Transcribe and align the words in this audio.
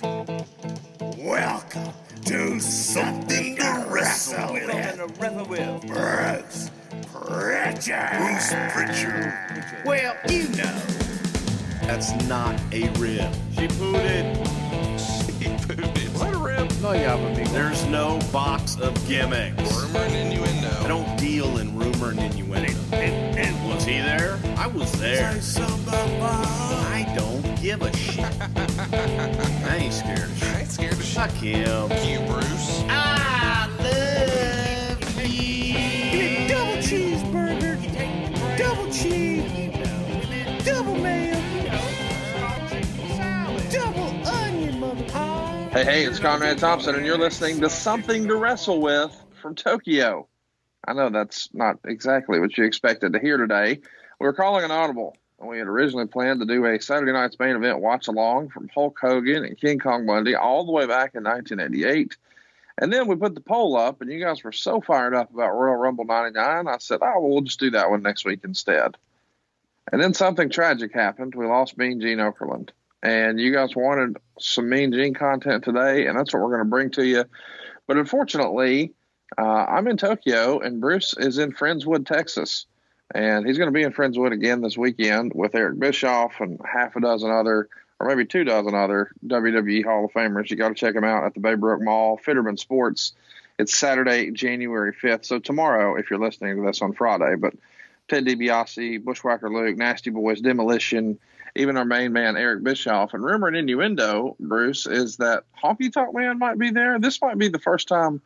Welcome 0.00 1.92
to 2.26 2.60
Something 2.60 3.56
to 3.56 3.86
Wrestle 3.88 4.52
With. 4.52 5.86
Bruce 5.86 6.70
Prichard. 7.12 8.18
Bruce 8.18 8.54
Prichard. 8.72 9.34
Well, 9.84 10.14
you 10.28 10.48
know. 10.50 10.80
That's 11.82 12.12
not 12.28 12.60
a 12.72 12.88
rib. 13.00 13.34
She 13.58 13.66
pooted. 13.66 14.36
He 15.40 15.56
pooted. 15.66 16.14
What 16.16 16.32
a 16.32 16.38
rib. 16.38 16.70
No, 16.80 16.92
you 16.92 17.00
have 17.00 17.20
a 17.20 17.34
big 17.34 17.48
There's 17.48 17.84
no 17.86 18.20
box 18.32 18.78
of 18.78 18.94
gimmicks. 19.08 19.82
Rumor 19.82 19.98
and 20.00 20.14
innuendo. 20.14 20.70
I 20.78 20.86
don't 20.86 21.18
deal 21.18 21.58
in 21.58 21.76
rumor 21.76 22.10
and 22.10 22.20
innuendo. 22.20 22.72
And, 22.92 23.36
and 23.36 23.68
was 23.68 23.84
he 23.84 23.98
there? 23.98 24.38
I 24.58 24.68
was 24.68 24.92
there. 25.00 25.30
I 25.58 27.12
don't 27.16 27.27
give 27.60 27.82
a 27.82 27.96
shit. 27.96 28.24
I 28.40 29.76
ain't 29.80 29.92
scared 29.92 30.18
of 30.20 30.38
shit. 30.38 30.48
I 30.48 30.60
ain't 30.60 30.70
scared 30.70 30.92
of 30.92 31.02
shit. 31.02 31.16
Fuck 31.16 31.30
him. 31.32 31.90
You, 32.06 32.20
Bruce. 32.26 32.84
I 32.88 33.68
love 33.80 35.24
you. 35.24 36.48
double 36.48 36.76
cheeseburger, 36.76 37.76
double 38.56 38.90
cheese, 38.92 39.74
double 40.64 40.96
mayo, 40.96 41.34
double 43.70 44.28
onion, 44.28 44.80
mother. 44.80 45.04
Hey, 45.70 45.84
hey, 45.84 46.04
it's 46.04 46.20
Conrad 46.20 46.58
Thompson, 46.58 46.94
and 46.94 47.04
you're 47.04 47.18
listening 47.18 47.60
to 47.60 47.70
Something 47.70 48.28
to 48.28 48.36
Wrestle 48.36 48.80
With 48.80 49.14
from 49.42 49.54
Tokyo. 49.56 50.28
I 50.86 50.92
know 50.92 51.10
that's 51.10 51.48
not 51.52 51.80
exactly 51.84 52.38
what 52.38 52.56
you 52.56 52.64
expected 52.64 53.12
to 53.14 53.18
hear 53.18 53.36
today. 53.36 53.80
We're 54.20 54.32
calling 54.32 54.64
an 54.64 54.70
audible. 54.70 55.16
We 55.40 55.58
had 55.58 55.68
originally 55.68 56.06
planned 56.06 56.40
to 56.40 56.46
do 56.46 56.66
a 56.66 56.80
Saturday 56.80 57.12
night's 57.12 57.38
main 57.38 57.56
event 57.56 57.80
watch 57.80 58.08
along 58.08 58.48
from 58.50 58.68
Hulk 58.74 58.98
Hogan 59.00 59.44
and 59.44 59.58
King 59.58 59.78
Kong 59.78 60.04
Bundy 60.04 60.34
all 60.34 60.66
the 60.66 60.72
way 60.72 60.86
back 60.86 61.14
in 61.14 61.24
1988. 61.24 62.16
And 62.80 62.92
then 62.92 63.08
we 63.08 63.16
put 63.16 63.34
the 63.34 63.40
poll 63.40 63.76
up, 63.76 64.00
and 64.00 64.10
you 64.10 64.20
guys 64.20 64.42
were 64.42 64.52
so 64.52 64.80
fired 64.80 65.14
up 65.14 65.32
about 65.32 65.56
Royal 65.56 65.76
Rumble 65.76 66.04
99. 66.04 66.68
I 66.68 66.78
said, 66.78 67.00
oh, 67.02 67.20
well, 67.20 67.30
we'll 67.30 67.40
just 67.42 67.60
do 67.60 67.70
that 67.70 67.90
one 67.90 68.02
next 68.02 68.24
week 68.24 68.40
instead. 68.44 68.96
And 69.90 70.02
then 70.02 70.14
something 70.14 70.50
tragic 70.50 70.92
happened. 70.92 71.34
We 71.34 71.46
lost 71.46 71.78
Mean 71.78 72.00
Gene 72.00 72.18
Okerlund 72.18 72.70
and 73.02 73.40
you 73.40 73.52
guys 73.52 73.76
wanted 73.76 74.16
some 74.38 74.68
Mean 74.68 74.92
Gene 74.92 75.14
content 75.14 75.64
today, 75.64 76.06
and 76.06 76.18
that's 76.18 76.32
what 76.32 76.42
we're 76.42 76.50
going 76.50 76.60
to 76.60 76.64
bring 76.64 76.90
to 76.92 77.06
you. 77.06 77.24
But 77.86 77.96
unfortunately, 77.96 78.92
uh, 79.36 79.42
I'm 79.42 79.86
in 79.88 79.96
Tokyo, 79.96 80.58
and 80.58 80.80
Bruce 80.80 81.14
is 81.16 81.38
in 81.38 81.52
Friendswood, 81.52 82.06
Texas, 82.06 82.66
and 83.14 83.46
he's 83.46 83.58
going 83.58 83.68
to 83.68 83.72
be 83.72 83.82
in 83.82 83.92
Friendswood 83.92 84.32
again 84.32 84.60
this 84.60 84.76
weekend 84.76 85.32
with 85.34 85.54
Eric 85.54 85.78
Bischoff 85.78 86.40
and 86.40 86.60
half 86.64 86.96
a 86.96 87.00
dozen 87.00 87.30
other, 87.30 87.68
or 87.98 88.08
maybe 88.08 88.26
two 88.26 88.44
dozen 88.44 88.74
other 88.74 89.10
WWE 89.26 89.84
Hall 89.84 90.04
of 90.04 90.12
Famers. 90.12 90.50
You 90.50 90.56
got 90.56 90.68
to 90.68 90.74
check 90.74 90.94
them 90.94 91.04
out 91.04 91.24
at 91.24 91.34
the 91.34 91.40
Baybrook 91.40 91.82
Mall, 91.82 92.18
Fitterman 92.18 92.58
Sports. 92.58 93.12
It's 93.58 93.74
Saturday, 93.74 94.30
January 94.30 94.92
5th. 94.92 95.24
So 95.24 95.38
tomorrow, 95.38 95.96
if 95.96 96.10
you're 96.10 96.20
listening 96.20 96.56
to 96.56 96.62
this 96.62 96.82
on 96.82 96.92
Friday, 96.92 97.34
but 97.36 97.54
Ted 98.08 98.24
DiBiase, 98.24 99.04
Bushwhacker 99.04 99.50
Luke, 99.50 99.76
Nasty 99.76 100.10
Boys, 100.10 100.40
Demolition, 100.40 101.18
even 101.56 101.76
our 101.76 101.84
main 101.84 102.12
man 102.12 102.36
Eric 102.36 102.62
Bischoff. 102.62 103.14
And 103.14 103.24
rumor 103.24 103.48
and 103.48 103.56
innuendo, 103.56 104.36
Bruce, 104.38 104.86
is 104.86 105.16
that 105.16 105.44
Honky 105.62 105.92
Tonk 105.92 106.14
Man 106.14 106.38
might 106.38 106.58
be 106.58 106.70
there. 106.70 106.98
This 106.98 107.20
might 107.20 107.38
be 107.38 107.48
the 107.48 107.58
first 107.58 107.88
time 107.88 108.20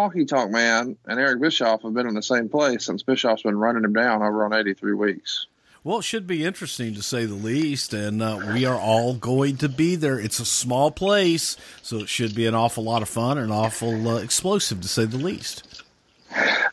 Honky 0.00 0.26
Tonk 0.26 0.50
Man 0.50 0.96
and 1.06 1.20
Eric 1.20 1.42
Bischoff 1.42 1.82
have 1.82 1.92
been 1.92 2.06
in 2.06 2.14
the 2.14 2.22
same 2.22 2.48
place 2.48 2.86
since 2.86 3.02
Bischoff's 3.02 3.42
been 3.42 3.58
running 3.58 3.84
him 3.84 3.92
down 3.92 4.22
over 4.22 4.46
on 4.46 4.54
83 4.54 4.94
weeks. 4.94 5.46
Well, 5.84 5.98
it 5.98 6.04
should 6.04 6.26
be 6.26 6.44
interesting 6.44 6.94
to 6.94 7.02
say 7.02 7.26
the 7.26 7.34
least, 7.34 7.92
and 7.92 8.22
uh, 8.22 8.38
we 8.52 8.64
are 8.64 8.78
all 8.78 9.14
going 9.14 9.56
to 9.58 9.68
be 9.68 9.96
there. 9.96 10.18
It's 10.18 10.38
a 10.38 10.44
small 10.44 10.90
place, 10.90 11.56
so 11.82 11.98
it 11.98 12.08
should 12.08 12.34
be 12.34 12.46
an 12.46 12.54
awful 12.54 12.84
lot 12.84 13.02
of 13.02 13.08
fun 13.08 13.38
and 13.38 13.52
awful 13.52 14.08
uh, 14.08 14.16
explosive 14.16 14.80
to 14.82 14.88
say 14.88 15.04
the 15.04 15.16
least. 15.16 15.82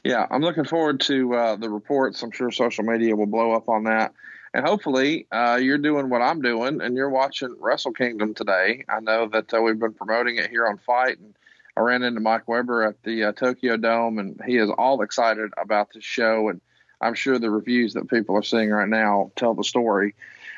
Yeah, 0.03 0.25
I'm 0.29 0.41
looking 0.41 0.65
forward 0.65 0.99
to 1.01 1.33
uh, 1.33 1.55
the 1.55 1.69
reports. 1.69 2.21
I'm 2.21 2.31
sure 2.31 2.51
social 2.51 2.83
media 2.83 3.15
will 3.15 3.25
blow 3.25 3.53
up 3.53 3.67
on 3.67 3.85
that. 3.85 4.13
And 4.53 4.65
hopefully, 4.65 5.27
uh, 5.31 5.59
you're 5.61 5.77
doing 5.77 6.09
what 6.09 6.21
I'm 6.21 6.41
doing 6.41 6.81
and 6.81 6.95
you're 6.95 7.09
watching 7.09 7.55
Wrestle 7.59 7.91
Kingdom 7.91 8.33
today. 8.33 8.85
I 8.89 8.99
know 9.01 9.27
that 9.27 9.53
uh, 9.53 9.61
we've 9.61 9.79
been 9.79 9.93
promoting 9.93 10.37
it 10.37 10.49
here 10.49 10.65
on 10.67 10.77
FITE, 10.79 11.19
and 11.19 11.33
I 11.77 11.81
ran 11.81 12.01
into 12.01 12.19
Mike 12.19 12.47
Weber 12.47 12.83
at 12.83 13.03
the 13.03 13.25
uh, 13.25 13.31
Tokyo 13.33 13.77
Dome, 13.77 14.17
and 14.17 14.41
he 14.47 14.57
is 14.57 14.69
all 14.75 15.03
excited 15.03 15.51
about 15.61 15.93
this 15.93 16.03
show. 16.03 16.49
And 16.49 16.59
I'm 16.99 17.13
sure 17.13 17.37
the 17.37 17.51
reviews 17.51 17.93
that 17.93 18.09
people 18.09 18.35
are 18.35 18.43
seeing 18.43 18.71
right 18.71 18.89
now 18.89 19.31
tell 19.35 19.53
the 19.53 19.63
story. 19.63 20.15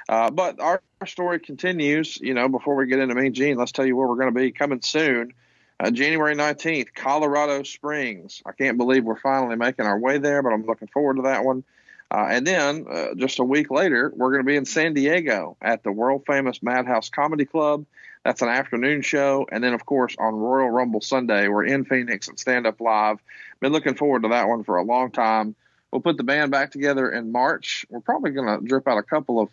Uh, 0.07 0.31
but 0.31 0.61
our, 0.61 0.81
our, 1.01 1.07
story 1.07 1.39
continues. 1.39 2.17
You 2.21 2.33
know, 2.33 2.47
before 2.47 2.75
we 2.75 2.87
get 2.87 2.99
into 2.99 3.15
Mean 3.15 3.33
Gene, 3.33 3.57
let's 3.57 3.73
tell 3.73 3.85
you 3.85 3.97
where 3.97 4.07
we're 4.07 4.15
going 4.15 4.33
to 4.33 4.39
be 4.39 4.51
coming 4.51 4.81
soon. 4.81 5.33
Uh, 5.77 5.91
January 5.91 6.35
19th, 6.35 6.93
Colorado 6.95 7.63
Springs. 7.63 8.41
I 8.45 8.53
can't 8.53 8.77
believe 8.77 9.03
we're 9.03 9.19
finally 9.19 9.57
making 9.57 9.85
our 9.85 9.99
way 9.99 10.19
there, 10.19 10.41
but 10.41 10.53
I'm 10.53 10.65
looking 10.65 10.87
forward 10.87 11.17
to 11.17 11.23
that 11.23 11.43
one. 11.43 11.65
Uh, 12.11 12.27
and 12.29 12.47
then 12.47 12.85
uh, 12.89 13.13
just 13.15 13.39
a 13.39 13.43
week 13.43 13.69
later, 13.69 14.11
we're 14.15 14.31
going 14.31 14.41
to 14.41 14.47
be 14.47 14.55
in 14.55 14.65
San 14.65 14.93
Diego 14.93 15.57
at 15.61 15.83
the 15.83 15.91
world 15.91 16.23
famous 16.25 16.63
Madhouse 16.63 17.09
Comedy 17.09 17.45
Club. 17.45 17.85
That's 18.25 18.41
an 18.41 18.49
afternoon 18.49 19.01
show. 19.01 19.47
And 19.51 19.63
then, 19.63 19.73
of 19.73 19.85
course, 19.85 20.15
on 20.19 20.35
Royal 20.35 20.69
Rumble 20.69 21.01
Sunday, 21.01 21.47
we're 21.47 21.65
in 21.65 21.85
Phoenix 21.85 22.27
at 22.27 22.39
Stand 22.39 22.67
Up 22.67 22.81
Live. 22.81 23.19
Been 23.59 23.71
looking 23.71 23.95
forward 23.95 24.23
to 24.23 24.29
that 24.29 24.47
one 24.47 24.63
for 24.63 24.77
a 24.77 24.83
long 24.83 25.11
time. 25.11 25.55
We'll 25.91 26.01
put 26.01 26.17
the 26.17 26.23
band 26.23 26.51
back 26.51 26.71
together 26.71 27.09
in 27.09 27.31
March. 27.31 27.85
We're 27.89 28.01
probably 28.01 28.31
going 28.31 28.59
to 28.59 28.65
drip 28.65 28.87
out 28.87 28.97
a 28.97 29.03
couple 29.03 29.39
of 29.39 29.49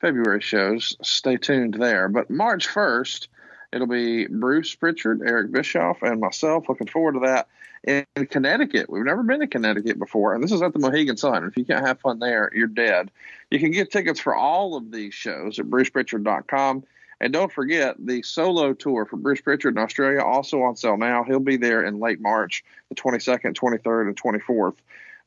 February 0.00 0.40
shows. 0.40 0.96
Stay 1.02 1.36
tuned 1.36 1.74
there. 1.74 2.08
But 2.08 2.30
March 2.30 2.68
1st, 2.68 3.28
it'll 3.72 3.86
be 3.86 4.26
Bruce 4.26 4.74
Prichard, 4.74 5.22
Eric 5.24 5.52
Bischoff, 5.52 6.02
and 6.02 6.20
myself. 6.20 6.68
Looking 6.68 6.88
forward 6.88 7.12
to 7.12 7.20
that 7.20 7.48
in 7.86 8.26
Connecticut. 8.26 8.90
We've 8.90 9.04
never 9.04 9.22
been 9.22 9.40
to 9.40 9.46
Connecticut 9.46 9.98
before, 9.98 10.34
and 10.34 10.42
this 10.42 10.52
is 10.52 10.62
at 10.62 10.72
the 10.72 10.80
Mohegan 10.80 11.16
Sun. 11.16 11.44
If 11.44 11.56
you 11.56 11.64
can't 11.64 11.86
have 11.86 12.00
fun 12.00 12.18
there, 12.18 12.50
you're 12.54 12.66
dead. 12.66 13.10
You 13.50 13.60
can 13.60 13.70
get 13.70 13.92
tickets 13.92 14.18
for 14.18 14.34
all 14.34 14.76
of 14.76 14.90
these 14.90 15.14
shows 15.14 15.58
at 15.58 15.66
bruceprichard.com. 15.66 16.84
And 17.20 17.32
don't 17.32 17.52
forget 17.52 17.96
the 17.98 18.22
solo 18.22 18.74
tour 18.74 19.06
for 19.06 19.16
Bruce 19.16 19.40
Prichard 19.40 19.76
in 19.76 19.82
Australia, 19.82 20.20
also 20.20 20.62
on 20.62 20.76
sale 20.76 20.98
now. 20.98 21.24
He'll 21.24 21.40
be 21.40 21.56
there 21.56 21.82
in 21.82 21.98
late 21.98 22.20
March, 22.20 22.62
the 22.88 22.94
22nd, 22.94 23.54
23rd, 23.54 24.08
and 24.08 24.20
24th, 24.20 24.76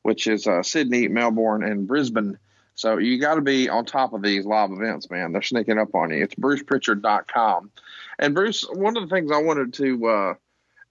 which 0.02 0.26
is 0.26 0.46
uh, 0.46 0.62
Sydney, 0.62 1.08
Melbourne, 1.08 1.64
and 1.64 1.88
Brisbane. 1.88 2.38
So 2.76 2.98
you 2.98 3.20
got 3.20 3.34
to 3.34 3.40
be 3.40 3.68
on 3.68 3.84
top 3.84 4.12
of 4.12 4.22
these 4.22 4.46
live 4.46 4.70
events, 4.70 5.10
man. 5.10 5.32
They're 5.32 5.42
sneaking 5.42 5.78
up 5.78 5.94
on 5.94 6.10
you. 6.10 6.22
It's 6.22 6.34
bruceprichard.com. 6.36 7.70
And 8.18 8.34
Bruce, 8.34 8.62
one 8.72 8.96
of 8.96 9.08
the 9.08 9.14
things 9.14 9.32
I 9.32 9.42
wanted 9.42 9.74
to 9.74 10.06
uh, 10.06 10.34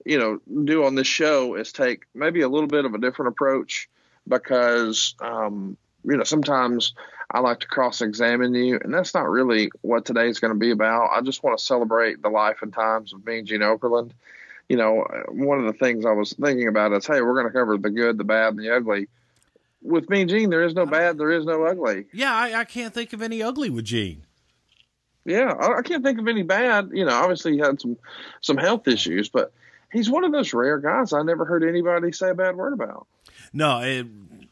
you 0.04 0.18
know 0.18 0.40
do 0.64 0.84
on 0.84 0.94
this 0.94 1.06
show 1.06 1.54
is 1.54 1.72
take 1.72 2.04
maybe 2.14 2.42
a 2.42 2.48
little 2.48 2.68
bit 2.68 2.84
of 2.84 2.94
a 2.94 2.98
different 2.98 3.30
approach 3.30 3.88
because 4.28 5.14
um, 5.20 5.76
you 6.04 6.16
know 6.16 6.24
sometimes 6.24 6.94
I 7.30 7.40
like 7.40 7.60
to 7.60 7.66
cross 7.66 8.02
examine 8.02 8.54
you, 8.54 8.80
and 8.82 8.92
that's 8.92 9.14
not 9.14 9.28
really 9.28 9.70
what 9.82 10.04
today's 10.04 10.40
going 10.40 10.52
to 10.52 10.58
be 10.58 10.70
about. 10.70 11.10
I 11.12 11.20
just 11.20 11.42
want 11.42 11.58
to 11.58 11.64
celebrate 11.64 12.22
the 12.22 12.28
life 12.28 12.58
and 12.62 12.72
times 12.72 13.12
of 13.12 13.24
Mean 13.24 13.46
Gene 13.46 13.60
Okerlund. 13.60 14.12
You 14.68 14.76
know, 14.76 15.04
one 15.28 15.58
of 15.58 15.66
the 15.66 15.78
things 15.78 16.04
I 16.04 16.12
was 16.12 16.32
thinking 16.32 16.68
about 16.68 16.92
is, 16.92 17.06
hey, 17.06 17.20
we're 17.20 17.34
going 17.34 17.46
to 17.46 17.52
cover 17.52 17.76
the 17.76 17.90
good, 17.90 18.18
the 18.18 18.24
bad, 18.24 18.54
and 18.54 18.58
the 18.58 18.74
ugly. 18.74 19.08
With 19.82 20.10
Mean 20.10 20.28
Gene, 20.28 20.50
there 20.50 20.62
is 20.62 20.74
no 20.74 20.86
bad, 20.86 21.18
there 21.18 21.30
is 21.30 21.44
no 21.44 21.64
ugly. 21.64 22.06
Yeah, 22.12 22.34
I, 22.34 22.60
I 22.60 22.64
can't 22.64 22.92
think 22.92 23.12
of 23.12 23.22
any 23.22 23.42
ugly 23.42 23.70
with 23.70 23.84
Gene. 23.84 24.22
Yeah, 25.24 25.52
I, 25.52 25.78
I 25.78 25.82
can't 25.82 26.04
think 26.04 26.18
of 26.18 26.28
any 26.28 26.42
bad. 26.42 26.90
You 26.92 27.04
know, 27.04 27.14
obviously 27.14 27.52
he 27.52 27.58
had 27.58 27.80
some 27.80 27.96
some 28.40 28.56
health 28.56 28.88
issues, 28.88 29.28
but 29.28 29.52
he's 29.92 30.10
one 30.10 30.24
of 30.24 30.32
those 30.32 30.52
rare 30.52 30.78
guys 30.78 31.12
I 31.12 31.22
never 31.22 31.44
heard 31.44 31.62
anybody 31.62 32.12
say 32.12 32.30
a 32.30 32.34
bad 32.34 32.56
word 32.56 32.72
about. 32.72 33.06
No, 33.52 33.80
it, 33.80 34.06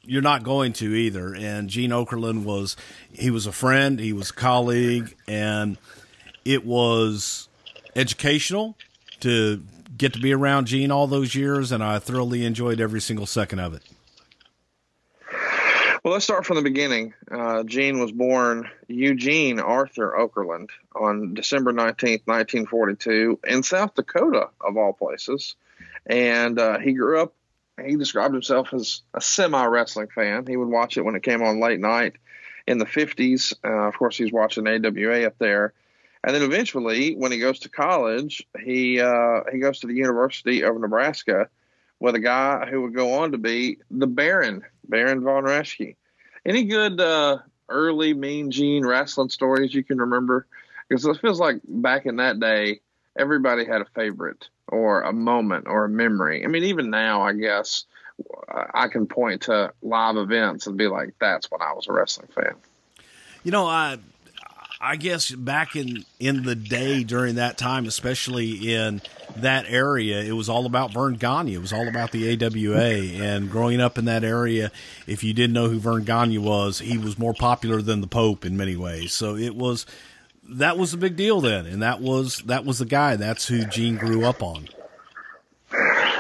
you're 0.08 0.22
not 0.22 0.42
going 0.42 0.72
to 0.74 0.94
either. 0.94 1.34
And 1.34 1.68
Gene 1.68 1.90
Okerlund 1.90 2.44
was 2.44 2.76
he 3.12 3.30
was 3.30 3.46
a 3.46 3.52
friend, 3.52 4.00
he 4.00 4.12
was 4.12 4.30
a 4.30 4.34
colleague, 4.34 5.14
and 5.26 5.76
it 6.44 6.64
was 6.64 7.48
educational 7.94 8.76
to 9.20 9.62
get 9.96 10.12
to 10.14 10.20
be 10.20 10.32
around 10.32 10.66
Gene 10.66 10.90
all 10.90 11.06
those 11.06 11.34
years, 11.34 11.72
and 11.72 11.82
I 11.82 11.98
thoroughly 11.98 12.44
enjoyed 12.44 12.80
every 12.80 13.00
single 13.00 13.26
second 13.26 13.58
of 13.58 13.74
it. 13.74 13.82
Well, 16.04 16.12
let's 16.14 16.24
start 16.24 16.46
from 16.46 16.56
the 16.56 16.62
beginning. 16.62 17.12
Uh, 17.30 17.64
Gene 17.64 17.98
was 17.98 18.12
born 18.12 18.70
Eugene 18.86 19.60
Arthur 19.60 20.14
Okerlund 20.18 20.70
on 20.94 21.34
December 21.34 21.72
19th, 21.72 22.22
1942, 22.24 23.40
in 23.46 23.62
South 23.62 23.94
Dakota, 23.94 24.48
of 24.60 24.76
all 24.76 24.92
places. 24.92 25.56
And 26.06 26.58
uh, 26.58 26.78
he 26.78 26.92
grew 26.94 27.20
up, 27.20 27.34
he 27.84 27.96
described 27.96 28.34
himself 28.34 28.72
as 28.72 29.02
a 29.14 29.20
semi 29.20 29.64
wrestling 29.66 30.08
fan. 30.08 30.46
He 30.46 30.56
would 30.56 30.68
watch 30.68 30.96
it 30.96 31.04
when 31.04 31.14
it 31.14 31.22
came 31.22 31.42
on 31.42 31.60
late 31.60 31.80
night 31.80 32.14
in 32.66 32.78
the 32.78 32.84
50s. 32.84 33.54
Uh, 33.64 33.88
of 33.88 33.94
course, 33.96 34.16
he's 34.16 34.32
watching 34.32 34.66
AWA 34.66 35.26
up 35.26 35.38
there. 35.38 35.72
And 36.24 36.34
then 36.34 36.42
eventually, 36.42 37.14
when 37.14 37.32
he 37.32 37.38
goes 37.38 37.60
to 37.60 37.68
college, 37.68 38.46
he 38.60 39.00
uh, 39.00 39.42
he 39.52 39.58
goes 39.58 39.80
to 39.80 39.86
the 39.86 39.94
University 39.94 40.62
of 40.62 40.78
Nebraska 40.80 41.48
with 42.00 42.14
a 42.14 42.20
guy 42.20 42.66
who 42.66 42.82
would 42.82 42.94
go 42.94 43.14
on 43.14 43.32
to 43.32 43.38
be 43.38 43.78
the 43.90 44.06
Baron, 44.06 44.62
Baron 44.88 45.22
von 45.22 45.44
Raschke. 45.44 45.96
Any 46.44 46.64
good 46.64 47.00
uh, 47.00 47.38
early 47.68 48.14
Mean 48.14 48.50
Gene 48.50 48.84
wrestling 48.84 49.28
stories 49.28 49.74
you 49.74 49.84
can 49.84 49.98
remember? 49.98 50.46
Because 50.88 51.04
it 51.04 51.20
feels 51.20 51.38
like 51.38 51.60
back 51.66 52.06
in 52.06 52.16
that 52.16 52.40
day, 52.40 52.80
everybody 53.16 53.64
had 53.64 53.80
a 53.80 53.86
favorite 53.94 54.48
or 54.68 55.02
a 55.02 55.12
moment 55.12 55.66
or 55.68 55.84
a 55.84 55.88
memory. 55.88 56.44
I 56.44 56.48
mean, 56.48 56.64
even 56.64 56.90
now, 56.90 57.22
I 57.22 57.32
guess 57.32 57.84
I 58.74 58.88
can 58.88 59.06
point 59.06 59.42
to 59.42 59.72
live 59.82 60.16
events 60.16 60.66
and 60.66 60.76
be 60.76 60.88
like, 60.88 61.14
"That's 61.20 61.50
when 61.50 61.62
I 61.62 61.72
was 61.72 61.86
a 61.88 61.92
wrestling 61.92 62.28
fan." 62.34 62.54
You 63.44 63.52
know, 63.52 63.66
I 63.66 63.98
I 64.80 64.96
guess 64.96 65.30
back 65.30 65.74
in 65.74 66.04
in 66.20 66.44
the 66.44 66.54
day 66.54 67.02
during 67.02 67.34
that 67.34 67.58
time, 67.58 67.86
especially 67.86 68.72
in 68.72 69.02
that 69.36 69.64
area, 69.68 70.22
it 70.22 70.32
was 70.32 70.48
all 70.48 70.66
about 70.66 70.92
Verne 70.92 71.14
Gagne. 71.14 71.52
It 71.52 71.60
was 71.60 71.72
all 71.72 71.88
about 71.88 72.12
the 72.12 72.32
AWA. 72.32 73.20
And 73.20 73.50
growing 73.50 73.80
up 73.80 73.98
in 73.98 74.04
that 74.04 74.22
area, 74.22 74.70
if 75.06 75.24
you 75.24 75.34
didn't 75.34 75.54
know 75.54 75.68
who 75.68 75.80
Verne 75.80 76.04
Gagne 76.04 76.38
was, 76.38 76.78
he 76.78 76.96
was 76.96 77.18
more 77.18 77.34
popular 77.34 77.82
than 77.82 78.00
the 78.00 78.06
Pope 78.06 78.44
in 78.44 78.56
many 78.56 78.76
ways. 78.76 79.12
So 79.12 79.36
it 79.36 79.56
was 79.56 79.84
that 80.48 80.78
was 80.78 80.94
a 80.94 80.96
big 80.96 81.16
deal 81.16 81.40
then, 81.40 81.66
and 81.66 81.82
that 81.82 82.00
was 82.00 82.38
that 82.46 82.64
was 82.64 82.78
the 82.78 82.86
guy. 82.86 83.16
That's 83.16 83.46
who 83.46 83.64
Gene 83.64 83.96
grew 83.96 84.24
up 84.24 84.42
on. 84.42 84.68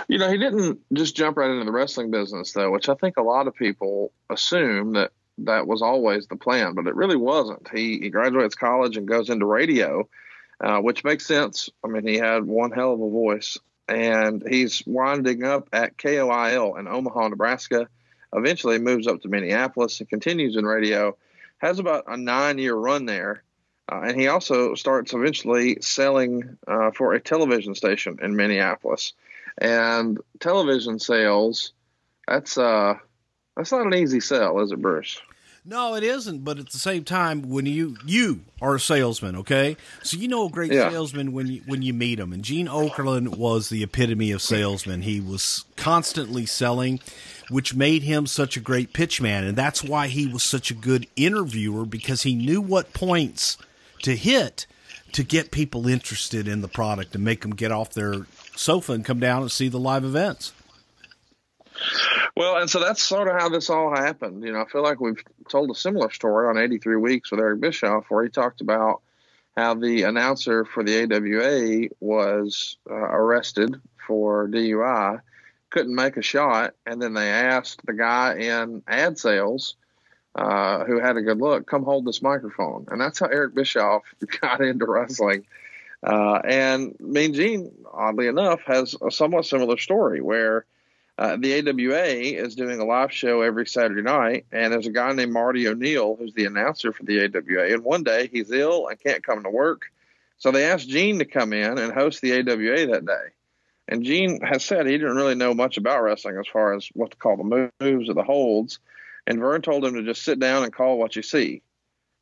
You 0.08 0.18
know, 0.18 0.30
he 0.30 0.38
didn't 0.38 0.80
just 0.92 1.16
jump 1.16 1.36
right 1.36 1.50
into 1.50 1.64
the 1.64 1.72
wrestling 1.72 2.10
business 2.10 2.52
though, 2.52 2.70
which 2.70 2.88
I 2.88 2.94
think 2.94 3.16
a 3.16 3.22
lot 3.22 3.46
of 3.46 3.54
people 3.54 4.12
assume 4.30 4.92
that 4.92 5.12
that 5.38 5.66
was 5.66 5.82
always 5.82 6.26
the 6.26 6.36
plan, 6.36 6.74
but 6.74 6.86
it 6.86 6.94
really 6.94 7.16
wasn't. 7.16 7.68
He 7.68 7.98
he 7.98 8.10
graduates 8.10 8.54
college 8.54 8.96
and 8.96 9.06
goes 9.06 9.30
into 9.30 9.46
radio, 9.46 10.08
uh, 10.60 10.80
which 10.80 11.04
makes 11.04 11.26
sense. 11.26 11.70
I 11.84 11.88
mean, 11.88 12.06
he 12.06 12.16
had 12.16 12.44
one 12.44 12.72
hell 12.72 12.92
of 12.92 13.00
a 13.00 13.10
voice, 13.10 13.58
and 13.86 14.42
he's 14.48 14.82
winding 14.86 15.44
up 15.44 15.68
at 15.72 15.96
KOIL 15.96 16.78
in 16.78 16.88
Omaha, 16.88 17.28
Nebraska. 17.28 17.88
Eventually, 18.32 18.78
moves 18.78 19.06
up 19.06 19.22
to 19.22 19.28
Minneapolis 19.28 20.00
and 20.00 20.08
continues 20.08 20.56
in 20.56 20.66
radio. 20.66 21.16
Has 21.58 21.78
about 21.78 22.04
a 22.06 22.16
nine-year 22.16 22.74
run 22.74 23.06
there, 23.06 23.42
uh, 23.90 24.00
and 24.04 24.20
he 24.20 24.28
also 24.28 24.74
starts 24.74 25.12
eventually 25.14 25.78
selling 25.80 26.58
uh, 26.66 26.90
for 26.90 27.14
a 27.14 27.20
television 27.20 27.74
station 27.74 28.18
in 28.22 28.36
Minneapolis. 28.36 29.12
And 29.58 30.18
television 30.40 30.98
sales, 30.98 31.72
that's 32.26 32.56
uh, 32.58 32.94
that's 33.56 33.72
not 33.72 33.86
an 33.86 33.94
easy 33.94 34.20
sell, 34.20 34.60
is 34.60 34.70
it, 34.72 34.80
Bruce? 34.80 35.20
No, 35.64 35.96
it 35.96 36.02
isn't. 36.02 36.44
But 36.44 36.58
at 36.58 36.70
the 36.70 36.78
same 36.78 37.04
time, 37.04 37.42
when 37.42 37.66
you 37.66 37.96
you 38.06 38.42
are 38.62 38.76
a 38.76 38.80
salesman, 38.80 39.36
okay, 39.36 39.76
so 40.02 40.16
you 40.16 40.28
know 40.28 40.46
a 40.46 40.50
great 40.50 40.72
Yeah. 40.72 40.88
salesman 40.90 41.32
when 41.32 41.48
you 41.48 41.62
when 41.66 41.82
you 41.82 41.92
meet 41.92 42.18
him. 42.20 42.32
And 42.32 42.42
Gene 42.44 42.68
Okerlund 42.68 43.36
was 43.36 43.68
the 43.68 43.82
epitome 43.82 44.30
of 44.30 44.40
salesman. 44.40 45.02
He 45.02 45.20
was 45.20 45.64
constantly 45.76 46.46
selling, 46.46 47.00
which 47.50 47.74
made 47.74 48.02
him 48.02 48.26
such 48.26 48.56
a 48.56 48.60
great 48.60 48.92
pitchman, 48.92 49.46
and 49.46 49.56
that's 49.58 49.82
why 49.82 50.06
he 50.06 50.26
was 50.26 50.42
such 50.42 50.70
a 50.70 50.74
good 50.74 51.06
interviewer 51.16 51.84
because 51.84 52.22
he 52.22 52.34
knew 52.34 52.60
what 52.60 52.94
points 52.94 53.58
to 54.02 54.16
hit 54.16 54.66
to 55.12 55.22
get 55.22 55.50
people 55.50 55.88
interested 55.88 56.46
in 56.46 56.60
the 56.60 56.68
product 56.68 57.14
and 57.14 57.24
make 57.24 57.40
them 57.42 57.54
get 57.54 57.72
off 57.72 57.94
their 57.94 58.26
sofa 58.56 58.92
and 58.92 59.04
come 59.04 59.20
down 59.20 59.42
and 59.42 59.50
see 59.50 59.68
the 59.68 59.78
live 59.78 60.04
events. 60.04 60.52
Well, 62.36 62.56
and 62.56 62.68
so 62.68 62.80
that's 62.80 63.02
sort 63.02 63.28
of 63.28 63.40
how 63.40 63.48
this 63.48 63.70
all 63.70 63.94
happened. 63.94 64.44
You 64.44 64.52
know, 64.52 64.60
I 64.60 64.66
feel 64.66 64.82
like 64.82 65.00
we've 65.00 65.22
told 65.48 65.70
a 65.70 65.74
similar 65.74 66.10
story 66.10 66.48
on 66.48 66.58
83 66.58 66.96
Weeks 66.96 67.30
with 67.30 67.40
Eric 67.40 67.60
Bischoff, 67.60 68.04
where 68.08 68.24
he 68.24 68.30
talked 68.30 68.60
about 68.60 69.02
how 69.56 69.74
the 69.74 70.04
announcer 70.04 70.64
for 70.64 70.84
the 70.84 71.02
AWA 71.02 71.88
was 72.00 72.76
uh, 72.88 72.94
arrested 72.94 73.80
for 74.06 74.46
DUI, 74.48 75.20
couldn't 75.70 75.94
make 75.94 76.16
a 76.16 76.22
shot, 76.22 76.74
and 76.86 77.02
then 77.02 77.14
they 77.14 77.28
asked 77.28 77.84
the 77.84 77.92
guy 77.92 78.36
in 78.36 78.82
ad 78.86 79.18
sales 79.18 79.74
uh, 80.38 80.84
who 80.84 81.00
had 81.00 81.16
a 81.16 81.22
good 81.22 81.38
look, 81.38 81.66
come 81.66 81.82
hold 81.82 82.04
this 82.04 82.22
microphone. 82.22 82.86
And 82.90 83.00
that's 83.00 83.18
how 83.18 83.26
Eric 83.26 83.54
Bischoff 83.56 84.04
got 84.40 84.60
into 84.60 84.86
wrestling. 84.86 85.44
Uh, 86.00 86.40
and 86.44 86.94
Mean 87.00 87.34
Gene, 87.34 87.72
oddly 87.92 88.28
enough, 88.28 88.60
has 88.64 88.94
a 89.04 89.10
somewhat 89.10 89.46
similar 89.46 89.76
story 89.78 90.20
where 90.20 90.64
uh, 91.18 91.36
the 91.36 91.58
AWA 91.58 92.04
is 92.44 92.54
doing 92.54 92.78
a 92.78 92.84
live 92.84 93.12
show 93.12 93.42
every 93.42 93.66
Saturday 93.66 94.02
night, 94.02 94.46
and 94.52 94.72
there's 94.72 94.86
a 94.86 94.92
guy 94.92 95.12
named 95.12 95.32
Marty 95.32 95.66
O'Neill 95.66 96.14
who's 96.14 96.34
the 96.34 96.44
announcer 96.44 96.92
for 96.92 97.02
the 97.02 97.24
AWA. 97.24 97.74
And 97.74 97.82
one 97.82 98.04
day 98.04 98.28
he's 98.32 98.52
ill 98.52 98.86
and 98.86 99.00
can't 99.00 99.26
come 99.26 99.42
to 99.42 99.50
work, 99.50 99.86
so 100.36 100.52
they 100.52 100.66
asked 100.66 100.88
Gene 100.88 101.18
to 101.18 101.24
come 101.24 101.52
in 101.52 101.78
and 101.78 101.92
host 101.92 102.20
the 102.20 102.34
AWA 102.34 102.86
that 102.92 103.04
day. 103.04 103.32
And 103.88 104.04
Gene 104.04 104.40
has 104.42 104.64
said 104.64 104.86
he 104.86 104.92
didn't 104.92 105.16
really 105.16 105.34
know 105.34 105.52
much 105.52 105.78
about 105.78 106.04
wrestling 106.04 106.36
as 106.38 106.46
far 106.46 106.74
as 106.74 106.88
what 106.92 107.10
to 107.10 107.16
call 107.16 107.36
the 107.36 107.70
moves 107.80 108.08
or 108.08 108.14
the 108.14 108.22
holds. 108.22 108.78
And 109.28 109.38
Vern 109.38 109.62
told 109.62 109.84
him 109.84 109.94
to 109.94 110.02
just 110.02 110.24
sit 110.24 110.40
down 110.40 110.64
and 110.64 110.72
call 110.72 110.98
what 110.98 111.14
you 111.14 111.22
see. 111.22 111.62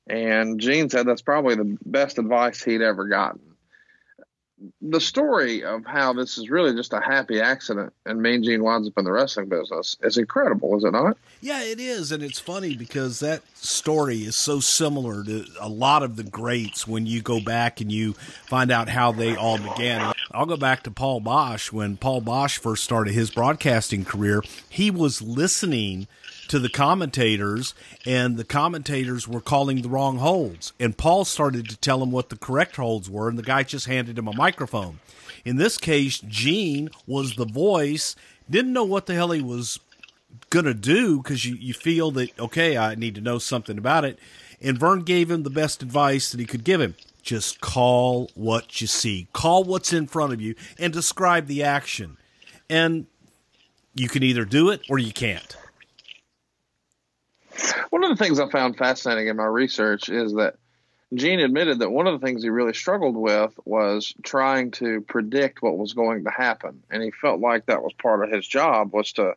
And 0.09 0.61
Gene 0.61 0.91
said 0.91 1.07
that's 1.07 1.23
probably 1.23 1.55
the 1.55 1.79
best 1.87 2.19
advice 2.19 2.63
he'd 2.63 2.83
ever 2.83 3.07
gotten 3.07 3.41
the 4.81 5.01
story 5.01 5.63
of 5.65 5.85
how 5.85 6.13
this 6.13 6.39
is 6.39 6.49
really 6.49 6.75
just 6.75 6.93
a 6.93 7.01
happy 7.01 7.41
accident 7.41 7.93
and 8.07 8.23
Mean 8.23 8.43
Gene 8.43 8.63
winds 8.63 8.89
up 8.89 8.95
in 8.97 9.05
the 9.05 9.13
wrestling 9.13 9.49
business 9.49 9.97
is 10.03 10.17
incredible, 10.17 10.77
is 10.77 10.85
it 10.85 10.93
not? 10.93 11.19
Yeah, 11.43 11.63
it 11.63 11.79
is, 11.79 12.11
and 12.11 12.23
it's 12.23 12.41
funny 12.41 12.75
because 12.75 13.21
that 13.21 13.43
story 13.55 14.21
is 14.21 14.35
so 14.35 14.61
similar 14.61 15.23
to 15.25 15.45
a 15.61 15.69
lot 15.69 16.03
of 16.03 16.17
the 16.17 16.23
greats 16.23 16.89
when 16.89 17.07
you 17.07 17.21
go 17.21 17.41
back 17.41 17.81
and 17.81 17.93
you 17.93 18.15
find 18.15 18.71
out 18.71 18.89
how 18.89 19.13
they 19.13 19.37
all 19.37 19.59
began. 19.59 20.15
I'll 20.33 20.47
go 20.47 20.57
back 20.57 20.83
to 20.85 20.91
Paul 20.91 21.21
Boesch 21.21 21.71
when 21.71 21.99
Paul 21.99 22.23
Boesch 22.23 22.59
first 22.59 22.83
started 22.83 23.13
his 23.13 23.31
broadcasting 23.31 24.05
career. 24.07 24.43
He 24.69 24.91
was 24.91 25.21
listening 25.21 26.07
to 26.49 26.59
the 26.59 26.69
commentators, 26.69 27.75
and 28.05 28.37
the 28.37 28.45
commentators 28.45 29.27
were 29.27 29.41
calling 29.41 29.83
the 29.83 29.89
wrong 29.89 30.19
holds. 30.19 30.73
And 30.79 30.97
Paul 30.97 31.25
started 31.25 31.69
to 31.69 31.77
tell 31.77 32.03
him 32.03 32.11
what 32.11 32.29
the 32.29 32.37
correct 32.37 32.77
holds 32.77 33.11
were, 33.11 33.29
and 33.29 33.39
the 33.39 33.43
guy 33.43 33.63
just 33.63 33.87
handed 33.87 34.19
him 34.19 34.29
a 34.29 34.37
microphone. 34.37 35.01
In 35.45 35.57
this 35.57 35.79
case, 35.79 36.19
Gene 36.19 36.91
was 37.07 37.37
the 37.37 37.45
voice, 37.45 38.17
didn't 38.49 38.73
know 38.73 38.85
what 38.85 39.07
the 39.07 39.15
hell 39.15 39.31
he 39.31 39.41
was 39.41 39.81
going 40.51 40.65
to 40.65 40.75
do 40.75 41.19
because 41.19 41.45
you, 41.45 41.55
you 41.57 41.75
feel 41.75 42.11
that, 42.13 42.39
okay, 42.39 42.77
I 42.77 42.95
need 42.95 43.15
to 43.17 43.21
know 43.21 43.39
something 43.39 43.79
about 43.79 44.05
it. 44.05 44.19
And 44.61 44.79
Vern 44.79 45.01
gave 45.03 45.31
him 45.31 45.43
the 45.43 45.51
best 45.51 45.83
advice 45.83 46.31
that 46.31 46.41
he 46.41 46.47
could 46.47 46.65
give 46.65 46.81
him. 46.81 46.95
Just 47.23 47.61
call 47.61 48.31
what 48.35 48.81
you 48.81 48.87
see, 48.87 49.27
call 49.33 49.65
what's 49.65 49.93
in 49.93 50.07
front 50.07 50.33
of 50.33 50.41
you, 50.41 50.55
and 50.79 50.93
describe 50.93 51.47
the 51.47 51.63
action. 51.63 52.17
And 52.71 53.07
you 53.95 54.09
can 54.09 54.23
either 54.23 54.45
do 54.45 54.71
it 54.71 54.83
or 54.89 54.99
you 54.99 55.13
can't. 55.13 55.57
One 57.91 58.05
of 58.05 58.11
the 58.11 58.23
things 58.23 58.41
I 58.41 58.49
found 58.51 58.77
fascinating 58.77 59.29
in 59.29 59.37
my 59.37 59.45
research 59.45 60.09
is 60.09 60.35
that 60.35 60.57
Gene 61.15 61.41
admitted 61.41 61.79
that 61.79 61.91
one 61.91 62.07
of 62.07 62.21
the 62.21 62.27
things 62.27 62.43
he 62.43 62.49
really 62.49 62.75
struggled 62.75 63.17
with 63.17 63.59
was 63.65 64.13
trying 64.23 64.73
to 64.73 65.01
predict 65.03 65.63
what 65.63 65.79
was 65.79 65.93
going 65.93 66.25
to 66.25 66.31
happen. 66.31 66.83
And 66.91 67.03
he 67.03 67.11
felt 67.13 67.41
like 67.41 67.67
that 67.67 67.83
was 67.83 67.93
part 67.93 68.25
of 68.25 68.33
his 68.33 68.47
job 68.47 68.93
was 68.93 69.13
to 69.13 69.37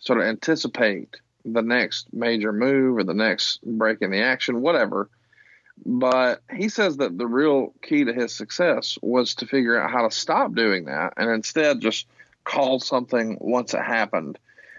sort 0.00 0.20
of 0.20 0.26
anticipate 0.26 1.16
the 1.44 1.62
next 1.62 2.12
major 2.12 2.52
move 2.52 2.98
or 2.98 3.04
the 3.04 3.14
next 3.14 3.60
break 3.64 4.02
in 4.02 4.10
the 4.10 4.22
action, 4.22 4.62
whatever. 4.62 5.08
But 5.84 6.42
he 6.52 6.68
says 6.68 6.96
that 6.96 7.16
the 7.16 7.26
real 7.26 7.72
key 7.82 8.04
to 8.04 8.12
his 8.12 8.34
success 8.34 8.98
was 9.00 9.36
to 9.36 9.46
figure 9.46 9.80
out 9.80 9.90
how 9.90 10.02
to 10.08 10.14
stop 10.14 10.54
doing 10.54 10.86
that 10.86 11.14
and 11.16 11.30
instead 11.30 11.80
just 11.80 12.06
call 12.44 12.80
something 12.80 13.38
once 13.40 13.74
it 13.74 13.82
happened. 13.82 14.38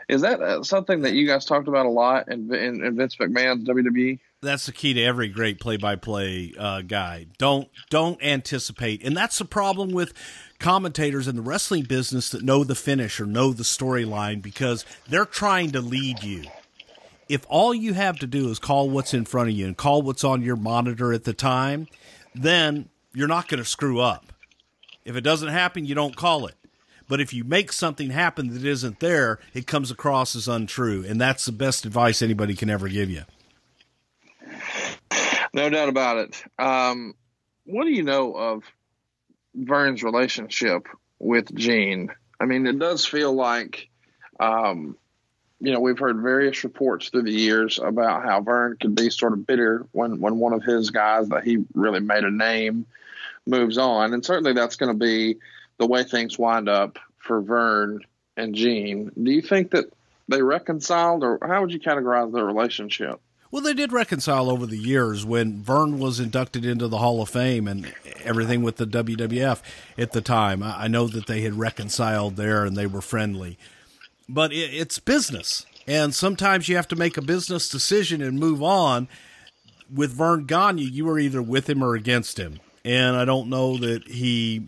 Is 0.10 0.22
that 0.22 0.42
uh, 0.42 0.64
something 0.64 1.02
that 1.02 1.14
you 1.14 1.28
guys 1.28 1.44
talked 1.44 1.68
about 1.68 1.86
a 1.86 1.90
lot 1.90 2.32
in, 2.32 2.54
in, 2.54 2.84
in 2.84 2.96
Vince 2.96 3.18
McMahon's 3.18 3.68
WWE? 3.68 4.20
That's 4.42 4.66
the 4.68 4.72
key 4.72 4.94
to 4.94 5.04
every 5.04 5.28
great 5.28 5.60
play-by-play 5.60 6.54
uh, 6.58 6.82
guy. 6.82 7.26
Don't 7.38 7.68
don't 7.90 8.24
anticipate, 8.24 9.04
and 9.04 9.18
that's 9.18 9.38
the 9.40 9.46
problem 9.46 9.90
with 9.90 10.14
commentators 10.60 11.28
in 11.28 11.36
the 11.36 11.42
wrestling 11.42 11.84
business 11.84 12.30
that 12.30 12.44
know 12.44 12.64
the 12.64 12.76
finish 12.76 13.20
or 13.20 13.26
know 13.26 13.52
the 13.52 13.64
storyline 13.64 14.42
because 14.42 14.86
they're 15.10 15.26
trying 15.26 15.72
to 15.72 15.82
lead 15.82 16.24
you. 16.24 16.44
If 17.28 17.46
all 17.50 17.74
you 17.74 17.94
have 17.94 18.20
to 18.20 18.28
do 18.28 18.50
is 18.50 18.60
call 18.60 18.90
what's 18.90 19.14
in 19.14 19.26
front 19.26 19.50
of 19.50 19.56
you 19.56 19.66
and 19.66 19.76
call 19.76 20.02
what's 20.02 20.24
on 20.24 20.42
your 20.42 20.56
monitor 20.56 21.12
at 21.12 21.26
the 21.26 21.34
time, 21.34 21.88
then 22.34 22.88
you're 23.14 23.28
not 23.28 23.50
going 23.50 23.62
to 23.62 23.66
screw 23.66 24.00
up. 24.00 24.32
If 25.04 25.16
it 25.16 25.22
doesn't 25.22 25.50
happen, 25.50 25.86
you 25.86 25.96
don't 25.96 26.16
call 26.16 26.46
it. 26.46 26.56
But 27.08 27.22
if 27.22 27.34
you 27.34 27.44
make 27.44 27.72
something 27.72 28.10
happen 28.10 28.54
that 28.54 28.66
isn't 28.66 29.00
there, 29.00 29.40
it 29.54 29.68
comes 29.68 29.92
across 29.92 30.36
as 30.36 30.48
untrue. 30.48 31.06
And 31.08 31.20
that's 31.20 31.46
the 31.46 31.52
best 31.52 31.86
advice 31.86 32.22
anybody 32.22 32.54
can 32.54 32.70
ever 32.70 32.90
give 32.90 33.10
you. 33.10 33.24
No 35.54 35.70
doubt 35.70 35.90
about 35.90 36.18
it. 36.18 36.44
Um, 36.60 37.16
what 37.66 37.86
do 37.86 37.92
you 37.92 38.04
know 38.04 38.34
of 38.34 38.64
Vern's 39.56 40.04
relationship 40.04 40.88
with 41.20 41.54
Gene? 41.56 42.10
I 42.40 42.46
mean, 42.46 42.68
it 42.68 42.78
does 42.78 43.06
feel 43.06 43.34
like, 43.34 43.90
um, 44.40 44.98
you 45.60 45.72
know, 45.72 45.80
we've 45.80 45.98
heard 45.98 46.22
various 46.22 46.64
reports 46.64 47.10
through 47.10 47.24
the 47.24 47.32
years 47.32 47.80
about 47.80 48.24
how 48.24 48.42
Vern 48.42 48.78
could 48.80 48.94
be 48.94 49.10
sort 49.10 49.34
of 49.34 49.48
bitter 49.48 49.88
when, 49.92 50.20
when 50.20 50.38
one 50.38 50.54
of 50.54 50.64
his 50.64 50.92
guys 50.92 51.30
that 51.30 51.44
he 51.44 51.66
really 51.74 52.02
made 52.02 52.24
a 52.24 52.30
name 52.30 52.86
moves 53.48 53.78
on. 53.78 54.14
And 54.14 54.24
certainly 54.24 54.54
that's 54.54 54.76
going 54.76 54.92
to 54.92 55.06
be 55.06 55.38
the 55.78 55.88
way 55.88 56.04
things 56.04 56.38
wind 56.38 56.70
up 56.70 57.00
for 57.18 57.42
Vern 57.42 58.02
and 58.36 58.56
Gene. 58.56 59.12
Do 59.22 59.32
you 59.32 59.42
think 59.42 59.72
that 59.72 59.92
they 60.28 60.42
reconciled, 60.42 61.24
or 61.24 61.40
how 61.42 61.62
would 61.62 61.72
you 61.72 61.80
categorize 61.80 62.34
their 62.34 62.46
relationship? 62.46 63.20
Well, 63.50 63.62
they 63.62 63.74
did 63.74 63.94
reconcile 63.94 64.50
over 64.50 64.66
the 64.66 64.78
years 64.78 65.26
when 65.26 65.64
Vern 65.64 66.00
was 66.00 66.20
inducted 66.20 66.66
into 66.66 66.90
the 66.90 66.98
Hall 66.98 67.22
of 67.22 67.30
Fame 67.30 67.68
and 67.68 67.94
everything 68.24 68.62
with 68.62 68.76
the 68.76 68.86
WWF 68.86 69.62
at 69.98 70.12
the 70.12 70.20
time. 70.20 70.62
I 70.62 70.88
know 70.90 71.08
that 71.08 71.28
they 71.28 71.42
had 71.42 71.54
reconciled 71.54 72.36
there 72.36 72.66
and 72.66 72.76
they 72.76 72.88
were 72.88 73.02
friendly. 73.02 73.58
But 74.28 74.52
it's 74.52 75.00
business. 75.00 75.66
And 75.88 76.14
sometimes 76.14 76.68
you 76.68 76.76
have 76.76 76.90
to 76.90 76.98
make 76.98 77.16
a 77.16 77.22
business 77.22 77.70
decision 77.70 78.22
and 78.22 78.38
move 78.38 78.62
on. 78.62 79.08
With 79.94 80.12
Verne 80.12 80.44
Gagne, 80.44 80.84
you 80.84 81.06
were 81.06 81.18
either 81.18 81.42
with 81.42 81.70
him 81.70 81.82
or 81.82 81.96
against 81.96 82.38
him. 82.38 82.60
And 82.84 83.16
I 83.16 83.24
don't 83.24 83.50
know 83.50 83.78
that 83.78 84.06
he 84.10 84.68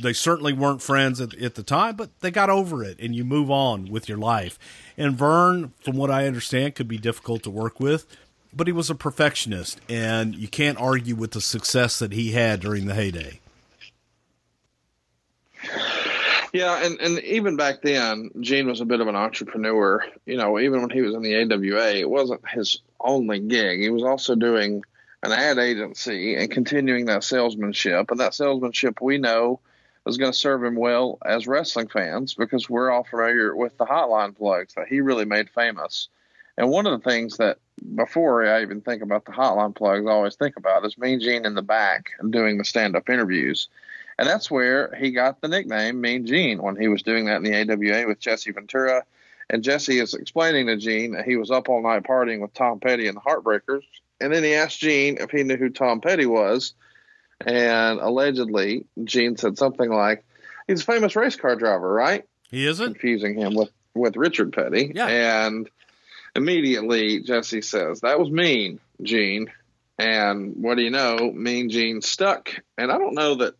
they 0.00 0.12
certainly 0.12 0.52
weren't 0.52 0.82
friends 0.82 1.20
at, 1.20 1.34
at, 1.34 1.54
the 1.54 1.62
time, 1.62 1.96
but 1.96 2.10
they 2.20 2.30
got 2.30 2.50
over 2.50 2.82
it 2.84 2.98
and 3.00 3.14
you 3.14 3.24
move 3.24 3.50
on 3.50 3.90
with 3.90 4.08
your 4.08 4.18
life. 4.18 4.58
And 4.96 5.16
Vern, 5.16 5.72
from 5.82 5.96
what 5.96 6.10
I 6.10 6.26
understand, 6.26 6.74
could 6.74 6.88
be 6.88 6.98
difficult 6.98 7.42
to 7.44 7.50
work 7.50 7.80
with, 7.80 8.06
but 8.54 8.66
he 8.66 8.72
was 8.72 8.90
a 8.90 8.94
perfectionist 8.94 9.80
and 9.88 10.34
you 10.34 10.48
can't 10.48 10.80
argue 10.80 11.14
with 11.14 11.32
the 11.32 11.40
success 11.40 11.98
that 11.98 12.12
he 12.12 12.32
had 12.32 12.60
during 12.60 12.86
the 12.86 12.94
heyday. 12.94 13.40
Yeah, 16.52 16.84
and, 16.84 17.00
and 17.00 17.18
even 17.20 17.56
back 17.56 17.80
then, 17.80 18.30
Gene 18.40 18.66
was 18.66 18.82
a 18.82 18.84
bit 18.84 19.00
of 19.00 19.08
an 19.08 19.16
entrepreneur. 19.16 20.04
You 20.26 20.36
know, 20.36 20.58
even 20.58 20.82
when 20.82 20.90
he 20.90 21.00
was 21.00 21.14
in 21.14 21.22
the 21.22 21.34
AWA, 21.34 21.92
it 21.94 22.10
wasn't 22.10 22.46
his 22.46 22.82
only 23.00 23.40
gig. 23.40 23.80
He 23.80 23.88
was 23.88 24.02
also 24.02 24.34
doing 24.34 24.82
an 25.22 25.32
ad 25.32 25.58
agency 25.58 26.34
and 26.34 26.50
continuing 26.50 27.06
that 27.06 27.24
salesmanship. 27.24 28.10
And 28.10 28.20
that 28.20 28.34
salesmanship 28.34 29.00
we 29.00 29.16
know 29.16 29.60
was 30.04 30.18
going 30.18 30.32
to 30.32 30.38
serve 30.38 30.64
him 30.64 30.74
well 30.74 31.18
as 31.24 31.46
wrestling 31.46 31.88
fans 31.88 32.34
because 32.34 32.68
we're 32.68 32.90
all 32.90 33.04
familiar 33.04 33.54
with 33.54 33.76
the 33.78 33.86
hotline 33.86 34.36
plugs 34.36 34.74
that 34.74 34.88
he 34.88 35.00
really 35.00 35.24
made 35.24 35.48
famous. 35.50 36.08
And 36.58 36.70
one 36.70 36.86
of 36.86 36.92
the 36.92 37.10
things 37.10 37.36
that 37.38 37.58
before 37.94 38.46
I 38.46 38.62
even 38.62 38.80
think 38.80 39.02
about 39.02 39.24
the 39.24 39.32
hotline 39.32 39.74
plugs, 39.74 40.06
I 40.06 40.10
always 40.10 40.36
think 40.36 40.56
about 40.56 40.84
is 40.84 40.98
Mean 40.98 41.20
Gene 41.20 41.46
in 41.46 41.54
the 41.54 41.62
back 41.62 42.10
doing 42.30 42.58
the 42.58 42.64
stand 42.64 42.96
up 42.96 43.08
interviews. 43.08 43.68
And 44.18 44.28
that's 44.28 44.50
where 44.50 44.94
he 44.94 45.10
got 45.10 45.40
the 45.40 45.48
nickname 45.48 46.00
Mean 46.00 46.26
Gene 46.26 46.62
when 46.62 46.76
he 46.76 46.88
was 46.88 47.02
doing 47.02 47.26
that 47.26 47.36
in 47.36 47.44
the 47.44 47.72
AWA 47.72 48.06
with 48.06 48.20
Jesse 48.20 48.52
Ventura. 48.52 49.04
And 49.48 49.64
Jesse 49.64 49.98
is 49.98 50.14
explaining 50.14 50.66
to 50.66 50.76
Gene 50.76 51.12
that 51.12 51.24
he 51.24 51.36
was 51.36 51.50
up 51.50 51.68
all 51.68 51.82
night 51.82 52.04
partying 52.04 52.40
with 52.40 52.54
Tom 52.54 52.80
Petty 52.80 53.06
and 53.06 53.16
the 53.16 53.20
Heartbreakers. 53.20 53.82
And 54.20 54.32
then 54.32 54.44
he 54.44 54.54
asked 54.54 54.78
Gene 54.78 55.16
if 55.18 55.30
he 55.30 55.42
knew 55.42 55.56
who 55.56 55.70
Tom 55.70 56.00
Petty 56.00 56.26
was 56.26 56.74
and 57.46 58.00
allegedly 58.00 58.86
Gene 59.02 59.36
said 59.36 59.58
something 59.58 59.90
like, 59.90 60.24
"He's 60.66 60.82
a 60.82 60.84
famous 60.84 61.16
race 61.16 61.36
car 61.36 61.56
driver, 61.56 61.92
right?" 61.92 62.24
He 62.50 62.66
isn't 62.66 62.84
confusing 62.84 63.34
him 63.34 63.54
with 63.54 63.70
with 63.94 64.16
Richard 64.16 64.52
Petty. 64.52 64.92
Yeah. 64.94 65.06
And 65.08 65.68
immediately 66.34 67.20
Jesse 67.22 67.62
says, 67.62 68.00
"That 68.00 68.18
was 68.18 68.30
mean, 68.30 68.80
Gene." 69.02 69.50
And 69.98 70.54
what 70.56 70.76
do 70.76 70.82
you 70.82 70.90
know? 70.90 71.30
Mean 71.32 71.68
Gene 71.68 72.00
stuck. 72.00 72.50
And 72.78 72.90
I 72.90 72.98
don't 72.98 73.14
know 73.14 73.36
that 73.36 73.54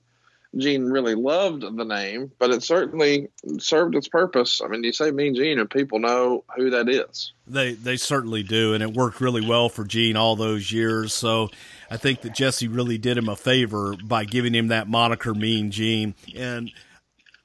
Gene 0.56 0.84
really 0.84 1.14
loved 1.14 1.62
the 1.62 1.84
name, 1.84 2.30
but 2.38 2.50
it 2.50 2.62
certainly 2.62 3.28
served 3.58 3.94
its 3.94 4.08
purpose. 4.08 4.60
I 4.62 4.68
mean, 4.68 4.84
you 4.84 4.92
say 4.92 5.10
Mean 5.10 5.34
Gene, 5.34 5.58
and 5.58 5.70
people 5.70 5.98
know 5.98 6.44
who 6.56 6.70
that 6.70 6.88
is. 6.88 7.32
They 7.46 7.72
they 7.72 7.96
certainly 7.96 8.42
do, 8.42 8.74
and 8.74 8.82
it 8.82 8.92
worked 8.92 9.20
really 9.20 9.46
well 9.46 9.68
for 9.68 9.84
Gene 9.84 10.16
all 10.16 10.36
those 10.36 10.70
years. 10.70 11.14
So 11.14 11.50
I 11.90 11.96
think 11.96 12.20
that 12.22 12.34
Jesse 12.34 12.68
really 12.68 12.98
did 12.98 13.16
him 13.16 13.28
a 13.28 13.36
favor 13.36 13.94
by 14.04 14.24
giving 14.24 14.54
him 14.54 14.68
that 14.68 14.88
moniker, 14.88 15.34
Mean 15.34 15.70
Gene, 15.70 16.14
and. 16.36 16.70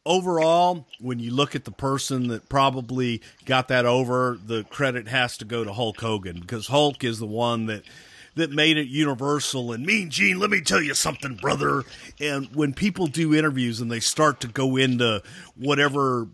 Overall, 0.10 0.88
when 1.02 1.20
you 1.20 1.32
look 1.32 1.54
at 1.54 1.66
the 1.66 1.72
person 1.72 2.30
that 2.30 2.48
probably 2.48 3.22
got 3.44 3.68
that 3.68 3.86
over, 3.86 4.40
the 4.42 4.64
credit 4.64 5.10
has 5.10 5.36
to 5.40 5.44
go 5.44 5.66
to 5.66 5.74
Hulk 5.74 6.00
Hogan 6.00 6.40
because 6.40 6.68
Hulk 6.68 7.04
is 7.04 7.20
the 7.20 7.26
one 7.26 7.66
that 7.66 7.84
that 8.38 8.52
made 8.52 8.78
it 8.78 8.88
universal. 8.88 9.72
And 9.72 9.86
Mean 9.86 10.10
Gene, 10.10 10.40
let 10.40 10.50
me 10.50 10.62
tell 10.62 10.82
you 10.82 10.94
something, 10.94 11.36
brother. 11.36 11.84
And 12.20 12.56
when 12.56 12.74
people 12.74 13.08
do 13.08 13.36
interviews 13.36 13.82
and 13.82 13.92
they 13.92 14.00
start 14.00 14.40
to 14.42 14.48
go 14.48 14.78
into 14.78 15.22
whatever 15.56 16.28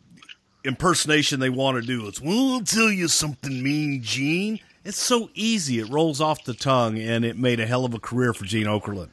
impersonation 0.64 1.40
they 1.40 1.50
want 1.50 1.82
to 1.82 1.86
do, 1.86 2.08
it's, 2.08 2.22
well, 2.22 2.62
tell 2.62 2.92
you 2.92 3.08
something, 3.08 3.62
Mean 3.62 4.02
Gene. 4.02 4.60
It's 4.86 4.98
so 4.98 5.30
easy. 5.34 5.80
It 5.80 5.90
rolls 5.90 6.20
off 6.20 6.44
the 6.44 6.54
tongue, 6.54 6.98
and 7.00 7.24
it 7.24 7.38
made 7.38 7.60
a 7.60 7.66
hell 7.66 7.86
of 7.86 7.94
a 7.94 8.00
career 8.00 8.34
for 8.34 8.46
Gene 8.46 8.68
Okerlund. 8.68 9.10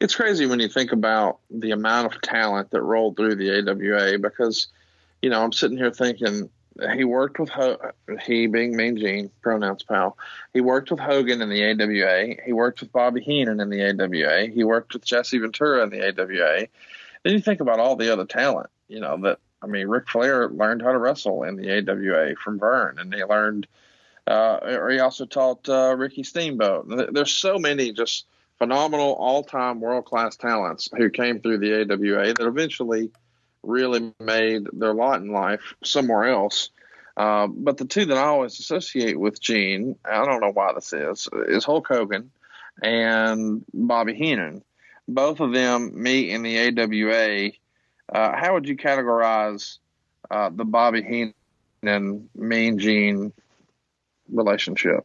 It's 0.00 0.14
crazy 0.14 0.46
when 0.46 0.60
you 0.60 0.68
think 0.68 0.92
about 0.92 1.38
the 1.50 1.70
amount 1.70 2.12
of 2.12 2.20
talent 2.20 2.70
that 2.72 2.82
rolled 2.82 3.16
through 3.16 3.36
the 3.36 3.58
AWA 3.58 4.18
because, 4.18 4.66
you 5.22 5.30
know, 5.30 5.42
I'm 5.42 5.52
sitting 5.52 5.78
here 5.78 5.90
thinking 5.90 6.50
he 6.94 7.04
worked 7.04 7.38
with 7.38 7.48
Ho- 7.50 7.92
he 8.24 8.46
being 8.46 8.76
Mean 8.76 8.96
Gene, 8.96 9.30
pronouns 9.40 9.82
pal. 9.82 10.16
He 10.52 10.60
worked 10.60 10.90
with 10.90 11.00
Hogan 11.00 11.42
in 11.42 11.48
the 11.48 11.64
AWA. 11.64 12.36
He 12.44 12.52
worked 12.52 12.80
with 12.80 12.92
Bobby 12.92 13.20
Heenan 13.20 13.60
in 13.60 13.70
the 13.70 13.82
AWA. 13.82 14.46
He 14.48 14.64
worked 14.64 14.94
with 14.94 15.04
Jesse 15.04 15.38
Ventura 15.38 15.82
in 15.82 15.90
the 15.90 16.08
AWA. 16.08 16.66
Then 17.22 17.32
you 17.32 17.40
think 17.40 17.60
about 17.60 17.78
all 17.78 17.96
the 17.96 18.12
other 18.12 18.24
talent, 18.24 18.70
you 18.88 19.00
know, 19.00 19.16
that 19.22 19.38
I 19.62 19.66
mean, 19.66 19.86
Ric 19.86 20.08
Flair 20.08 20.48
learned 20.48 20.82
how 20.82 20.92
to 20.92 20.98
wrestle 20.98 21.44
in 21.44 21.56
the 21.56 21.78
AWA 21.78 22.34
from 22.36 22.58
Vern, 22.58 22.98
and 22.98 23.14
he 23.14 23.22
learned, 23.24 23.68
uh, 24.26 24.58
or 24.62 24.90
he 24.90 24.98
also 24.98 25.24
taught 25.24 25.68
uh, 25.68 25.94
Ricky 25.96 26.24
Steamboat. 26.24 27.12
There's 27.12 27.30
so 27.30 27.58
many 27.58 27.92
just 27.92 28.26
phenomenal, 28.58 29.12
all-time 29.12 29.80
world-class 29.80 30.36
talents 30.36 30.88
who 30.96 31.10
came 31.10 31.40
through 31.40 31.58
the 31.58 31.82
AWA 31.82 32.34
that 32.34 32.46
eventually 32.46 33.12
really 33.62 34.12
made 34.20 34.66
their 34.72 34.94
lot 34.94 35.20
in 35.20 35.32
life 35.32 35.74
somewhere 35.84 36.24
else. 36.24 36.70
Uh, 37.16 37.46
but 37.46 37.76
the 37.76 37.84
two 37.84 38.06
that 38.06 38.16
I 38.16 38.22
always 38.22 38.58
associate 38.58 39.18
with 39.18 39.40
Gene, 39.40 39.96
I 40.04 40.24
don't 40.24 40.40
know 40.40 40.52
why 40.52 40.72
this 40.74 40.92
is, 40.92 41.28
is 41.46 41.64
Hulk 41.64 41.86
Hogan 41.86 42.30
and 42.82 43.64
Bobby 43.72 44.14
Heenan. 44.14 44.62
Both 45.06 45.40
of 45.40 45.52
them 45.52 46.02
meet 46.02 46.30
in 46.30 46.42
the 46.42 46.68
AWA. 46.68 47.50
Uh, 48.12 48.36
how 48.36 48.54
would 48.54 48.66
you 48.66 48.76
categorize 48.76 49.78
uh, 50.30 50.50
the 50.50 50.64
Bobby 50.64 51.02
Heenan 51.02 51.34
and 51.82 52.28
Mean 52.34 52.78
Gene 52.78 53.32
relationship? 54.30 55.04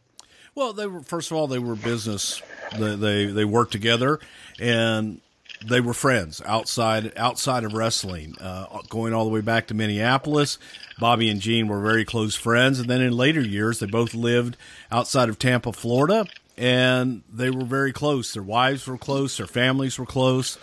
Well, 0.54 0.72
they 0.72 0.86
were 0.86 1.02
first 1.02 1.30
of 1.30 1.36
all 1.36 1.46
they 1.46 1.58
were 1.58 1.76
business. 1.76 2.42
They 2.76 2.96
they, 2.96 3.26
they 3.26 3.44
worked 3.44 3.72
together, 3.72 4.18
and 4.58 5.20
they 5.66 5.80
were 5.80 5.94
friends 5.94 6.40
outside 6.44 7.12
outside 7.16 7.64
of 7.64 7.72
wrestling. 7.72 8.36
Uh, 8.40 8.80
going 8.88 9.12
all 9.12 9.24
the 9.24 9.30
way 9.30 9.40
back 9.40 9.66
to 9.68 9.74
Minneapolis, 9.74 10.58
Bobby 10.98 11.28
and 11.28 11.40
Gene 11.40 11.68
were 11.68 11.80
very 11.80 12.04
close 12.04 12.34
friends, 12.34 12.78
and 12.78 12.88
then 12.88 13.00
in 13.00 13.16
later 13.16 13.40
years, 13.40 13.78
they 13.78 13.86
both 13.86 14.14
lived 14.14 14.56
outside 14.90 15.28
of 15.28 15.38
Tampa, 15.38 15.72
Florida, 15.72 16.26
and 16.56 17.22
they 17.32 17.50
were 17.50 17.64
very 17.64 17.92
close. 17.92 18.32
Their 18.32 18.42
wives 18.42 18.86
were 18.86 18.98
close, 18.98 19.36
their 19.36 19.46
families 19.46 19.98
were 19.98 20.06
close, 20.06 20.58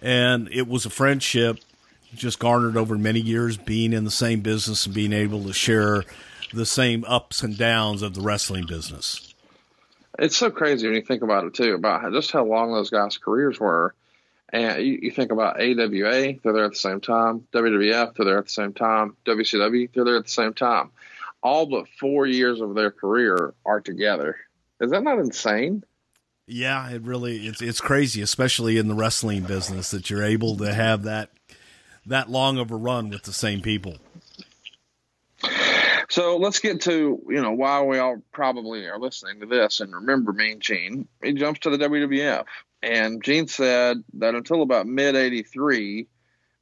and 0.00 0.48
it 0.52 0.66
was 0.68 0.86
a 0.86 0.90
friendship 0.90 1.58
just 2.14 2.38
garnered 2.38 2.76
over 2.76 2.98
many 2.98 3.20
years 3.20 3.56
being 3.56 3.92
in 3.92 4.04
the 4.04 4.10
same 4.10 4.40
business 4.40 4.86
and 4.86 4.94
being 4.94 5.12
able 5.12 5.44
to 5.44 5.52
share 5.52 6.04
the 6.52 6.66
same 6.66 7.04
ups 7.06 7.42
and 7.42 7.56
downs 7.56 8.02
of 8.02 8.14
the 8.14 8.20
wrestling 8.20 8.66
business. 8.66 9.34
It's 10.18 10.36
so 10.36 10.50
crazy 10.50 10.86
when 10.86 10.96
you 10.96 11.02
think 11.02 11.22
about 11.22 11.44
it 11.44 11.54
too, 11.54 11.74
about 11.74 12.12
just 12.12 12.30
how 12.32 12.44
long 12.44 12.72
those 12.72 12.90
guys' 12.90 13.16
careers 13.16 13.58
were 13.58 13.94
and 14.52 14.84
you, 14.84 14.98
you, 15.02 15.10
think 15.10 15.32
about 15.32 15.60
AWA, 15.60 16.34
they're 16.42 16.52
there 16.52 16.64
at 16.64 16.72
the 16.72 16.78
same 16.78 17.00
time. 17.00 17.46
WWF, 17.52 18.14
they're 18.14 18.26
there 18.26 18.38
at 18.38 18.44
the 18.44 18.50
same 18.50 18.74
time. 18.74 19.16
WCW, 19.24 19.90
they're 19.92 20.04
there 20.04 20.18
at 20.18 20.24
the 20.24 20.30
same 20.30 20.52
time. 20.52 20.90
All 21.42 21.66
but 21.66 21.88
four 21.98 22.26
years 22.26 22.60
of 22.60 22.74
their 22.74 22.90
career 22.90 23.54
are 23.64 23.80
together. 23.80 24.36
Is 24.80 24.90
that 24.90 25.02
not 25.02 25.18
insane? 25.18 25.84
Yeah, 26.46 26.90
it 26.90 27.02
really 27.02 27.46
it's 27.46 27.62
it's 27.62 27.80
crazy, 27.80 28.20
especially 28.20 28.76
in 28.76 28.88
the 28.88 28.94
wrestling 28.94 29.44
business, 29.44 29.90
that 29.92 30.10
you're 30.10 30.24
able 30.24 30.56
to 30.58 30.74
have 30.74 31.04
that 31.04 31.30
that 32.06 32.30
long 32.30 32.58
of 32.58 32.70
a 32.70 32.76
run 32.76 33.10
with 33.10 33.22
the 33.22 33.32
same 33.32 33.60
people. 33.60 33.96
So 36.08 36.36
let's 36.36 36.58
get 36.58 36.82
to 36.82 37.22
you 37.28 37.40
know 37.40 37.52
why 37.52 37.82
we 37.82 37.98
all 37.98 38.22
probably 38.32 38.86
are 38.86 38.98
listening 38.98 39.40
to 39.40 39.46
this 39.46 39.80
and 39.80 39.94
remember 39.94 40.32
Mean 40.32 40.60
Gene. 40.60 41.08
He 41.22 41.32
jumps 41.32 41.60
to 41.60 41.70
the 41.70 41.78
WWF. 41.78 42.44
And 42.82 43.22
Gene 43.22 43.46
said 43.46 44.02
that 44.14 44.34
until 44.34 44.62
about 44.62 44.86
mid 44.86 45.14
83, 45.14 46.08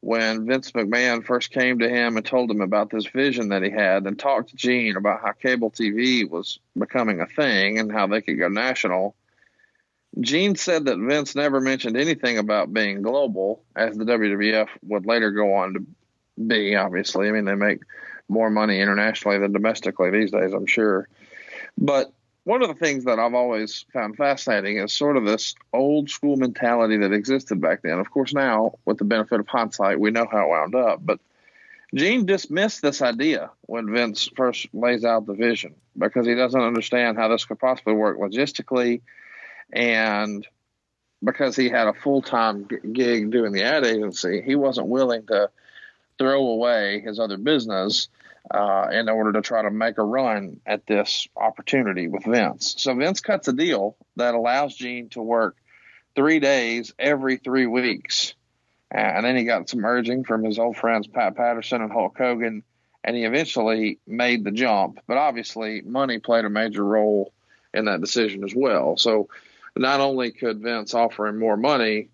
when 0.00 0.46
Vince 0.46 0.72
McMahon 0.72 1.24
first 1.24 1.50
came 1.50 1.78
to 1.78 1.88
him 1.88 2.16
and 2.16 2.24
told 2.24 2.50
him 2.50 2.60
about 2.60 2.90
this 2.90 3.06
vision 3.06 3.50
that 3.50 3.62
he 3.62 3.70
had 3.70 4.06
and 4.06 4.18
talked 4.18 4.50
to 4.50 4.56
Gene 4.56 4.96
about 4.96 5.20
how 5.22 5.32
cable 5.32 5.70
TV 5.70 6.28
was 6.28 6.58
becoming 6.78 7.20
a 7.20 7.26
thing 7.26 7.78
and 7.78 7.92
how 7.92 8.06
they 8.06 8.22
could 8.22 8.38
go 8.38 8.48
national, 8.48 9.14
Gene 10.18 10.56
said 10.56 10.86
that 10.86 10.98
Vince 10.98 11.34
never 11.34 11.60
mentioned 11.60 11.96
anything 11.96 12.38
about 12.38 12.72
being 12.72 13.02
global, 13.02 13.62
as 13.76 13.96
the 13.96 14.04
WWF 14.04 14.68
would 14.82 15.06
later 15.06 15.30
go 15.30 15.54
on 15.54 15.74
to 15.74 15.86
be, 16.46 16.74
obviously. 16.74 17.28
I 17.28 17.32
mean, 17.32 17.44
they 17.44 17.54
make 17.54 17.80
more 18.28 18.50
money 18.50 18.80
internationally 18.80 19.38
than 19.38 19.52
domestically 19.52 20.10
these 20.10 20.30
days, 20.30 20.52
I'm 20.52 20.66
sure. 20.66 21.08
But 21.76 22.12
one 22.44 22.62
of 22.62 22.68
the 22.68 22.74
things 22.74 23.04
that 23.04 23.18
I've 23.18 23.34
always 23.34 23.84
found 23.92 24.16
fascinating 24.16 24.78
is 24.78 24.92
sort 24.92 25.16
of 25.16 25.24
this 25.24 25.54
old 25.72 26.08
school 26.08 26.36
mentality 26.36 26.96
that 26.98 27.12
existed 27.12 27.60
back 27.60 27.82
then. 27.82 27.98
Of 27.98 28.10
course, 28.10 28.32
now 28.32 28.78
with 28.84 28.98
the 28.98 29.04
benefit 29.04 29.40
of 29.40 29.48
hindsight, 29.48 30.00
we 30.00 30.10
know 30.10 30.26
how 30.30 30.46
it 30.46 30.48
wound 30.48 30.74
up. 30.74 31.00
But 31.04 31.20
Gene 31.94 32.24
dismissed 32.24 32.82
this 32.82 33.02
idea 33.02 33.50
when 33.62 33.92
Vince 33.92 34.28
first 34.36 34.68
lays 34.72 35.04
out 35.04 35.26
the 35.26 35.34
vision 35.34 35.74
because 35.98 36.26
he 36.26 36.34
doesn't 36.34 36.60
understand 36.60 37.18
how 37.18 37.28
this 37.28 37.44
could 37.44 37.58
possibly 37.58 37.94
work 37.94 38.18
logistically, 38.18 39.02
and 39.72 40.46
because 41.22 41.56
he 41.56 41.68
had 41.68 41.88
a 41.88 41.92
full 41.92 42.22
time 42.22 42.68
gig 42.92 43.30
doing 43.30 43.52
the 43.52 43.64
ad 43.64 43.84
agency, 43.84 44.40
he 44.40 44.54
wasn't 44.54 44.86
willing 44.86 45.26
to 45.26 45.50
throw 46.20 46.48
away 46.48 47.00
his 47.00 47.18
other 47.18 47.38
business 47.38 48.08
uh, 48.50 48.88
in 48.92 49.08
order 49.08 49.32
to 49.32 49.40
try 49.40 49.62
to 49.62 49.70
make 49.70 49.96
a 49.96 50.04
run 50.04 50.60
at 50.66 50.86
this 50.86 51.26
opportunity 51.34 52.08
with 52.08 52.24
Vince. 52.24 52.74
So 52.78 52.94
Vince 52.94 53.20
cuts 53.20 53.48
a 53.48 53.54
deal 53.54 53.96
that 54.16 54.34
allows 54.34 54.76
Gene 54.76 55.08
to 55.10 55.22
work 55.22 55.56
three 56.14 56.38
days 56.38 56.92
every 56.98 57.38
three 57.38 57.66
weeks. 57.66 58.34
And 58.90 59.24
then 59.24 59.36
he 59.36 59.44
got 59.44 59.68
some 59.70 59.84
urging 59.84 60.24
from 60.24 60.44
his 60.44 60.58
old 60.58 60.76
friends 60.76 61.06
Pat 61.06 61.36
Patterson 61.36 61.80
and 61.80 61.92
Hulk 61.92 62.18
Hogan, 62.18 62.64
and 63.02 63.16
he 63.16 63.24
eventually 63.24 63.98
made 64.06 64.44
the 64.44 64.50
jump. 64.50 65.00
But 65.06 65.16
obviously, 65.16 65.80
money 65.80 66.18
played 66.18 66.44
a 66.44 66.50
major 66.50 66.84
role 66.84 67.32
in 67.72 67.86
that 67.86 68.00
decision 68.00 68.44
as 68.44 68.52
well. 68.54 68.96
So 68.98 69.28
not 69.76 70.00
only 70.00 70.32
could 70.32 70.60
Vince 70.60 70.92
offer 70.92 71.28
him 71.28 71.38
more 71.38 71.56
money, 71.56 72.08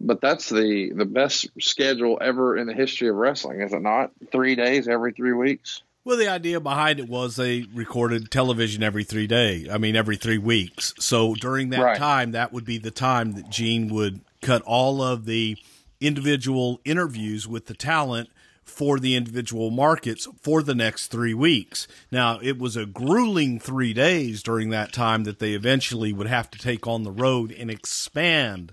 but 0.00 0.20
that's 0.20 0.48
the 0.48 0.92
the 0.94 1.04
best 1.04 1.48
schedule 1.60 2.18
ever 2.20 2.56
in 2.56 2.66
the 2.66 2.74
history 2.74 3.08
of 3.08 3.16
wrestling, 3.16 3.60
is 3.60 3.72
it 3.72 3.82
not? 3.82 4.10
Three 4.32 4.54
days 4.54 4.88
every 4.88 5.12
three 5.12 5.32
weeks. 5.32 5.82
Well, 6.04 6.16
the 6.16 6.28
idea 6.28 6.58
behind 6.60 7.00
it 7.00 7.08
was 7.08 7.36
they 7.36 7.66
recorded 7.74 8.30
television 8.30 8.82
every 8.82 9.04
three 9.04 9.26
days. 9.26 9.68
I 9.68 9.76
mean, 9.76 9.94
every 9.94 10.16
three 10.16 10.38
weeks. 10.38 10.94
So 10.98 11.34
during 11.34 11.68
that 11.70 11.82
Right. 11.82 11.98
time, 11.98 12.32
that 12.32 12.50
would 12.52 12.64
be 12.64 12.78
the 12.78 12.90
time 12.90 13.32
that 13.32 13.50
Gene 13.50 13.88
would 13.92 14.20
cut 14.40 14.62
all 14.62 15.02
of 15.02 15.26
the 15.26 15.58
individual 16.00 16.80
interviews 16.84 17.46
with 17.46 17.66
the 17.66 17.74
talent 17.74 18.30
for 18.64 18.98
the 18.98 19.16
individual 19.16 19.70
markets 19.70 20.26
for 20.40 20.62
the 20.62 20.74
next 20.74 21.08
three 21.08 21.34
weeks. 21.34 21.86
Now, 22.10 22.38
it 22.40 22.58
was 22.58 22.76
a 22.76 22.86
grueling 22.86 23.58
three 23.58 23.92
days 23.92 24.42
during 24.42 24.70
that 24.70 24.92
time 24.92 25.24
that 25.24 25.40
they 25.40 25.52
eventually 25.52 26.12
would 26.12 26.28
have 26.28 26.50
to 26.52 26.58
take 26.58 26.86
on 26.86 27.02
the 27.02 27.10
road 27.10 27.52
and 27.52 27.70
expand 27.70 28.72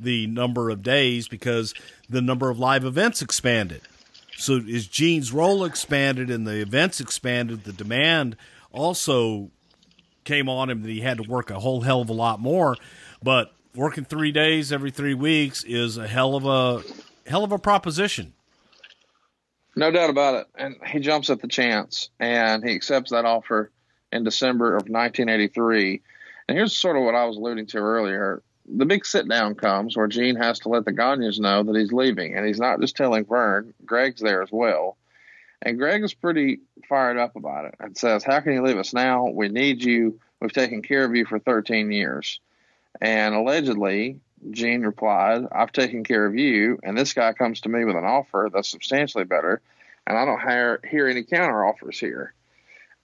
the 0.00 0.26
number 0.26 0.70
of 0.70 0.82
days 0.82 1.28
because 1.28 1.74
the 2.08 2.20
number 2.20 2.50
of 2.50 2.58
live 2.58 2.84
events 2.84 3.22
expanded. 3.22 3.82
So 4.36 4.58
as 4.58 4.86
Gene's 4.86 5.32
role 5.32 5.64
expanded 5.64 6.30
and 6.30 6.46
the 6.46 6.60
events 6.60 7.00
expanded, 7.00 7.64
the 7.64 7.72
demand 7.72 8.36
also 8.72 9.50
came 10.24 10.48
on 10.48 10.70
him 10.70 10.82
that 10.82 10.88
he 10.88 11.00
had 11.00 11.18
to 11.18 11.22
work 11.28 11.50
a 11.50 11.60
whole 11.60 11.82
hell 11.82 12.00
of 12.00 12.08
a 12.08 12.14
lot 12.14 12.40
more. 12.40 12.76
But 13.22 13.52
working 13.74 14.04
three 14.04 14.32
days 14.32 14.72
every 14.72 14.90
three 14.90 15.14
weeks 15.14 15.64
is 15.64 15.96
a 15.96 16.08
hell 16.08 16.34
of 16.34 16.44
a 16.46 16.82
hell 17.28 17.44
of 17.44 17.52
a 17.52 17.58
proposition. 17.58 18.32
No 19.76 19.90
doubt 19.90 20.10
about 20.10 20.34
it. 20.34 20.46
And 20.56 20.76
he 20.86 21.00
jumps 21.00 21.30
at 21.30 21.40
the 21.40 21.48
chance 21.48 22.10
and 22.20 22.64
he 22.64 22.74
accepts 22.74 23.10
that 23.10 23.24
offer 23.24 23.70
in 24.12 24.24
December 24.24 24.76
of 24.76 24.88
1983. 24.88 26.02
And 26.48 26.56
here's 26.56 26.76
sort 26.76 26.96
of 26.96 27.02
what 27.02 27.14
I 27.14 27.24
was 27.24 27.36
alluding 27.36 27.66
to 27.68 27.78
earlier. 27.78 28.42
The 28.66 28.86
big 28.86 29.04
sit 29.04 29.28
down 29.28 29.54
comes 29.54 29.96
where 29.96 30.06
Gene 30.06 30.36
has 30.36 30.60
to 30.60 30.68
let 30.68 30.84
the 30.84 30.92
Gagnes 30.92 31.38
know 31.38 31.62
that 31.62 31.76
he's 31.76 31.92
leaving. 31.92 32.36
And 32.36 32.46
he's 32.46 32.60
not 32.60 32.80
just 32.80 32.96
telling 32.96 33.24
Vern, 33.24 33.74
Greg's 33.84 34.20
there 34.20 34.42
as 34.42 34.50
well. 34.50 34.96
And 35.62 35.78
Greg 35.78 36.02
is 36.02 36.14
pretty 36.14 36.60
fired 36.88 37.18
up 37.18 37.36
about 37.36 37.66
it 37.66 37.74
and 37.80 37.96
says, 37.96 38.24
How 38.24 38.40
can 38.40 38.52
you 38.52 38.62
leave 38.62 38.78
us 38.78 38.92
now? 38.92 39.26
We 39.28 39.48
need 39.48 39.82
you. 39.82 40.20
We've 40.40 40.52
taken 40.52 40.82
care 40.82 41.04
of 41.04 41.14
you 41.14 41.24
for 41.24 41.38
13 41.38 41.90
years. 41.90 42.40
And 43.00 43.34
allegedly, 43.34 44.20
Gene 44.50 44.82
replied, 44.82 45.46
I've 45.50 45.72
taken 45.72 46.04
care 46.04 46.26
of 46.26 46.36
you, 46.36 46.78
and 46.82 46.96
this 46.96 47.12
guy 47.12 47.32
comes 47.32 47.62
to 47.62 47.68
me 47.68 47.84
with 47.84 47.96
an 47.96 48.04
offer 48.04 48.50
that's 48.52 48.68
substantially 48.68 49.24
better, 49.24 49.62
and 50.06 50.18
I 50.18 50.24
don't 50.24 50.40
hear, 50.40 50.80
hear 50.88 51.08
any 51.08 51.22
counter 51.22 51.64
offers 51.64 51.98
here. 51.98 52.34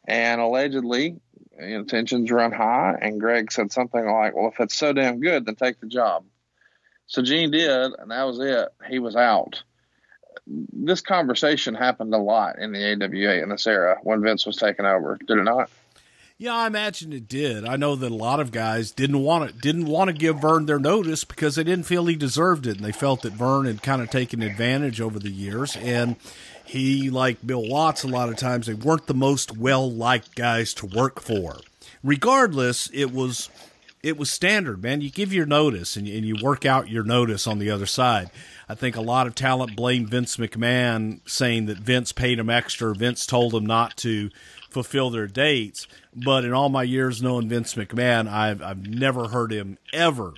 And 0.06 0.40
allegedly, 0.40 1.16
you 1.60 1.78
know, 1.78 1.84
tensions 1.84 2.30
run 2.30 2.52
high, 2.52 2.98
and 3.00 3.20
Greg 3.20 3.52
said 3.52 3.72
something 3.72 4.04
like, 4.04 4.34
Well, 4.34 4.48
if 4.48 4.60
it's 4.60 4.74
so 4.74 4.92
damn 4.92 5.20
good, 5.20 5.46
then 5.46 5.56
take 5.56 5.80
the 5.80 5.86
job. 5.86 6.24
So 7.06 7.22
Gene 7.22 7.50
did, 7.50 7.92
and 7.98 8.10
that 8.10 8.22
was 8.24 8.38
it. 8.38 8.68
He 8.88 8.98
was 8.98 9.16
out. 9.16 9.62
This 10.46 11.00
conversation 11.00 11.74
happened 11.74 12.14
a 12.14 12.18
lot 12.18 12.58
in 12.58 12.72
the 12.72 12.92
AWA 12.92 13.42
in 13.42 13.48
this 13.48 13.66
era 13.66 13.98
when 14.02 14.22
Vince 14.22 14.46
was 14.46 14.56
taking 14.56 14.86
over, 14.86 15.18
did 15.26 15.38
it 15.38 15.44
not? 15.44 15.70
Yeah, 16.40 16.54
I 16.54 16.68
imagine 16.68 17.12
it 17.12 17.28
did. 17.28 17.66
I 17.66 17.76
know 17.76 17.94
that 17.96 18.10
a 18.10 18.14
lot 18.14 18.40
of 18.40 18.50
guys 18.50 18.92
didn't 18.92 19.22
want 19.22 19.50
to 19.50 19.54
didn't 19.54 19.84
want 19.84 20.08
to 20.08 20.14
give 20.14 20.40
Vern 20.40 20.64
their 20.64 20.78
notice 20.78 21.22
because 21.22 21.56
they 21.56 21.64
didn't 21.64 21.84
feel 21.84 22.06
he 22.06 22.16
deserved 22.16 22.66
it, 22.66 22.76
and 22.76 22.84
they 22.84 22.92
felt 22.92 23.20
that 23.22 23.34
Vern 23.34 23.66
had 23.66 23.82
kind 23.82 24.00
of 24.00 24.08
taken 24.08 24.40
advantage 24.40 25.02
over 25.02 25.18
the 25.18 25.30
years. 25.30 25.76
And 25.76 26.16
he, 26.70 27.10
like 27.10 27.44
Bill 27.44 27.66
Watts, 27.66 28.04
a 28.04 28.08
lot 28.08 28.28
of 28.28 28.36
times 28.36 28.66
they 28.66 28.74
weren't 28.74 29.08
the 29.08 29.14
most 29.14 29.56
well 29.56 29.90
liked 29.90 30.36
guys 30.36 30.72
to 30.74 30.86
work 30.86 31.20
for. 31.20 31.56
Regardless, 32.04 32.88
it 32.94 33.12
was 33.12 33.50
it 34.04 34.16
was 34.16 34.30
standard, 34.30 34.80
man. 34.80 35.00
You 35.00 35.10
give 35.10 35.32
your 35.32 35.46
notice 35.46 35.96
and, 35.96 36.06
and 36.06 36.24
you 36.24 36.36
work 36.40 36.64
out 36.64 36.88
your 36.88 37.02
notice 37.02 37.48
on 37.48 37.58
the 37.58 37.70
other 37.70 37.86
side. 37.86 38.30
I 38.68 38.76
think 38.76 38.94
a 38.94 39.00
lot 39.00 39.26
of 39.26 39.34
talent 39.34 39.74
blamed 39.74 40.10
Vince 40.10 40.36
McMahon, 40.36 41.18
saying 41.28 41.66
that 41.66 41.78
Vince 41.78 42.12
paid 42.12 42.38
him 42.38 42.48
extra. 42.48 42.94
Vince 42.94 43.26
told 43.26 43.52
him 43.52 43.66
not 43.66 43.96
to 43.98 44.30
fulfill 44.70 45.10
their 45.10 45.26
dates. 45.26 45.88
But 46.14 46.44
in 46.44 46.52
all 46.52 46.68
my 46.68 46.84
years 46.84 47.20
knowing 47.20 47.48
Vince 47.48 47.74
McMahon, 47.74 48.28
I've 48.28 48.62
I've 48.62 48.86
never 48.86 49.28
heard 49.28 49.52
him 49.52 49.76
ever 49.92 50.34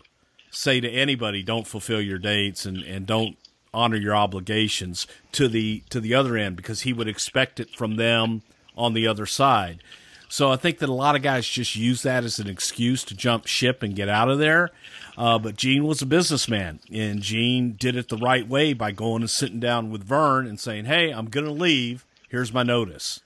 say 0.50 0.80
to 0.80 0.88
anybody, 0.88 1.42
"Don't 1.42 1.66
fulfill 1.66 2.00
your 2.00 2.18
dates 2.18 2.64
and 2.64 2.78
and 2.78 3.06
don't 3.06 3.36
honor 3.74 3.96
your 3.96 4.14
obligations 4.14 5.06
to 5.32 5.48
the 5.48 5.82
to 5.90 6.00
the 6.00 6.14
other 6.14 6.36
end," 6.36 6.56
because 6.56 6.82
he 6.82 6.92
would 6.92 7.08
expect 7.08 7.60
it 7.60 7.74
from 7.74 7.96
them 7.96 8.42
on 8.76 8.94
the 8.94 9.06
other 9.06 9.26
side. 9.26 9.82
So 10.28 10.50
I 10.50 10.56
think 10.56 10.78
that 10.78 10.88
a 10.88 10.94
lot 10.94 11.14
of 11.14 11.20
guys 11.20 11.46
just 11.46 11.76
use 11.76 12.02
that 12.04 12.24
as 12.24 12.38
an 12.38 12.48
excuse 12.48 13.04
to 13.04 13.14
jump 13.14 13.46
ship 13.46 13.82
and 13.82 13.94
get 13.94 14.08
out 14.08 14.30
of 14.30 14.38
there. 14.38 14.70
Uh, 15.18 15.38
but 15.38 15.58
Gene 15.58 15.84
was 15.84 16.00
a 16.00 16.06
businessman, 16.06 16.80
and 16.90 17.20
Gene 17.20 17.72
did 17.72 17.96
it 17.96 18.08
the 18.08 18.16
right 18.16 18.48
way 18.48 18.72
by 18.72 18.92
going 18.92 19.20
and 19.20 19.28
sitting 19.28 19.60
down 19.60 19.90
with 19.90 20.02
Vern 20.02 20.46
and 20.46 20.58
saying, 20.58 20.86
"Hey, 20.86 21.10
I'm 21.10 21.26
going 21.26 21.44
to 21.44 21.52
leave. 21.52 22.06
Here's 22.30 22.50
my 22.50 22.62
notice." 22.62 23.20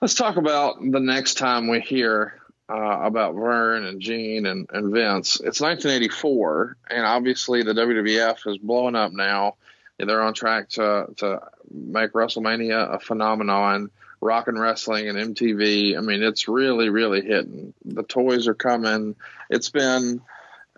Let's 0.00 0.14
talk 0.14 0.36
about 0.36 0.80
the 0.80 1.00
next 1.00 1.34
time 1.34 1.68
we 1.68 1.80
hear 1.80 2.34
uh, 2.68 2.98
about 3.02 3.34
Vern 3.34 3.84
and 3.84 4.00
Gene 4.00 4.46
and, 4.46 4.68
and 4.72 4.92
Vince. 4.92 5.36
It's 5.36 5.60
1984, 5.60 6.76
and 6.90 7.06
obviously 7.06 7.62
the 7.62 7.72
WWF 7.72 8.46
is 8.46 8.58
blowing 8.58 8.94
up 8.94 9.12
now. 9.12 9.54
They're 9.98 10.22
on 10.22 10.34
track 10.34 10.68
to 10.70 11.06
to 11.16 11.40
make 11.70 12.12
WrestleMania 12.12 12.94
a 12.94 13.00
phenomenon. 13.00 13.90
Rock 14.20 14.48
and 14.48 14.58
Wrestling 14.58 15.08
and 15.08 15.16
MTV. 15.16 15.96
I 15.96 16.00
mean, 16.00 16.24
it's 16.24 16.48
really, 16.48 16.88
really 16.88 17.20
hitting. 17.20 17.72
The 17.84 18.02
toys 18.02 18.48
are 18.48 18.54
coming. 18.54 19.14
It's 19.48 19.70
been 19.70 20.20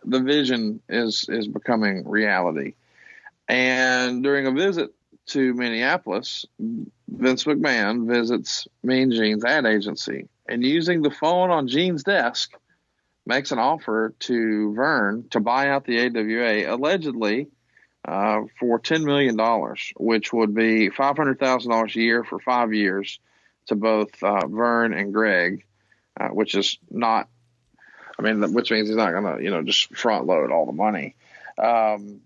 the 0.05 0.20
vision 0.20 0.81
is 0.88 1.26
is 1.29 1.48
becoming 1.48 2.09
reality. 2.09 2.74
And 3.48 4.22
during 4.22 4.46
a 4.46 4.53
visit 4.53 4.92
to 5.29 5.55
Minneapolis, 5.55 6.46
Vince 7.09 7.44
McMahon 7.44 8.07
visits 8.07 8.68
Mean 8.83 9.11
Gene's 9.11 9.44
ad 9.44 9.66
agency 9.66 10.29
and 10.50 10.64
using 10.64 11.02
the 11.02 11.10
phone 11.10 11.50
on 11.50 11.68
Gene's 11.68 12.02
desk 12.02 12.52
makes 13.26 13.52
an 13.52 13.58
offer 13.58 14.14
to 14.20 14.74
Vern 14.74 15.26
to 15.30 15.40
buy 15.40 15.68
out 15.68 15.84
the 15.84 16.00
AWA 16.06 16.74
allegedly 16.74 17.48
uh, 18.06 18.42
for 18.58 18.80
$10 18.80 19.04
million, 19.04 19.38
which 19.96 20.32
would 20.32 20.54
be 20.54 20.90
$500,000 20.90 21.96
a 21.96 22.00
year 22.00 22.24
for 22.24 22.38
five 22.40 22.72
years 22.72 23.20
to 23.66 23.76
both 23.76 24.22
uh, 24.22 24.46
Vern 24.46 24.92
and 24.92 25.12
Greg, 25.12 25.64
uh, 26.18 26.28
which 26.28 26.54
is 26.54 26.78
not, 26.90 27.28
I 28.18 28.22
mean, 28.22 28.52
which 28.52 28.70
means 28.70 28.88
he's 28.88 28.96
not 28.96 29.12
going 29.12 29.36
to, 29.36 29.42
you 29.42 29.50
know, 29.50 29.62
just 29.62 29.94
front 29.94 30.26
load 30.26 30.50
all 30.50 30.66
the 30.66 30.72
money. 30.72 31.14
Um, 31.58 32.22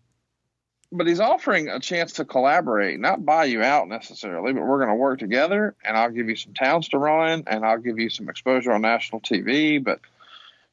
but 0.94 1.09
he's 1.09 1.20
offering 1.20 1.68
a 1.68 1.80
chance 1.80 2.12
to 2.14 2.24
collaborate, 2.24 3.00
not 3.00 3.24
buy 3.24 3.44
you 3.44 3.62
out 3.62 3.88
necessarily, 3.88 4.52
but 4.52 4.62
we're 4.62 4.78
going 4.78 4.90
to 4.90 4.94
work 4.94 5.18
together 5.18 5.74
and 5.85 5.96
I'll 5.96 6.11
give 6.11 6.28
you 6.28 6.37
some 6.37 6.54
towns 6.54 6.88
to 6.90 6.98
run 6.98 7.44
and 7.46 7.64
I'll 7.64 7.78
give 7.78 7.98
you 7.98 8.09
some 8.09 8.28
exposure 8.28 8.72
on 8.72 8.80
national 8.83 9.20
TV, 9.20 9.83
but 9.83 10.00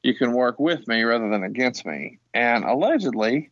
you 0.02 0.14
can 0.14 0.32
work 0.32 0.60
with 0.60 0.86
me 0.86 1.02
rather 1.02 1.28
than 1.28 1.42
against 1.42 1.84
me. 1.84 2.18
And 2.32 2.64
allegedly, 2.64 3.50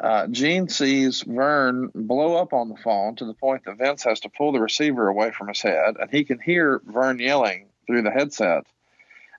uh, 0.00 0.28
Gene 0.28 0.68
sees 0.68 1.22
Vern 1.22 1.90
blow 1.94 2.36
up 2.36 2.54
on 2.54 2.70
the 2.70 2.76
phone 2.76 3.14
to 3.16 3.26
the 3.26 3.34
point 3.34 3.64
that 3.66 3.76
Vince 3.76 4.02
has 4.04 4.20
to 4.20 4.30
pull 4.30 4.52
the 4.52 4.60
receiver 4.60 5.08
away 5.08 5.30
from 5.30 5.48
his 5.48 5.60
head 5.60 5.96
and 6.00 6.10
he 6.10 6.24
can 6.24 6.40
hear 6.40 6.80
Vern 6.86 7.18
yelling 7.18 7.66
through 7.86 8.02
the 8.02 8.10
headset. 8.10 8.64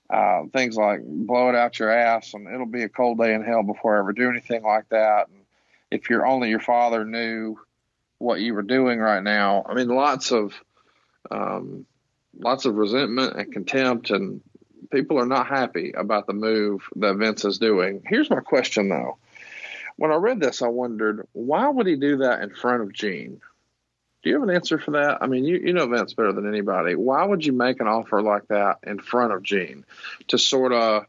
Uh, 0.08 0.44
things 0.52 0.76
like 0.76 1.00
blow 1.02 1.48
it 1.48 1.54
out 1.56 1.78
your 1.78 1.90
ass 1.90 2.34
and 2.34 2.46
it'll 2.46 2.66
be 2.66 2.84
a 2.84 2.88
cold 2.88 3.18
day 3.18 3.34
in 3.34 3.42
hell 3.42 3.64
before 3.64 3.96
I 3.96 3.98
ever 3.98 4.12
do 4.12 4.30
anything 4.30 4.62
like 4.62 4.88
that. 4.90 5.28
And 5.28 5.43
if 5.94 6.10
you're 6.10 6.26
only 6.26 6.50
your 6.50 6.60
father 6.60 7.04
knew 7.04 7.56
what 8.18 8.40
you 8.40 8.52
were 8.52 8.62
doing 8.62 8.98
right 8.98 9.22
now. 9.22 9.64
I 9.66 9.74
mean, 9.74 9.88
lots 9.88 10.32
of 10.32 10.52
um, 11.30 11.86
lots 12.36 12.64
of 12.64 12.74
resentment 12.74 13.36
and 13.36 13.52
contempt, 13.52 14.10
and 14.10 14.40
people 14.90 15.20
are 15.20 15.26
not 15.26 15.46
happy 15.46 15.92
about 15.96 16.26
the 16.26 16.32
move 16.32 16.82
that 16.96 17.14
Vince 17.14 17.44
is 17.44 17.58
doing. 17.58 18.02
Here's 18.06 18.28
my 18.28 18.40
question 18.40 18.88
though: 18.88 19.18
when 19.96 20.10
I 20.10 20.16
read 20.16 20.40
this, 20.40 20.62
I 20.62 20.68
wondered 20.68 21.28
why 21.32 21.68
would 21.68 21.86
he 21.86 21.96
do 21.96 22.18
that 22.18 22.42
in 22.42 22.50
front 22.50 22.82
of 22.82 22.92
Gene? 22.92 23.40
Do 24.24 24.30
you 24.30 24.40
have 24.40 24.48
an 24.48 24.54
answer 24.54 24.78
for 24.78 24.92
that? 24.92 25.18
I 25.20 25.28
mean, 25.28 25.44
you, 25.44 25.58
you 25.58 25.74
know 25.74 25.86
Vince 25.86 26.14
better 26.14 26.32
than 26.32 26.48
anybody. 26.48 26.96
Why 26.96 27.24
would 27.24 27.44
you 27.44 27.52
make 27.52 27.80
an 27.80 27.86
offer 27.86 28.20
like 28.20 28.48
that 28.48 28.78
in 28.82 28.98
front 28.98 29.32
of 29.32 29.44
Gene 29.44 29.84
to 30.28 30.38
sort 30.38 30.72
of 30.72 31.04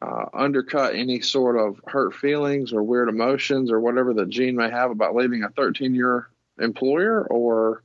uh, 0.00 0.26
undercut 0.32 0.94
any 0.94 1.20
sort 1.20 1.56
of 1.56 1.80
hurt 1.86 2.14
feelings 2.14 2.72
or 2.72 2.82
weird 2.82 3.08
emotions 3.08 3.70
or 3.70 3.80
whatever 3.80 4.14
that 4.14 4.30
Gene 4.30 4.56
may 4.56 4.70
have 4.70 4.90
about 4.90 5.14
leaving 5.14 5.42
a 5.42 5.50
13 5.50 5.94
year 5.94 6.28
employer? 6.58 7.26
Or 7.26 7.82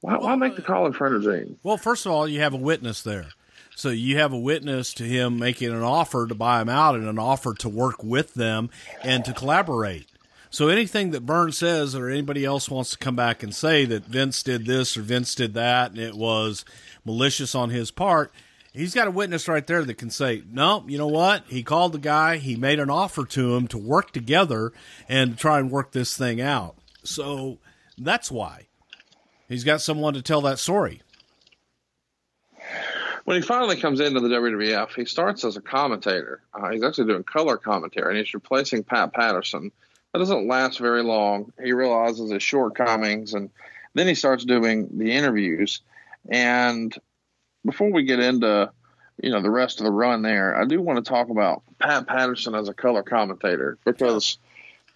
why, 0.00 0.16
why 0.18 0.36
make 0.36 0.56
the 0.56 0.62
call 0.62 0.86
in 0.86 0.92
front 0.92 1.14
of 1.14 1.22
Gene? 1.22 1.58
Well, 1.62 1.76
first 1.76 2.06
of 2.06 2.12
all, 2.12 2.28
you 2.28 2.40
have 2.40 2.54
a 2.54 2.58
witness 2.58 3.02
there. 3.02 3.26
So 3.74 3.90
you 3.90 4.16
have 4.18 4.32
a 4.32 4.38
witness 4.38 4.94
to 4.94 5.02
him 5.04 5.38
making 5.38 5.70
an 5.70 5.82
offer 5.82 6.26
to 6.26 6.34
buy 6.34 6.62
him 6.62 6.68
out 6.70 6.94
and 6.94 7.06
an 7.06 7.18
offer 7.18 7.52
to 7.54 7.68
work 7.68 8.02
with 8.02 8.32
them 8.32 8.70
and 9.02 9.22
to 9.26 9.34
collaborate. 9.34 10.06
So 10.48 10.68
anything 10.68 11.10
that 11.10 11.24
Vern 11.24 11.52
says 11.52 11.94
or 11.94 12.08
anybody 12.08 12.42
else 12.42 12.70
wants 12.70 12.92
to 12.92 12.98
come 12.98 13.16
back 13.16 13.42
and 13.42 13.54
say 13.54 13.84
that 13.84 14.06
Vince 14.06 14.42
did 14.42 14.64
this 14.64 14.96
or 14.96 15.02
Vince 15.02 15.34
did 15.34 15.52
that 15.52 15.90
and 15.90 16.00
it 16.00 16.14
was 16.14 16.64
malicious 17.04 17.54
on 17.54 17.68
his 17.68 17.90
part, 17.90 18.32
he's 18.76 18.94
got 18.94 19.08
a 19.08 19.10
witness 19.10 19.48
right 19.48 19.66
there 19.66 19.84
that 19.84 19.94
can 19.94 20.10
say, 20.10 20.42
no, 20.50 20.84
you 20.86 20.98
know 20.98 21.06
what? 21.06 21.44
He 21.48 21.62
called 21.62 21.92
the 21.92 21.98
guy, 21.98 22.36
he 22.36 22.56
made 22.56 22.78
an 22.78 22.90
offer 22.90 23.24
to 23.24 23.56
him 23.56 23.66
to 23.68 23.78
work 23.78 24.12
together 24.12 24.72
and 25.08 25.38
try 25.38 25.58
and 25.58 25.70
work 25.70 25.92
this 25.92 26.16
thing 26.16 26.40
out. 26.40 26.76
So 27.02 27.58
that's 27.98 28.30
why 28.30 28.66
he's 29.48 29.64
got 29.64 29.80
someone 29.80 30.14
to 30.14 30.22
tell 30.22 30.40
that 30.42 30.58
story 30.58 31.02
when 33.26 33.36
he 33.36 33.42
finally 33.42 33.74
comes 33.76 33.98
into 33.98 34.20
the 34.20 34.28
WWF, 34.28 34.94
he 34.94 35.04
starts 35.04 35.44
as 35.44 35.56
a 35.56 35.60
commentator. 35.60 36.42
Uh, 36.54 36.70
he's 36.70 36.84
actually 36.84 37.08
doing 37.08 37.24
color 37.24 37.56
commentary, 37.56 38.10
and 38.10 38.18
he's 38.24 38.32
replacing 38.32 38.84
Pat 38.84 39.12
Patterson. 39.12 39.72
That 40.12 40.20
doesn't 40.20 40.46
last 40.46 40.78
very 40.78 41.02
long. 41.02 41.52
He 41.60 41.72
realizes 41.72 42.30
his 42.30 42.44
shortcomings, 42.44 43.34
and 43.34 43.50
then 43.94 44.06
he 44.06 44.14
starts 44.14 44.44
doing 44.44 44.96
the 44.96 45.10
interviews. 45.10 45.80
And 46.30 46.96
before 47.66 47.92
we 47.92 48.04
get 48.04 48.20
into 48.20 48.70
you 49.22 49.30
know 49.30 49.42
the 49.42 49.50
rest 49.50 49.80
of 49.80 49.84
the 49.84 49.90
run 49.90 50.22
there, 50.22 50.56
I 50.56 50.64
do 50.64 50.80
want 50.80 51.04
to 51.04 51.08
talk 51.08 51.28
about 51.28 51.62
Pat 51.78 52.06
Patterson 52.06 52.54
as 52.54 52.68
a 52.68 52.74
color 52.74 53.02
commentator 53.02 53.78
because 53.84 54.38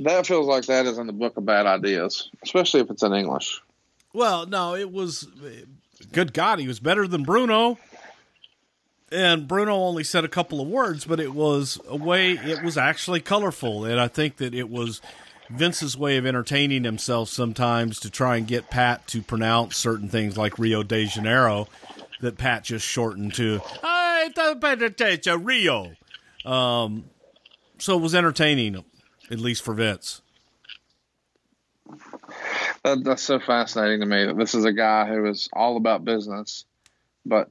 that 0.00 0.26
feels 0.26 0.46
like 0.46 0.66
that 0.66 0.86
is 0.86 0.98
in 0.98 1.06
the 1.06 1.12
book 1.12 1.36
of 1.36 1.44
bad 1.44 1.66
ideas, 1.66 2.30
especially 2.42 2.80
if 2.80 2.90
it's 2.90 3.02
in 3.02 3.12
English. 3.12 3.60
Well, 4.12 4.46
no, 4.46 4.74
it 4.74 4.90
was 4.90 5.28
good 6.12 6.32
God, 6.32 6.58
he 6.58 6.68
was 6.68 6.80
better 6.80 7.06
than 7.06 7.24
Bruno 7.24 7.78
and 9.12 9.48
Bruno 9.48 9.74
only 9.74 10.04
said 10.04 10.24
a 10.24 10.28
couple 10.28 10.60
of 10.60 10.68
words, 10.68 11.04
but 11.04 11.20
it 11.20 11.34
was 11.34 11.80
a 11.88 11.96
way. 11.96 12.32
It 12.32 12.62
was 12.62 12.78
actually 12.78 13.20
colorful, 13.20 13.84
and 13.84 14.00
I 14.00 14.08
think 14.08 14.36
that 14.36 14.54
it 14.54 14.70
was 14.70 15.00
Vince's 15.48 15.96
way 15.96 16.16
of 16.16 16.26
entertaining 16.26 16.84
himself 16.84 17.28
sometimes 17.28 17.98
to 18.00 18.10
try 18.10 18.36
and 18.36 18.46
get 18.46 18.70
Pat 18.70 19.06
to 19.08 19.20
pronounce 19.22 19.76
certain 19.76 20.08
things 20.08 20.38
like 20.38 20.58
Rio 20.58 20.82
de 20.82 21.06
Janeiro 21.06 21.66
that 22.20 22.38
Pat 22.38 22.64
just 22.64 22.86
shortened 22.86 23.34
to 23.34 23.60
I 23.82 24.30
thought 24.34 24.60
better 24.60 24.90
take 24.90 25.26
a 25.26 25.38
Rio. 25.38 25.92
Um, 26.44 27.04
so 27.78 27.96
it 27.98 28.02
was 28.02 28.14
entertaining, 28.14 28.84
at 29.30 29.40
least 29.40 29.62
for 29.62 29.74
Vince. 29.74 30.22
That, 32.84 33.04
that's 33.04 33.22
so 33.22 33.40
fascinating 33.40 34.00
to 34.00 34.06
me 34.06 34.26
that 34.26 34.36
this 34.36 34.54
is 34.54 34.64
a 34.64 34.72
guy 34.72 35.06
who 35.06 35.26
is 35.26 35.48
all 35.52 35.76
about 35.76 36.04
business, 36.04 36.64
but 37.26 37.50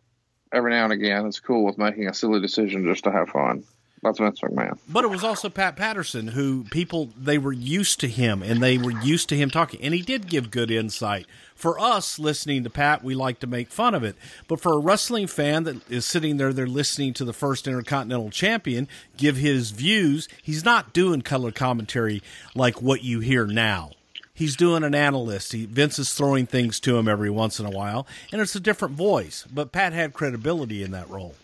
every 0.52 0.72
now 0.72 0.86
and 0.86 0.94
again 0.94 1.26
it's 1.26 1.40
cool 1.40 1.66
with 1.66 1.78
making 1.78 2.08
a 2.08 2.14
silly 2.14 2.42
decision 2.42 2.86
just 2.86 3.04
to 3.04 3.12
have 3.12 3.30
fun. 3.30 3.64
That's 4.02 4.20
Vince 4.20 4.40
McMahon. 4.40 4.78
But 4.88 5.04
it 5.04 5.10
was 5.10 5.24
also 5.24 5.50
Pat 5.50 5.76
Patterson 5.76 6.30
who 6.30 6.64
people 6.66 7.10
they 7.18 7.38
were 7.38 7.54
used 7.54 8.00
to 8.00 8.08
him 8.08 8.42
and 8.42 8.62
they 8.62 8.78
were 8.78 8.92
used 9.02 9.30
to 9.30 9.36
him 9.38 9.50
talking 9.50 9.82
and 9.82 9.94
he 9.94 10.02
did 10.02 10.28
give 10.28 10.52
good 10.52 10.72
insight. 10.72 11.26
For 11.56 11.78
us 11.78 12.18
listening 12.18 12.64
to 12.64 12.70
Pat, 12.70 13.04
we 13.04 13.16
like 13.16 13.40
to 13.42 13.48
make 13.48 13.70
fun 13.70 13.94
of 13.94 14.04
it. 14.04 14.16
But 14.48 14.62
for 14.62 14.74
a 14.74 14.80
wrestling 14.80 15.28
fan 15.28 15.66
that 15.66 15.92
is 15.92 16.06
sitting 16.06 16.38
there 16.38 16.54
they're 16.54 16.68
listening 16.68 17.14
to 17.16 17.26
the 17.26 17.34
first 17.34 17.68
Intercontinental 17.68 18.30
Champion 18.30 18.88
give 19.18 19.36
his 19.36 19.72
views, 19.72 20.30
he's 20.42 20.64
not 20.64 20.94
doing 20.94 21.22
color 21.22 21.52
commentary 21.52 22.24
like 22.56 22.82
what 22.82 23.04
you 23.04 23.20
hear 23.20 23.46
now 23.46 23.92
he's 24.34 24.56
doing 24.56 24.84
an 24.84 24.96
analyst. 24.96 25.52
He, 25.52 25.66
Vince 25.66 26.00
is 26.00 26.14
throwing 26.14 26.46
things 26.46 26.80
to 26.80 26.98
him 26.98 27.10
every 27.10 27.30
once 27.30 27.60
in 27.60 27.66
a 27.66 27.70
while, 27.70 28.08
and 28.32 28.42
it's 28.42 28.56
a 28.56 28.62
different 28.62 28.96
voice. 28.96 29.46
But 29.54 29.74
Pat 29.74 29.92
had 29.92 30.14
credibility 30.14 30.82
in 30.82 30.92
that 30.92 31.10
role. 31.10 31.36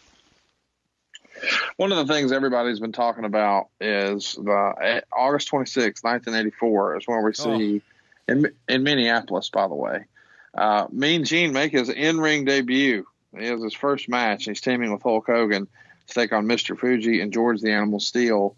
One 1.78 1.92
of 1.92 2.08
the 2.08 2.14
things 2.14 2.32
everybody's 2.32 2.80
been 2.80 2.92
talking 2.92 3.26
about 3.26 3.70
is 3.80 4.34
the 4.36 4.74
eh, 4.82 5.02
August 5.12 5.48
26, 5.50 6.04
1984, 6.04 6.98
is 6.98 7.08
when 7.08 7.24
we 7.24 7.34
see 7.34 7.82
oh. 8.30 8.32
in, 8.32 8.52
in 8.68 8.84
Minneapolis, 8.84 9.50
by 9.50 9.68
the 9.68 9.76
way, 9.76 10.06
uh, 10.54 10.88
Mean 10.92 11.26
Gene 11.26 11.54
make 11.54 11.74
his 11.74 11.90
in 11.90 12.20
ring 12.20 12.46
debut. 12.46 13.06
He 13.38 13.46
has 13.46 13.62
his 13.62 13.74
first 13.74 14.08
match. 14.08 14.46
He's 14.46 14.62
teaming 14.62 14.92
with 14.92 15.04
Hulk 15.04 15.28
Hogan 15.28 15.68
to 16.08 16.14
take 16.14 16.32
on 16.32 16.46
Mr. 16.46 16.78
Fuji 16.78 17.22
and 17.22 17.34
George 17.34 17.62
the 17.62 17.72
Animal 17.72 18.00
Steele. 18.00 18.56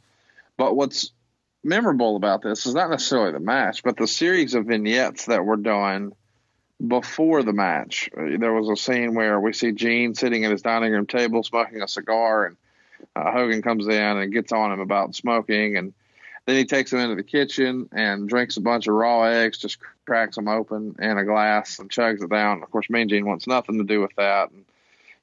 But 0.58 0.76
what's 0.76 1.12
memorable 1.64 2.16
about 2.16 2.42
this 2.42 2.66
is 2.66 2.76
not 2.76 2.90
necessarily 2.90 3.32
the 3.32 3.40
match, 3.40 3.84
but 3.84 3.98
the 3.98 4.08
series 4.08 4.54
of 4.54 4.66
vignettes 4.66 5.26
that 5.26 5.46
were 5.46 5.58
done 5.58 6.14
before 6.86 7.44
the 7.44 7.54
match. 7.54 8.10
There 8.16 8.54
was 8.54 8.70
a 8.70 8.76
scene 8.76 9.16
where 9.16 9.40
we 9.40 9.54
see 9.54 9.72
Gene 9.72 10.14
sitting 10.14 10.46
at 10.46 10.52
his 10.52 10.62
dining 10.62 10.92
room 10.92 11.08
table 11.08 11.44
smoking 11.44 11.82
a 11.82 11.88
cigar, 11.88 12.46
and 12.46 12.58
uh, 13.16 13.32
Hogan 13.32 13.62
comes 13.62 13.88
in 13.88 13.94
and 13.94 14.34
gets 14.34 14.52
on 14.52 14.72
him 14.72 14.80
about 14.80 15.16
smoking, 15.16 15.78
and 15.78 15.94
then 16.46 16.56
he 16.56 16.66
takes 16.66 16.94
him 16.94 17.00
into 17.00 17.16
the 17.16 17.24
kitchen 17.24 17.90
and 17.92 18.30
drinks 18.30 18.58
a 18.58 18.62
bunch 18.62 18.88
of 18.88 18.96
raw 18.96 19.24
eggs, 19.24 19.58
just 19.58 19.80
cracks 20.06 20.36
them 20.36 20.48
open 20.48 20.96
in 21.00 21.18
a 21.18 21.26
glass 21.26 21.80
and 21.80 21.90
chugs 21.90 22.24
it 22.24 22.30
down. 22.30 22.64
Of 22.64 22.72
course, 22.72 22.90
Mean 22.90 23.10
Gene 23.10 23.26
wants 23.26 23.48
nothing 23.48 23.78
to 23.78 23.84
do 23.84 24.02
with 24.02 24.16
that. 24.16 24.52
And 24.52 24.66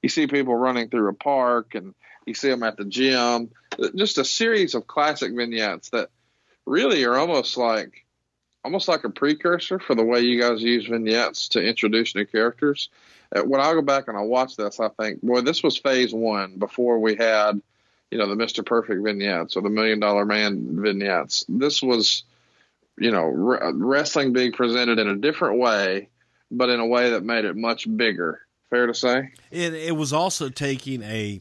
you 0.02 0.08
see 0.08 0.26
people 0.26 0.54
running 0.54 0.88
through 0.88 1.08
a 1.08 1.14
park, 1.14 1.74
and 1.74 1.94
you 2.26 2.34
see 2.34 2.50
them 2.50 2.62
at 2.62 2.76
the 2.76 2.84
gym. 2.84 3.50
Just 3.94 4.18
a 4.18 4.24
series 4.24 4.74
of 4.74 4.86
classic 4.86 5.34
vignettes 5.34 5.90
that– 5.90 6.10
really 6.66 7.04
are 7.04 7.16
almost 7.16 7.56
like 7.56 8.04
almost 8.64 8.88
like 8.88 9.04
a 9.04 9.10
precursor 9.10 9.78
for 9.78 9.94
the 9.94 10.04
way 10.04 10.20
you 10.20 10.40
guys 10.40 10.62
use 10.62 10.86
vignettes 10.86 11.48
to 11.48 11.62
introduce 11.62 12.14
new 12.14 12.24
characters. 12.24 12.88
Uh, 13.34 13.42
when 13.42 13.60
I 13.60 13.72
go 13.72 13.82
back 13.82 14.08
and 14.08 14.16
I 14.16 14.22
watch 14.22 14.56
this, 14.56 14.80
I 14.80 14.88
think, 14.88 15.22
boy, 15.22 15.40
this 15.40 15.62
was 15.62 15.76
phase 15.76 16.14
one 16.14 16.58
before 16.58 16.98
we 16.98 17.16
had, 17.16 17.60
you 18.10 18.18
know, 18.18 18.28
the 18.28 18.42
Mr. 18.42 18.64
Perfect 18.64 19.02
vignettes 19.02 19.56
or 19.56 19.62
the 19.62 19.70
Million 19.70 20.00
Dollar 20.00 20.24
Man 20.24 20.82
vignettes. 20.82 21.44
This 21.48 21.82
was, 21.82 22.22
you 22.96 23.10
know, 23.10 23.24
wrestling 23.24 24.32
being 24.32 24.52
presented 24.52 24.98
in 24.98 25.08
a 25.08 25.16
different 25.16 25.58
way, 25.58 26.08
but 26.50 26.70
in 26.70 26.80
a 26.80 26.86
way 26.86 27.10
that 27.10 27.24
made 27.24 27.44
it 27.44 27.56
much 27.56 27.86
bigger. 27.96 28.40
Fair 28.70 28.86
to 28.86 28.94
say? 28.94 29.30
It, 29.50 29.74
it 29.74 29.96
was 29.96 30.12
also 30.12 30.48
taking 30.48 31.02
a 31.02 31.40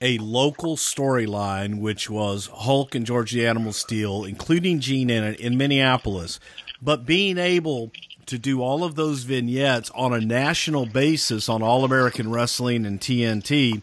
a 0.00 0.18
local 0.18 0.76
storyline, 0.76 1.80
which 1.80 2.08
was 2.08 2.48
Hulk 2.52 2.94
and 2.94 3.04
George 3.04 3.32
the 3.32 3.46
Animal 3.46 3.72
Steele, 3.72 4.24
including 4.24 4.80
Gene 4.80 5.10
in 5.10 5.24
it, 5.24 5.40
in 5.40 5.56
Minneapolis, 5.56 6.38
but 6.80 7.04
being 7.04 7.36
able 7.36 7.90
to 8.28 8.38
do 8.38 8.62
all 8.62 8.84
of 8.84 8.94
those 8.94 9.24
vignettes 9.24 9.90
on 9.94 10.12
a 10.12 10.20
national 10.20 10.86
basis 10.86 11.48
on 11.48 11.62
All 11.62 11.84
American 11.84 12.30
Wrestling 12.30 12.86
and 12.86 13.00
TNT 13.00 13.82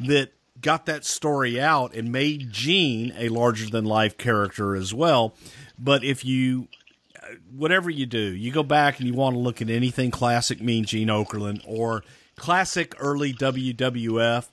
that 0.00 0.32
got 0.60 0.86
that 0.86 1.04
story 1.04 1.60
out 1.60 1.94
and 1.94 2.12
made 2.12 2.50
Gene 2.50 3.12
a 3.16 3.28
larger 3.28 3.66
than 3.66 3.84
life 3.84 4.18
character 4.18 4.74
as 4.74 4.92
well. 4.92 5.34
But 5.78 6.04
if 6.04 6.24
you 6.24 6.68
whatever 7.54 7.90
you 7.90 8.06
do, 8.06 8.18
you 8.18 8.52
go 8.52 8.62
back 8.62 8.98
and 8.98 9.08
you 9.08 9.14
want 9.14 9.34
to 9.34 9.40
look 9.40 9.60
at 9.60 9.70
anything 9.70 10.10
classic 10.10 10.60
Mean 10.60 10.84
Gene 10.84 11.08
Okerlund 11.08 11.62
or 11.66 12.04
classic 12.36 12.94
early 12.98 13.32
WWF, 13.32 14.48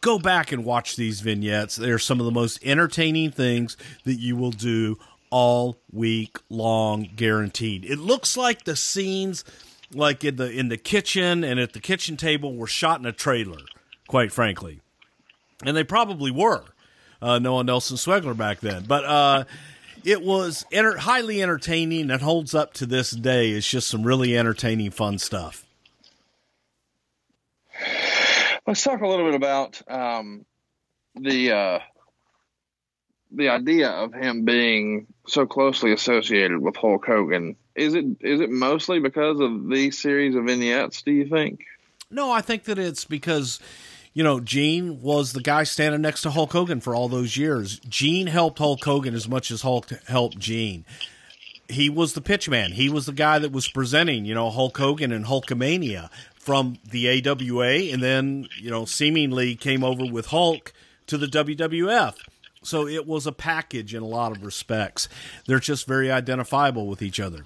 go 0.00 0.18
back 0.18 0.52
and 0.52 0.64
watch 0.64 0.96
these 0.96 1.20
vignettes. 1.20 1.76
They're 1.76 1.98
some 1.98 2.20
of 2.20 2.26
the 2.26 2.32
most 2.32 2.58
entertaining 2.64 3.30
things 3.30 3.76
that 4.04 4.14
you 4.14 4.36
will 4.36 4.50
do 4.50 4.98
all 5.30 5.76
week 5.92 6.38
long, 6.48 7.08
guaranteed. 7.16 7.84
It 7.84 7.98
looks 7.98 8.36
like 8.36 8.64
the 8.64 8.76
scenes 8.76 9.44
like 9.92 10.24
in 10.24 10.36
the 10.36 10.50
in 10.50 10.68
the 10.68 10.76
kitchen 10.76 11.44
and 11.44 11.60
at 11.60 11.72
the 11.72 11.80
kitchen 11.80 12.16
table 12.16 12.54
were 12.54 12.66
shot 12.66 13.00
in 13.00 13.06
a 13.06 13.12
trailer, 13.12 13.58
quite 14.08 14.32
frankly. 14.32 14.80
And 15.64 15.76
they 15.76 15.84
probably 15.84 16.30
were, 16.30 16.64
uh, 17.22 17.38
knowing 17.38 17.66
Nelson 17.66 17.96
Sweglar 17.96 18.36
back 18.36 18.60
then. 18.60 18.84
But 18.86 19.04
uh, 19.04 19.44
it 20.04 20.22
was 20.22 20.66
enter- 20.70 20.98
highly 20.98 21.42
entertaining 21.42 22.10
and 22.10 22.20
holds 22.20 22.54
up 22.54 22.74
to 22.74 22.86
this 22.86 23.10
day. 23.10 23.50
It's 23.50 23.68
just 23.68 23.88
some 23.88 24.02
really 24.02 24.36
entertaining, 24.36 24.90
fun 24.90 25.18
stuff. 25.18 25.64
Let's 28.66 28.82
talk 28.82 29.00
a 29.00 29.06
little 29.06 29.26
bit 29.26 29.34
about 29.34 29.80
um, 29.88 30.44
the 31.14 31.52
uh, 31.52 31.78
the 33.30 33.48
idea 33.48 33.90
of 33.90 34.14
him 34.14 34.44
being 34.44 35.06
so 35.26 35.46
closely 35.46 35.92
associated 35.92 36.58
with 36.58 36.76
Hulk 36.76 37.04
Hogan. 37.06 37.56
Is 37.74 37.94
it 37.94 38.04
is 38.20 38.40
it 38.40 38.50
mostly 38.50 39.00
because 39.00 39.40
of 39.40 39.68
these 39.68 39.98
series 39.98 40.34
of 40.34 40.44
vignettes? 40.44 41.02
Do 41.02 41.12
you 41.12 41.28
think? 41.28 41.64
No, 42.10 42.30
I 42.30 42.40
think 42.40 42.64
that 42.64 42.78
it's 42.78 43.04
because 43.04 43.60
you 44.16 44.22
know, 44.22 44.40
Gene 44.40 45.02
was 45.02 45.34
the 45.34 45.42
guy 45.42 45.64
standing 45.64 46.00
next 46.00 46.22
to 46.22 46.30
Hulk 46.30 46.50
Hogan 46.50 46.80
for 46.80 46.94
all 46.94 47.06
those 47.06 47.36
years. 47.36 47.78
Gene 47.80 48.28
helped 48.28 48.58
Hulk 48.58 48.82
Hogan 48.82 49.14
as 49.14 49.28
much 49.28 49.50
as 49.50 49.60
Hulk 49.60 49.90
helped 50.08 50.38
Gene. 50.38 50.86
He 51.68 51.90
was 51.90 52.14
the 52.14 52.22
pitch 52.22 52.48
man. 52.48 52.72
He 52.72 52.88
was 52.88 53.04
the 53.04 53.12
guy 53.12 53.38
that 53.38 53.52
was 53.52 53.68
presenting, 53.68 54.24
you 54.24 54.34
know, 54.34 54.48
Hulk 54.48 54.78
Hogan 54.78 55.12
and 55.12 55.26
Hulkamania 55.26 56.08
from 56.34 56.78
the 56.90 57.28
AWA, 57.28 57.92
and 57.92 58.02
then, 58.02 58.48
you 58.58 58.70
know, 58.70 58.86
seemingly 58.86 59.54
came 59.54 59.84
over 59.84 60.06
with 60.06 60.28
Hulk 60.28 60.72
to 61.08 61.18
the 61.18 61.26
WWF. 61.26 62.14
So 62.66 62.88
it 62.88 63.06
was 63.06 63.28
a 63.28 63.32
package 63.32 63.94
in 63.94 64.02
a 64.02 64.06
lot 64.06 64.36
of 64.36 64.44
respects. 64.44 65.08
They're 65.46 65.60
just 65.60 65.86
very 65.86 66.10
identifiable 66.10 66.88
with 66.88 67.00
each 67.00 67.20
other. 67.20 67.44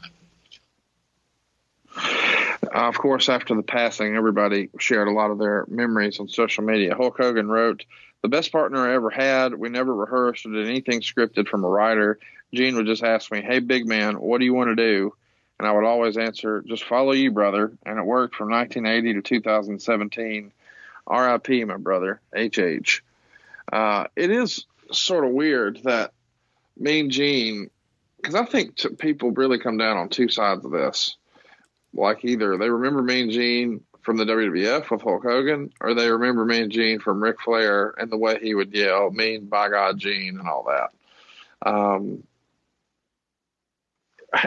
Uh, 1.94 2.88
of 2.88 2.96
course, 2.96 3.28
after 3.28 3.54
the 3.54 3.62
passing, 3.62 4.16
everybody 4.16 4.70
shared 4.78 5.08
a 5.08 5.12
lot 5.12 5.30
of 5.30 5.38
their 5.38 5.66
memories 5.68 6.20
on 6.20 6.28
social 6.28 6.64
media. 6.64 6.94
Hulk 6.94 7.18
Hogan 7.18 7.48
wrote, 7.48 7.84
The 8.22 8.28
best 8.28 8.50
partner 8.50 8.78
I 8.78 8.94
ever 8.94 9.10
had. 9.10 9.54
We 9.54 9.68
never 9.68 9.94
rehearsed 9.94 10.46
or 10.46 10.52
did 10.52 10.66
anything 10.66 11.02
scripted 11.02 11.48
from 11.48 11.64
a 11.64 11.68
writer. 11.68 12.18
Gene 12.54 12.76
would 12.76 12.86
just 12.86 13.02
ask 13.02 13.30
me, 13.30 13.42
Hey, 13.42 13.58
big 13.58 13.86
man, 13.86 14.20
what 14.20 14.38
do 14.38 14.46
you 14.46 14.54
want 14.54 14.70
to 14.70 14.76
do? 14.76 15.14
And 15.58 15.68
I 15.68 15.72
would 15.72 15.84
always 15.84 16.16
answer, 16.16 16.62
Just 16.62 16.84
follow 16.84 17.12
you, 17.12 17.30
brother. 17.30 17.72
And 17.84 17.98
it 17.98 18.06
worked 18.06 18.36
from 18.36 18.50
1980 18.50 19.14
to 19.14 19.22
2017. 19.22 20.52
RIP, 21.10 21.66
my 21.66 21.76
brother, 21.76 22.20
HH. 22.34 23.02
Uh, 23.70 24.06
it 24.16 24.30
is 24.30 24.64
sort 24.92 25.24
of 25.24 25.32
weird 25.32 25.80
that 25.84 26.12
Mean 26.76 27.10
Gene, 27.10 27.70
because 28.16 28.34
I 28.34 28.44
think 28.44 28.76
t- 28.76 28.88
people 28.90 29.30
really 29.32 29.58
come 29.58 29.78
down 29.78 29.96
on 29.96 30.08
two 30.08 30.28
sides 30.28 30.64
of 30.64 30.70
this 30.70 31.16
like 31.94 32.24
either 32.24 32.56
they 32.56 32.70
remember 32.70 33.02
Mean 33.02 33.30
Gene 33.30 33.80
from 34.02 34.16
the 34.16 34.24
WWF 34.24 34.90
with 34.90 35.02
Hulk 35.02 35.22
Hogan, 35.22 35.72
or 35.80 35.94
they 35.94 36.10
remember 36.10 36.44
Mean 36.44 36.70
Gene 36.70 37.00
from 37.00 37.22
Ric 37.22 37.40
Flair 37.40 37.94
and 37.98 38.10
the 38.10 38.16
way 38.16 38.38
he 38.40 38.54
would 38.54 38.72
yell 38.72 39.10
"Mean 39.10 39.46
by 39.46 39.68
God, 39.68 39.98
Gene" 39.98 40.38
and 40.38 40.48
all 40.48 40.66
that. 40.68 41.68
Um, 41.68 42.22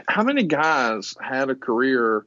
how 0.07 0.23
many 0.23 0.43
guys 0.43 1.15
had 1.21 1.49
a 1.49 1.55
career 1.55 2.25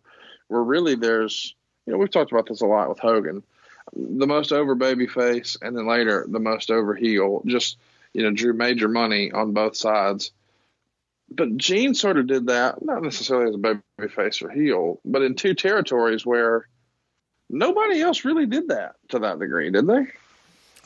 where 0.48 0.62
really 0.62 0.94
there's, 0.94 1.54
you 1.86 1.92
know, 1.92 1.98
we've 1.98 2.10
talked 2.10 2.30
about 2.30 2.46
this 2.46 2.60
a 2.60 2.66
lot 2.66 2.88
with 2.88 2.98
Hogan, 2.98 3.42
the 3.94 4.26
most 4.26 4.52
over 4.52 4.74
baby 4.74 5.06
face, 5.06 5.56
and 5.60 5.76
then 5.76 5.86
later 5.86 6.26
the 6.28 6.38
most 6.38 6.70
over 6.70 6.94
heel. 6.94 7.42
Just 7.46 7.78
you 8.16 8.22
know, 8.22 8.30
drew 8.30 8.52
major 8.52 8.88
money 8.88 9.30
on 9.30 9.52
both 9.52 9.76
sides 9.76 10.32
but 11.30 11.56
Gene 11.56 11.94
sort 11.94 12.18
of 12.18 12.26
did 12.26 12.46
that, 12.46 12.82
not 12.82 13.02
necessarily 13.02 13.48
as 13.48 13.54
a 13.54 13.58
baby 13.58 14.12
face 14.14 14.42
or 14.42 14.50
heel, 14.50 15.00
but 15.04 15.22
in 15.22 15.34
two 15.34 15.54
territories 15.54 16.24
where 16.24 16.68
nobody 17.50 18.00
else 18.00 18.24
really 18.24 18.46
did 18.46 18.68
that 18.68 18.94
to 19.08 19.20
that 19.20 19.38
degree, 19.38 19.70
did 19.70 19.86
they? 19.86 20.06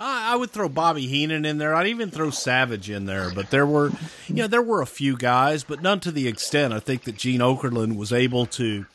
I 0.03 0.35
would 0.35 0.51
throw 0.51 0.71
Bobby 0.71 1.07
Heenan 1.07 1.45
in 1.45 1.59
there. 1.59 1.75
I'd 1.75 1.89
even 1.89 2.11
throw 2.11 2.31
Savage 2.31 2.89
in 2.89 3.05
there. 3.05 3.31
But 3.35 3.51
there 3.51 3.67
were, 3.67 3.91
you 4.29 4.37
know, 4.37 4.47
there 4.47 4.63
were 4.63 4.81
a 4.81 4.87
few 4.87 5.15
guys, 5.15 5.63
but 5.63 5.83
none 5.83 6.01
to 6.01 6.11
the 6.11 6.27
extent 6.27 6.73
I 6.73 6.81
think 6.81 7.05
that 7.05 7.19
Gene 7.19 7.41
Okerlund 7.41 7.97
was 7.97 8.11
able 8.11 8.47
to 8.47 8.87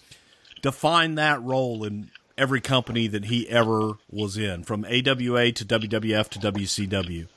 define 0.63 1.13
that 1.13 1.43
role 1.43 1.83
in 1.83 2.09
every 2.39 2.59
company 2.59 3.05
that 3.05 3.25
he 3.25 3.47
ever 3.49 3.99
was 4.09 4.35
in, 4.35 4.63
from 4.63 4.83
AWA 4.83 5.51
to 5.51 5.63
WWF 5.63 6.29
to 6.29 6.39
WCW. 6.39 7.27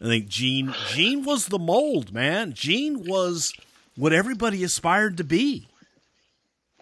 I 0.00 0.04
think 0.04 0.28
Gene 0.28 0.74
Gene 0.88 1.24
was 1.24 1.46
the 1.46 1.58
mold, 1.58 2.12
man. 2.12 2.52
Gene 2.52 3.04
was 3.04 3.54
what 3.96 4.12
everybody 4.12 4.62
aspired 4.62 5.16
to 5.16 5.24
be. 5.24 5.68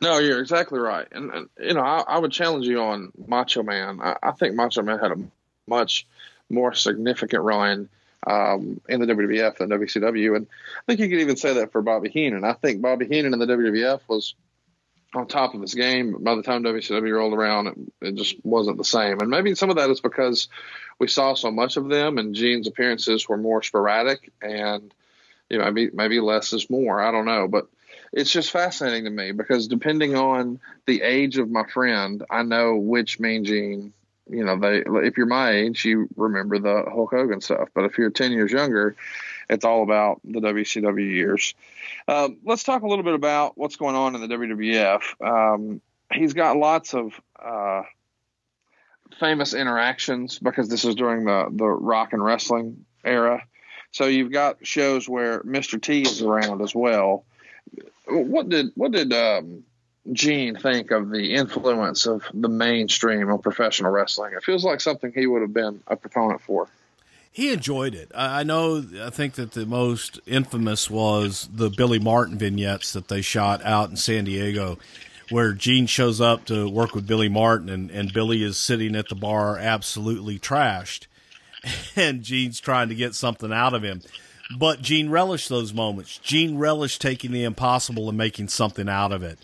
No, 0.03 0.19
you're 0.19 0.41
exactly 0.41 0.81
right, 0.81 1.07
and, 1.13 1.31
and 1.31 1.49
you 1.61 1.75
know 1.75 1.81
I, 1.81 2.05
I, 2.07 2.19
would 2.19 2.33
challenge 2.33 2.67
you 2.67 2.81
on 2.81 3.13
Macho 3.27 3.63
Man. 3.63 4.01
I, 4.03 4.17
I, 4.23 4.33
think 4.33 4.55
Macho 4.55 4.83
Man 4.83 4.99
had 4.99 5.13
a 5.13 5.19
much 5.69 6.07
more 6.51 6.75
significant 6.75 7.43
run 7.43 7.89
um, 8.27 8.81
in 8.89 9.01
the 9.01 9.07
WWF 9.07 9.59
than 9.59 9.71
WCW, 9.71 10.37
and 10.37 10.47
I 10.77 10.83
think 10.87 11.01
you 11.01 11.09
could 11.09 11.21
even 11.21 11.37
say 11.37 11.55
that 11.55 11.71
for 11.71 11.81
Bobby 11.81 12.09
Heenan. 12.09 12.45
I 12.45 12.55
think 12.55 12.83
Bobby 12.83 13.07
Heenan 13.07 13.33
in 13.33 13.39
the 13.39 13.47
WWF 13.47 14.01
was 14.09 14.35
on 15.17 15.27
top 15.27 15.55
of 15.55 15.61
his 15.61 15.75
game. 15.75 16.17
By 16.21 16.35
the 16.35 16.43
time 16.43 16.63
WCW 16.63 17.15
rolled 17.15 17.35
around, 17.35 17.67
it, 17.69 17.75
it 18.01 18.15
just 18.15 18.37
wasn't 18.45 18.79
the 18.79 18.85
same, 18.85 19.21
and 19.21 19.31
maybe 19.31 19.55
some 19.55 19.71
of 19.71 19.77
that 19.77 19.91
is 19.91 20.01
because 20.01 20.49
we 20.99 21.09
saw 21.09 21.35
so 21.35 21.51
much 21.51 21.77
of 21.77 21.89
them, 21.89 22.19
and 22.19 22.35
Gene's 22.35 22.69
appearances 22.69 23.29
were 23.29 23.37
more 23.37 23.63
sporadic, 23.63 24.33
and 24.41 24.93
you 25.49 25.59
know 25.59 25.65
maybe 25.71 25.91
maybe 25.93 26.21
less 26.21 26.53
is 26.53 26.71
more. 26.71 27.01
I 27.01 27.11
don't 27.11 27.27
know, 27.27 27.49
but 27.49 27.69
it's 28.13 28.31
just 28.31 28.51
fascinating 28.51 29.05
to 29.05 29.11
me 29.11 29.33
because 29.33 29.67
depending 29.67 30.15
on 30.15 30.61
the 30.87 31.03
age 31.03 31.37
of 31.39 31.51
my 31.51 31.65
friend, 31.65 32.23
I 32.31 32.43
know 32.43 32.77
which 32.77 33.19
Mean 33.19 33.45
Gene. 33.45 33.93
You 34.31 34.45
know, 34.45 34.59
they 34.59 34.83
if 35.07 35.19
you're 35.19 35.27
my 35.27 35.51
age, 35.51 35.85
you 35.85 36.09
remember 36.17 36.59
the 36.59 36.85
Hulk 36.91 37.11
Hogan 37.11 37.43
stuff, 37.43 37.69
but 37.75 37.85
if 37.85 37.99
you're 37.99 38.09
10 38.09 38.33
years 38.33 38.53
younger, 38.53 38.97
it's 39.49 39.65
all 39.65 39.83
about 39.83 40.21
the 40.25 40.41
WCW 40.41 41.11
years. 41.11 41.55
Um, 42.09 42.39
let's 42.45 42.65
talk 42.65 42.83
a 42.83 42.87
little 42.87 43.05
bit 43.05 43.15
about 43.15 43.57
what's 43.57 43.77
going 43.77 43.95
on 43.95 44.15
in 44.15 44.21
the 44.21 44.29
WWF. 44.29 45.03
Um, 45.25 45.81
he's 46.13 46.35
got 46.35 46.57
lots 46.57 46.95
of 46.95 47.13
uh, 47.39 47.83
famous 49.19 49.55
interactions 49.55 50.39
because 50.39 50.69
this 50.69 50.85
is 50.85 50.95
during 50.95 51.25
the 51.25 51.49
the 51.51 51.67
rock 51.67 52.13
and 52.13 52.25
wrestling 52.25 52.85
era. 53.05 53.45
So 53.93 54.07
you've 54.07 54.33
got 54.33 54.67
shows 54.67 55.09
where 55.09 55.41
Mr. 55.43 55.81
T 55.81 56.03
is 56.03 56.21
around 56.21 56.63
as 56.63 56.75
well. 56.75 57.25
What 58.09 58.49
did 58.49 58.73
what 58.75 58.93
did 58.93 59.13
um, 59.13 59.65
Gene 60.13 60.57
think 60.57 60.91
of 60.91 61.11
the 61.11 61.35
influence 61.35 62.07
of 62.07 62.25
the 62.35 62.49
mainstream 62.49 63.31
of 63.31 63.43
professional 63.43 63.93
wrestling? 63.93 64.33
It 64.35 64.43
feels 64.43 64.65
like 64.65 64.81
something 64.81 65.13
he 65.13 65.27
would 65.27 65.43
have 65.43 65.55
been 65.55 65.81
a 65.87 65.97
proponent 65.97 66.41
for. 66.43 66.69
He 67.35 67.53
enjoyed 67.53 67.97
it. 67.97 68.13
I 68.15 68.45
know. 68.45 68.85
I 69.03 69.11
think 69.11 69.35
that 69.35 69.51
the 69.53 69.67
most 69.67 70.21
infamous 70.25 70.89
was 70.89 71.49
the 71.53 71.69
Billy 71.69 71.99
Martin 71.99 72.39
vignettes 72.39 72.93
that 72.93 73.09
they 73.09 73.23
shot 73.23 73.61
out 73.65 73.91
in 73.91 73.97
San 73.97 74.23
Diego 74.23 74.79
where 75.31 75.53
Gene 75.53 75.87
shows 75.87 76.21
up 76.21 76.45
to 76.45 76.71
work 76.71 76.95
with 76.95 77.09
Billy 77.09 77.29
Martin 77.29 77.69
and, 77.69 77.91
and 77.91 78.13
Billy 78.13 78.45
is 78.45 78.57
sitting 78.57 78.95
at 78.95 79.09
the 79.09 79.17
bar 79.17 79.59
absolutely 79.59 80.39
trashed. 80.39 81.09
And 81.97 82.23
Gene's 82.23 82.61
trying 82.61 82.91
to 82.91 82.95
get 82.95 83.15
something 83.15 83.51
out 83.53 83.73
of 83.75 83.83
him. 83.83 84.03
But 84.59 84.83
Gene 84.83 85.09
relished 85.09 85.49
those 85.49 85.73
moments. 85.73 86.19
Gene 86.19 86.59
relished 86.59 87.01
taking 87.01 87.33
the 87.33 87.43
impossible 87.43 88.09
and 88.09 88.19
making 88.19 88.49
something 88.49 88.89
out 88.89 89.11
of 89.13 89.23
it. 89.23 89.39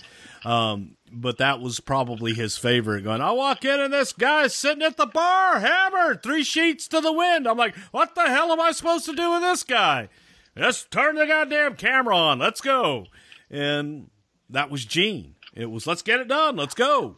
Um, 0.45 0.97
but 1.13 1.39
that 1.39 1.61
was 1.61 1.81
probably 1.81 2.35
his 2.35 2.57
favorite. 2.57 3.03
Going, 3.03 3.21
I 3.21 3.33
walk 3.33 3.65
in 3.65 3.81
and 3.81 3.93
this 3.93 4.13
guy's 4.13 4.55
sitting 4.55 4.83
at 4.83 4.97
the 4.97 5.07
bar, 5.07 5.61
hammered, 5.61 6.23
three 6.23 6.45
sheets 6.45 6.89
to 6.89 7.01
the 7.01 7.13
wind. 7.13 7.47
I'm 7.47 7.59
like, 7.59 7.77
what 7.91 8.15
the 8.15 8.27
hell 8.29 8.53
am 8.53 8.61
I 8.61 8.73
supposed 8.73 9.07
to 9.07 9.15
do 9.15 9.33
with 9.33 9.43
this 9.43 9.63
guy? 9.63 10.09
Let's 10.57 10.85
turn 10.85 11.17
the 11.17 11.27
goddamn 11.27 11.77
camera 11.77 12.17
on. 12.17 12.39
Let's 12.39 12.61
go. 12.61 13.07
And 13.51 14.11
that 14.49 14.71
was 14.71 14.85
Gene. 14.85 15.35
It 15.55 15.71
was 15.71 15.87
let's 15.87 16.03
get 16.03 16.21
it 16.21 16.29
done. 16.29 16.57
Let's 16.57 16.75
go. 16.75 17.17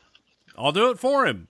I'll 0.57 0.73
do 0.73 0.91
it 0.91 0.99
for 0.99 1.27
him. 1.27 1.49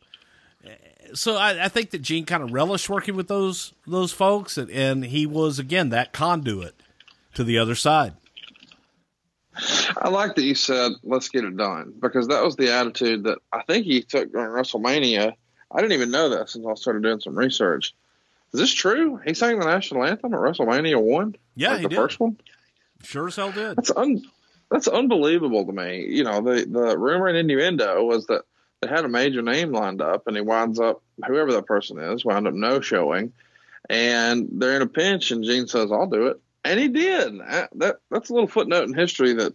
So 1.15 1.37
I, 1.37 1.65
I 1.65 1.69
think 1.69 1.91
that 1.91 2.03
Gene 2.03 2.25
kind 2.25 2.43
of 2.43 2.53
relished 2.53 2.89
working 2.89 3.17
with 3.17 3.29
those 3.29 3.75
those 3.87 4.13
folks, 4.13 4.57
and, 4.57 4.71
and 4.71 5.05
he 5.05 5.27
was 5.27 5.59
again 5.59 5.91
that 5.91 6.13
conduit 6.13 6.75
to 7.35 7.45
the 7.45 7.59
other 7.59 7.75
side. 7.75 8.15
I 10.01 10.09
like 10.09 10.35
that 10.37 10.43
you 10.45 10.55
said 10.55 10.93
let's 11.03 11.29
get 11.29 11.45
it 11.45 11.57
done 11.57 11.95
because 12.01 12.29
that 12.29 12.43
was 12.43 12.57
the 12.57 12.73
attitude 12.73 13.25
that 13.25 13.39
I 13.53 13.63
think 13.63 13.87
he 13.87 14.03
took 14.03 14.33
during 14.33 14.51
WrestleMania. 14.51 15.33
I 15.71 15.81
didn't 15.81 15.93
even 15.93 16.11
know 16.11 16.31
that 16.31 16.51
since 16.51 16.67
I 16.67 16.75
started 16.75 17.03
doing 17.03 17.21
some 17.21 17.37
research. 17.37 17.95
Is 18.53 18.61
this 18.61 18.73
true? 18.73 19.19
He 19.25 19.35
sang 19.35 19.59
the 19.59 19.65
national 19.65 20.05
anthem 20.05 20.35
at 20.35 20.41
WrestleMania 20.41 21.01
one. 21.01 21.37
Yeah, 21.55 21.71
like 21.71 21.79
he 21.79 21.83
the 21.85 21.89
did. 21.91 21.97
first 21.97 22.21
one. 22.21 22.39
Sure 23.03 23.27
as 23.29 23.37
hell 23.37 23.51
did. 23.53 23.77
That's 23.77 23.91
un- 23.97 24.23
that's 24.71 24.89
unbelievable 24.89 25.65
to 25.67 25.73
me. 25.73 26.07
You 26.09 26.25
know, 26.25 26.41
the 26.43 26.67
the 26.67 26.99
rumor 26.99 27.29
and 27.29 27.37
innuendo 27.39 28.05
was 28.05 28.27
that 28.27 28.43
they 28.81 28.89
had 28.89 29.05
a 29.05 29.09
major 29.09 29.43
name 29.43 29.73
lined 29.73 30.03
up, 30.03 30.27
and 30.27 30.37
he 30.37 30.43
winds 30.43 30.79
up 30.79 31.03
whoever 31.27 31.53
that 31.53 31.67
person 31.67 31.99
is 31.99 32.25
wound 32.25 32.47
up 32.47 32.55
no 32.55 32.81
showing, 32.81 33.33
and 33.89 34.49
they're 34.53 34.77
in 34.77 34.83
a 34.83 34.87
pinch, 34.87 35.31
and 35.31 35.45
Gene 35.45 35.67
says, 35.67 35.91
"I'll 35.91 36.07
do 36.07 36.27
it," 36.27 36.41
and 36.65 36.79
he 36.79 36.89
did. 36.89 37.41
Uh, 37.41 37.69
that 37.77 37.97
that's 38.11 38.29
a 38.29 38.35
little 38.35 38.49
footnote 38.49 38.85
in 38.85 38.95
history 38.95 39.33
that. 39.35 39.55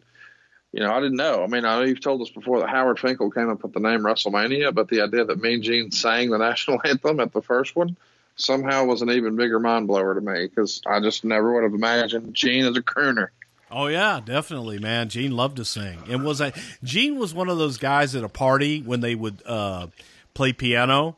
You 0.77 0.83
know, 0.83 0.93
I 0.93 0.99
didn't 0.99 1.17
know. 1.17 1.43
I 1.43 1.47
mean, 1.47 1.65
I 1.65 1.79
know 1.79 1.85
you've 1.85 2.01
told 2.01 2.21
us 2.21 2.29
before 2.29 2.59
that 2.59 2.69
Howard 2.69 2.99
Finkel 2.99 3.31
came 3.31 3.49
up 3.49 3.63
with 3.63 3.73
the 3.73 3.79
name 3.79 4.01
WrestleMania, 4.01 4.75
but 4.75 4.87
the 4.89 5.01
idea 5.01 5.25
that 5.25 5.41
Mean 5.41 5.63
Gene 5.63 5.89
sang 5.89 6.29
the 6.29 6.37
national 6.37 6.79
anthem 6.85 7.19
at 7.19 7.33
the 7.33 7.41
first 7.41 7.75
one 7.75 7.97
somehow 8.35 8.85
was 8.85 9.01
an 9.01 9.09
even 9.09 9.35
bigger 9.35 9.59
mind 9.59 9.87
blower 9.87 10.13
to 10.13 10.21
me 10.21 10.45
because 10.45 10.83
I 10.85 10.99
just 10.99 11.25
never 11.25 11.51
would 11.51 11.63
have 11.63 11.73
imagined 11.73 12.35
Gene 12.35 12.63
as 12.65 12.77
a 12.77 12.83
crooner. 12.83 13.29
Oh 13.71 13.87
yeah, 13.87 14.21
definitely, 14.23 14.77
man. 14.77 15.09
Gene 15.09 15.31
loved 15.31 15.57
to 15.57 15.65
sing, 15.65 15.97
and 16.09 16.23
was 16.23 16.41
a 16.41 16.53
Gene 16.83 17.17
was 17.17 17.33
one 17.33 17.49
of 17.49 17.57
those 17.57 17.77
guys 17.77 18.15
at 18.15 18.23
a 18.23 18.29
party 18.29 18.81
when 18.81 19.01
they 19.01 19.15
would 19.15 19.41
uh, 19.47 19.87
play 20.35 20.53
piano. 20.53 21.17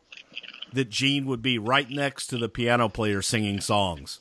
That 0.72 0.90
Gene 0.90 1.26
would 1.26 1.42
be 1.42 1.58
right 1.58 1.90
next 1.90 2.28
to 2.28 2.38
the 2.38 2.48
piano 2.48 2.88
player 2.88 3.22
singing 3.22 3.60
songs, 3.60 4.20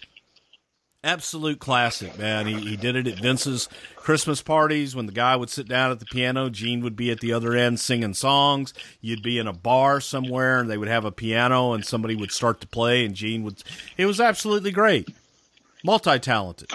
absolute 1.09 1.59
classic, 1.59 2.19
man. 2.19 2.47
He, 2.47 2.55
he 2.61 2.77
did 2.77 2.95
it 2.95 3.07
at 3.07 3.19
Vince's 3.19 3.69
Christmas 3.97 4.43
parties 4.43 4.95
when 4.95 5.07
the 5.07 5.13
guy 5.13 5.35
would 5.35 5.49
sit 5.49 5.67
down 5.67 5.91
at 5.91 6.01
the 6.01 6.07
piano. 6.07 6.51
Gene 6.51 6.83
would 6.83 6.97
be 6.97 7.11
at 7.11 7.21
the 7.21 7.33
other 7.33 7.55
end 7.55 7.81
singing 7.81 8.15
songs. 8.15 8.75
You'd 9.01 9.23
be 9.23 9.39
in 9.39 9.47
a 9.47 9.53
bar 9.53 10.01
somewhere 10.01 10.61
and 10.61 10.71
they 10.71 10.77
would 10.77 10.89
have 10.89 11.07
a 11.07 11.11
piano 11.11 11.73
and 11.73 11.85
somebody 11.85 12.15
would 12.15 12.31
start 12.31 12.61
to 12.61 12.67
play 12.67 13.05
and 13.05 13.15
Gene 13.15 13.43
would. 13.45 13.63
It 13.97 14.07
was 14.07 14.21
absolutely 14.21 14.71
great. 14.71 15.09
Multi 15.83 16.19
talented. 16.19 16.71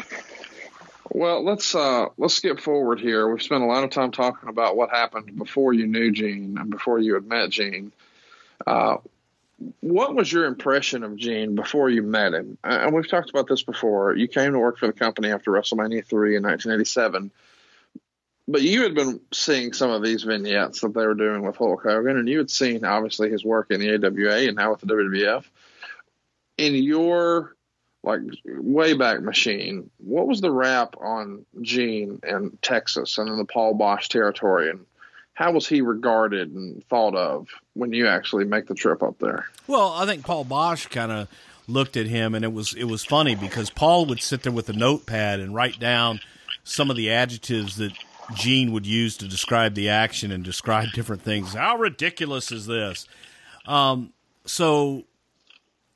Well, 1.11 1.45
let's 1.45 1.75
uh, 1.75 2.07
let's 2.17 2.33
skip 2.33 2.59
forward 2.59 2.99
here. 2.99 3.29
We've 3.29 3.41
spent 3.41 3.61
a 3.61 3.67
lot 3.67 3.83
of 3.83 3.91
time 3.91 4.11
talking 4.11 4.49
about 4.49 4.75
what 4.75 4.89
happened 4.89 5.37
before 5.37 5.73
you 5.73 5.85
knew 5.85 6.11
Gene 6.11 6.57
and 6.57 6.71
before 6.71 6.97
you 6.97 7.13
had 7.13 7.27
met 7.27 7.51
Gene. 7.51 7.91
Uh, 8.65 8.97
what 9.79 10.15
was 10.15 10.31
your 10.31 10.45
impression 10.45 11.03
of 11.03 11.15
Gene 11.15 11.55
before 11.55 11.89
you 11.89 12.03
met 12.03 12.33
him? 12.33 12.57
Uh, 12.63 12.79
and 12.83 12.93
we've 12.93 13.07
talked 13.07 13.29
about 13.29 13.47
this 13.47 13.63
before. 13.63 14.15
You 14.15 14.27
came 14.27 14.53
to 14.53 14.59
work 14.59 14.77
for 14.77 14.87
the 14.87 14.93
company 14.93 15.31
after 15.31 15.51
WrestleMania 15.51 16.05
3 16.05 16.37
in 16.37 16.43
1987. 16.43 17.31
But 18.47 18.61
you 18.61 18.83
had 18.83 18.93
been 18.93 19.21
seeing 19.31 19.71
some 19.73 19.89
of 19.89 20.03
these 20.03 20.23
vignettes 20.23 20.81
that 20.81 20.93
they 20.93 21.05
were 21.05 21.13
doing 21.13 21.43
with 21.43 21.55
Hulk 21.55 21.83
Hogan, 21.83 22.17
and 22.17 22.27
you 22.27 22.39
had 22.39 22.49
seen 22.49 22.83
obviously 22.83 23.29
his 23.29 23.45
work 23.45 23.67
in 23.69 23.79
the 23.79 23.93
AWA 23.93 24.47
and 24.47 24.57
now 24.57 24.71
with 24.71 24.81
the 24.81 24.87
WWF. 24.87 25.45
In 26.57 26.75
your 26.75 27.55
like 28.03 28.19
way 28.45 28.93
back 28.93 29.21
machine, 29.21 29.89
what 29.97 30.27
was 30.27 30.41
the 30.41 30.51
rap 30.51 30.95
on 30.99 31.45
Gene 31.61 32.19
in 32.27 32.57
Texas 32.61 33.17
and 33.17 33.29
in 33.29 33.37
the 33.37 33.45
Paul 33.45 33.77
Boesch 33.77 34.09
territory, 34.09 34.69
and 34.69 34.85
how 35.33 35.51
was 35.51 35.67
he 35.67 35.81
regarded 35.81 36.53
and 36.53 36.83
thought 36.85 37.15
of 37.15 37.47
when 37.73 37.91
you 37.91 38.07
actually 38.07 38.45
make 38.45 38.67
the 38.67 38.75
trip 38.75 39.01
up 39.01 39.17
there? 39.19 39.47
Well, 39.67 39.91
I 39.93 40.05
think 40.05 40.25
Paul 40.25 40.45
Boesch 40.45 40.89
kind 40.89 41.11
of 41.11 41.27
looked 41.67 41.97
at 41.97 42.05
him, 42.05 42.35
and 42.35 42.45
it 42.45 42.53
was 42.53 42.73
it 42.73 42.85
was 42.85 43.03
funny 43.03 43.35
because 43.35 43.69
Paul 43.69 44.05
would 44.07 44.21
sit 44.21 44.43
there 44.43 44.51
with 44.51 44.69
a 44.69 44.73
notepad 44.73 45.39
and 45.39 45.55
write 45.55 45.79
down 45.79 46.19
some 46.63 46.89
of 46.89 46.95
the 46.95 47.11
adjectives 47.11 47.77
that 47.77 47.93
Gene 48.35 48.71
would 48.71 48.85
use 48.85 49.17
to 49.17 49.27
describe 49.27 49.73
the 49.73 49.89
action 49.89 50.31
and 50.31 50.43
describe 50.43 50.89
different 50.93 51.23
things. 51.23 51.53
How 51.53 51.77
ridiculous 51.77 52.51
is 52.51 52.65
this? 52.65 53.07
Um, 53.65 54.13
so 54.45 55.03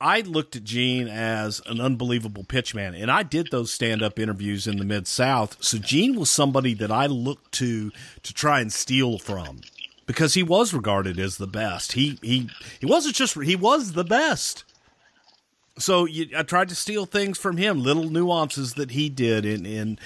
I 0.00 0.20
looked 0.20 0.54
at 0.54 0.64
Gene 0.64 1.08
as 1.08 1.60
an 1.66 1.80
unbelievable 1.80 2.44
pitchman, 2.44 3.00
and 3.00 3.10
I 3.10 3.24
did 3.24 3.50
those 3.50 3.72
stand 3.72 4.02
up 4.02 4.18
interviews 4.18 4.68
in 4.68 4.76
the 4.76 4.84
Mid 4.84 5.08
South. 5.08 5.62
So 5.62 5.78
Gene 5.78 6.18
was 6.18 6.30
somebody 6.30 6.72
that 6.74 6.92
I 6.92 7.06
looked 7.06 7.52
to 7.52 7.90
to 8.22 8.34
try 8.34 8.60
and 8.60 8.72
steal 8.72 9.18
from 9.18 9.60
because 10.06 10.34
he 10.34 10.42
was 10.42 10.72
regarded 10.72 11.18
as 11.18 11.36
the 11.36 11.48
best. 11.48 11.92
He 11.92 12.18
he 12.22 12.48
he 12.78 12.86
wasn't 12.86 13.16
just 13.16 13.40
he 13.42 13.56
was 13.56 13.92
the 13.92 14.04
best. 14.04 14.64
So 15.78 16.06
you, 16.06 16.28
I 16.36 16.44
tried 16.44 16.68
to 16.68 16.74
steal 16.76 17.04
things 17.04 17.38
from 17.38 17.56
him, 17.56 17.82
little 17.82 18.08
nuances 18.08 18.74
that 18.74 18.92
he 18.92 19.08
did, 19.08 19.44
and 19.44 19.66
and 19.66 20.00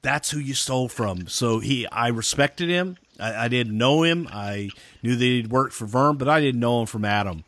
that's 0.00 0.30
who 0.30 0.38
you 0.38 0.54
stole 0.54 0.88
from. 0.88 1.26
So 1.26 1.58
he, 1.58 1.86
I 1.88 2.08
respected 2.08 2.68
him. 2.70 2.96
I, 3.18 3.44
I 3.44 3.48
didn't 3.48 3.76
know 3.76 4.04
him. 4.04 4.28
I 4.30 4.70
knew 5.02 5.16
that 5.16 5.24
he'd 5.24 5.50
worked 5.50 5.74
for 5.74 5.84
Verne, 5.84 6.16
but 6.16 6.28
I 6.28 6.40
didn't 6.40 6.60
know 6.60 6.80
him 6.80 6.86
from 6.86 7.04
Adam 7.04 7.44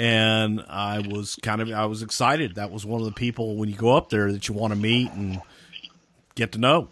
and 0.00 0.64
I 0.66 1.00
was 1.00 1.36
kind 1.42 1.60
of 1.60 1.70
I 1.70 1.84
was 1.84 2.02
excited. 2.02 2.54
That 2.54 2.70
was 2.70 2.86
one 2.86 3.02
of 3.02 3.06
the 3.06 3.12
people 3.12 3.56
when 3.56 3.68
you 3.68 3.76
go 3.76 3.94
up 3.94 4.08
there 4.08 4.32
that 4.32 4.48
you 4.48 4.54
want 4.54 4.72
to 4.72 4.78
meet 4.78 5.12
and 5.12 5.42
get 6.34 6.52
to 6.52 6.58
know. 6.58 6.88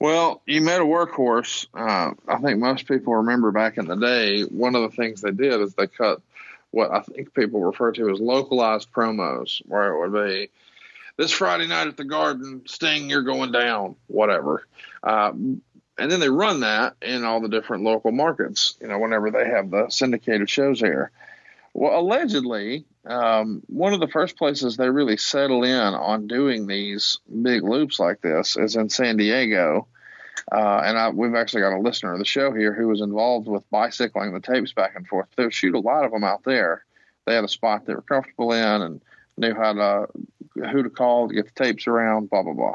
Well, 0.00 0.40
you 0.46 0.62
met 0.62 0.80
a 0.80 0.84
workhorse. 0.84 1.66
Uh, 1.74 2.14
I 2.26 2.38
think 2.38 2.58
most 2.58 2.88
people 2.88 3.16
remember 3.16 3.50
back 3.50 3.76
in 3.76 3.86
the 3.86 3.96
day, 3.96 4.44
one 4.44 4.74
of 4.74 4.80
the 4.80 4.96
things 4.96 5.20
they 5.20 5.30
did 5.30 5.60
is 5.60 5.74
they 5.74 5.88
cut 5.88 6.22
what 6.70 6.90
I 6.90 7.00
think 7.02 7.34
people 7.34 7.60
refer 7.60 7.92
to 7.92 8.10
as 8.10 8.18
localized 8.18 8.90
promos, 8.90 9.60
where 9.66 9.92
it 9.92 10.00
would 10.00 10.26
be 10.26 10.48
this 11.18 11.32
Friday 11.32 11.66
night 11.66 11.88
at 11.88 11.98
the 11.98 12.04
Garden, 12.04 12.62
Sting, 12.66 13.10
you're 13.10 13.22
going 13.22 13.52
down, 13.52 13.96
whatever. 14.06 14.66
Uh, 15.02 15.32
and 15.98 16.10
then 16.10 16.20
they 16.20 16.28
run 16.28 16.60
that 16.60 16.96
in 17.02 17.24
all 17.24 17.40
the 17.40 17.48
different 17.48 17.84
local 17.84 18.12
markets. 18.12 18.76
You 18.80 18.88
know, 18.88 18.98
whenever 18.98 19.30
they 19.30 19.46
have 19.46 19.70
the 19.70 19.88
syndicated 19.90 20.48
shows 20.48 20.80
here. 20.80 21.10
Well, 21.74 21.98
allegedly, 22.00 22.86
um, 23.04 23.62
one 23.66 23.92
of 23.92 24.00
the 24.00 24.08
first 24.08 24.36
places 24.36 24.76
they 24.76 24.90
really 24.90 25.16
settle 25.16 25.64
in 25.64 25.74
on 25.76 26.26
doing 26.26 26.66
these 26.66 27.18
big 27.42 27.62
loops 27.62 28.00
like 28.00 28.20
this 28.20 28.56
is 28.56 28.76
in 28.76 28.88
San 28.88 29.16
Diego. 29.16 29.86
Uh, 30.50 30.80
and 30.84 30.98
I, 30.98 31.10
we've 31.10 31.34
actually 31.34 31.62
got 31.62 31.76
a 31.76 31.80
listener 31.80 32.12
of 32.12 32.18
the 32.18 32.24
show 32.24 32.52
here 32.52 32.72
who 32.72 32.88
was 32.88 33.00
involved 33.00 33.48
with 33.48 33.68
bicycling 33.70 34.32
the 34.32 34.40
tapes 34.40 34.72
back 34.72 34.94
and 34.96 35.06
forth. 35.06 35.28
They 35.36 35.50
shoot 35.50 35.74
a 35.74 35.80
lot 35.80 36.04
of 36.04 36.12
them 36.12 36.24
out 36.24 36.44
there. 36.44 36.84
They 37.26 37.34
had 37.34 37.44
a 37.44 37.48
spot 37.48 37.84
they 37.84 37.94
were 37.94 38.02
comfortable 38.02 38.52
in 38.52 38.82
and 38.82 39.00
knew 39.36 39.54
how 39.54 39.72
to 39.74 40.08
who 40.70 40.82
to 40.82 40.90
call 40.90 41.28
to 41.28 41.34
get 41.34 41.44
the 41.46 41.64
tapes 41.64 41.86
around. 41.86 42.30
Blah 42.30 42.42
blah 42.42 42.54
blah. 42.54 42.74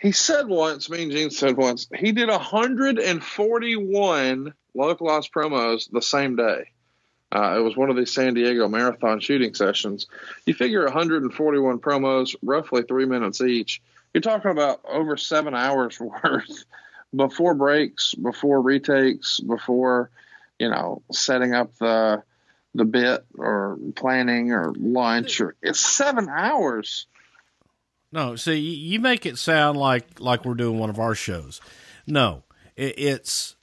He 0.00 0.12
said 0.12 0.46
once, 0.48 0.88
me 0.88 1.02
and 1.02 1.12
Gene 1.12 1.30
said 1.30 1.58
once, 1.58 1.86
he 1.94 2.12
did 2.12 2.28
141 2.28 4.54
localized 4.74 5.32
promos 5.32 5.90
the 5.90 6.00
same 6.00 6.36
day. 6.36 6.70
Uh, 7.32 7.56
it 7.58 7.62
was 7.62 7.76
one 7.76 7.90
of 7.90 7.96
these 7.96 8.12
San 8.12 8.34
Diego 8.34 8.66
marathon 8.66 9.20
shooting 9.20 9.54
sessions. 9.54 10.06
You 10.46 10.54
figure 10.54 10.82
141 10.84 11.80
promos, 11.80 12.34
roughly 12.42 12.82
three 12.82 13.04
minutes 13.04 13.42
each. 13.42 13.82
You're 14.12 14.22
talking 14.22 14.50
about 14.50 14.80
over 14.84 15.16
seven 15.16 15.54
hours 15.54 16.00
worth 16.00 16.64
before 17.14 17.54
breaks, 17.54 18.14
before 18.14 18.60
retakes, 18.62 19.38
before 19.38 20.10
you 20.58 20.70
know 20.70 21.02
setting 21.12 21.54
up 21.54 21.76
the 21.76 22.24
the 22.74 22.84
bit 22.84 23.24
or 23.36 23.78
planning 23.96 24.52
or 24.52 24.72
lunch 24.76 25.40
or 25.40 25.56
it's 25.62 25.80
seven 25.80 26.28
hours 26.28 27.06
no, 28.12 28.34
see, 28.36 28.58
you 28.58 28.98
make 28.98 29.24
it 29.24 29.38
sound 29.38 29.78
like 29.78 30.18
like 30.18 30.44
we're 30.44 30.54
doing 30.54 30.78
one 30.78 30.90
of 30.90 30.98
our 30.98 31.14
shows. 31.14 31.60
No, 32.06 32.42
it, 32.76 32.98
it's 32.98 33.56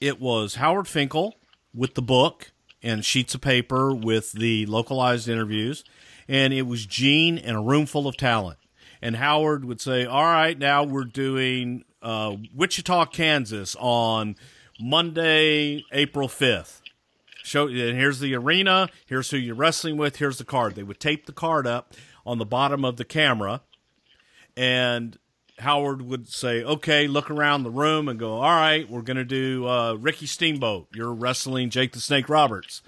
it 0.00 0.20
was 0.20 0.56
Howard 0.56 0.88
Finkel 0.88 1.36
with 1.72 1.94
the 1.94 2.02
book 2.02 2.52
and 2.82 3.04
sheets 3.04 3.34
of 3.34 3.40
paper 3.40 3.94
with 3.94 4.32
the 4.32 4.66
localized 4.66 5.28
interviews, 5.28 5.84
and 6.28 6.52
it 6.52 6.62
was 6.62 6.86
Gene 6.86 7.38
and 7.38 7.56
a 7.56 7.60
room 7.60 7.86
full 7.86 8.08
of 8.08 8.16
talent. 8.16 8.58
And 9.00 9.16
Howard 9.16 9.64
would 9.64 9.80
say, 9.80 10.04
"All 10.04 10.24
right, 10.24 10.58
now 10.58 10.82
we're 10.82 11.04
doing 11.04 11.84
uh, 12.02 12.36
Wichita, 12.52 13.06
Kansas 13.06 13.76
on 13.78 14.34
Monday, 14.80 15.84
April 15.92 16.26
fifth. 16.26 16.82
Show 17.44 17.68
and 17.68 17.96
here's 17.96 18.18
the 18.18 18.34
arena. 18.34 18.88
Here's 19.06 19.30
who 19.30 19.36
you're 19.36 19.54
wrestling 19.54 19.98
with. 19.98 20.16
Here's 20.16 20.38
the 20.38 20.44
card. 20.44 20.74
They 20.74 20.82
would 20.82 20.98
tape 20.98 21.26
the 21.26 21.32
card 21.32 21.66
up 21.66 21.94
on 22.26 22.38
the 22.38 22.46
bottom 22.46 22.84
of 22.84 22.96
the 22.96 23.04
camera." 23.04 23.60
And 24.56 25.18
Howard 25.58 26.02
would 26.02 26.28
say, 26.28 26.62
"Okay, 26.62 27.06
look 27.06 27.30
around 27.30 27.62
the 27.62 27.70
room 27.70 28.08
and 28.08 28.18
go, 28.18 28.34
all 28.34 28.42
right, 28.42 28.88
we're 28.88 29.02
going 29.02 29.16
to 29.16 29.24
do 29.24 29.66
uh, 29.66 29.94
Ricky 29.94 30.26
Steamboat. 30.26 30.88
You're 30.94 31.14
wrestling 31.14 31.70
Jake 31.70 31.92
the 31.92 32.00
Snake 32.00 32.28
Roberts." 32.28 32.82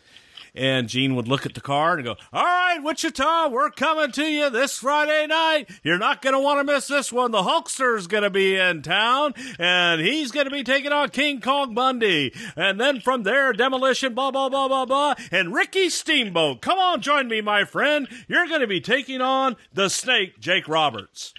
And 0.57 0.88
Gene 0.88 1.14
would 1.14 1.29
look 1.29 1.44
at 1.44 1.55
the 1.55 1.61
card 1.61 1.98
and 1.98 2.07
go, 2.07 2.16
All 2.33 2.44
right, 2.44 2.83
Wichita, 2.83 3.48
we're 3.48 3.70
coming 3.70 4.11
to 4.12 4.24
you 4.24 4.48
this 4.48 4.79
Friday 4.79 5.26
night. 5.26 5.68
You're 5.83 5.98
not 5.98 6.22
going 6.22 6.33
to 6.33 6.40
want 6.40 6.66
to 6.66 6.72
miss 6.72 6.87
this 6.87 7.12
one. 7.12 7.31
The 7.31 7.42
Hulkster's 7.42 8.07
going 8.07 8.22
to 8.22 8.31
be 8.31 8.57
in 8.57 8.81
town 8.81 9.35
and 9.59 10.00
he's 10.00 10.33
going 10.33 10.46
to 10.46 10.50
be 10.50 10.64
taking 10.64 10.92
on 10.92 11.11
King 11.11 11.42
Kong 11.42 11.74
Bundy. 11.74 12.33
And 12.57 12.81
then 12.81 13.00
from 13.00 13.24
there, 13.24 13.52
Demolition, 13.52 14.14
blah, 14.14 14.31
blah, 14.31 14.48
blah, 14.48 14.68
blah, 14.68 14.87
blah. 14.87 15.14
And 15.31 15.55
Ricky 15.55 15.90
Steamboat. 15.90 16.62
Come 16.62 16.79
on, 16.79 17.02
join 17.02 17.29
me, 17.29 17.42
my 17.42 17.64
friend. 17.64 18.09
You're 18.26 18.48
going 18.48 18.62
to 18.62 18.66
be 18.66 18.81
taking 18.81 19.20
on 19.20 19.57
the 19.74 19.90
Snake, 19.90 20.40
Jake 20.40 20.68
Roberts. 20.68 21.35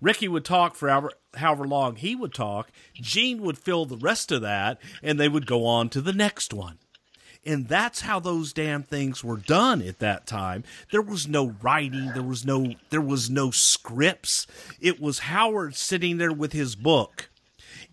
Ricky 0.00 0.28
would 0.28 0.44
talk 0.44 0.74
for 0.74 0.88
however, 0.88 1.12
however 1.36 1.66
long 1.66 1.96
he 1.96 2.14
would 2.14 2.34
talk. 2.34 2.70
Gene 2.94 3.42
would 3.42 3.58
fill 3.58 3.86
the 3.86 3.96
rest 3.96 4.32
of 4.32 4.42
that, 4.42 4.78
and 5.02 5.18
they 5.18 5.28
would 5.28 5.46
go 5.46 5.66
on 5.66 5.88
to 5.90 6.00
the 6.00 6.12
next 6.12 6.52
one. 6.52 6.78
And 7.46 7.68
that's 7.68 8.00
how 8.00 8.20
those 8.20 8.52
damn 8.52 8.82
things 8.82 9.22
were 9.22 9.36
done 9.36 9.82
at 9.82 9.98
that 9.98 10.26
time. 10.26 10.64
There 10.90 11.02
was 11.02 11.28
no 11.28 11.54
writing, 11.62 12.12
there 12.14 12.22
was 12.22 12.44
no 12.44 12.74
there 12.90 13.02
was 13.02 13.28
no 13.28 13.50
scripts. 13.50 14.46
It 14.80 15.00
was 15.00 15.20
Howard 15.20 15.76
sitting 15.76 16.16
there 16.16 16.32
with 16.32 16.52
his 16.52 16.74
book 16.74 17.28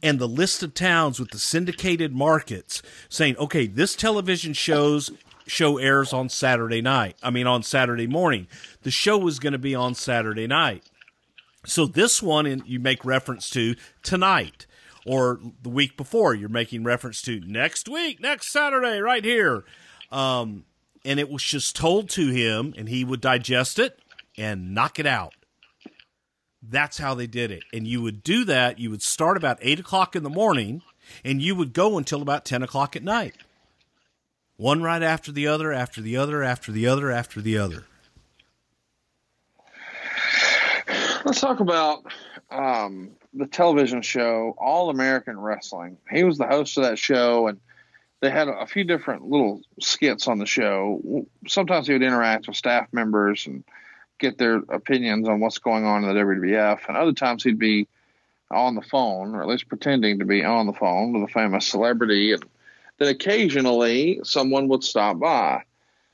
and 0.01 0.19
the 0.19 0.27
list 0.27 0.63
of 0.63 0.73
towns 0.73 1.19
with 1.19 1.31
the 1.31 1.39
syndicated 1.39 2.13
markets 2.13 2.81
saying, 3.09 3.35
"Okay, 3.37 3.67
this 3.67 3.95
television 3.95 4.53
shows 4.53 5.11
show 5.45 5.77
airs 5.77 6.13
on 6.13 6.29
Saturday 6.29 6.81
night. 6.81 7.17
I 7.21 7.29
mean 7.29 7.47
on 7.47 7.61
Saturday 7.61 8.07
morning. 8.07 8.47
The 8.83 8.91
show 8.91 9.27
is 9.27 9.39
going 9.39 9.53
to 9.53 9.59
be 9.59 9.75
on 9.75 9.95
Saturday 9.95 10.47
night." 10.47 10.85
So 11.65 11.85
this 11.85 12.21
one 12.21 12.45
in, 12.45 12.63
you 12.65 12.79
make 12.79 13.05
reference 13.05 13.49
to 13.51 13.75
tonight 14.03 14.65
or 15.05 15.39
the 15.61 15.69
week 15.69 15.95
before. 15.97 16.33
You're 16.33 16.49
making 16.49 16.83
reference 16.83 17.21
to 17.23 17.39
next 17.41 17.87
week, 17.87 18.19
next 18.19 18.51
Saturday, 18.51 18.99
right 18.99 19.23
here. 19.23 19.63
Um, 20.11 20.65
and 21.05 21.19
it 21.19 21.29
was 21.29 21.43
just 21.43 21.75
told 21.75 22.09
to 22.11 22.29
him, 22.29 22.73
and 22.77 22.89
he 22.89 23.03
would 23.03 23.21
digest 23.21 23.79
it 23.79 23.99
and 24.37 24.73
knock 24.73 24.99
it 24.99 25.05
out. 25.05 25.33
That's 26.61 26.99
how 26.99 27.15
they 27.15 27.27
did 27.27 27.49
it. 27.49 27.63
And 27.73 27.87
you 27.87 28.01
would 28.01 28.23
do 28.23 28.45
that. 28.45 28.77
You 28.77 28.91
would 28.91 29.01
start 29.01 29.37
about 29.37 29.57
eight 29.61 29.79
o'clock 29.79 30.15
in 30.15 30.23
the 30.23 30.29
morning, 30.29 30.83
and 31.23 31.41
you 31.41 31.55
would 31.55 31.73
go 31.73 31.97
until 31.97 32.21
about 32.21 32.45
ten 32.45 32.61
o'clock 32.61 32.95
at 32.95 33.03
night. 33.03 33.35
One 34.57 34.83
right 34.83 35.01
after 35.01 35.31
the 35.31 35.47
other, 35.47 35.73
after 35.73 36.01
the 36.01 36.17
other, 36.17 36.43
after 36.43 36.71
the 36.71 36.85
other, 36.85 37.09
after 37.09 37.41
the 37.41 37.57
other. 37.57 37.85
Let's 41.23 41.39
talk 41.39 41.59
about 41.59 42.03
um, 42.49 43.11
the 43.33 43.45
television 43.45 44.01
show 44.01 44.55
All 44.57 44.89
American 44.89 45.39
Wrestling. 45.39 45.97
He 46.09 46.23
was 46.23 46.37
the 46.37 46.47
host 46.47 46.77
of 46.77 46.83
that 46.83 46.97
show, 46.97 47.47
and 47.47 47.59
they 48.21 48.31
had 48.31 48.47
a 48.47 48.65
few 48.65 48.83
different 48.83 49.29
little 49.29 49.61
skits 49.79 50.27
on 50.27 50.39
the 50.39 50.47
show. 50.47 51.25
Sometimes 51.47 51.85
he 51.85 51.93
would 51.93 52.01
interact 52.01 52.47
with 52.47 52.57
staff 52.57 52.87
members 52.91 53.45
and 53.45 53.63
get 54.19 54.39
their 54.39 54.57
opinions 54.69 55.27
on 55.27 55.39
what's 55.39 55.59
going 55.59 55.85
on 55.85 56.03
in 56.03 56.09
the 56.09 56.19
WWF, 56.19 56.87
and 56.87 56.97
other 56.97 57.13
times 57.13 57.43
he'd 57.43 57.59
be 57.59 57.87
on 58.49 58.75
the 58.75 58.81
phone, 58.81 59.35
or 59.35 59.41
at 59.41 59.47
least 59.47 59.69
pretending 59.69 60.19
to 60.19 60.25
be 60.25 60.43
on 60.43 60.65
the 60.65 60.73
phone 60.73 61.13
with 61.13 61.29
a 61.29 61.33
famous 61.33 61.67
celebrity, 61.67 62.33
and 62.33 62.43
then 62.97 63.09
occasionally 63.09 64.21
someone 64.23 64.67
would 64.69 64.83
stop 64.83 65.19
by. 65.19 65.63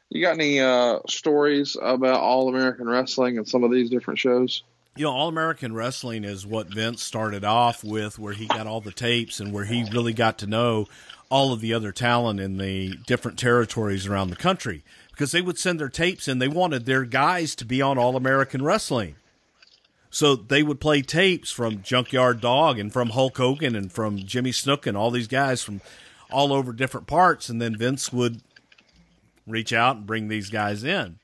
You 0.10 0.22
got 0.22 0.36
any 0.36 0.60
uh, 0.60 1.00
stories 1.08 1.78
about 1.82 2.20
All 2.22 2.50
American 2.50 2.88
Wrestling 2.88 3.38
and 3.38 3.48
some 3.48 3.64
of 3.64 3.72
these 3.72 3.90
different 3.90 4.20
shows? 4.20 4.64
You 4.98 5.04
know, 5.04 5.12
All 5.12 5.28
American 5.28 5.74
Wrestling 5.76 6.24
is 6.24 6.44
what 6.44 6.74
Vince 6.74 7.04
started 7.04 7.46
off 7.46 7.84
with, 7.84 8.18
where 8.18 8.34
he 8.34 8.48
got 8.48 8.66
all 8.66 8.82
the 8.82 8.92
tapes 8.92 9.40
and 9.40 9.54
where 9.54 9.66
he 9.66 9.88
really 9.92 10.14
got 10.14 10.40
to 10.40 10.48
know 10.48 10.88
all 11.30 11.54
of 11.54 11.62
the 11.62 11.72
other 11.72 11.92
talent 11.92 12.40
in 12.40 12.58
the 12.58 12.96
different 13.06 13.38
territories 13.38 14.08
around 14.08 14.32
the 14.32 14.36
country 14.36 14.84
because 15.12 15.32
they 15.32 15.42
would 15.42 15.60
send 15.60 15.80
their 15.80 15.90
tapes 15.90 16.28
and 16.28 16.42
they 16.42 16.48
wanted 16.48 16.86
their 16.86 17.04
guys 17.04 17.54
to 17.56 17.66
be 17.66 17.80
on 17.80 18.00
All 18.00 18.16
American 18.16 18.64
Wrestling. 18.64 19.16
So 20.10 20.36
they 20.36 20.64
would 20.64 20.80
play 20.80 21.04
tapes 21.04 21.52
from 21.52 21.84
Junkyard 21.84 22.42
Dog 22.42 22.80
and 22.80 22.92
from 22.92 23.10
Hulk 23.10 23.38
Hogan 23.38 23.76
and 23.76 23.92
from 23.92 24.18
Jimmy 24.18 24.52
Snuka 24.52 24.88
and 24.88 24.98
all 24.98 25.12
these 25.12 25.28
guys 25.28 25.62
from 25.62 25.82
all 26.32 26.52
over 26.52 26.74
different 26.74 27.06
parts. 27.06 27.50
And 27.50 27.62
then 27.62 27.78
Vince 27.78 28.12
would 28.12 28.42
reach 29.46 29.74
out 29.74 29.98
and 29.98 30.08
bring 30.08 30.28
these 30.28 30.50
guys 30.50 30.84
in. 30.84 31.20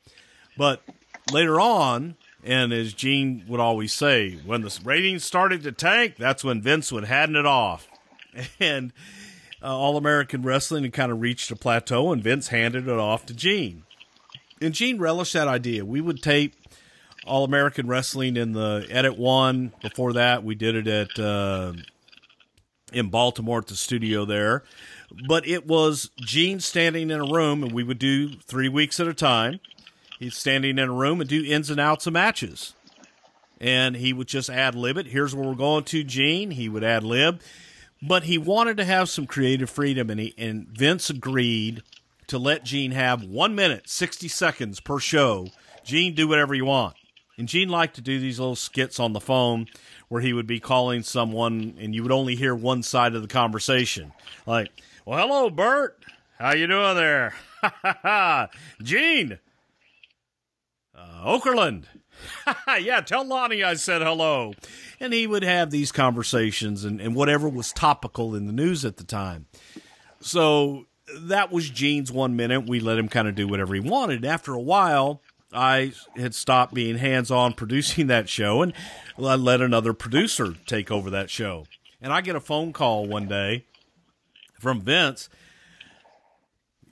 But 0.57 0.83
later 1.31 1.59
on, 1.59 2.17
and 2.45 2.73
as 2.73 2.93
Gene 2.93 3.43
would 3.47 3.59
always 3.59 3.93
say, 3.93 4.39
when 4.45 4.61
the 4.61 4.79
ratings 4.83 5.23
started 5.23 5.63
to 5.63 5.71
tank, 5.71 6.15
that's 6.17 6.43
when 6.43 6.61
Vince 6.61 6.91
would 6.91 7.05
hand 7.05 7.35
it 7.35 7.45
off. 7.45 7.87
And 8.59 8.91
uh, 9.61 9.77
All 9.77 9.95
American 9.95 10.41
Wrestling 10.41 10.83
had 10.83 10.93
kind 10.93 11.11
of 11.11 11.21
reached 11.21 11.51
a 11.51 11.55
plateau, 11.55 12.11
and 12.11 12.23
Vince 12.23 12.47
handed 12.47 12.87
it 12.87 12.97
off 12.97 13.27
to 13.27 13.33
Gene. 13.33 13.83
And 14.59 14.73
Gene 14.73 14.97
relished 14.97 15.33
that 15.33 15.47
idea. 15.47 15.85
We 15.85 16.01
would 16.01 16.23
tape 16.23 16.55
All 17.25 17.43
American 17.43 17.87
Wrestling 17.87 18.35
in 18.35 18.53
the 18.53 18.87
Edit 18.89 19.17
One. 19.19 19.71
Before 19.83 20.13
that, 20.13 20.43
we 20.43 20.55
did 20.55 20.75
it 20.75 20.87
at 20.87 21.19
uh, 21.19 21.73
in 22.91 23.09
Baltimore 23.09 23.59
at 23.59 23.67
the 23.67 23.75
studio 23.75 24.25
there. 24.25 24.63
But 25.27 25.47
it 25.47 25.67
was 25.67 26.09
Gene 26.17 26.59
standing 26.59 27.11
in 27.11 27.19
a 27.19 27.31
room, 27.31 27.63
and 27.63 27.71
we 27.71 27.83
would 27.83 27.99
do 27.99 28.29
three 28.29 28.69
weeks 28.69 28.99
at 28.99 29.07
a 29.07 29.13
time. 29.13 29.59
He's 30.19 30.35
standing 30.35 30.77
in 30.77 30.89
a 30.89 30.93
room 30.93 31.21
and 31.21 31.29
do 31.29 31.43
ins 31.43 31.69
and 31.69 31.79
outs 31.79 32.07
of 32.07 32.13
matches. 32.13 32.73
And 33.59 33.95
he 33.95 34.13
would 34.13 34.27
just 34.27 34.49
ad 34.49 34.75
lib 34.75 34.97
it. 34.97 35.07
Here's 35.07 35.35
where 35.35 35.47
we're 35.47 35.55
going 35.55 35.85
to, 35.85 36.03
Gene. 36.03 36.51
He 36.51 36.67
would 36.67 36.83
ad 36.83 37.03
lib 37.03 37.41
but 38.05 38.23
he 38.23 38.37
wanted 38.37 38.75
to 38.77 38.85
have 38.85 39.09
some 39.09 39.25
creative 39.25 39.69
freedom, 39.69 40.09
and 40.09 40.19
he 40.19 40.33
and 40.37 40.67
Vince 40.67 41.09
agreed 41.09 41.81
to 42.27 42.37
let 42.37 42.65
Gene 42.65 42.91
have 42.91 43.23
one 43.23 43.55
minute, 43.55 43.89
sixty 43.89 44.27
seconds 44.27 44.79
per 44.81 44.99
show. 44.99 45.47
Gene, 45.85 46.13
do 46.13 46.27
whatever 46.27 46.53
you 46.53 46.65
want. 46.65 46.95
And 47.37 47.47
Gene 47.47 47.69
liked 47.69 47.95
to 47.95 48.01
do 48.01 48.19
these 48.19 48.39
little 48.39 48.55
skits 48.55 48.99
on 48.99 49.13
the 49.13 49.19
phone 49.19 49.67
where 50.07 50.21
he 50.21 50.33
would 50.33 50.45
be 50.45 50.59
calling 50.59 51.01
someone, 51.01 51.75
and 51.79 51.95
you 51.95 52.03
would 52.03 52.11
only 52.11 52.35
hear 52.35 52.53
one 52.53 52.83
side 52.83 53.15
of 53.15 53.21
the 53.21 53.27
conversation, 53.27 54.11
like, 54.45 54.69
"Well, 55.05 55.19
hello, 55.19 55.49
Bert. 55.49 55.97
How 56.37 56.53
you 56.53 56.67
doing 56.67 56.95
there? 56.95 57.33
Gene, 58.83 59.39
uh, 60.95 61.25
Okerlund." 61.25 61.85
yeah, 62.79 63.01
tell 63.01 63.25
Lonnie 63.25 63.63
I 63.63 63.75
said 63.75 64.01
hello. 64.01 64.53
And 64.99 65.13
he 65.13 65.27
would 65.27 65.43
have 65.43 65.71
these 65.71 65.91
conversations 65.91 66.83
and, 66.83 67.01
and 67.01 67.15
whatever 67.15 67.49
was 67.49 67.71
topical 67.73 68.35
in 68.35 68.45
the 68.45 68.53
news 68.53 68.85
at 68.85 68.97
the 68.97 69.03
time. 69.03 69.47
So 70.21 70.85
that 71.13 71.51
was 71.51 71.69
Gene's 71.69 72.11
one 72.11 72.35
minute. 72.35 72.67
We 72.67 72.79
let 72.79 72.97
him 72.97 73.09
kind 73.09 73.27
of 73.27 73.35
do 73.35 73.47
whatever 73.47 73.73
he 73.73 73.81
wanted. 73.81 74.23
After 74.25 74.53
a 74.53 74.61
while, 74.61 75.21
I 75.51 75.93
had 76.15 76.33
stopped 76.33 76.73
being 76.73 76.97
hands 76.97 77.29
on 77.29 77.53
producing 77.55 78.07
that 78.07 78.29
show 78.29 78.61
and 78.61 78.73
I 79.17 79.35
let 79.35 79.61
another 79.61 79.93
producer 79.93 80.55
take 80.65 80.91
over 80.91 81.09
that 81.09 81.29
show. 81.29 81.65
And 82.01 82.11
I 82.11 82.21
get 82.21 82.35
a 82.35 82.41
phone 82.41 82.73
call 82.73 83.05
one 83.05 83.27
day 83.27 83.65
from 84.59 84.81
Vince 84.81 85.29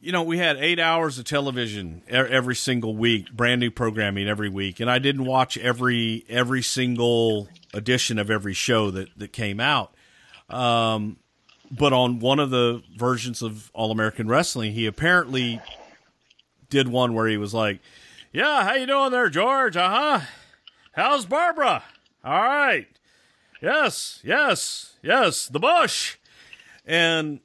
you 0.01 0.11
know, 0.11 0.23
we 0.23 0.39
had 0.39 0.57
eight 0.57 0.79
hours 0.79 1.19
of 1.19 1.25
television 1.25 2.01
every 2.07 2.55
single 2.55 2.95
week, 2.95 3.31
brand 3.31 3.61
new 3.61 3.69
programming 3.69 4.27
every 4.27 4.49
week, 4.49 4.79
and 4.79 4.89
I 4.89 4.97
didn't 4.97 5.25
watch 5.25 5.57
every 5.57 6.25
every 6.27 6.63
single 6.63 7.47
edition 7.73 8.17
of 8.17 8.31
every 8.31 8.53
show 8.53 8.89
that 8.91 9.09
that 9.17 9.31
came 9.31 9.59
out. 9.59 9.93
Um, 10.49 11.17
but 11.69 11.93
on 11.93 12.19
one 12.19 12.39
of 12.39 12.49
the 12.49 12.81
versions 12.97 13.41
of 13.43 13.69
All 13.73 13.91
American 13.91 14.27
Wrestling, 14.27 14.73
he 14.73 14.87
apparently 14.87 15.61
did 16.69 16.87
one 16.87 17.13
where 17.13 17.27
he 17.27 17.37
was 17.37 17.53
like, 17.53 17.79
"Yeah, 18.33 18.63
how 18.63 18.73
you 18.73 18.87
doing 18.87 19.11
there, 19.11 19.29
George? 19.29 19.77
Uh 19.77 19.89
huh. 19.89 20.25
How's 20.93 21.27
Barbara? 21.27 21.83
All 22.25 22.41
right. 22.41 22.87
Yes, 23.61 24.19
yes, 24.23 24.95
yes. 25.03 25.47
The 25.47 25.59
Bush." 25.59 26.17
And 26.87 27.39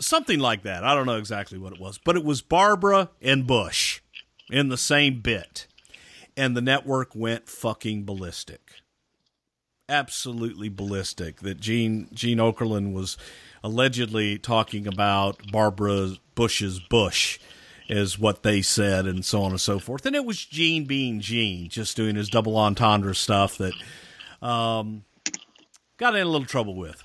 something 0.00 0.40
like 0.40 0.62
that. 0.62 0.84
I 0.84 0.94
don't 0.94 1.06
know 1.06 1.18
exactly 1.18 1.58
what 1.58 1.72
it 1.72 1.80
was, 1.80 1.98
but 1.98 2.16
it 2.16 2.24
was 2.24 2.42
Barbara 2.42 3.10
and 3.20 3.46
Bush 3.46 4.00
in 4.50 4.68
the 4.68 4.76
same 4.76 5.20
bit. 5.20 5.66
And 6.36 6.56
the 6.56 6.62
network 6.62 7.14
went 7.14 7.48
fucking 7.48 8.04
ballistic. 8.04 8.72
Absolutely 9.88 10.68
ballistic 10.68 11.40
that 11.40 11.60
Gene 11.60 12.08
Gene 12.12 12.38
Okerlund 12.38 12.92
was 12.92 13.16
allegedly 13.62 14.38
talking 14.38 14.86
about 14.86 15.50
Barbara 15.50 16.12
Bush's 16.34 16.78
Bush 16.78 17.38
is 17.88 18.18
what 18.18 18.44
they 18.44 18.62
said 18.62 19.06
and 19.06 19.24
so 19.24 19.42
on 19.42 19.50
and 19.50 19.60
so 19.60 19.80
forth. 19.80 20.06
And 20.06 20.14
it 20.14 20.24
was 20.24 20.44
Gene 20.44 20.84
being 20.84 21.20
Gene, 21.20 21.68
just 21.68 21.96
doing 21.96 22.14
his 22.14 22.28
double 22.28 22.56
entendre 22.56 23.16
stuff 23.16 23.58
that 23.58 23.74
um, 24.40 25.04
got 25.96 26.14
in 26.14 26.22
a 26.22 26.30
little 26.30 26.46
trouble 26.46 26.76
with 26.76 27.02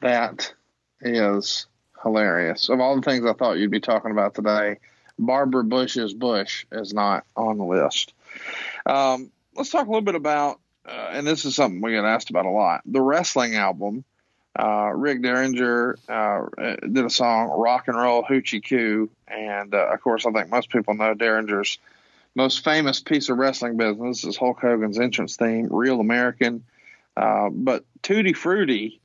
that 0.00 0.52
is 1.00 1.66
hilarious. 2.02 2.68
Of 2.68 2.80
all 2.80 2.96
the 2.96 3.02
things 3.02 3.24
I 3.24 3.32
thought 3.32 3.58
you'd 3.58 3.70
be 3.70 3.80
talking 3.80 4.10
about 4.10 4.34
today, 4.34 4.78
Barbara 5.18 5.64
Bush's 5.64 6.14
Bush 6.14 6.66
is 6.70 6.92
not 6.92 7.24
on 7.36 7.58
the 7.58 7.64
list. 7.64 8.12
Um, 8.84 9.30
let's 9.54 9.70
talk 9.70 9.86
a 9.86 9.90
little 9.90 10.02
bit 10.02 10.14
about, 10.14 10.60
uh, 10.86 11.10
and 11.12 11.26
this 11.26 11.44
is 11.44 11.56
something 11.56 11.80
we 11.80 11.92
get 11.92 12.04
asked 12.04 12.30
about 12.30 12.46
a 12.46 12.50
lot 12.50 12.82
the 12.84 13.00
wrestling 13.00 13.56
album. 13.56 14.04
Uh, 14.58 14.90
Rick 14.94 15.22
Derringer 15.22 15.98
uh, 16.08 16.46
did 16.80 17.04
a 17.04 17.10
song, 17.10 17.48
Rock 17.48 17.88
and 17.88 17.96
Roll 17.96 18.22
Hoochie 18.22 18.66
Koo. 18.66 19.10
And 19.28 19.74
uh, 19.74 19.88
of 19.92 20.00
course, 20.00 20.24
I 20.24 20.30
think 20.30 20.48
most 20.48 20.70
people 20.70 20.94
know 20.94 21.12
Derringer's 21.12 21.78
most 22.34 22.64
famous 22.64 23.00
piece 23.00 23.28
of 23.28 23.36
wrestling 23.36 23.76
business 23.76 24.24
is 24.24 24.36
Hulk 24.36 24.60
Hogan's 24.60 24.98
entrance 24.98 25.36
theme, 25.36 25.68
Real 25.70 26.00
American. 26.00 26.64
Uh, 27.16 27.50
but 27.50 27.84
Tutti 28.02 28.32
Frutti 28.32 29.00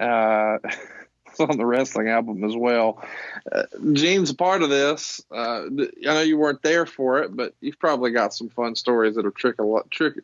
uh, 0.00 0.58
on 1.38 1.56
the 1.56 1.66
wrestling 1.66 2.08
album 2.08 2.44
as 2.44 2.56
well. 2.56 3.02
Uh, 3.50 3.64
Gene's 3.92 4.30
a 4.30 4.34
part 4.34 4.62
of 4.62 4.70
this. 4.70 5.22
Uh, 5.30 5.66
I 5.66 5.88
know 6.02 6.20
you 6.22 6.38
weren't 6.38 6.62
there 6.62 6.86
for 6.86 7.20
it, 7.20 7.34
but 7.34 7.54
you've 7.60 7.78
probably 7.78 8.10
got 8.10 8.34
some 8.34 8.48
fun 8.48 8.74
stories 8.74 9.14
that 9.14 9.24
have 9.24 9.34
trickle, 9.34 9.82
trick, 9.90 10.14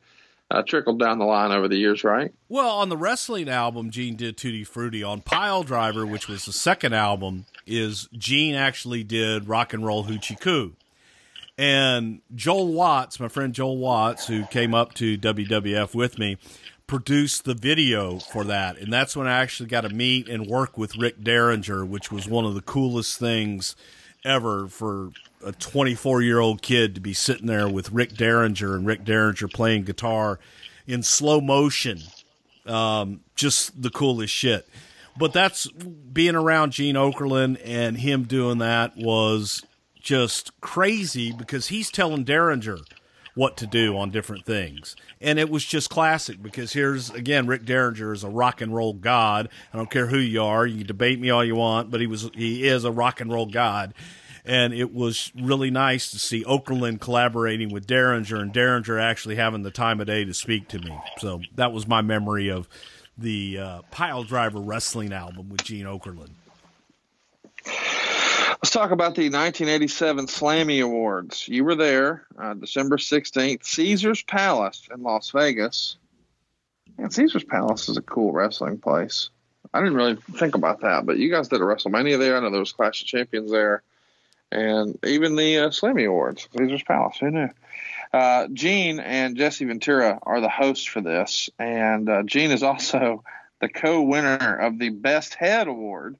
uh, 0.50 0.62
trickled 0.62 0.98
down 0.98 1.18
the 1.18 1.24
line 1.24 1.52
over 1.52 1.68
the 1.68 1.76
years, 1.76 2.04
right? 2.04 2.32
Well, 2.48 2.70
on 2.70 2.88
the 2.88 2.96
wrestling 2.96 3.48
album, 3.48 3.90
Gene 3.90 4.16
did 4.16 4.36
Tutti 4.36 4.64
Frutti. 4.64 5.02
On 5.02 5.20
Pile 5.20 5.62
Driver, 5.62 6.06
which 6.06 6.28
was 6.28 6.44
the 6.44 6.52
second 6.52 6.92
album, 6.92 7.46
is 7.66 8.08
Gene 8.12 8.54
actually 8.54 9.04
did 9.04 9.48
Rock 9.48 9.72
and 9.72 9.84
Roll 9.84 10.04
Hoochie 10.04 10.38
Koo. 10.40 10.74
And 11.58 12.20
Joel 12.34 12.72
Watts, 12.74 13.18
my 13.18 13.28
friend 13.28 13.54
Joel 13.54 13.78
Watts, 13.78 14.26
who 14.26 14.44
came 14.46 14.74
up 14.74 14.92
to 14.94 15.16
WWF 15.16 15.94
with 15.94 16.18
me, 16.18 16.36
produced 16.86 17.44
the 17.44 17.54
video 17.54 18.18
for 18.18 18.44
that. 18.44 18.78
And 18.78 18.92
that's 18.92 19.16
when 19.16 19.26
I 19.26 19.40
actually 19.40 19.68
got 19.68 19.82
to 19.82 19.88
meet 19.88 20.28
and 20.28 20.46
work 20.46 20.78
with 20.78 20.96
Rick 20.96 21.22
Derringer, 21.22 21.84
which 21.84 22.12
was 22.12 22.28
one 22.28 22.44
of 22.44 22.54
the 22.54 22.60
coolest 22.60 23.18
things 23.18 23.74
ever 24.24 24.68
for 24.68 25.10
a 25.44 25.52
24 25.52 26.22
year 26.22 26.40
old 26.40 26.62
kid 26.62 26.94
to 26.94 27.00
be 27.00 27.12
sitting 27.12 27.46
there 27.46 27.68
with 27.68 27.92
Rick 27.92 28.14
Derringer 28.14 28.74
and 28.74 28.86
Rick 28.86 29.04
Derringer 29.04 29.48
playing 29.48 29.84
guitar 29.84 30.38
in 30.86 31.02
slow 31.02 31.40
motion. 31.40 32.00
Um, 32.66 33.20
just 33.34 33.80
the 33.80 33.90
coolest 33.90 34.34
shit. 34.34 34.68
But 35.18 35.32
that's 35.32 35.68
being 35.68 36.34
around 36.34 36.72
Gene 36.72 36.96
Okerlund 36.96 37.60
and 37.64 37.96
him 37.96 38.24
doing 38.24 38.58
that 38.58 38.96
was 38.96 39.64
just 40.00 40.60
crazy 40.60 41.32
because 41.32 41.68
he's 41.68 41.90
telling 41.90 42.24
Derringer 42.24 42.78
what 43.36 43.56
to 43.58 43.66
do 43.66 43.96
on 43.96 44.10
different 44.10 44.44
things. 44.44 44.96
And 45.20 45.38
it 45.38 45.48
was 45.50 45.64
just 45.64 45.90
classic 45.90 46.42
because 46.42 46.72
here's 46.72 47.10
again 47.10 47.46
Rick 47.46 47.64
Derringer 47.64 48.12
is 48.12 48.24
a 48.24 48.28
rock 48.28 48.60
and 48.60 48.74
roll 48.74 48.94
god. 48.94 49.48
I 49.72 49.76
don't 49.76 49.90
care 49.90 50.06
who 50.06 50.18
you 50.18 50.42
are, 50.42 50.66
you 50.66 50.82
debate 50.82 51.20
me 51.20 51.30
all 51.30 51.44
you 51.44 51.54
want, 51.54 51.90
but 51.90 52.00
he 52.00 52.08
was 52.08 52.30
he 52.34 52.66
is 52.66 52.84
a 52.84 52.90
rock 52.90 53.20
and 53.20 53.30
roll 53.30 53.46
god. 53.46 53.94
and 54.44 54.72
it 54.72 54.94
was 54.94 55.32
really 55.36 55.70
nice 55.70 56.10
to 56.12 56.18
see 56.18 56.44
Okerlund 56.44 57.00
collaborating 57.00 57.68
with 57.70 57.86
Derringer, 57.86 58.36
and 58.36 58.52
Derringer 58.52 58.98
actually 58.98 59.36
having 59.36 59.62
the 59.62 59.70
time 59.70 60.00
of 60.00 60.06
day 60.06 60.24
to 60.24 60.32
speak 60.32 60.68
to 60.68 60.78
me. 60.78 60.96
So 61.18 61.40
that 61.56 61.72
was 61.72 61.86
my 61.86 62.00
memory 62.00 62.48
of 62.48 62.68
the 63.18 63.58
uh, 63.58 63.82
Pile 63.90 64.22
Driver 64.22 64.60
Wrestling 64.60 65.12
album 65.12 65.48
with 65.48 65.64
Gene 65.64 65.86
Okerlund. 65.86 66.30
Let's 68.66 68.74
talk 68.74 68.90
about 68.90 69.14
the 69.14 69.30
1987 69.30 70.26
Slammy 70.26 70.82
Awards. 70.82 71.46
You 71.46 71.62
were 71.62 71.76
there, 71.76 72.26
uh, 72.36 72.54
December 72.54 72.96
16th, 72.96 73.64
Caesar's 73.64 74.24
Palace 74.24 74.88
in 74.92 75.04
Las 75.04 75.30
Vegas. 75.30 75.98
And 76.98 77.14
Caesar's 77.14 77.44
Palace 77.44 77.88
is 77.88 77.96
a 77.96 78.02
cool 78.02 78.32
wrestling 78.32 78.78
place. 78.78 79.30
I 79.72 79.78
didn't 79.78 79.94
really 79.94 80.16
think 80.16 80.56
about 80.56 80.80
that, 80.80 81.06
but 81.06 81.16
you 81.16 81.30
guys 81.30 81.46
did 81.46 81.60
a 81.60 81.64
WrestleMania 81.64 82.18
there. 82.18 82.36
I 82.36 82.40
know 82.40 82.50
there 82.50 82.58
was 82.58 82.72
Clash 82.72 83.02
of 83.02 83.06
Champions 83.06 83.52
there, 83.52 83.84
and 84.50 84.98
even 85.04 85.36
the 85.36 85.58
uh, 85.58 85.68
Slammy 85.68 86.08
Awards, 86.08 86.48
Caesar's 86.58 86.82
Palace. 86.82 87.18
Who 87.20 87.30
knew? 87.30 87.50
Uh, 88.12 88.48
Gene 88.52 88.98
and 88.98 89.36
Jesse 89.36 89.64
Ventura 89.64 90.18
are 90.20 90.40
the 90.40 90.48
hosts 90.48 90.86
for 90.86 91.00
this, 91.00 91.50
and 91.60 92.08
uh, 92.08 92.24
Gene 92.24 92.50
is 92.50 92.64
also 92.64 93.22
the 93.60 93.68
co-winner 93.68 94.56
of 94.56 94.80
the 94.80 94.88
Best 94.88 95.34
Head 95.34 95.68
Award, 95.68 96.16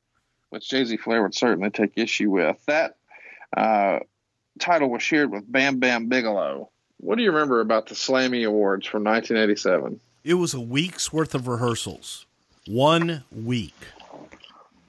which 0.51 0.68
Jay 0.68 0.84
Z 0.84 0.97
Flair 0.99 1.22
would 1.22 1.34
certainly 1.34 1.70
take 1.70 1.92
issue 1.97 2.30
with. 2.30 2.64
That 2.66 2.97
uh, 3.57 4.01
title 4.59 4.90
was 4.90 5.03
shared 5.03 5.30
with 5.30 5.51
Bam 5.51 5.78
Bam 5.78 6.09
Bigelow. 6.09 6.70
What 6.99 7.16
do 7.16 7.22
you 7.22 7.30
remember 7.30 7.61
about 7.61 7.86
the 7.86 7.94
Slammy 7.94 8.47
Awards 8.47 8.86
from 8.86 9.05
1987? 9.05 10.01
It 10.24 10.34
was 10.34 10.55
a 10.55 10.61
week's 10.61 11.12
worth 11.12 11.34
of 11.34 11.47
rehearsals. 11.47 12.26
One 12.66 13.24
week 13.30 13.74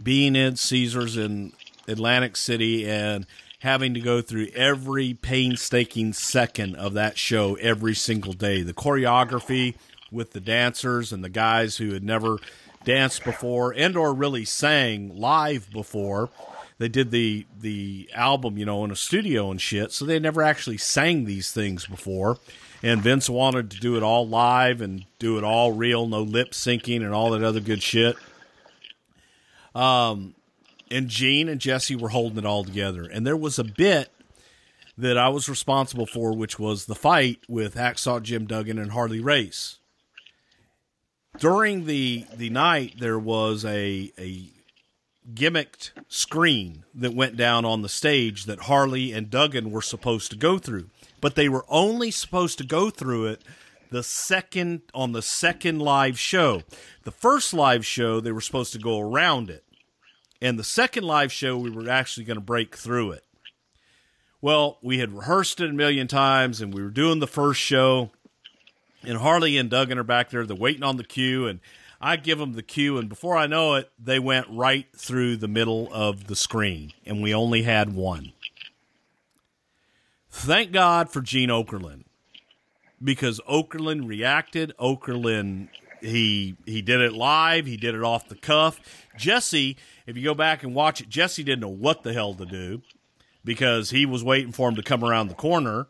being 0.01 0.35
in 0.35 0.55
Caesars 0.55 1.17
in 1.17 1.53
Atlantic 1.87 2.35
City 2.35 2.89
and 2.89 3.25
having 3.59 3.93
to 3.93 3.99
go 3.99 4.21
through 4.21 4.47
every 4.55 5.13
painstaking 5.13 6.13
second 6.13 6.75
of 6.75 6.93
that 6.93 7.17
show 7.17 7.55
every 7.55 7.95
single 7.95 8.33
day. 8.33 8.61
The 8.61 8.73
choreography 8.73 9.75
with 10.11 10.31
the 10.31 10.39
dancers 10.39 11.11
and 11.11 11.23
the 11.23 11.29
guys 11.29 11.77
who 11.77 11.93
had 11.93 12.03
never 12.03 12.37
danced 12.87 13.25
before 13.25 13.73
and 13.75 13.97
or 13.97 14.13
really 14.13 14.45
sang 14.45 15.13
live 15.13 15.69
before. 15.71 16.29
They 16.77 16.87
did 16.87 17.11
the 17.11 17.45
the 17.59 18.09
album, 18.13 18.57
you 18.57 18.65
know, 18.65 18.85
in 18.85 18.91
a 18.91 18.95
studio 18.95 19.51
and 19.51 19.59
shit, 19.59 19.91
so 19.91 20.05
they 20.05 20.19
never 20.19 20.41
actually 20.41 20.77
sang 20.77 21.25
these 21.25 21.51
things 21.51 21.85
before. 21.85 22.37
And 22.81 23.01
Vince 23.01 23.29
wanted 23.29 23.71
to 23.71 23.79
do 23.79 23.97
it 23.97 24.03
all 24.03 24.25
live 24.25 24.79
and 24.79 25.03
do 25.19 25.37
it 25.37 25.43
all 25.43 25.73
real, 25.73 26.07
no 26.07 26.21
lip 26.21 26.51
syncing 26.51 27.03
and 27.03 27.13
all 27.13 27.31
that 27.31 27.43
other 27.43 27.59
good 27.59 27.83
shit. 27.83 28.15
Um, 29.75 30.35
and 30.89 31.09
Gene 31.09 31.49
and 31.49 31.59
Jesse 31.59 31.95
were 31.95 32.09
holding 32.09 32.37
it 32.37 32.45
all 32.45 32.63
together. 32.63 33.03
And 33.03 33.27
there 33.27 33.35
was 33.35 33.59
a 33.59 33.63
bit 33.63 34.11
that 34.97 35.17
I 35.17 35.29
was 35.29 35.49
responsible 35.49 36.05
for, 36.05 36.33
which 36.33 36.57
was 36.57 36.85
the 36.85 36.95
fight 36.95 37.39
with 37.49 37.75
Hacksaw 37.75 38.21
Jim 38.21 38.45
Duggan 38.45 38.79
and 38.79 38.91
Harley 38.91 39.19
Race. 39.19 39.79
During 41.39 41.85
the 41.85 42.25
the 42.35 42.49
night, 42.49 42.95
there 42.99 43.19
was 43.19 43.63
a 43.63 44.11
a 44.17 44.49
gimmicked 45.33 45.91
screen 46.07 46.85
that 46.95 47.13
went 47.13 47.35
down 47.35 47.65
on 47.65 47.81
the 47.81 47.89
stage 47.89 48.45
that 48.45 48.61
Harley 48.61 49.11
and 49.11 49.29
Duggan 49.29 49.71
were 49.71 49.81
supposed 49.81 50.31
to 50.31 50.37
go 50.37 50.57
through, 50.57 50.89
but 51.21 51.35
they 51.35 51.49
were 51.49 51.65
only 51.67 52.11
supposed 52.11 52.57
to 52.59 52.63
go 52.63 52.89
through 52.89 53.27
it 53.27 53.43
the 53.89 54.03
second 54.03 54.81
on 54.93 55.11
the 55.11 55.21
second 55.21 55.79
live 55.79 56.19
show. 56.19 56.63
The 57.03 57.11
first 57.11 57.53
live 57.53 57.85
show 57.85 58.19
they 58.19 58.31
were 58.31 58.41
supposed 58.41 58.73
to 58.73 58.79
go 58.79 58.99
around 58.99 59.49
it. 59.49 59.63
And 60.41 60.59
the 60.59 60.63
second 60.63 61.03
live 61.03 61.31
show 61.31 61.57
we 61.57 61.69
were 61.69 61.89
actually 61.89 62.25
going 62.25 62.37
to 62.37 62.41
break 62.41 62.75
through 62.75 63.11
it. 63.11 63.23
Well, 64.39 64.77
we 64.83 64.99
had 64.99 65.13
rehearsed 65.13 65.59
it 65.61 65.69
a 65.69 65.73
million 65.73 66.07
times 66.07 66.61
and 66.61 66.73
we 66.73 66.81
were 66.81 66.89
doing 66.89 67.19
the 67.19 67.27
first 67.27 67.59
show 67.59 68.11
and 69.07 69.17
Harley 69.19 69.57
and 69.57 69.69
Duggan 69.69 69.97
are 69.97 70.03
back 70.03 70.29
there. 70.29 70.45
They're 70.45 70.55
waiting 70.55 70.83
on 70.83 70.97
the 70.97 71.03
cue, 71.03 71.47
and 71.47 71.59
I 71.99 72.17
give 72.17 72.37
them 72.37 72.53
the 72.53 72.63
cue, 72.63 72.97
and 72.97 73.09
before 73.09 73.37
I 73.37 73.47
know 73.47 73.75
it, 73.75 73.89
they 73.97 74.19
went 74.19 74.47
right 74.49 74.85
through 74.95 75.37
the 75.37 75.47
middle 75.47 75.89
of 75.91 76.27
the 76.27 76.35
screen, 76.35 76.93
and 77.05 77.23
we 77.23 77.33
only 77.33 77.63
had 77.63 77.93
one. 77.93 78.33
Thank 80.29 80.71
God 80.71 81.09
for 81.09 81.21
Gene 81.21 81.49
Okerlund, 81.49 82.03
because 83.03 83.41
Okerlund 83.49 84.07
reacted. 84.07 84.73
Okerlund 84.79 85.69
he 86.01 86.55
he 86.65 86.81
did 86.83 87.01
it 87.01 87.13
live. 87.13 87.65
He 87.65 87.77
did 87.77 87.95
it 87.95 88.03
off 88.03 88.29
the 88.29 88.35
cuff. 88.35 88.79
Jesse, 89.17 89.77
if 90.05 90.15
you 90.15 90.23
go 90.23 90.35
back 90.35 90.61
and 90.61 90.75
watch 90.75 91.01
it, 91.01 91.09
Jesse 91.09 91.43
didn't 91.43 91.61
know 91.61 91.67
what 91.69 92.03
the 92.03 92.13
hell 92.13 92.35
to 92.35 92.45
do 92.45 92.81
because 93.43 93.89
he 93.89 94.05
was 94.05 94.23
waiting 94.23 94.51
for 94.51 94.69
him 94.69 94.75
to 94.75 94.83
come 94.83 95.03
around 95.03 95.29
the 95.29 95.33
corner 95.33 95.87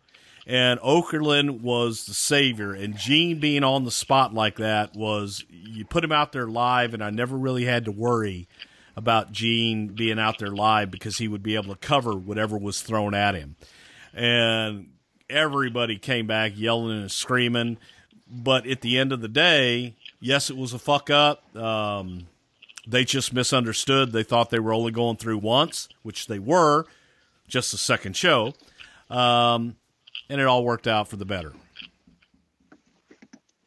and 0.47 0.79
Okerlund 0.79 1.59
was 1.59 2.05
the 2.05 2.13
savior. 2.13 2.71
And 2.71 2.95
Gene 2.95 3.39
being 3.39 3.65
on 3.65 3.83
the 3.83 3.91
spot 3.91 4.33
like 4.33 4.55
that 4.55 4.95
was 4.95 5.43
you 5.49 5.83
put 5.83 6.05
him 6.05 6.13
out 6.13 6.31
there 6.31 6.47
live, 6.47 6.93
and 6.93 7.03
I 7.03 7.09
never 7.09 7.37
really 7.37 7.65
had 7.65 7.83
to 7.85 7.91
worry 7.91 8.47
about 8.95 9.33
Gene 9.33 9.89
being 9.89 10.17
out 10.17 10.39
there 10.39 10.49
live 10.49 10.89
because 10.89 11.17
he 11.17 11.27
would 11.27 11.43
be 11.43 11.55
able 11.55 11.75
to 11.75 11.79
cover 11.79 12.15
whatever 12.15 12.57
was 12.57 12.81
thrown 12.81 13.13
at 13.13 13.35
him. 13.35 13.57
And 14.13 14.91
everybody 15.29 15.97
came 15.97 16.27
back 16.27 16.53
yelling 16.55 17.01
and 17.01 17.11
screaming. 17.11 17.77
But 18.29 18.65
at 18.65 18.79
the 18.81 18.97
end 18.97 19.11
of 19.11 19.19
the 19.19 19.27
day, 19.27 19.95
yes, 20.21 20.49
it 20.49 20.55
was 20.55 20.71
a 20.73 20.79
fuck 20.79 21.09
up. 21.09 21.55
Um, 21.57 22.27
they 22.87 23.03
just 23.03 23.33
misunderstood. 23.33 24.13
They 24.13 24.23
thought 24.23 24.49
they 24.49 24.59
were 24.59 24.73
only 24.73 24.91
going 24.91 25.17
through 25.17 25.39
once, 25.39 25.89
which 26.03 26.27
they 26.27 26.39
were, 26.39 26.85
just 27.49 27.73
the 27.73 27.77
second 27.77 28.15
show. 28.15 28.53
Um, 29.09 29.75
and 30.29 30.41
it 30.41 30.47
all 30.47 30.63
worked 30.63 30.87
out 30.87 31.07
for 31.07 31.15
the 31.15 31.25
better 31.25 31.53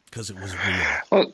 because 0.07 0.31
it 0.31 0.39
was 0.39 0.53
real. 0.53 0.87
Well, 1.11 1.33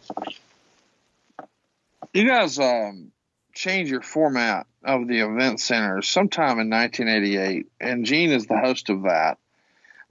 you 2.12 2.26
guys 2.26 2.58
um, 2.58 3.10
changed 3.54 3.90
your 3.90 4.02
format 4.02 4.66
of 4.84 5.08
the 5.08 5.20
event 5.20 5.60
center 5.60 6.02
sometime 6.02 6.60
in 6.60 6.70
1988, 6.70 7.66
and 7.80 8.04
Gene 8.04 8.30
is 8.30 8.46
the 8.46 8.58
host 8.58 8.90
of 8.90 9.02
that. 9.02 9.38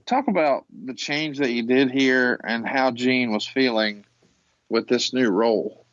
Talk 0.04 0.28
about 0.28 0.64
the 0.70 0.94
change 0.94 1.38
that 1.38 1.50
you 1.50 1.64
did 1.64 1.90
here 1.90 2.38
and 2.44 2.66
how 2.66 2.90
Gene 2.90 3.32
was 3.32 3.46
feeling 3.46 4.04
with 4.68 4.86
this 4.86 5.12
new 5.12 5.30
role. 5.30 5.84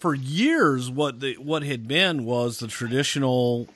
For 0.00 0.14
years, 0.14 0.90
what 0.90 1.20
the 1.20 1.34
what 1.34 1.62
had 1.62 1.86
been 1.86 2.24
was 2.24 2.58
the 2.58 2.68
traditional 2.68 3.68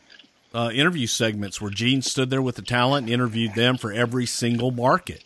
uh, 0.55 0.71
interview 0.73 1.07
segments 1.07 1.61
where 1.61 1.71
Gene 1.71 2.01
stood 2.01 2.31
there 2.31 2.41
with 2.41 2.55
the 2.55 2.63
talent 2.63 3.07
and 3.07 3.13
interviewed 3.13 3.55
them 3.55 3.77
for 3.77 3.93
every 3.93 4.25
single 4.25 4.71
market. 4.71 5.25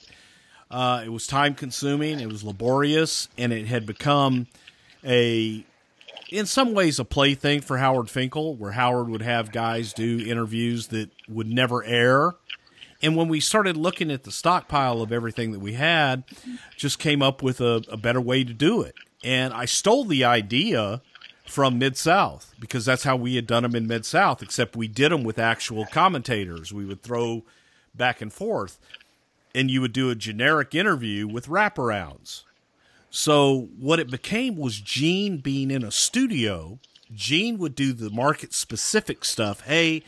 Uh, 0.71 1.03
it 1.05 1.11
was 1.11 1.27
time 1.27 1.55
consuming, 1.55 2.19
it 2.19 2.29
was 2.29 2.43
laborious, 2.43 3.29
and 3.37 3.53
it 3.53 3.67
had 3.67 3.87
become 3.87 4.47
a, 5.05 5.65
in 6.31 6.47
some 6.47 6.73
ways, 6.73 6.99
a 6.99 7.05
plaything 7.05 7.61
for 7.61 7.79
Howard 7.79 8.11
Finkel, 8.11 8.55
where 8.57 8.73
Howard 8.73 9.09
would 9.09 9.23
have 9.23 9.53
guys 9.53 9.93
do 9.93 10.19
interviews 10.27 10.89
that 10.89 11.11
would 11.29 11.49
never 11.49 11.85
air. 11.85 12.35
And 13.03 13.17
when 13.17 13.29
we 13.29 13.41
started 13.41 13.77
looking 13.77 14.11
at 14.11 14.25
the 14.25 14.33
stockpile 14.33 15.01
of 15.01 15.13
everything 15.13 15.53
that 15.53 15.61
we 15.61 15.75
had, 15.75 16.25
just 16.77 16.99
came 16.99 17.23
up 17.23 17.43
with 17.43 17.61
a, 17.61 17.85
a 17.89 17.97
better 17.97 18.21
way 18.21 18.45
to 18.45 18.53
do 18.53 18.83
it. 18.83 18.95
And 19.23 19.55
I 19.55 19.67
stole 19.67 20.05
the 20.05 20.25
idea 20.25 21.01
from 21.49 21.79
Mid 21.79 21.97
South 21.97 22.55
because 22.61 22.85
that's 22.85 23.05
how 23.05 23.17
we 23.17 23.37
had 23.37 23.47
done 23.47 23.63
them 23.63 23.75
in 23.75 23.87
Mid 23.87 24.05
South, 24.05 24.43
except 24.43 24.77
we 24.77 24.89
did 24.89 25.13
them 25.13 25.25
with 25.25 25.39
actual 25.39 25.87
commentators. 25.87 26.73
We 26.73 26.85
would 26.85 27.03
throw 27.03 27.45
back 27.95 28.21
and 28.21 28.33
forth, 28.33 28.79
and 29.55 29.71
you 29.71 29.81
would 29.81 29.93
do 29.93 30.11
a 30.11 30.15
generic 30.15 30.75
interview 30.75 31.27
with 31.27 31.49
wraparounds. 31.49 32.43
So 33.11 33.69
what 33.79 33.99
it 33.99 34.11
became 34.11 34.57
was 34.57 34.81
Gene 34.81 35.39
being 35.39 35.71
in 35.71 35.83
a 35.83 35.91
studio. 35.91 36.79
Gene 37.15 37.59
would 37.59 37.75
do 37.75 37.93
the 37.93 38.11
market 38.11 38.53
specific 38.53 39.25
stuff. 39.25 39.63
Hey, 39.63 40.03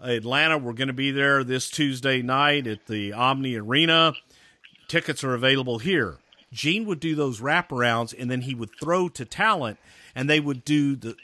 Atlanta, 0.00 0.56
we're 0.56 0.72
going 0.72 0.88
to 0.88 0.94
be 0.94 1.10
there 1.10 1.44
this 1.44 1.70
Tuesday 1.70 2.22
night 2.22 2.66
at 2.66 2.86
the 2.86 3.12
Omni 3.12 3.56
Arena. 3.56 4.14
Tickets 4.88 5.22
are 5.22 5.34
available 5.34 5.78
here. 5.78 6.16
Gene 6.52 6.86
would 6.86 7.00
do 7.00 7.14
those 7.14 7.40
wraparounds, 7.40 8.14
and 8.18 8.30
then 8.30 8.42
he 8.42 8.54
would 8.54 8.70
throw 8.80 9.08
to 9.10 9.24
talent 9.24 9.78
and 10.16 10.28
they 10.28 10.40
would 10.40 10.64
do 10.64 10.96
the 10.96 11.14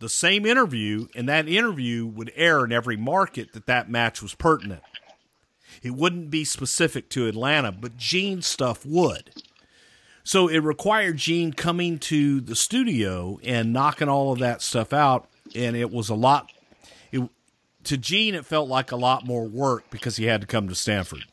the 0.00 0.08
same 0.08 0.44
interview, 0.44 1.06
and 1.14 1.28
that 1.28 1.46
interview 1.46 2.04
would 2.04 2.32
air 2.34 2.64
in 2.64 2.72
every 2.72 2.96
market 2.96 3.52
that 3.52 3.66
that 3.66 3.88
match 3.88 4.20
was 4.20 4.34
pertinent. 4.34 4.82
It 5.80 5.94
wouldn't 5.94 6.28
be 6.28 6.44
specific 6.44 7.08
to 7.10 7.28
Atlanta, 7.28 7.70
but 7.70 7.96
Gene's 7.96 8.48
stuff 8.48 8.84
would. 8.84 9.30
So 10.24 10.48
it 10.48 10.58
required 10.58 11.18
Gene 11.18 11.52
coming 11.52 12.00
to 12.00 12.40
the 12.40 12.56
studio 12.56 13.38
and 13.44 13.72
knocking 13.72 14.08
all 14.08 14.32
of 14.32 14.40
that 14.40 14.60
stuff 14.60 14.92
out, 14.92 15.28
and 15.54 15.76
it 15.76 15.92
was 15.92 16.08
a 16.08 16.16
lot. 16.16 16.50
It, 17.12 17.28
to 17.84 17.96
Gene, 17.96 18.34
it 18.34 18.46
felt 18.46 18.68
like 18.68 18.90
a 18.90 18.96
lot 18.96 19.24
more 19.24 19.44
work 19.44 19.84
because 19.88 20.16
he 20.16 20.24
had 20.24 20.40
to 20.40 20.48
come 20.48 20.68
to 20.68 20.74
Stamford. 20.74 21.26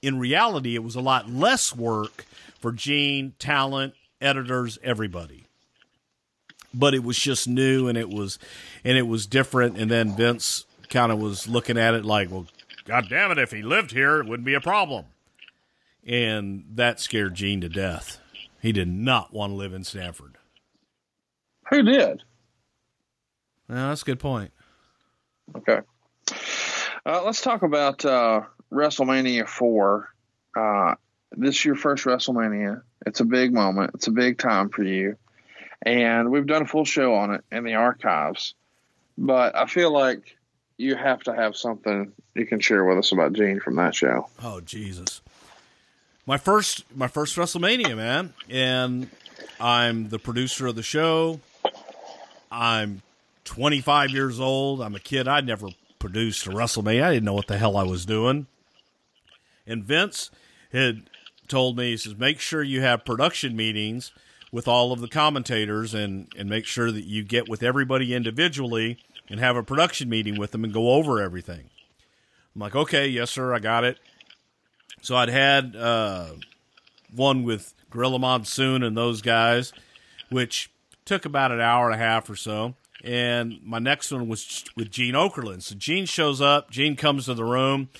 In 0.00 0.18
reality, 0.18 0.74
it 0.74 0.84
was 0.84 0.94
a 0.94 1.00
lot 1.00 1.28
less 1.28 1.76
work 1.76 2.24
for 2.58 2.72
Gene, 2.72 3.34
talent, 3.38 3.92
editors, 4.20 4.78
everybody 4.82 5.47
but 6.74 6.94
it 6.94 7.02
was 7.02 7.18
just 7.18 7.48
new 7.48 7.88
and 7.88 7.96
it 7.96 8.08
was 8.08 8.38
and 8.84 8.96
it 8.98 9.06
was 9.06 9.26
different 9.26 9.78
and 9.78 9.90
then 9.90 10.16
Vince 10.16 10.66
kind 10.88 11.12
of 11.12 11.18
was 11.18 11.48
looking 11.48 11.78
at 11.78 11.94
it 11.94 12.04
like, 12.04 12.30
well, 12.30 12.46
God 12.84 13.06
damn 13.08 13.30
it, 13.30 13.38
if 13.38 13.50
he 13.50 13.62
lived 13.62 13.90
here, 13.90 14.20
it 14.20 14.26
wouldn't 14.26 14.46
be 14.46 14.54
a 14.54 14.60
problem. 14.60 15.06
And 16.06 16.64
that 16.74 17.00
scared 17.00 17.34
Gene 17.34 17.60
to 17.60 17.68
death. 17.68 18.18
He 18.60 18.72
did 18.72 18.88
not 18.88 19.32
want 19.32 19.52
to 19.52 19.56
live 19.56 19.74
in 19.74 19.84
Stamford. 19.84 20.36
Who 21.70 21.82
did? 21.82 22.22
No, 23.68 23.88
that's 23.88 24.02
a 24.02 24.06
good 24.06 24.18
point. 24.18 24.50
Okay. 25.54 25.80
Uh, 27.04 27.22
let's 27.24 27.42
talk 27.42 27.62
about 27.62 28.04
uh, 28.04 28.42
WrestleMania 28.72 29.46
4. 29.46 30.08
Uh, 30.56 30.94
this 31.32 31.56
is 31.56 31.64
your 31.64 31.76
first 31.76 32.04
WrestleMania. 32.04 32.82
It's 33.06 33.20
a 33.20 33.24
big 33.24 33.52
moment. 33.52 33.92
It's 33.94 34.06
a 34.08 34.12
big 34.12 34.38
time 34.38 34.70
for 34.70 34.82
you. 34.82 35.16
And 35.82 36.30
we've 36.30 36.46
done 36.46 36.62
a 36.62 36.66
full 36.66 36.84
show 36.84 37.14
on 37.14 37.34
it 37.34 37.44
in 37.52 37.64
the 37.64 37.74
archives. 37.74 38.54
But 39.16 39.56
I 39.56 39.66
feel 39.66 39.92
like 39.92 40.36
you 40.76 40.94
have 40.94 41.22
to 41.24 41.34
have 41.34 41.56
something 41.56 42.12
you 42.34 42.46
can 42.46 42.60
share 42.60 42.84
with 42.84 42.98
us 42.98 43.12
about 43.12 43.32
Gene 43.32 43.60
from 43.60 43.76
that 43.76 43.94
show. 43.94 44.28
Oh 44.42 44.60
Jesus. 44.60 45.20
My 46.26 46.36
first 46.36 46.84
my 46.94 47.08
first 47.08 47.36
WrestleMania, 47.36 47.96
man. 47.96 48.34
And 48.48 49.10
I'm 49.60 50.08
the 50.08 50.18
producer 50.18 50.66
of 50.66 50.76
the 50.76 50.82
show. 50.82 51.40
I'm 52.50 53.02
25 53.44 54.10
years 54.10 54.40
old. 54.40 54.80
I'm 54.80 54.94
a 54.94 55.00
kid. 55.00 55.26
I'd 55.26 55.46
never 55.46 55.68
produced 55.98 56.46
a 56.46 56.50
WrestleMania. 56.50 57.02
I 57.02 57.12
didn't 57.12 57.24
know 57.24 57.34
what 57.34 57.48
the 57.48 57.58
hell 57.58 57.76
I 57.76 57.82
was 57.82 58.06
doing. 58.06 58.46
And 59.66 59.84
Vince 59.84 60.30
had 60.72 61.10
told 61.48 61.76
me, 61.76 61.90
he 61.90 61.96
says, 61.96 62.16
make 62.16 62.40
sure 62.40 62.62
you 62.62 62.82
have 62.82 63.04
production 63.04 63.56
meetings 63.56 64.12
with 64.50 64.66
all 64.66 64.92
of 64.92 65.00
the 65.00 65.08
commentators 65.08 65.94
and, 65.94 66.32
and 66.36 66.48
make 66.48 66.64
sure 66.64 66.90
that 66.90 67.04
you 67.04 67.22
get 67.22 67.48
with 67.48 67.62
everybody 67.62 68.14
individually 68.14 68.98
and 69.28 69.40
have 69.40 69.56
a 69.56 69.62
production 69.62 70.08
meeting 70.08 70.38
with 70.38 70.52
them 70.52 70.64
and 70.64 70.72
go 70.72 70.92
over 70.92 71.20
everything. 71.20 71.70
I'm 72.54 72.60
like, 72.60 72.74
okay, 72.74 73.06
yes, 73.06 73.30
sir, 73.30 73.54
I 73.54 73.58
got 73.58 73.84
it. 73.84 73.98
So 75.02 75.16
I'd 75.16 75.28
had 75.28 75.76
uh, 75.76 76.32
one 77.14 77.44
with 77.44 77.74
Gorilla 77.90 78.18
Monsoon 78.18 78.82
and 78.82 78.96
those 78.96 79.22
guys, 79.22 79.72
which 80.30 80.70
took 81.04 81.24
about 81.24 81.52
an 81.52 81.60
hour 81.60 81.90
and 81.90 81.94
a 81.94 82.04
half 82.04 82.28
or 82.28 82.36
so. 82.36 82.74
And 83.04 83.60
my 83.62 83.78
next 83.78 84.10
one 84.10 84.28
was 84.28 84.64
with 84.76 84.90
Gene 84.90 85.14
Okerlund. 85.14 85.62
So 85.62 85.76
Gene 85.76 86.06
shows 86.06 86.40
up, 86.40 86.70
Gene 86.70 86.96
comes 86.96 87.26
to 87.26 87.34
the 87.34 87.44
room, 87.44 87.90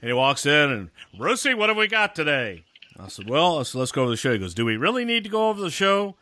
and 0.00 0.08
he 0.08 0.14
walks 0.14 0.46
in 0.46 0.70
and, 0.70 0.90
Brucey, 1.16 1.52
what 1.52 1.68
have 1.68 1.76
we 1.76 1.88
got 1.88 2.14
today? 2.14 2.64
I 2.98 3.08
said, 3.08 3.28
well, 3.28 3.58
I 3.58 3.62
said, 3.62 3.78
let's 3.78 3.92
go 3.92 4.02
over 4.02 4.10
the 4.10 4.16
show. 4.16 4.32
He 4.32 4.38
goes, 4.38 4.54
do 4.54 4.64
we 4.64 4.76
really 4.76 5.04
need 5.04 5.24
to 5.24 5.30
go 5.30 5.48
over 5.48 5.60
the 5.60 5.70
show? 5.70 6.16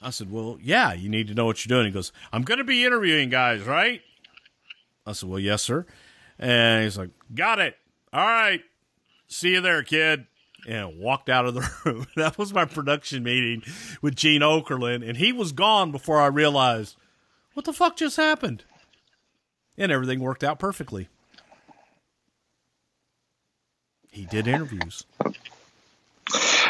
I 0.00 0.10
said, 0.10 0.30
well, 0.30 0.58
yeah, 0.62 0.92
you 0.92 1.08
need 1.08 1.28
to 1.28 1.34
know 1.34 1.44
what 1.44 1.64
you're 1.64 1.76
doing. 1.76 1.86
He 1.86 1.92
goes, 1.92 2.12
I'm 2.32 2.42
going 2.42 2.58
to 2.58 2.64
be 2.64 2.84
interviewing 2.84 3.30
guys, 3.30 3.62
right? 3.62 4.00
I 5.04 5.12
said, 5.12 5.28
well, 5.28 5.40
yes, 5.40 5.62
sir. 5.62 5.86
And 6.38 6.84
he's 6.84 6.96
like, 6.96 7.10
got 7.34 7.58
it. 7.58 7.76
All 8.12 8.24
right. 8.24 8.60
See 9.26 9.52
you 9.52 9.60
there, 9.60 9.82
kid. 9.82 10.26
And 10.66 10.98
walked 10.98 11.28
out 11.28 11.46
of 11.46 11.54
the 11.54 11.68
room. 11.84 12.06
that 12.16 12.38
was 12.38 12.52
my 12.52 12.64
production 12.64 13.22
meeting 13.22 13.62
with 14.00 14.16
Gene 14.16 14.42
Okerlund. 14.42 15.06
And 15.06 15.16
he 15.16 15.32
was 15.32 15.52
gone 15.52 15.90
before 15.92 16.20
I 16.20 16.26
realized, 16.26 16.96
what 17.54 17.64
the 17.64 17.72
fuck 17.72 17.96
just 17.96 18.16
happened? 18.16 18.64
And 19.76 19.90
everything 19.92 20.20
worked 20.20 20.44
out 20.44 20.58
perfectly. 20.58 21.08
He 24.10 24.24
did 24.26 24.46
interviews. 24.48 25.04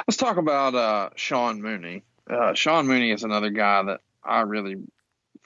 Let's 0.09 0.17
talk 0.17 0.39
about 0.39 0.75
uh, 0.75 1.11
Sean 1.17 1.61
Mooney. 1.61 2.03
Uh, 2.31 2.55
Sean 2.55 2.87
Mooney 2.87 3.11
is 3.11 3.25
another 3.25 3.51
guy 3.51 3.83
that 3.83 4.01
I 4.25 4.41
really 4.41 4.79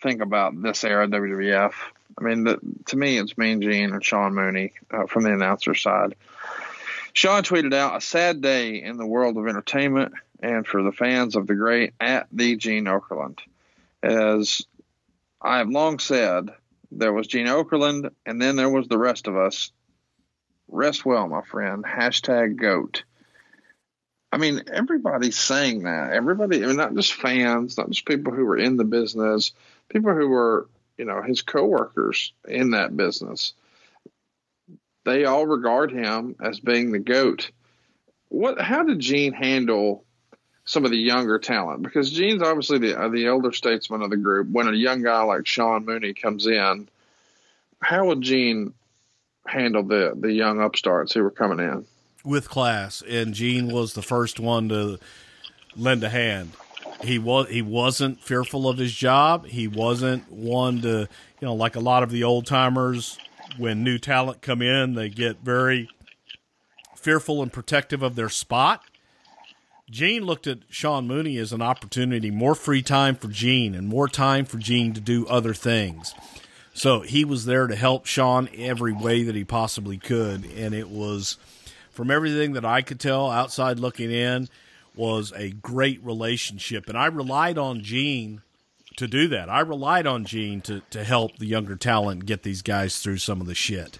think 0.01 0.23
about 0.23 0.63
this 0.63 0.85
era 0.85 1.09
WWF. 1.09 1.73
I 2.17 2.23
mean, 2.23 2.45
the, 2.45 2.61
to 2.87 2.97
me, 2.97 3.19
it's 3.19 3.37
Mean 3.37 3.61
Gene 3.61 3.93
and 3.93 4.05
Sean 4.05 4.37
Mooney 4.37 4.75
uh, 4.93 5.07
from 5.07 5.25
the 5.25 5.33
announcer 5.33 5.75
side. 5.75 6.15
Sean 7.13 7.43
tweeted 7.43 7.75
out 7.75 7.97
a 7.97 8.01
sad 8.01 8.41
day 8.41 8.81
in 8.81 8.99
the 8.99 9.07
world 9.07 9.37
of 9.37 9.49
entertainment 9.49 10.15
and 10.41 10.65
for 10.65 10.85
the 10.85 10.93
fans 10.93 11.35
of 11.35 11.49
the 11.49 11.57
great 11.57 11.95
at 11.99 12.29
the 12.31 12.55
Gene 12.55 12.85
Okerlund. 12.85 13.41
As 14.01 14.63
I 15.41 15.59
have 15.59 15.71
long 15.71 15.99
said, 15.99 16.51
there 16.93 17.13
was 17.13 17.27
Gene 17.27 17.49
Okerlund 17.49 18.13
and 18.25 18.41
then 18.41 18.55
there 18.55 18.71
was 18.71 18.87
the 18.87 18.99
rest 18.99 19.27
of 19.27 19.37
us. 19.37 19.73
Rest 20.69 21.05
well, 21.05 21.27
my 21.27 21.43
friend. 21.43 21.83
Hashtag 21.83 22.55
GOAT. 22.55 23.03
I 24.33 24.39
mean, 24.39 24.62
everybody's 24.72 25.37
saying 25.37 25.83
that. 25.83 26.14
Everybody, 26.14 26.64
I 26.64 26.66
mean, 26.66 26.76
not 26.76 26.95
just 26.95 27.12
fans, 27.12 27.76
not 27.76 27.91
just 27.91 28.07
people 28.07 28.33
who 28.33 28.47
were 28.47 28.57
in 28.57 28.78
the 28.78 28.85
business, 28.85 29.53
people 29.91 30.14
who 30.14 30.28
were, 30.28 30.68
you 30.97 31.05
know, 31.05 31.20
his 31.20 31.43
coworkers 31.43 32.33
in 32.49 32.70
that 32.70 32.97
business. 32.97 33.53
They 35.05 35.26
all 35.26 35.47
regard 35.47 35.93
him 35.93 36.37
as 36.41 36.61
being 36.61 36.93
the 36.93 36.99
goat. 36.99 37.51
What? 38.28 38.59
How 38.59 38.85
did 38.85 39.01
Gene 39.01 39.35
handle 39.35 40.05
some 40.64 40.87
of 40.87 40.91
the 40.91 40.97
younger 40.97 41.39
talent? 41.39 41.83
Because 41.83 42.11
Gene's 42.11 42.41
obviously 42.41 42.78
the 42.78 42.99
uh, 42.99 43.09
the 43.09 43.26
elder 43.26 43.53
statesman 43.53 44.01
of 44.01 44.11
the 44.11 44.16
group. 44.16 44.49
When 44.49 44.68
a 44.68 44.72
young 44.72 45.03
guy 45.03 45.22
like 45.24 45.47
Sean 45.47 45.85
Mooney 45.85 46.14
comes 46.14 46.47
in, 46.47 46.89
how 47.80 48.07
would 48.07 48.22
Gene 48.22 48.72
handle 49.45 49.83
the 49.83 50.14
the 50.16 50.33
young 50.33 50.62
upstarts 50.62 51.12
who 51.12 51.22
were 51.22 51.30
coming 51.30 51.59
in? 51.59 51.85
With 52.25 52.49
class, 52.49 53.03
and 53.09 53.35
Gene 53.35 53.68
was 53.68 53.95
the 53.95 54.03
first 54.03 54.39
one 54.39 54.68
to 54.68 54.99
lend 55.77 56.05
a 56.05 56.09
hand. 56.09 56.53
He 57.03 57.18
was 57.18 57.49
he 57.49 57.62
wasn't 57.62 58.20
fearful 58.23 58.68
of 58.68 58.79
his 58.79 58.93
job. 58.93 59.47
He 59.47 59.66
wasn't 59.66 60.31
one 60.31 60.83
to 60.83 61.09
you 61.41 61.47
know 61.47 61.55
like 61.55 61.77
a 61.77 61.81
lot 61.81 62.03
of 62.03 62.11
the 62.11 62.25
old 62.25 62.47
timers 62.47 63.18
when 63.57 63.85
new 63.85 63.99
talent 63.99 64.43
come 64.43 64.62
in, 64.62 64.95
they 64.95 65.09
get 65.09 65.39
very 65.39 65.89
fearful 66.97 67.43
and 67.43 67.53
protective 67.53 68.03
of 68.03 68.14
their 68.14 68.29
spot. 68.29 68.83
Gene 69.91 70.25
looked 70.25 70.47
at 70.47 70.61
Sean 70.70 71.07
Mooney 71.07 71.37
as 71.37 71.53
an 71.53 71.61
opportunity, 71.61 72.31
more 72.31 72.55
free 72.55 72.83
time 72.83 73.14
for 73.14 73.29
Gene 73.29 73.75
and 73.75 73.89
more 73.89 74.09
time 74.09 74.47
for 74.47 74.57
Gene 74.57 74.95
to 74.95 75.01
do 75.01 75.27
other 75.27 75.53
things. 75.53 76.14
So 76.73 77.01
he 77.01 77.25
was 77.25 77.45
there 77.45 77.66
to 77.66 77.77
help 77.77 78.07
Sean 78.07 78.49
every 78.57 78.93
way 78.93 79.25
that 79.25 79.35
he 79.35 79.45
possibly 79.45 79.99
could, 79.99 80.47
and 80.57 80.75
it 80.75 80.89
was 80.89 81.37
from 81.93 82.11
everything 82.11 82.55
that 82.55 82.64
I 82.64 82.82
could 82.82 82.99
tell 82.99 83.30
outside 83.30 83.78
looking 83.78 84.11
in, 84.11 84.49
was 84.95 85.32
a 85.36 85.51
great 85.51 86.03
relationship. 86.05 86.88
And 86.88 86.99
I 86.99 87.07
relied 87.07 87.59
on 87.59 87.82
Gene 87.82 88.43
to 88.97 89.07
do 89.07 89.28
that. 89.28 89.49
I 89.49 89.61
relied 89.61 90.07
on 90.07 90.24
Gene 90.24 90.61
to, 90.62 90.82
to 90.90 91.05
help 91.05 91.38
the 91.38 91.47
younger 91.47 91.76
talent 91.76 92.26
get 92.26 92.43
these 92.43 92.62
guys 92.62 92.99
through 92.99 93.18
some 93.18 93.40
of 93.40 93.47
the 93.47 93.55
shit. 93.55 93.99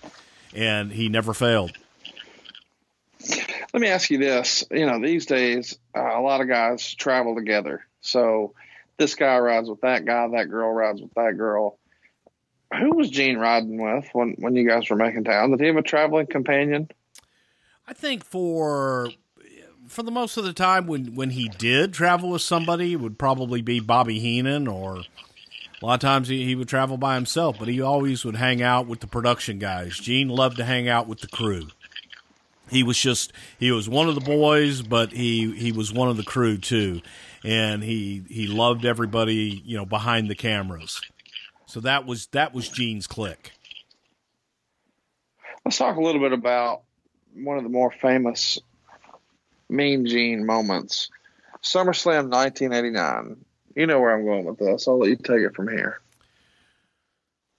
And 0.55 0.93
he 0.93 1.09
never 1.09 1.33
failed. 1.33 1.73
Let 3.73 3.81
me 3.81 3.89
ask 3.89 4.11
you 4.11 4.19
this. 4.19 4.65
You 4.71 4.87
know, 4.87 5.01
these 5.01 5.25
days, 5.27 5.79
uh, 5.97 6.19
a 6.19 6.21
lot 6.21 6.43
of 6.43 6.49
guys 6.49 6.95
travel 6.95 7.35
together. 7.35 7.87
So 8.03 8.55
this 8.99 9.15
guy 9.15 9.39
rides 9.39 9.71
with 9.71 9.81
that 9.81 10.05
guy, 10.05 10.29
that 10.29 10.51
girl 10.51 10.71
rides 10.71 11.01
with 11.01 11.15
that 11.15 11.39
girl. 11.39 11.79
Who 12.79 12.97
was 12.97 13.11
Gene 13.11 13.39
riding 13.39 13.83
with 13.83 14.09
when, 14.13 14.35
when 14.39 14.57
you 14.57 14.69
guys 14.69 14.91
were 14.91 14.97
making 14.97 15.25
town? 15.25 15.51
Did 15.51 15.61
he 15.61 15.67
have 15.67 15.77
a 15.77 15.83
traveling 15.83 16.27
companion? 16.27 16.91
I 17.87 17.93
think 17.93 18.25
for 18.25 19.11
for 19.89 20.03
the 20.03 20.11
most 20.11 20.37
of 20.37 20.45
the 20.45 20.53
time 20.53 20.87
when 20.87 21.15
when 21.15 21.31
he 21.31 21.49
did 21.49 21.93
travel 21.93 22.31
with 22.31 22.43
somebody, 22.43 22.93
it 22.93 23.01
would 23.01 23.19
probably 23.19 23.63
be 23.63 23.81
Bobby 23.81 24.19
Heenan 24.19 24.67
or 24.67 24.99
a 25.83 25.87
lot 25.87 25.95
of 25.95 26.01
times 26.01 26.29
he, 26.29 26.45
he 26.45 26.55
would 26.55 26.69
travel 26.69 26.97
by 26.97 27.17
himself, 27.17 27.59
but 27.59 27.69
he 27.69 27.81
always 27.81 28.25
would 28.25 28.37
hang 28.37 28.63
out 28.63 28.87
with 28.87 29.01
the 29.01 29.07
production 29.09 29.59
guys. 29.59 29.99
Gene 29.99 30.29
loved 30.29 30.57
to 30.59 30.65
hang 30.65 30.89
out 30.89 31.09
with 31.09 31.21
the 31.21 31.27
crew. 31.27 31.69
He 32.71 32.83
was 32.83 32.99
just 32.99 33.33
he 33.59 33.71
was 33.73 33.89
one 33.89 34.09
of 34.09 34.15
the 34.15 34.21
boys, 34.21 34.81
but 34.81 35.13
he 35.13 35.53
he 35.57 35.73
was 35.73 35.93
one 35.93 36.09
of 36.09 36.17
the 36.17 36.23
crew 36.23 36.57
too, 36.57 37.03
and 37.45 37.83
he 37.83 38.23
he 38.29 38.47
loved 38.47 38.85
everybody 38.87 39.61
you 39.65 39.77
know 39.77 39.85
behind 39.85 40.31
the 40.31 40.35
cameras. 40.35 41.01
So 41.67 41.81
that 41.81 42.07
was 42.07 42.29
that 42.29 42.55
was 42.55 42.69
Gene's 42.69 43.07
click. 43.07 43.53
Let's 45.65 45.79
talk 45.79 45.97
a 45.97 46.01
little 46.01 46.21
bit 46.21 46.33
about 46.33 46.83
one 47.35 47.57
of 47.57 47.63
the 47.63 47.71
more 47.71 47.91
famous 47.91 48.59
Mean 49.69 50.07
Gene 50.07 50.45
moments. 50.45 51.11
SummerSlam 51.63 52.31
1989. 52.31 53.45
You 53.75 53.87
know 53.87 54.01
where 54.01 54.15
I'm 54.15 54.25
going 54.25 54.45
with 54.45 54.59
this. 54.59 54.87
I'll 54.87 54.99
let 54.99 55.09
you 55.09 55.17
take 55.17 55.41
it 55.41 55.55
from 55.55 55.69
here. 55.69 56.01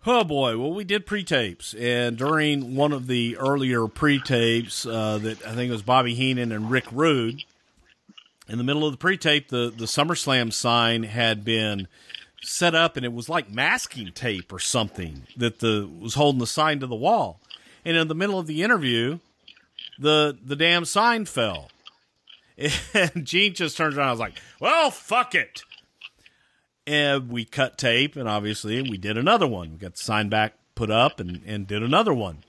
Oh 0.06 0.26
boy! 0.26 0.58
Well, 0.58 0.74
we 0.74 0.84
did 0.84 1.06
pre-tapes, 1.06 1.74
and 1.74 2.18
during 2.18 2.76
one 2.76 2.92
of 2.92 3.08
the 3.08 3.38
earlier 3.38 3.88
pre-tapes, 3.88 4.86
uh, 4.86 5.18
that 5.20 5.46
I 5.48 5.56
think 5.56 5.72
was 5.72 5.82
Bobby 5.82 6.14
Heenan 6.14 6.52
and 6.52 6.70
Rick 6.70 6.86
Rude. 6.92 7.42
In 8.50 8.58
the 8.58 8.66
middle 8.66 8.86
of 8.86 8.92
the 8.92 8.98
pre-tape, 8.98 9.48
the 9.48 9.74
the 9.76 9.86
SummerSlam 9.86 10.52
sign 10.52 11.04
had 11.04 11.46
been 11.46 11.88
set 12.42 12.76
up, 12.76 12.98
and 12.98 13.06
it 13.06 13.14
was 13.14 13.30
like 13.30 13.50
masking 13.50 14.12
tape 14.12 14.52
or 14.52 14.60
something 14.60 15.24
that 15.38 15.60
the 15.60 15.90
was 16.00 16.16
holding 16.16 16.40
the 16.40 16.48
sign 16.48 16.82
to 16.82 16.88
the 16.88 16.96
wall. 16.96 17.40
And 17.86 17.96
in 17.96 18.10
the 18.10 18.16
middle 18.16 18.38
of 18.38 18.46
the 18.46 18.62
interview, 18.62 19.20
the 20.00 20.38
the 20.44 20.56
damn 20.56 20.86
sign 20.86 21.26
fell. 21.26 21.70
And 22.94 23.26
Gene 23.26 23.54
just 23.54 23.78
turns 23.78 23.98
around. 23.98 24.08
I 24.08 24.12
was 24.12 24.20
like, 24.20 24.40
"Well, 24.60 24.92
fuck 24.92 25.36
it." 25.36 25.64
And 26.86 27.30
we 27.30 27.46
cut 27.46 27.78
tape, 27.78 28.16
and 28.16 28.28
obviously 28.28 28.82
we 28.82 28.98
did 28.98 29.18
another 29.18 29.48
one. 29.48 29.72
We 29.72 29.78
got 29.78 29.96
the 29.96 30.04
sign 30.04 30.30
back 30.30 30.56
put 30.76 30.92
up 30.92 31.20
and, 31.20 31.42
and 31.46 31.66
did 31.66 31.82
another 31.82 32.14
one. 32.14 32.44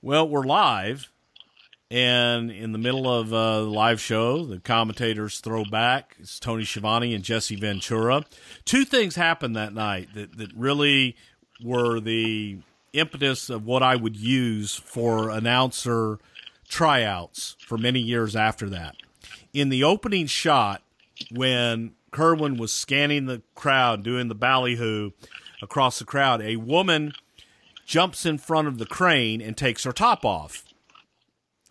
Well, 0.00 0.28
we're 0.28 0.44
live, 0.44 1.10
and 1.90 2.50
in 2.50 2.72
the 2.72 2.78
middle 2.78 3.12
of 3.12 3.32
uh, 3.32 3.60
the 3.60 3.66
live 3.66 4.00
show, 4.00 4.44
the 4.44 4.60
commentators 4.60 5.40
throw 5.40 5.64
back. 5.64 6.16
It's 6.18 6.38
Tony 6.38 6.64
Schiavone 6.64 7.14
and 7.14 7.24
Jesse 7.24 7.56
Ventura. 7.56 8.24
Two 8.64 8.84
things 8.84 9.16
happened 9.16 9.56
that 9.56 9.74
night 9.74 10.08
that, 10.14 10.36
that 10.38 10.52
really 10.54 11.16
were 11.62 12.00
the 12.00 12.58
impetus 12.98 13.50
of 13.50 13.64
what 13.64 13.82
I 13.82 13.96
would 13.96 14.16
use 14.16 14.74
for 14.74 15.30
announcer 15.30 16.18
tryouts 16.68 17.56
for 17.60 17.78
many 17.78 18.00
years 18.00 18.34
after 18.34 18.68
that. 18.70 18.96
In 19.52 19.68
the 19.68 19.84
opening 19.84 20.26
shot, 20.26 20.82
when 21.30 21.92
Kerwin 22.10 22.56
was 22.56 22.72
scanning 22.72 23.26
the 23.26 23.42
crowd, 23.54 24.02
doing 24.02 24.28
the 24.28 24.34
ballyhoo 24.34 25.10
across 25.62 25.98
the 25.98 26.04
crowd, 26.04 26.42
a 26.42 26.56
woman 26.56 27.12
jumps 27.86 28.26
in 28.26 28.38
front 28.38 28.68
of 28.68 28.78
the 28.78 28.86
crane 28.86 29.40
and 29.40 29.56
takes 29.56 29.84
her 29.84 29.92
top 29.92 30.24
off. 30.24 30.64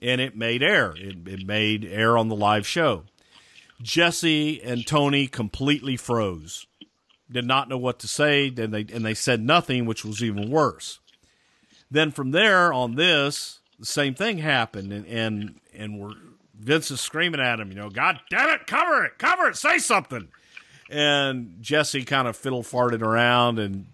And 0.01 0.19
it 0.21 0.35
made 0.35 0.61
air. 0.61 0.93
It, 0.97 1.27
it 1.27 1.45
made 1.45 1.85
air 1.85 2.17
on 2.17 2.27
the 2.27 2.35
live 2.35 2.67
show. 2.67 3.03
Jesse 3.81 4.61
and 4.61 4.85
Tony 4.85 5.27
completely 5.27 5.97
froze. 5.97 6.65
Did 7.31 7.45
not 7.45 7.69
know 7.69 7.77
what 7.77 7.99
to 7.99 8.07
say, 8.07 8.47
and 8.47 8.73
they 8.73 8.85
and 8.93 9.03
they 9.03 9.15
said 9.15 9.41
nothing, 9.41 9.85
which 9.85 10.05
was 10.05 10.23
even 10.23 10.51
worse. 10.51 10.99
Then 11.91 12.11
from 12.11 12.31
there 12.31 12.73
on 12.73 12.95
this, 12.95 13.59
the 13.79 13.85
same 13.85 14.15
thing 14.15 14.39
happened, 14.39 14.91
and 14.91 15.05
and 15.05 15.59
and 15.73 15.99
we're 15.99 16.13
Vince 16.59 16.89
is 16.91 17.01
screaming 17.01 17.41
at 17.41 17.59
him, 17.59 17.69
you 17.69 17.75
know, 17.75 17.89
God 17.89 18.19
damn 18.29 18.49
it, 18.49 18.65
cover 18.67 19.03
it, 19.05 19.17
cover 19.17 19.47
it, 19.47 19.57
say 19.57 19.77
something. 19.77 20.29
And 20.89 21.57
Jesse 21.61 22.05
kind 22.05 22.27
of 22.27 22.37
fiddle 22.37 22.63
farted 22.63 23.01
around 23.01 23.59
and 23.59 23.87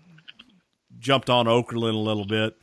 jumped 1.00 1.30
on 1.30 1.46
Okerlund 1.46 1.94
a 1.94 1.98
little 1.98 2.26
bit. 2.26 2.58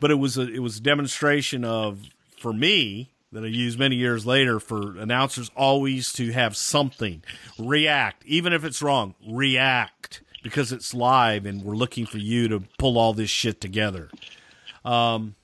But 0.00 0.10
it 0.10 0.16
was 0.16 0.38
a 0.38 0.42
it 0.42 0.60
was 0.60 0.78
a 0.78 0.82
demonstration 0.82 1.64
of 1.64 2.02
for 2.38 2.52
me 2.52 3.10
that 3.32 3.44
I 3.44 3.48
used 3.48 3.78
many 3.78 3.96
years 3.96 4.26
later 4.26 4.58
for 4.58 4.98
announcers 4.98 5.50
always 5.54 6.12
to 6.14 6.32
have 6.32 6.56
something 6.56 7.22
react, 7.58 8.24
even 8.24 8.52
if 8.52 8.64
it's 8.64 8.82
wrong, 8.82 9.14
react 9.28 10.22
because 10.42 10.72
it's 10.72 10.94
live 10.94 11.46
and 11.46 11.62
we're 11.62 11.76
looking 11.76 12.06
for 12.06 12.18
you 12.18 12.48
to 12.48 12.60
pull 12.78 12.98
all 12.98 13.12
this 13.12 13.30
shit 13.30 13.60
together. 13.60 14.10
Um, 14.84 15.34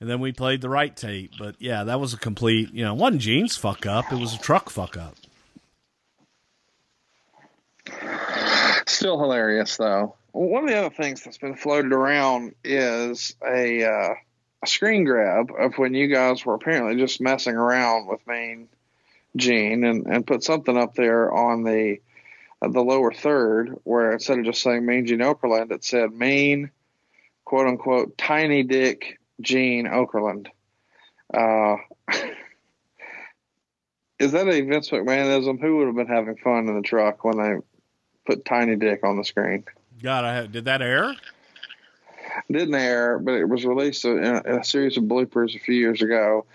and 0.00 0.10
then 0.10 0.20
we 0.20 0.32
played 0.32 0.60
the 0.60 0.68
right 0.68 0.94
tape, 0.96 1.32
but 1.38 1.54
yeah, 1.60 1.84
that 1.84 2.00
was 2.00 2.12
a 2.12 2.18
complete, 2.18 2.72
you 2.72 2.84
know, 2.84 2.94
one 2.94 3.18
Gene's 3.18 3.56
fuck 3.56 3.86
up. 3.86 4.12
It 4.12 4.18
was 4.18 4.34
a 4.34 4.38
truck 4.38 4.68
fuck 4.68 4.96
up. 4.96 5.14
Still 8.86 9.18
hilarious 9.20 9.76
though. 9.76 10.16
One 10.32 10.64
of 10.64 10.70
the 10.70 10.76
other 10.76 10.94
things 10.94 11.22
that's 11.22 11.38
been 11.38 11.54
floated 11.54 11.92
around 11.92 12.54
is 12.64 13.36
a, 13.46 13.84
uh, 13.84 14.14
a 14.62 14.66
screen 14.66 15.04
grab 15.04 15.50
of 15.56 15.76
when 15.76 15.94
you 15.94 16.08
guys 16.08 16.44
were 16.44 16.54
apparently 16.54 16.96
just 16.96 17.20
messing 17.20 17.54
around 17.54 18.06
with 18.06 18.26
Mean 18.26 18.68
Gene 19.36 19.84
and, 19.84 20.06
and 20.06 20.26
put 20.26 20.42
something 20.42 20.76
up 20.76 20.94
there 20.94 21.32
on 21.32 21.64
the 21.64 21.98
uh, 22.60 22.68
the 22.68 22.80
lower 22.80 23.12
third 23.12 23.78
where 23.84 24.12
instead 24.12 24.38
of 24.38 24.44
just 24.44 24.62
saying 24.62 24.84
Mean 24.84 25.06
Gene 25.06 25.18
Okerlund, 25.18 25.70
it 25.70 25.84
said 25.84 26.12
Mean 26.12 26.70
quote 27.44 27.66
unquote 27.66 28.16
tiny 28.18 28.62
dick 28.62 29.18
Gene 29.40 29.86
Okerlund. 29.86 30.48
Uh, 31.32 31.76
is 34.18 34.32
that 34.32 34.48
a 34.48 34.60
Vince 34.62 34.90
McMahonism? 34.90 35.60
Who 35.60 35.78
would 35.78 35.86
have 35.86 35.96
been 35.96 36.06
having 36.06 36.36
fun 36.36 36.68
in 36.68 36.76
the 36.76 36.82
truck 36.82 37.24
when 37.24 37.38
they 37.38 37.54
put 38.26 38.44
tiny 38.44 38.76
dick 38.76 39.04
on 39.04 39.16
the 39.16 39.24
screen? 39.24 39.64
God, 40.02 40.24
I 40.24 40.46
did 40.46 40.64
that 40.66 40.82
air? 40.82 41.14
Didn't 42.50 42.74
air, 42.74 43.18
but 43.18 43.34
it 43.34 43.48
was 43.48 43.64
released 43.64 44.04
in 44.04 44.18
a, 44.18 44.42
in 44.42 44.58
a 44.60 44.64
series 44.64 44.96
of 44.96 45.04
bloopers 45.04 45.54
a 45.54 45.58
few 45.58 45.74
years 45.74 46.02
ago. 46.02 46.46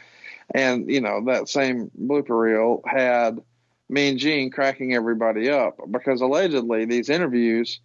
And, 0.53 0.89
you 0.89 1.01
know, 1.01 1.25
that 1.25 1.49
same 1.49 1.91
blooper 1.99 2.39
reel 2.39 2.81
had 2.85 3.39
me 3.89 4.09
and 4.09 4.17
Gene 4.17 4.51
cracking 4.51 4.93
everybody 4.93 5.49
up 5.49 5.77
because 5.89 6.21
allegedly 6.21 6.85
these 6.85 7.09
interviews, 7.09 7.79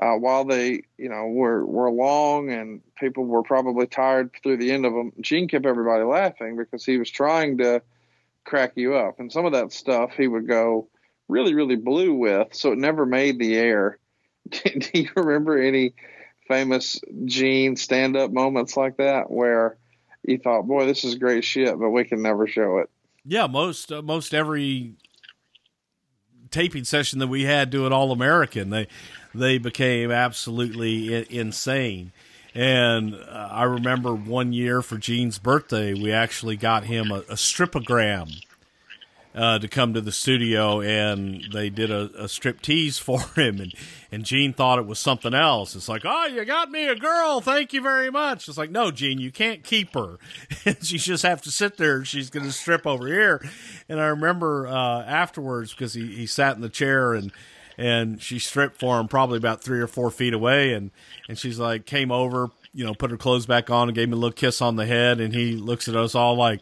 uh, 0.00 0.14
while 0.14 0.44
they, 0.44 0.82
you 0.98 1.08
know, 1.08 1.26
were, 1.26 1.64
were 1.64 1.90
long 1.90 2.50
and 2.50 2.80
people 2.96 3.24
were 3.24 3.42
probably 3.42 3.86
tired 3.86 4.30
through 4.42 4.58
the 4.58 4.70
end 4.70 4.84
of 4.84 4.92
them, 4.92 5.12
Gene 5.20 5.48
kept 5.48 5.66
everybody 5.66 6.04
laughing 6.04 6.56
because 6.56 6.84
he 6.84 6.98
was 6.98 7.10
trying 7.10 7.58
to 7.58 7.82
crack 8.44 8.72
you 8.76 8.94
up. 8.94 9.18
And 9.18 9.32
some 9.32 9.46
of 9.46 9.52
that 9.52 9.72
stuff 9.72 10.12
he 10.16 10.28
would 10.28 10.46
go 10.46 10.88
really, 11.28 11.54
really 11.54 11.76
blue 11.76 12.14
with, 12.14 12.54
so 12.54 12.72
it 12.72 12.78
never 12.78 13.06
made 13.06 13.38
the 13.38 13.56
air. 13.56 13.98
Do 14.50 14.88
you 14.92 15.10
remember 15.16 15.58
any 15.58 15.94
famous 16.46 17.00
Gene 17.24 17.76
stand 17.76 18.16
up 18.16 18.30
moments 18.30 18.76
like 18.76 18.98
that 18.98 19.30
where 19.30 19.76
you 20.22 20.38
thought, 20.38 20.66
boy, 20.66 20.86
this 20.86 21.04
is 21.04 21.16
great 21.16 21.44
shit, 21.44 21.78
but 21.78 21.90
we 21.90 22.04
can 22.04 22.22
never 22.22 22.46
show 22.46 22.78
it? 22.78 22.90
Yeah, 23.24 23.48
most 23.48 23.90
uh, 23.90 24.02
most 24.02 24.34
every 24.34 24.94
taping 26.50 26.84
session 26.84 27.18
that 27.18 27.26
we 27.28 27.44
had 27.44 27.70
doing 27.70 27.92
All 27.92 28.12
American, 28.12 28.70
they 28.70 28.88
they 29.34 29.58
became 29.58 30.10
absolutely 30.10 31.16
I- 31.16 31.26
insane. 31.30 32.12
And 32.54 33.14
uh, 33.14 33.48
I 33.50 33.64
remember 33.64 34.14
one 34.14 34.54
year 34.54 34.80
for 34.80 34.96
Gene's 34.96 35.38
birthday, 35.38 35.92
we 35.92 36.10
actually 36.10 36.56
got 36.56 36.84
him 36.84 37.10
a, 37.10 37.18
a 37.18 37.34
stripogram 37.34 38.42
uh, 39.36 39.58
to 39.58 39.68
come 39.68 39.92
to 39.92 40.00
the 40.00 40.10
studio, 40.10 40.80
and 40.80 41.44
they 41.52 41.68
did 41.68 41.90
a, 41.90 42.10
a 42.24 42.28
strip 42.28 42.62
tease 42.62 42.98
for 42.98 43.20
him, 43.36 43.60
and 43.60 43.74
and 44.10 44.24
Gene 44.24 44.52
thought 44.52 44.78
it 44.78 44.86
was 44.86 44.98
something 44.98 45.34
else. 45.34 45.76
It's 45.76 45.88
like, 45.88 46.02
oh, 46.04 46.26
you 46.26 46.44
got 46.44 46.70
me 46.70 46.86
a 46.86 46.94
girl, 46.94 47.40
thank 47.40 47.72
you 47.72 47.82
very 47.82 48.10
much. 48.10 48.48
It's 48.48 48.56
like, 48.56 48.70
no, 48.70 48.90
Gene, 48.90 49.18
you 49.18 49.30
can't 49.30 49.62
keep 49.62 49.94
her. 49.94 50.16
she 50.80 50.98
just 50.98 51.24
have 51.24 51.42
to 51.42 51.50
sit 51.50 51.76
there. 51.76 52.04
She's 52.04 52.30
going 52.30 52.46
to 52.46 52.52
strip 52.52 52.86
over 52.86 53.06
here. 53.06 53.44
And 53.88 54.00
I 54.00 54.06
remember 54.06 54.66
uh, 54.66 55.02
afterwards 55.02 55.72
because 55.72 55.92
he 55.92 56.06
he 56.06 56.26
sat 56.26 56.56
in 56.56 56.62
the 56.62 56.68
chair 56.68 57.12
and 57.12 57.30
and 57.78 58.22
she 58.22 58.38
stripped 58.38 58.78
for 58.80 58.98
him 58.98 59.06
probably 59.06 59.36
about 59.36 59.62
three 59.62 59.80
or 59.80 59.86
four 59.86 60.10
feet 60.10 60.32
away 60.32 60.72
and 60.72 60.90
and 61.28 61.38
she's 61.38 61.58
like 61.58 61.84
came 61.84 62.10
over 62.10 62.48
you 62.72 62.84
know 62.84 62.94
put 62.94 63.10
her 63.10 63.18
clothes 63.18 63.44
back 63.44 63.68
on 63.68 63.88
and 63.88 63.94
gave 63.94 64.08
me 64.08 64.14
a 64.14 64.16
little 64.16 64.32
kiss 64.32 64.62
on 64.62 64.76
the 64.76 64.86
head 64.86 65.20
and 65.20 65.34
he 65.34 65.52
looks 65.56 65.86
at 65.86 65.94
us 65.94 66.14
all 66.14 66.36
like 66.36 66.60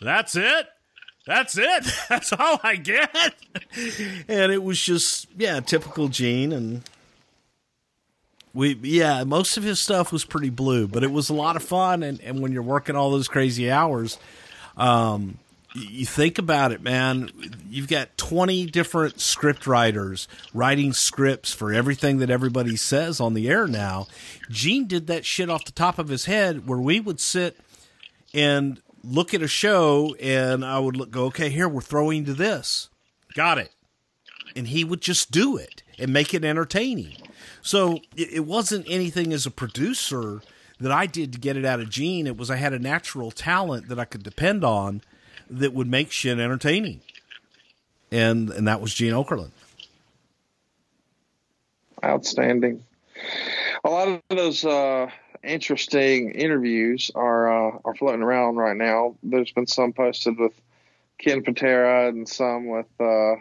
that's 0.00 0.34
it 0.36 0.66
that's 1.26 1.56
it 1.58 1.84
that's 2.08 2.32
all 2.32 2.58
i 2.62 2.76
get 2.76 3.34
and 4.28 4.52
it 4.52 4.62
was 4.62 4.80
just 4.80 5.26
yeah 5.36 5.60
typical 5.60 6.08
gene 6.08 6.52
and 6.52 6.82
we 8.52 8.74
yeah 8.82 9.22
most 9.24 9.56
of 9.56 9.62
his 9.62 9.78
stuff 9.78 10.12
was 10.12 10.24
pretty 10.24 10.50
blue 10.50 10.88
but 10.88 11.04
it 11.04 11.10
was 11.10 11.28
a 11.28 11.34
lot 11.34 11.56
of 11.56 11.62
fun 11.62 12.02
and, 12.02 12.20
and 12.20 12.40
when 12.40 12.52
you're 12.52 12.62
working 12.62 12.96
all 12.96 13.10
those 13.10 13.28
crazy 13.28 13.70
hours 13.70 14.18
um 14.76 15.38
you 15.74 16.04
think 16.04 16.38
about 16.38 16.72
it, 16.72 16.82
man. 16.82 17.30
You've 17.68 17.88
got 17.88 18.16
20 18.16 18.66
different 18.66 19.20
script 19.20 19.66
writers 19.66 20.26
writing 20.52 20.92
scripts 20.92 21.52
for 21.52 21.72
everything 21.72 22.18
that 22.18 22.30
everybody 22.30 22.76
says 22.76 23.20
on 23.20 23.34
the 23.34 23.48
air 23.48 23.66
now. 23.66 24.06
Gene 24.48 24.86
did 24.86 25.06
that 25.06 25.24
shit 25.24 25.48
off 25.48 25.64
the 25.64 25.72
top 25.72 25.98
of 25.98 26.08
his 26.08 26.24
head 26.24 26.66
where 26.66 26.78
we 26.78 26.98
would 26.98 27.20
sit 27.20 27.56
and 28.34 28.80
look 29.02 29.34
at 29.34 29.42
a 29.42 29.48
show 29.48 30.14
and 30.20 30.64
I 30.64 30.78
would 30.78 30.96
look, 30.96 31.10
go, 31.10 31.24
okay, 31.26 31.50
here, 31.50 31.68
we're 31.68 31.80
throwing 31.80 32.24
to 32.26 32.34
this. 32.34 32.88
Got 33.34 33.58
it. 33.58 33.72
And 34.56 34.68
he 34.68 34.84
would 34.84 35.00
just 35.00 35.30
do 35.30 35.56
it 35.56 35.82
and 35.98 36.12
make 36.12 36.34
it 36.34 36.44
entertaining. 36.44 37.16
So 37.62 38.00
it, 38.16 38.32
it 38.32 38.46
wasn't 38.46 38.86
anything 38.88 39.32
as 39.32 39.46
a 39.46 39.50
producer 39.50 40.42
that 40.80 40.90
I 40.90 41.06
did 41.06 41.32
to 41.34 41.38
get 41.38 41.56
it 41.56 41.64
out 41.64 41.80
of 41.80 41.90
Gene. 41.90 42.26
It 42.26 42.36
was 42.36 42.50
I 42.50 42.56
had 42.56 42.72
a 42.72 42.78
natural 42.78 43.30
talent 43.30 43.88
that 43.88 43.98
I 43.98 44.04
could 44.04 44.22
depend 44.22 44.64
on 44.64 45.02
that 45.48 45.72
would 45.72 45.88
make 45.88 46.10
shit 46.10 46.38
entertaining. 46.38 47.00
And 48.10 48.50
and 48.50 48.66
that 48.66 48.80
was 48.80 48.94
Gene 48.94 49.12
Okerlund. 49.12 49.52
Outstanding. 52.02 52.82
A 53.84 53.90
lot 53.90 54.08
of 54.08 54.22
those 54.30 54.64
uh, 54.64 55.10
interesting 55.42 56.32
interviews 56.32 57.10
are 57.14 57.74
uh, 57.74 57.78
are 57.84 57.94
floating 57.94 58.22
around 58.22 58.56
right 58.56 58.76
now. 58.76 59.16
There's 59.22 59.52
been 59.52 59.66
some 59.66 59.92
posted 59.92 60.38
with 60.38 60.52
Ken 61.18 61.42
Patera 61.42 62.08
and 62.08 62.28
some 62.28 62.66
with 62.66 62.86
uh, 63.00 63.36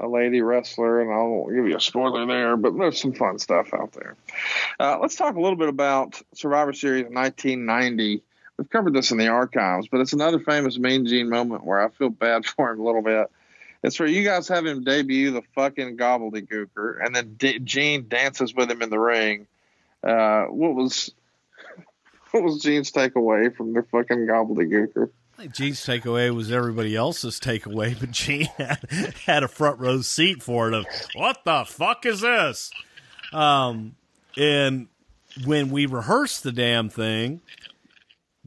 a 0.00 0.08
lady 0.08 0.42
wrestler, 0.42 1.00
and 1.00 1.10
I 1.12 1.16
won't 1.16 1.54
give 1.54 1.66
you 1.66 1.76
a 1.76 1.80
spoiler 1.80 2.26
there, 2.26 2.56
but 2.56 2.76
there's 2.76 3.00
some 3.00 3.12
fun 3.12 3.38
stuff 3.38 3.72
out 3.72 3.92
there. 3.92 4.16
Uh, 4.78 4.98
let's 5.00 5.16
talk 5.16 5.36
a 5.36 5.40
little 5.40 5.58
bit 5.58 5.68
about 5.68 6.20
Survivor 6.34 6.72
Series 6.72 7.04
1990 7.04 8.22
we've 8.56 8.70
covered 8.70 8.94
this 8.94 9.10
in 9.10 9.18
the 9.18 9.28
archives, 9.28 9.88
but 9.88 10.00
it's 10.00 10.12
another 10.12 10.38
famous 10.38 10.78
Mean 10.78 11.06
Gene 11.06 11.28
moment 11.28 11.64
where 11.64 11.84
I 11.84 11.88
feel 11.90 12.10
bad 12.10 12.46
for 12.46 12.70
him 12.70 12.80
a 12.80 12.84
little 12.84 13.02
bit. 13.02 13.30
It's 13.82 13.98
where 14.00 14.08
you 14.08 14.24
guys 14.24 14.48
have 14.48 14.64
him 14.64 14.82
debut 14.82 15.30
the 15.30 15.42
fucking 15.54 15.98
gobbledygooker, 15.98 17.04
and 17.04 17.14
then 17.14 17.34
D- 17.34 17.58
Gene 17.58 18.08
dances 18.08 18.54
with 18.54 18.70
him 18.70 18.80
in 18.80 18.88
the 18.88 18.98
ring. 18.98 19.46
Uh, 20.04 20.44
what 20.46 20.74
was 20.74 21.10
what 22.30 22.42
was 22.42 22.62
Gene's 22.62 22.92
takeaway 22.92 23.54
from 23.54 23.72
the 23.72 23.82
fucking 23.82 24.26
gobbledygooker? 24.26 25.10
Gene's 25.52 25.84
takeaway 25.84 26.32
was 26.34 26.52
everybody 26.52 26.94
else's 26.94 27.40
takeaway, 27.40 27.98
but 27.98 28.10
Gene 28.12 28.44
had, 28.56 29.14
had 29.26 29.42
a 29.42 29.48
front 29.48 29.80
row 29.80 30.00
seat 30.00 30.42
for 30.42 30.68
it. 30.68 30.74
Of 30.74 30.86
what 31.14 31.40
the 31.44 31.64
fuck 31.66 32.06
is 32.06 32.20
this? 32.20 32.70
Um, 33.32 33.96
And 34.36 34.86
when 35.44 35.70
we 35.70 35.86
rehearsed 35.86 36.44
the 36.44 36.52
damn 36.52 36.88
thing, 36.88 37.40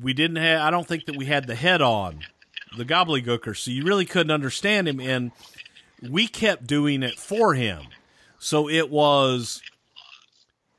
we 0.01 0.13
didn't 0.13 0.37
have. 0.37 0.61
I 0.61 0.71
don't 0.71 0.87
think 0.87 1.05
that 1.07 1.17
we 1.17 1.25
had 1.25 1.47
the 1.47 1.55
head 1.55 1.81
on 1.81 2.21
the 2.77 2.85
gobbledygooker, 2.85 3.55
so 3.57 3.71
you 3.71 3.83
really 3.83 4.05
couldn't 4.05 4.31
understand 4.31 4.87
him. 4.87 4.99
And 5.01 5.31
we 6.01 6.27
kept 6.27 6.67
doing 6.67 7.03
it 7.03 7.19
for 7.19 7.53
him, 7.53 7.87
so 8.39 8.69
it 8.69 8.89
was, 8.89 9.61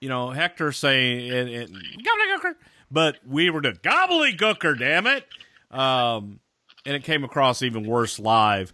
you 0.01 0.09
know, 0.09 0.31
Hector 0.31 0.73
saying 0.73 1.31
and, 1.31 1.49
and 1.49 1.69
gobbledygooker, 1.71 2.55
but 2.91 3.17
we 3.27 3.51
were 3.51 3.61
the 3.61 3.73
gobbledygooker. 3.73 4.79
Damn 4.79 5.07
it! 5.07 5.27
Um, 5.71 6.41
and 6.87 6.97
it 6.97 7.05
came 7.05 7.25
across 7.25 7.63
even 7.63 7.87
worse 7.87 8.19
live. 8.19 8.73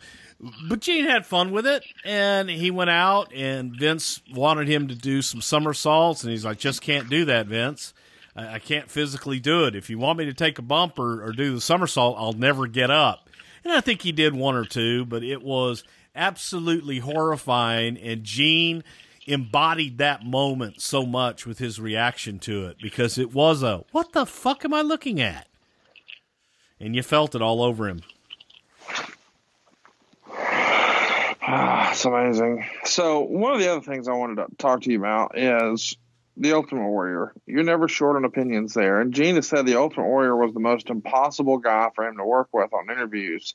But 0.69 0.81
Gene 0.81 1.07
had 1.07 1.25
fun 1.25 1.53
with 1.53 1.67
it, 1.67 1.85
and 2.05 2.51
he 2.51 2.71
went 2.71 2.91
out, 2.91 3.33
and 3.35 3.75
Vince 3.79 4.21
wanted 4.33 4.69
him 4.69 4.89
to 4.89 4.95
do 4.95 5.23
some 5.23 5.41
somersaults, 5.41 6.23
and 6.23 6.31
he's 6.31 6.45
like, 6.45 6.59
"Just 6.59 6.83
can't 6.83 7.09
do 7.09 7.25
that, 7.27 7.47
Vince. 7.47 7.95
I, 8.37 8.55
I 8.55 8.59
can't 8.59 8.91
physically 8.91 9.41
do 9.41 9.65
it. 9.65 9.75
If 9.75 9.89
you 9.89 9.99
want 9.99 10.19
me 10.19 10.27
to 10.27 10.35
take 10.35 10.59
a 10.59 10.63
bump 10.63 10.99
or, 10.99 11.25
or 11.25 11.33
do 11.33 11.55
the 11.55 11.61
somersault, 11.61 12.17
I'll 12.19 12.33
never 12.33 12.67
get 12.67 12.91
up." 12.91 13.31
And 13.65 13.73
I 13.73 13.81
think 13.81 14.03
he 14.03 14.13
did 14.13 14.35
one 14.35 14.55
or 14.55 14.67
two, 14.67 15.07
but 15.07 15.23
it 15.25 15.43
was 15.43 15.85
absolutely 16.15 16.99
horrifying, 16.99 17.97
and 17.97 18.23
Gene 18.23 18.85
embodied 19.27 19.99
that 19.99 20.25
moment 20.25 20.81
so 20.81 21.07
much 21.07 21.47
with 21.47 21.59
his 21.59 21.81
reaction 21.81 22.39
to 22.41 22.67
it 22.67 22.77
because 22.83 23.19
it 23.19 23.33
was 23.33 23.63
a 23.63 23.85
"What 23.93 24.13
the 24.13 24.27
fuck 24.27 24.65
am 24.65 24.75
I 24.75 24.83
looking 24.83 25.21
at?" 25.21 25.49
and 26.81 26.95
you 26.95 27.03
felt 27.03 27.35
it 27.35 27.43
all 27.43 27.63
over 27.63 27.89
him. 27.89 28.03
Ah, 31.47 31.91
it's 31.91 32.05
amazing. 32.05 32.65
So 32.85 33.21
one 33.21 33.53
of 33.53 33.61
the 33.61 33.71
other 33.71 33.81
things 33.81 34.09
I 34.09 34.13
wanted 34.13 34.37
to 34.37 34.47
talk 34.57 34.83
to 34.83 34.91
you 34.91 34.99
about 34.99 35.39
is 35.39 35.97
the 36.37 36.53
Ultimate 36.53 36.89
Warrior. 36.89 37.33
You're 37.47 37.63
never 37.63 37.87
short 37.87 38.17
on 38.17 38.25
opinions 38.25 38.75
there. 38.75 39.01
And 39.01 39.13
Gina 39.13 39.43
said 39.43 39.67
the 39.67 39.79
Ultimate 39.79 40.07
Warrior 40.07 40.37
was 40.37 40.55
the 40.55 40.61
most 40.61 40.91
impossible 40.91 41.59
guy 41.59 41.91
for 41.95 42.07
him 42.07 42.17
to 42.17 42.25
work 42.25 42.49
with 42.53 42.73
on 42.73 42.91
interviews. 42.91 43.55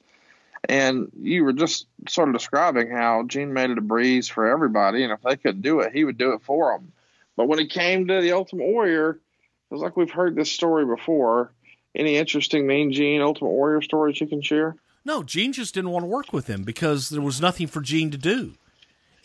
And 0.67 1.11
you 1.19 1.43
were 1.45 1.53
just 1.53 1.87
sort 2.07 2.29
of 2.29 2.35
describing 2.35 2.91
how 2.91 3.23
Gene 3.23 3.53
made 3.53 3.69
it 3.69 3.77
a 3.77 3.81
breeze 3.81 4.27
for 4.27 4.47
everybody, 4.47 5.03
and 5.03 5.13
if 5.13 5.21
they 5.21 5.37
couldn't 5.37 5.61
do 5.61 5.79
it, 5.79 5.93
he 5.93 6.03
would 6.03 6.17
do 6.17 6.33
it 6.33 6.41
for 6.43 6.73
them. 6.73 6.91
But 7.37 7.47
when 7.47 7.59
it 7.59 7.69
came 7.69 8.07
to 8.07 8.21
the 8.21 8.33
Ultimate 8.33 8.65
Warrior, 8.65 9.11
it 9.11 9.73
was 9.73 9.81
like 9.81 9.95
we've 9.95 10.11
heard 10.11 10.35
this 10.35 10.51
story 10.51 10.85
before. 10.85 11.51
Any 11.95 12.17
interesting 12.17 12.67
Mean 12.67 12.91
Gene 12.91 13.21
Ultimate 13.21 13.49
Warrior 13.49 13.81
stories 13.81 14.19
you 14.19 14.27
can 14.27 14.41
share? 14.41 14.75
No, 15.05 15.23
Gene 15.23 15.53
just 15.53 15.73
didn't 15.73 15.91
want 15.91 16.03
to 16.03 16.09
work 16.09 16.33
with 16.33 16.47
him 16.47 16.63
because 16.63 17.09
there 17.09 17.21
was 17.21 17.41
nothing 17.41 17.67
for 17.67 17.81
Gene 17.81 18.11
to 18.11 18.17
do. 18.17 18.53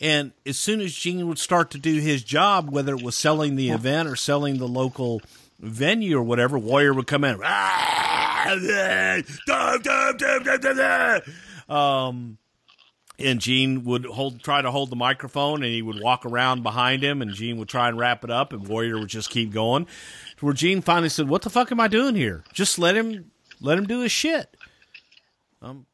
And 0.01 0.31
as 0.45 0.57
soon 0.57 0.81
as 0.81 0.93
Gene 0.93 1.27
would 1.27 1.39
start 1.39 1.71
to 1.71 1.77
do 1.77 1.99
his 1.99 2.23
job, 2.23 2.69
whether 2.69 2.95
it 2.95 3.03
was 3.03 3.15
selling 3.15 3.55
the 3.55 3.69
event 3.69 4.07
or 4.09 4.15
selling 4.15 4.57
the 4.57 4.67
local 4.67 5.21
venue 5.67 6.17
or 6.17 6.23
whatever, 6.23 6.57
Warrior 6.57 6.93
would 6.93 7.07
come 7.07 7.23
in. 7.23 7.39
Um, 11.67 12.37
and 13.17 13.39
Gene 13.39 13.83
would 13.85 14.05
hold, 14.05 14.43
try 14.43 14.61
to 14.61 14.71
hold 14.71 14.89
the 14.89 14.95
microphone, 14.95 15.63
and 15.63 15.71
he 15.71 15.81
would 15.81 16.01
walk 16.01 16.25
around 16.25 16.63
behind 16.63 17.03
him, 17.03 17.21
and 17.21 17.33
Gene 17.33 17.57
would 17.57 17.69
try 17.69 17.87
and 17.87 17.97
wrap 17.97 18.23
it 18.23 18.29
up, 18.29 18.53
and 18.53 18.67
Warrior 18.67 18.99
would 18.99 19.09
just 19.09 19.29
keep 19.29 19.51
going. 19.51 19.87
Where 20.41 20.53
Gene 20.53 20.81
finally 20.81 21.09
said, 21.09 21.29
"What 21.29 21.41
the 21.41 21.49
fuck 21.49 21.71
am 21.71 21.79
I 21.79 21.87
doing 21.87 22.15
here? 22.15 22.43
Just 22.53 22.77
let 22.77 22.95
him, 22.95 23.31
let 23.61 23.77
him 23.77 23.85
do 23.85 24.01
his 24.01 24.11
shit." 24.11 24.55
Um, 25.61 25.85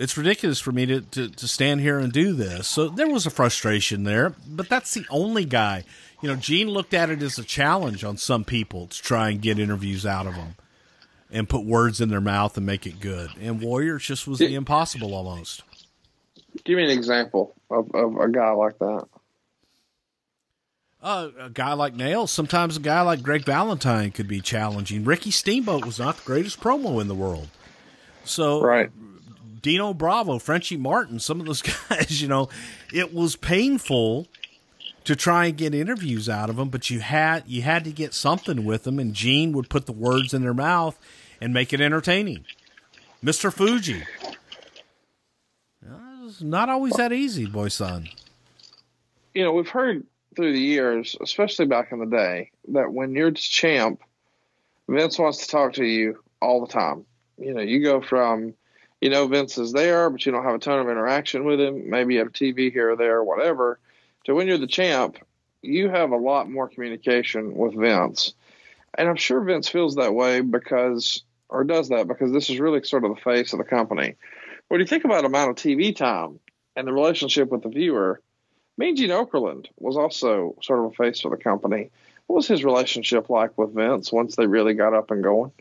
it's 0.00 0.16
ridiculous 0.16 0.58
for 0.58 0.72
me 0.72 0.86
to, 0.86 1.02
to, 1.02 1.28
to 1.28 1.46
stand 1.46 1.82
here 1.82 1.98
and 1.98 2.10
do 2.10 2.32
this. 2.32 2.66
So 2.66 2.88
there 2.88 3.06
was 3.06 3.26
a 3.26 3.30
frustration 3.30 4.04
there, 4.04 4.34
but 4.48 4.66
that's 4.66 4.94
the 4.94 5.04
only 5.10 5.44
guy. 5.44 5.84
You 6.22 6.30
know, 6.30 6.36
Gene 6.36 6.70
looked 6.70 6.94
at 6.94 7.10
it 7.10 7.22
as 7.22 7.38
a 7.38 7.44
challenge 7.44 8.02
on 8.02 8.16
some 8.16 8.42
people 8.42 8.86
to 8.86 9.02
try 9.02 9.28
and 9.28 9.42
get 9.42 9.58
interviews 9.58 10.06
out 10.06 10.26
of 10.26 10.36
them 10.36 10.54
and 11.30 11.50
put 11.50 11.66
words 11.66 12.00
in 12.00 12.08
their 12.08 12.20
mouth 12.20 12.56
and 12.56 12.64
make 12.64 12.86
it 12.86 12.98
good. 12.98 13.28
And 13.38 13.60
Warriors 13.60 14.06
just 14.06 14.26
was 14.26 14.38
the 14.38 14.54
impossible 14.54 15.14
almost. 15.14 15.64
Give 16.64 16.78
me 16.78 16.84
an 16.84 16.90
example 16.90 17.54
of, 17.70 17.94
of 17.94 18.16
a 18.16 18.28
guy 18.30 18.52
like 18.52 18.78
that. 18.78 19.06
Uh, 21.02 21.28
a 21.38 21.50
guy 21.50 21.74
like 21.74 21.94
Nails, 21.94 22.30
sometimes 22.30 22.78
a 22.78 22.80
guy 22.80 23.02
like 23.02 23.22
Greg 23.22 23.44
Valentine 23.44 24.12
could 24.12 24.28
be 24.28 24.40
challenging. 24.40 25.04
Ricky 25.04 25.30
Steamboat 25.30 25.84
was 25.84 25.98
not 25.98 26.16
the 26.16 26.24
greatest 26.24 26.58
promo 26.58 27.02
in 27.02 27.08
the 27.08 27.14
world. 27.14 27.48
So, 28.24 28.62
Right. 28.62 28.90
Dino 29.62 29.92
Bravo, 29.94 30.38
Frenchie 30.38 30.76
Martin, 30.76 31.18
some 31.18 31.40
of 31.40 31.46
those 31.46 31.62
guys, 31.88 32.20
you 32.22 32.28
know, 32.28 32.48
it 32.92 33.12
was 33.14 33.36
painful 33.36 34.26
to 35.04 35.16
try 35.16 35.46
and 35.46 35.56
get 35.56 35.74
interviews 35.74 36.28
out 36.28 36.50
of 36.50 36.56
them, 36.56 36.68
but 36.68 36.90
you 36.90 37.00
had 37.00 37.44
you 37.46 37.62
had 37.62 37.84
to 37.84 37.90
get 37.90 38.14
something 38.14 38.64
with 38.64 38.84
them, 38.84 38.98
and 38.98 39.14
Gene 39.14 39.52
would 39.52 39.68
put 39.70 39.86
the 39.86 39.92
words 39.92 40.34
in 40.34 40.42
their 40.42 40.54
mouth 40.54 40.98
and 41.40 41.54
make 41.54 41.72
it 41.72 41.80
entertaining. 41.80 42.44
Mister 43.22 43.50
Fuji, 43.50 44.02
it's 46.26 46.42
not 46.42 46.68
always 46.68 46.92
that 46.94 47.12
easy, 47.12 47.46
boy, 47.46 47.68
son. 47.68 48.08
you 49.34 49.42
know, 49.42 49.52
we've 49.52 49.68
heard 49.68 50.04
through 50.36 50.52
the 50.52 50.60
years, 50.60 51.16
especially 51.20 51.66
back 51.66 51.92
in 51.92 51.98
the 51.98 52.06
day, 52.06 52.50
that 52.68 52.92
when 52.92 53.14
you're 53.14 53.32
champ, 53.32 54.00
Vince 54.88 55.18
wants 55.18 55.38
to 55.38 55.48
talk 55.48 55.72
to 55.74 55.84
you 55.84 56.22
all 56.40 56.64
the 56.64 56.72
time. 56.72 57.04
You 57.38 57.54
know, 57.54 57.60
you 57.60 57.82
go 57.82 58.00
from, 58.00 58.54
you 59.00 59.08
know, 59.10 59.26
Vince 59.26 59.56
is 59.58 59.72
there, 59.72 60.10
but 60.10 60.24
you 60.24 60.32
don't 60.32 60.44
have 60.44 60.54
a 60.54 60.58
ton 60.58 60.78
of 60.78 60.88
interaction 60.88 61.44
with 61.44 61.60
him. 61.60 61.88
Maybe 61.88 62.14
you 62.14 62.20
have 62.20 62.32
TV 62.32 62.70
here 62.70 62.90
or 62.90 62.96
there, 62.96 63.18
or 63.18 63.24
whatever. 63.24 63.78
To 64.24 64.34
when 64.34 64.46
you're 64.46 64.58
the 64.58 64.66
champ, 64.66 65.16
you 65.62 65.88
have 65.88 66.10
a 66.10 66.16
lot 66.16 66.50
more 66.50 66.68
communication 66.68 67.54
with 67.54 67.74
Vince. 67.74 68.34
And 68.96 69.08
I'm 69.08 69.16
sure 69.16 69.40
Vince 69.42 69.68
feels 69.68 69.94
that 69.96 70.14
way 70.14 70.40
because, 70.40 71.22
or 71.48 71.64
does 71.64 71.88
that 71.88 72.08
because 72.08 72.32
this 72.32 72.50
is 72.50 72.60
really 72.60 72.82
sort 72.82 73.04
of 73.04 73.14
the 73.14 73.20
face 73.20 73.52
of 73.52 73.58
the 73.58 73.64
company. 73.64 74.16
When 74.68 74.80
you 74.80 74.86
think 74.86 75.04
about 75.04 75.24
amount 75.24 75.50
of 75.50 75.56
TV 75.56 75.94
time 75.94 76.38
and 76.76 76.86
the 76.86 76.92
relationship 76.92 77.50
with 77.50 77.62
the 77.62 77.68
viewer, 77.68 78.20
Mean 78.76 78.96
Gene 78.96 79.10
Okerlund 79.10 79.66
was 79.78 79.96
also 79.96 80.56
sort 80.62 80.80
of 80.80 80.86
a 80.86 80.94
face 80.94 81.20
for 81.20 81.30
the 81.30 81.42
company. 81.42 81.90
What 82.26 82.36
was 82.36 82.48
his 82.48 82.64
relationship 82.64 83.30
like 83.30 83.56
with 83.58 83.74
Vince 83.74 84.12
once 84.12 84.36
they 84.36 84.46
really 84.46 84.74
got 84.74 84.94
up 84.94 85.10
and 85.10 85.22
going? 85.22 85.52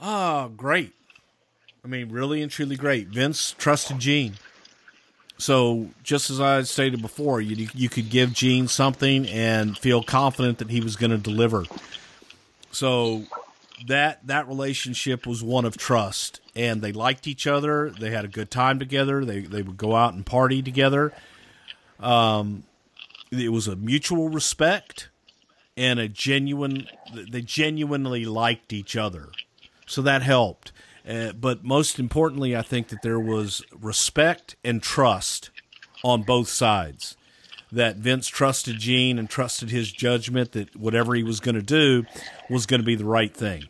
Oh, 0.00 0.48
great. 0.56 0.95
I 1.86 1.88
mean, 1.88 2.08
really 2.08 2.42
and 2.42 2.50
truly 2.50 2.74
great. 2.74 3.06
Vince 3.06 3.54
trusted 3.56 4.00
Gene. 4.00 4.34
So, 5.38 5.90
just 6.02 6.30
as 6.30 6.40
I 6.40 6.62
stated 6.62 7.00
before, 7.00 7.40
you 7.40 7.68
you 7.74 7.88
could 7.88 8.10
give 8.10 8.32
Gene 8.32 8.66
something 8.66 9.28
and 9.28 9.78
feel 9.78 10.02
confident 10.02 10.58
that 10.58 10.70
he 10.70 10.80
was 10.80 10.96
going 10.96 11.12
to 11.12 11.18
deliver. 11.18 11.64
So, 12.72 13.26
that 13.86 14.26
that 14.26 14.48
relationship 14.48 15.28
was 15.28 15.44
one 15.44 15.64
of 15.64 15.76
trust, 15.76 16.40
and 16.56 16.82
they 16.82 16.90
liked 16.90 17.28
each 17.28 17.46
other. 17.46 17.90
They 17.90 18.10
had 18.10 18.24
a 18.24 18.28
good 18.28 18.50
time 18.50 18.80
together. 18.80 19.24
They 19.24 19.42
they 19.42 19.62
would 19.62 19.76
go 19.76 19.94
out 19.94 20.12
and 20.12 20.26
party 20.26 20.62
together. 20.62 21.12
Um, 22.00 22.64
it 23.30 23.52
was 23.52 23.68
a 23.68 23.76
mutual 23.76 24.28
respect 24.28 25.08
and 25.76 26.00
a 26.00 26.08
genuine. 26.08 26.88
They 27.14 27.42
genuinely 27.42 28.24
liked 28.24 28.72
each 28.72 28.96
other, 28.96 29.28
so 29.86 30.02
that 30.02 30.22
helped. 30.22 30.72
Uh, 31.06 31.32
but 31.32 31.64
most 31.64 31.98
importantly, 31.98 32.56
I 32.56 32.62
think 32.62 32.88
that 32.88 33.02
there 33.02 33.20
was 33.20 33.62
respect 33.80 34.56
and 34.64 34.82
trust 34.82 35.50
on 36.02 36.22
both 36.22 36.48
sides. 36.48 37.16
That 37.70 37.96
Vince 37.96 38.28
trusted 38.28 38.78
Gene 38.78 39.18
and 39.18 39.28
trusted 39.28 39.70
his 39.70 39.90
judgment 39.92 40.52
that 40.52 40.74
whatever 40.76 41.14
he 41.14 41.22
was 41.22 41.40
going 41.40 41.54
to 41.54 41.62
do 41.62 42.04
was 42.48 42.66
going 42.66 42.80
to 42.80 42.86
be 42.86 42.94
the 42.94 43.04
right 43.04 43.34
thing. 43.34 43.68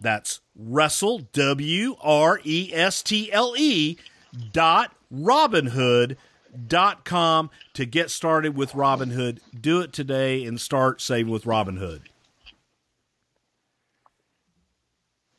That's 0.00 0.40
wrestle, 0.56 1.20
W 1.32 1.96
R 2.02 2.40
E 2.44 2.70
S 2.72 3.02
T 3.02 3.32
L 3.32 3.54
E 3.56 3.96
dot 4.52 4.94
Robinhood 5.12 6.16
dot 6.68 7.04
com 7.04 7.50
to 7.74 7.84
get 7.84 8.10
started 8.10 8.56
with 8.56 8.72
Robinhood. 8.72 9.38
Do 9.58 9.80
it 9.80 9.92
today 9.92 10.44
and 10.44 10.60
start 10.60 11.00
saving 11.00 11.32
with 11.32 11.44
Robinhood. 11.44 12.02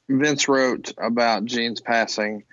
Vince 0.07 0.47
wrote 0.47 0.93
about 0.97 1.45
Gene's 1.45 1.81
passing. 1.81 2.43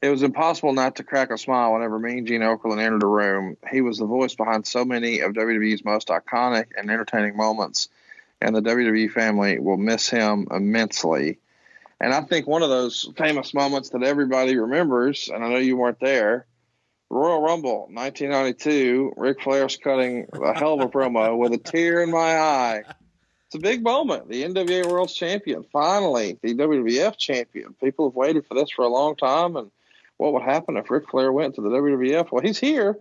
It 0.00 0.08
was 0.08 0.22
impossible 0.22 0.72
not 0.72 0.96
to 0.96 1.04
crack 1.04 1.30
a 1.30 1.38
smile 1.38 1.74
whenever 1.74 1.98
Mean 1.98 2.26
Gene 2.26 2.40
Okerlund 2.40 2.80
entered 2.80 3.02
the 3.02 3.06
room. 3.06 3.56
He 3.70 3.82
was 3.82 3.98
the 3.98 4.06
voice 4.06 4.34
behind 4.34 4.66
so 4.66 4.84
many 4.84 5.20
of 5.20 5.32
WWE's 5.32 5.84
most 5.84 6.08
iconic 6.08 6.68
and 6.76 6.90
entertaining 6.90 7.36
moments, 7.36 7.88
and 8.40 8.56
the 8.56 8.62
WWE 8.62 9.10
family 9.10 9.60
will 9.60 9.76
miss 9.76 10.08
him 10.08 10.48
immensely. 10.50 11.38
And 12.02 12.12
I 12.12 12.20
think 12.22 12.48
one 12.48 12.64
of 12.64 12.68
those 12.68 13.08
famous 13.16 13.54
moments 13.54 13.90
that 13.90 14.02
everybody 14.02 14.56
remembers, 14.56 15.30
and 15.32 15.44
I 15.44 15.48
know 15.48 15.58
you 15.58 15.76
weren't 15.76 16.00
there, 16.00 16.46
Royal 17.08 17.40
Rumble 17.40 17.86
1992, 17.92 19.12
Ric 19.16 19.40
Flair's 19.40 19.76
cutting 19.76 20.26
a 20.32 20.52
hell 20.52 20.74
of 20.74 20.80
a 20.80 20.88
promo 20.88 21.38
with 21.38 21.52
a 21.52 21.58
tear 21.58 22.02
in 22.02 22.10
my 22.10 22.36
eye. 22.38 22.82
It's 23.46 23.54
a 23.54 23.60
big 23.60 23.84
moment. 23.84 24.28
The 24.28 24.42
NWA 24.42 24.84
World 24.86 25.10
Champion, 25.10 25.64
finally, 25.72 26.38
the 26.42 26.54
WWF 26.54 27.16
Champion. 27.18 27.72
People 27.74 28.08
have 28.08 28.16
waited 28.16 28.46
for 28.46 28.54
this 28.54 28.70
for 28.70 28.84
a 28.84 28.88
long 28.88 29.14
time, 29.14 29.54
and 29.54 29.70
what 30.16 30.32
would 30.32 30.42
happen 30.42 30.76
if 30.76 30.90
Ric 30.90 31.08
Flair 31.08 31.30
went 31.30 31.54
to 31.54 31.60
the 31.60 31.68
WWF? 31.68 32.32
Well, 32.32 32.42
he's 32.42 32.58
here, 32.58 32.98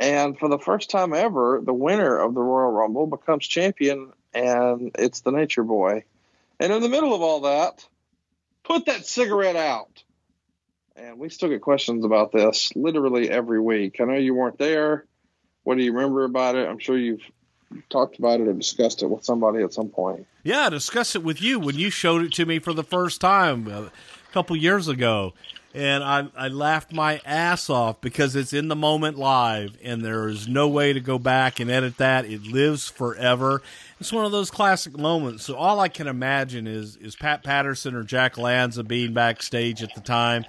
and 0.00 0.36
for 0.36 0.48
the 0.48 0.58
first 0.58 0.90
time 0.90 1.14
ever, 1.14 1.60
the 1.62 1.72
winner 1.72 2.18
of 2.18 2.34
the 2.34 2.40
Royal 2.40 2.72
Rumble 2.72 3.06
becomes 3.06 3.46
champion, 3.46 4.12
and 4.32 4.90
it's 4.98 5.20
the 5.20 5.30
Nature 5.30 5.62
Boy. 5.62 6.02
And 6.58 6.72
in 6.72 6.82
the 6.82 6.88
middle 6.88 7.14
of 7.14 7.22
all 7.22 7.42
that, 7.42 7.86
put 8.64 8.86
that 8.86 9.06
cigarette 9.06 9.56
out. 9.56 10.02
And 10.96 11.18
we 11.18 11.28
still 11.28 11.48
get 11.48 11.60
questions 11.60 12.04
about 12.04 12.32
this 12.32 12.70
literally 12.76 13.28
every 13.28 13.60
week. 13.60 14.00
I 14.00 14.04
know 14.04 14.14
you 14.14 14.34
weren't 14.34 14.58
there. 14.58 15.06
What 15.64 15.76
do 15.76 15.84
you 15.84 15.92
remember 15.92 16.24
about 16.24 16.56
it? 16.56 16.68
I'm 16.68 16.78
sure 16.78 16.96
you've 16.96 17.22
talked 17.90 18.18
about 18.18 18.40
it 18.40 18.46
or 18.46 18.52
discussed 18.52 19.02
it 19.02 19.06
with 19.06 19.24
somebody 19.24 19.62
at 19.62 19.72
some 19.72 19.88
point. 19.88 20.26
Yeah, 20.44 20.66
I 20.66 20.68
discussed 20.68 21.16
it 21.16 21.24
with 21.24 21.42
you 21.42 21.58
when 21.58 21.76
you 21.76 21.90
showed 21.90 22.22
it 22.22 22.32
to 22.34 22.46
me 22.46 22.58
for 22.58 22.72
the 22.72 22.84
first 22.84 23.20
time 23.20 23.66
a 23.66 23.90
couple 24.32 24.54
years 24.54 24.86
ago. 24.86 25.34
And 25.74 26.04
I, 26.04 26.28
I 26.36 26.48
laughed 26.48 26.92
my 26.92 27.20
ass 27.24 27.68
off 27.68 28.00
because 28.00 28.36
it's 28.36 28.52
in 28.52 28.68
the 28.68 28.76
moment 28.76 29.18
live 29.18 29.76
and 29.82 30.04
there 30.04 30.28
is 30.28 30.46
no 30.46 30.68
way 30.68 30.92
to 30.92 31.00
go 31.00 31.18
back 31.18 31.58
and 31.58 31.68
edit 31.68 31.98
that. 31.98 32.26
It 32.26 32.44
lives 32.44 32.88
forever. 32.88 33.60
It's 33.98 34.12
one 34.12 34.24
of 34.24 34.30
those 34.30 34.52
classic 34.52 34.96
moments. 34.96 35.44
So 35.44 35.56
all 35.56 35.80
I 35.80 35.88
can 35.88 36.06
imagine 36.06 36.68
is, 36.68 36.94
is 36.96 37.16
Pat 37.16 37.42
Patterson 37.42 37.96
or 37.96 38.04
Jack 38.04 38.38
Lanza 38.38 38.84
being 38.84 39.14
backstage 39.14 39.82
at 39.82 39.92
the 39.96 40.00
time 40.00 40.44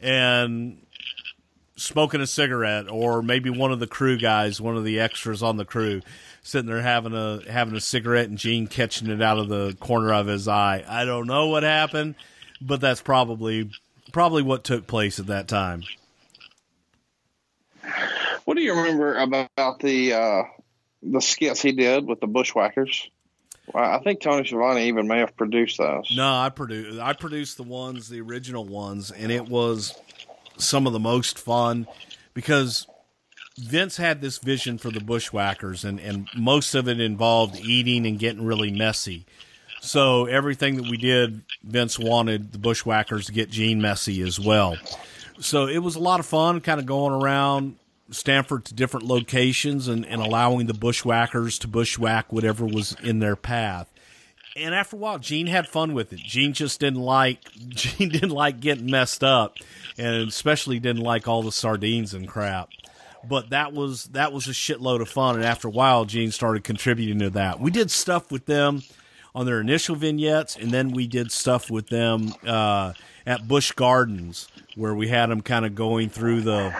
and 0.00 0.78
smoking 1.76 2.22
a 2.22 2.26
cigarette 2.26 2.88
or 2.90 3.20
maybe 3.20 3.50
one 3.50 3.72
of 3.72 3.80
the 3.80 3.86
crew 3.86 4.18
guys, 4.18 4.62
one 4.62 4.78
of 4.78 4.84
the 4.84 4.98
extras 4.98 5.42
on 5.42 5.58
the 5.58 5.66
crew 5.66 6.00
sitting 6.42 6.66
there 6.66 6.80
having 6.80 7.14
a 7.14 7.40
having 7.50 7.76
a 7.76 7.80
cigarette 7.80 8.28
and 8.28 8.38
Gene 8.38 8.66
catching 8.66 9.10
it 9.10 9.20
out 9.20 9.38
of 9.38 9.48
the 9.48 9.76
corner 9.78 10.12
of 10.12 10.26
his 10.26 10.48
eye. 10.48 10.84
I 10.88 11.04
don't 11.04 11.26
know 11.26 11.48
what 11.48 11.62
happened, 11.62 12.14
but 12.60 12.80
that's 12.80 13.02
probably 13.02 13.70
probably 14.12 14.42
what 14.42 14.64
took 14.64 14.86
place 14.86 15.18
at 15.18 15.26
that 15.26 15.48
time. 15.48 15.82
What 18.44 18.56
do 18.56 18.62
you 18.62 18.74
remember 18.74 19.16
about 19.16 19.78
the 19.80 20.14
uh, 20.14 20.42
the 21.02 21.20
skits 21.20 21.62
he 21.62 21.72
did 21.72 22.06
with 22.06 22.20
the 22.20 22.26
Bushwhackers? 22.26 23.08
Well, 23.72 23.84
I 23.84 24.02
think 24.02 24.20
Tony 24.20 24.44
Schiavone 24.44 24.88
even 24.88 25.06
may 25.06 25.18
have 25.18 25.36
produced 25.36 25.78
those. 25.78 26.12
No, 26.14 26.28
I 26.28 26.48
produced 26.48 26.98
I 26.98 27.12
produced 27.12 27.56
the 27.56 27.62
ones, 27.62 28.08
the 28.08 28.20
original 28.20 28.64
ones, 28.64 29.10
and 29.10 29.30
it 29.30 29.48
was 29.48 29.94
some 30.56 30.86
of 30.86 30.92
the 30.92 30.98
most 30.98 31.38
fun 31.38 31.86
because 32.34 32.86
Vince 33.58 33.96
had 33.96 34.20
this 34.20 34.38
vision 34.38 34.78
for 34.78 34.90
the 34.90 35.00
Bushwhackers, 35.00 35.84
and, 35.84 36.00
and 36.00 36.28
most 36.34 36.74
of 36.74 36.88
it 36.88 37.00
involved 37.00 37.56
eating 37.56 38.06
and 38.06 38.18
getting 38.18 38.44
really 38.44 38.70
messy. 38.70 39.26
So 39.80 40.26
everything 40.26 40.76
that 40.76 40.88
we 40.88 40.96
did, 40.96 41.42
Vince 41.64 41.98
wanted 41.98 42.52
the 42.52 42.58
Bushwhackers 42.58 43.26
to 43.26 43.32
get 43.32 43.50
Gene 43.50 43.80
messy 43.80 44.20
as 44.22 44.38
well. 44.38 44.76
So 45.40 45.66
it 45.66 45.78
was 45.78 45.96
a 45.96 46.00
lot 46.00 46.20
of 46.20 46.26
fun, 46.26 46.60
kind 46.60 46.78
of 46.78 46.86
going 46.86 47.14
around 47.14 47.76
Stamford 48.10 48.66
to 48.66 48.74
different 48.74 49.06
locations 49.06 49.88
and, 49.88 50.04
and 50.04 50.20
allowing 50.20 50.66
the 50.66 50.74
Bushwhackers 50.74 51.58
to 51.60 51.68
bushwhack 51.68 52.30
whatever 52.30 52.66
was 52.66 52.94
in 53.02 53.20
their 53.20 53.36
path. 53.36 53.90
And 54.54 54.74
after 54.74 54.96
a 54.96 54.98
while, 54.98 55.18
Gene 55.18 55.46
had 55.46 55.66
fun 55.66 55.94
with 55.94 56.12
it. 56.12 56.18
Gene 56.18 56.52
just 56.52 56.80
didn't 56.80 57.00
like 57.00 57.40
Gene 57.68 58.10
didn't 58.10 58.30
like 58.30 58.60
getting 58.60 58.90
messed 58.90 59.24
up, 59.24 59.56
and 59.96 60.28
especially 60.28 60.78
didn't 60.78 61.02
like 61.02 61.26
all 61.26 61.42
the 61.42 61.52
sardines 61.52 62.14
and 62.14 62.28
crap 62.28 62.68
but 63.28 63.50
that 63.50 63.74
was 63.74 64.04
that 64.06 64.32
was 64.32 64.46
a 64.46 64.52
shitload 64.52 65.02
of 65.02 65.08
fun. 65.08 65.36
And 65.36 65.44
after 65.44 65.68
a 65.68 65.70
while, 65.70 66.06
Gene 66.06 66.30
started 66.30 66.64
contributing 66.64 67.18
to 67.18 67.28
that. 67.30 67.60
We 67.60 67.70
did 67.70 67.90
stuff 67.90 68.32
with 68.32 68.46
them 68.46 68.82
on 69.34 69.46
their 69.46 69.60
initial 69.60 69.94
vignettes, 69.94 70.56
and 70.56 70.70
then 70.70 70.90
we 70.90 71.06
did 71.06 71.30
stuff 71.30 71.70
with 71.70 71.88
them 71.88 72.34
uh, 72.46 72.92
at 73.26 73.46
Busch 73.46 73.72
Gardens, 73.72 74.48
where 74.74 74.94
we 74.94 75.08
had 75.08 75.26
them 75.30 75.40
kind 75.40 75.64
of 75.64 75.74
going 75.74 76.08
through 76.08 76.42
the 76.42 76.74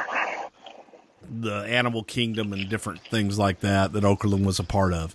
the 1.33 1.59
animal 1.67 2.03
kingdom 2.03 2.53
and 2.53 2.69
different 2.69 3.01
things 3.03 3.39
like 3.39 3.61
that 3.61 3.93
that 3.93 4.03
Okerlund 4.03 4.45
was 4.45 4.59
a 4.59 4.65
part 4.65 4.93
of. 4.93 5.15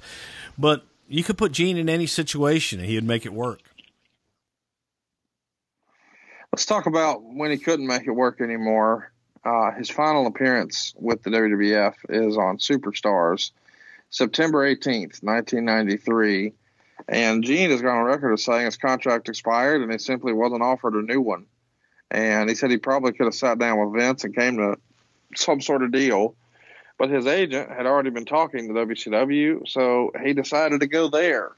But 0.57 0.85
you 1.09 1.23
could 1.23 1.37
put 1.37 1.51
Gene 1.51 1.77
in 1.77 1.89
any 1.89 2.07
situation, 2.07 2.79
and 2.79 2.87
he 2.87 2.95
would 2.95 3.03
make 3.03 3.25
it 3.25 3.33
work. 3.33 3.59
Let's 6.53 6.65
talk 6.65 6.85
about 6.85 7.21
when 7.21 7.51
he 7.51 7.57
couldn't 7.57 7.85
make 7.85 8.07
it 8.07 8.11
work 8.11 8.39
anymore. 8.39 9.11
Uh, 9.43 9.71
his 9.71 9.89
final 9.89 10.25
appearance 10.25 10.93
with 10.97 11.21
the 11.21 11.29
WWF 11.29 11.95
is 12.09 12.37
on 12.37 12.57
Superstars, 12.57 13.51
September 14.09 14.59
18th, 14.59 15.21
1993. 15.21 16.53
And 17.07 17.43
Gene 17.43 17.69
has 17.69 17.81
gone 17.81 17.97
on 17.97 18.05
record 18.05 18.33
as 18.33 18.43
saying 18.43 18.65
his 18.65 18.77
contract 18.77 19.29
expired 19.29 19.81
and 19.81 19.91
he 19.91 19.97
simply 19.97 20.33
wasn't 20.33 20.63
offered 20.63 20.95
a 20.95 21.01
new 21.01 21.21
one. 21.21 21.45
And 22.09 22.49
he 22.49 22.55
said 22.55 22.71
he 22.71 22.77
probably 22.77 23.13
could 23.13 23.25
have 23.25 23.35
sat 23.35 23.59
down 23.59 23.79
with 23.79 23.99
Vince 23.99 24.23
and 24.23 24.35
came 24.35 24.57
to 24.57 24.77
some 25.35 25.61
sort 25.61 25.83
of 25.83 25.91
deal. 25.91 26.35
But 26.97 27.09
his 27.09 27.27
agent 27.27 27.69
had 27.69 27.85
already 27.85 28.09
been 28.09 28.25
talking 28.25 28.67
to 28.67 28.73
WCW, 28.73 29.67
so 29.67 30.11
he 30.23 30.33
decided 30.33 30.79
to 30.79 30.87
go 30.87 31.09
there. 31.09 31.51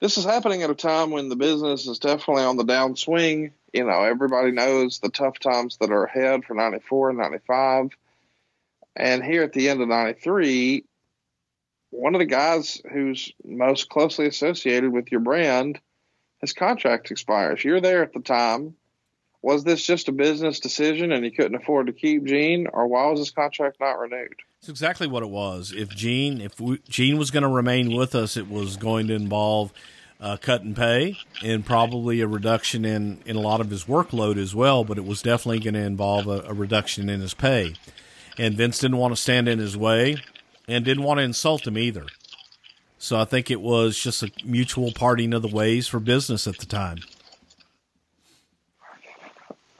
This 0.00 0.16
is 0.16 0.24
happening 0.24 0.62
at 0.62 0.70
a 0.70 0.74
time 0.74 1.10
when 1.10 1.28
the 1.28 1.36
business 1.36 1.86
is 1.88 1.98
definitely 1.98 2.44
on 2.44 2.56
the 2.56 2.64
downswing 2.64 3.50
you 3.74 3.84
know, 3.84 4.04
everybody 4.04 4.52
knows 4.52 5.00
the 5.00 5.08
tough 5.08 5.40
times 5.40 5.78
that 5.78 5.90
are 5.90 6.04
ahead 6.04 6.44
for 6.44 6.54
94 6.54 7.10
and 7.10 7.18
95. 7.18 7.90
And 8.94 9.22
here 9.22 9.42
at 9.42 9.52
the 9.52 9.68
end 9.68 9.82
of 9.82 9.88
93, 9.88 10.84
one 11.94 12.14
of 12.14 12.18
the 12.18 12.26
guys 12.26 12.82
who's 12.92 13.32
most 13.44 13.88
closely 13.88 14.26
associated 14.26 14.92
with 14.92 15.12
your 15.12 15.20
brand, 15.20 15.80
his 16.40 16.52
contract 16.52 17.10
expires. 17.10 17.64
You're 17.64 17.80
there 17.80 18.02
at 18.02 18.12
the 18.12 18.20
time. 18.20 18.74
Was 19.42 19.62
this 19.62 19.84
just 19.84 20.08
a 20.08 20.12
business 20.12 20.58
decision 20.58 21.12
and 21.12 21.24
he 21.24 21.30
couldn't 21.30 21.54
afford 21.54 21.86
to 21.86 21.92
keep 21.92 22.24
Gene, 22.24 22.66
or 22.72 22.86
why 22.88 23.06
was 23.06 23.20
his 23.20 23.30
contract 23.30 23.78
not 23.78 23.98
renewed? 23.98 24.34
It's 24.58 24.68
exactly 24.68 25.06
what 25.06 25.22
it 25.22 25.28
was. 25.28 25.72
If 25.76 25.90
Gene, 25.90 26.40
if 26.40 26.58
we, 26.58 26.78
Gene 26.88 27.18
was 27.18 27.30
going 27.30 27.42
to 27.42 27.48
remain 27.48 27.94
with 27.94 28.14
us, 28.14 28.36
it 28.36 28.50
was 28.50 28.76
going 28.76 29.06
to 29.08 29.14
involve 29.14 29.72
uh, 30.20 30.36
cut 30.38 30.62
and 30.62 30.74
pay 30.74 31.18
and 31.44 31.64
probably 31.64 32.22
a 32.22 32.26
reduction 32.26 32.84
in, 32.84 33.20
in 33.26 33.36
a 33.36 33.40
lot 33.40 33.60
of 33.60 33.70
his 33.70 33.84
workload 33.84 34.36
as 34.36 34.54
well, 34.54 34.82
but 34.82 34.98
it 34.98 35.04
was 35.04 35.22
definitely 35.22 35.60
going 35.60 35.74
to 35.74 35.80
involve 35.80 36.26
a, 36.26 36.40
a 36.48 36.54
reduction 36.54 37.08
in 37.08 37.20
his 37.20 37.34
pay. 37.34 37.74
And 38.38 38.54
Vince 38.54 38.78
didn't 38.78 38.96
want 38.96 39.14
to 39.14 39.20
stand 39.20 39.48
in 39.48 39.58
his 39.58 39.76
way 39.76 40.16
and 40.68 40.84
didn't 40.84 41.04
want 41.04 41.18
to 41.18 41.24
insult 41.24 41.66
him 41.66 41.78
either. 41.78 42.06
So 42.98 43.18
I 43.18 43.24
think 43.24 43.50
it 43.50 43.60
was 43.60 43.98
just 43.98 44.22
a 44.22 44.30
mutual 44.44 44.92
parting 44.92 45.34
of 45.34 45.42
the 45.42 45.48
ways 45.48 45.86
for 45.86 46.00
business 46.00 46.46
at 46.46 46.58
the 46.58 46.66
time. 46.66 46.98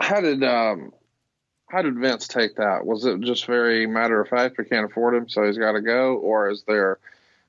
How 0.01 0.21
did 0.21 0.45
um, 0.45 0.93
how 1.69 1.83
did 1.83 1.99
Vince 1.99 2.29
take 2.29 2.57
that? 2.57 2.85
Was 2.85 3.05
it 3.07 3.21
just 3.21 3.47
very 3.47 3.87
matter 3.87 4.21
of 4.21 4.29
fact? 4.29 4.59
We 4.59 4.65
can't 4.65 4.91
afford 4.91 5.15
him, 5.15 5.29
so 5.29 5.45
he's 5.45 5.57
got 5.57 5.73
to 5.73 5.81
go, 5.81 6.17
or 6.17 6.51
is 6.51 6.65
there 6.67 6.99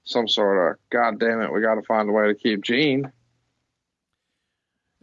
some 0.05 0.27
sort 0.27 0.71
of 0.71 0.79
God 0.89 1.19
damn 1.19 1.41
it, 1.41 1.51
we 1.51 1.61
got 1.61 1.75
to 1.75 1.81
find 1.81 2.07
a 2.07 2.11
way 2.11 2.27
to 2.27 2.35
keep 2.35 2.63
Gene. 2.63 3.11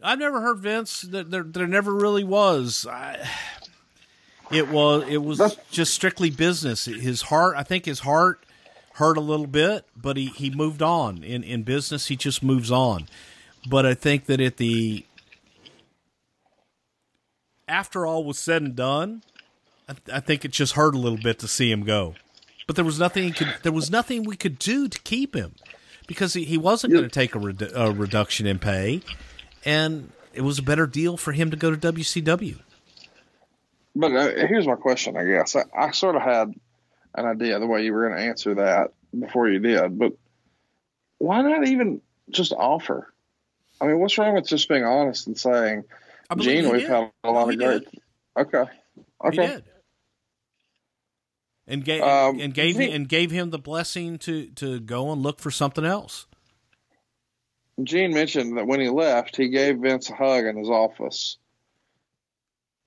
I've 0.02 0.18
never 0.18 0.40
heard 0.40 0.58
Vince. 0.58 1.02
There, 1.02 1.22
there, 1.22 1.42
there 1.42 1.66
never 1.66 1.94
really 1.94 2.24
was. 2.24 2.86
I, 2.88 3.28
it 4.52 4.68
was, 4.68 5.04
it 5.08 5.18
was 5.22 5.38
That's- 5.38 5.58
just 5.70 5.94
strictly 5.94 6.30
business. 6.30 6.84
His 6.86 7.22
heart, 7.22 7.56
I 7.56 7.62
think, 7.62 7.84
his 7.86 8.00
heart 8.00 8.44
hurt 8.94 9.16
a 9.16 9.20
little 9.20 9.46
bit, 9.46 9.86
but 9.96 10.16
he, 10.16 10.26
he 10.26 10.50
moved 10.50 10.82
on. 10.82 11.24
In 11.24 11.42
in 11.42 11.62
business, 11.62 12.06
he 12.08 12.16
just 12.16 12.42
moves 12.42 12.70
on. 12.70 13.08
But 13.68 13.86
I 13.86 13.94
think 13.94 14.26
that 14.26 14.40
at 14.40 14.56
the 14.58 15.04
after 17.68 18.06
all 18.06 18.24
was 18.24 18.38
said 18.38 18.62
and 18.62 18.76
done, 18.76 19.22
I, 19.88 19.94
I 20.14 20.20
think 20.20 20.44
it 20.44 20.50
just 20.52 20.74
hurt 20.74 20.94
a 20.94 20.98
little 20.98 21.18
bit 21.18 21.38
to 21.40 21.48
see 21.48 21.70
him 21.70 21.84
go. 21.84 22.14
But 22.66 22.76
there 22.76 22.84
was 22.84 22.98
nothing 22.98 23.32
could. 23.32 23.54
There 23.62 23.72
was 23.72 23.90
nothing 23.90 24.24
we 24.24 24.36
could 24.36 24.58
do 24.58 24.88
to 24.88 24.98
keep 25.00 25.34
him 25.34 25.54
because 26.06 26.34
he, 26.34 26.44
he 26.44 26.58
wasn't 26.58 26.92
going 26.92 27.04
to 27.04 27.10
take 27.10 27.34
a, 27.34 27.38
redu- 27.38 27.72
a 27.74 27.90
reduction 27.92 28.46
in 28.46 28.58
pay, 28.58 29.00
and 29.64 30.10
it 30.32 30.42
was 30.42 30.58
a 30.58 30.62
better 30.62 30.86
deal 30.86 31.16
for 31.16 31.32
him 31.32 31.50
to 31.50 31.56
go 31.56 31.74
to 31.74 31.92
WCW. 31.92 32.58
But 33.94 34.12
uh, 34.12 34.46
here's 34.46 34.66
my 34.66 34.76
question, 34.76 35.16
I 35.16 35.24
guess. 35.24 35.54
I, 35.56 35.64
I 35.76 35.90
sort 35.90 36.16
of 36.16 36.22
had 36.22 36.52
an 37.14 37.26
idea 37.26 37.58
the 37.58 37.66
way 37.66 37.84
you 37.84 37.92
were 37.92 38.08
going 38.08 38.18
to 38.18 38.24
answer 38.24 38.54
that 38.54 38.92
before 39.18 39.48
you 39.48 39.58
did, 39.58 39.98
but 39.98 40.12
why 41.18 41.42
not 41.42 41.66
even 41.66 42.00
just 42.30 42.52
offer? 42.52 43.12
I 43.80 43.86
mean, 43.86 43.98
what's 43.98 44.16
wrong 44.16 44.34
with 44.34 44.46
just 44.46 44.68
being 44.68 44.84
honest 44.84 45.26
and 45.26 45.38
saying, 45.38 45.84
Gene, 46.38 46.70
we've 46.70 46.80
did. 46.80 46.88
had 46.90 47.10
a 47.24 47.30
lot 47.30 47.48
He 47.48 47.54
of 47.54 47.58
great. 47.58 47.82
did. 47.82 48.00
Okay. 48.38 48.64
He 48.96 49.28
Okay. 49.28 49.46
did. 49.46 49.64
And 51.66 51.84
gave 51.84 52.02
Um, 52.02 52.40
and 52.40 52.54
gave 52.54 52.76
he- 52.78 52.90
and 52.90 53.08
gave 53.08 53.30
him 53.30 53.50
the 53.50 53.58
blessing 53.58 54.18
to 54.20 54.46
to 54.52 54.80
go 54.80 55.12
and 55.12 55.22
look 55.22 55.38
for 55.38 55.50
something 55.50 55.84
else. 55.84 56.26
Gene 57.82 58.12
mentioned 58.12 58.56
that 58.58 58.66
when 58.66 58.80
he 58.80 58.88
left, 58.88 59.36
he 59.36 59.48
gave 59.48 59.78
Vince 59.78 60.10
a 60.10 60.14
hug 60.14 60.44
in 60.44 60.56
his 60.56 60.68
office. 60.68 61.38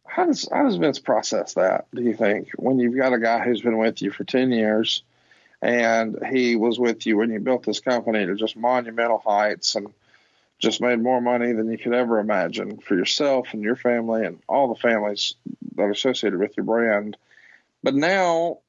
How 0.05 0.25
does 0.25 0.47
how 0.51 0.63
does 0.63 0.77
Vince 0.77 0.99
process 0.99 1.55
that? 1.55 1.87
Do 1.93 2.01
you 2.01 2.15
think 2.15 2.49
when 2.55 2.79
you've 2.79 2.97
got 2.97 3.13
a 3.13 3.19
guy 3.19 3.43
who's 3.43 3.61
been 3.61 3.77
with 3.77 4.01
you 4.01 4.11
for 4.11 4.23
ten 4.23 4.51
years, 4.51 5.03
and 5.61 6.17
he 6.31 6.55
was 6.55 6.79
with 6.79 7.05
you 7.05 7.17
when 7.17 7.31
you 7.31 7.39
built 7.39 7.63
this 7.63 7.79
company 7.79 8.25
to 8.25 8.35
just 8.35 8.55
monumental 8.55 9.19
heights 9.19 9.75
and 9.75 9.93
just 10.59 10.79
made 10.79 10.99
more 10.99 11.19
money 11.19 11.51
than 11.51 11.69
you 11.69 11.77
could 11.77 11.93
ever 11.93 12.19
imagine 12.19 12.77
for 12.77 12.95
yourself 12.95 13.49
and 13.53 13.61
your 13.61 13.75
family 13.75 14.25
and 14.25 14.39
all 14.47 14.69
the 14.69 14.79
families 14.79 15.35
that 15.75 15.83
are 15.83 15.91
associated 15.91 16.39
with 16.39 16.55
your 16.55 16.63
brand, 16.63 17.17
but 17.83 17.93
now, 17.93 18.59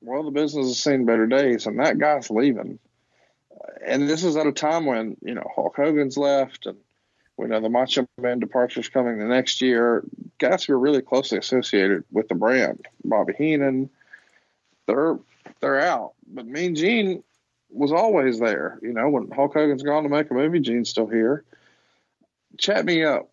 well, 0.00 0.22
the 0.22 0.30
business 0.30 0.68
has 0.68 0.82
seen 0.82 1.04
better 1.04 1.26
days, 1.26 1.66
and 1.66 1.78
that 1.78 1.98
guy's 1.98 2.30
leaving 2.30 2.78
and 3.84 4.08
this 4.08 4.24
is 4.24 4.36
at 4.36 4.46
a 4.46 4.52
time 4.52 4.86
when 4.86 5.16
you 5.22 5.34
know 5.34 5.50
Hulk 5.54 5.76
Hogan's 5.76 6.16
left, 6.16 6.66
and 6.66 6.78
we 7.40 7.48
know 7.48 7.60
the 7.60 7.70
Macho 7.70 8.06
Man 8.18 8.38
departure 8.38 8.80
is 8.80 8.90
coming 8.90 9.18
the 9.18 9.24
next 9.24 9.62
year. 9.62 10.04
Guys 10.38 10.64
who 10.64 10.74
are 10.74 10.78
really 10.78 11.00
closely 11.00 11.38
associated 11.38 12.04
with 12.12 12.28
the 12.28 12.34
brand, 12.34 12.86
Bobby 13.02 13.32
Heenan, 13.36 13.88
they're 14.86 15.18
they're 15.60 15.80
out. 15.80 16.12
But 16.26 16.46
Mean 16.46 16.74
Gene 16.74 17.24
was 17.70 17.92
always 17.92 18.38
there. 18.38 18.78
You 18.82 18.92
know, 18.92 19.08
when 19.08 19.30
Hulk 19.30 19.54
Hogan's 19.54 19.82
gone 19.82 20.02
to 20.02 20.10
make 20.10 20.30
a 20.30 20.34
movie, 20.34 20.60
Gene's 20.60 20.90
still 20.90 21.06
here. 21.06 21.44
Chat 22.58 22.84
me 22.84 23.04
up. 23.04 23.30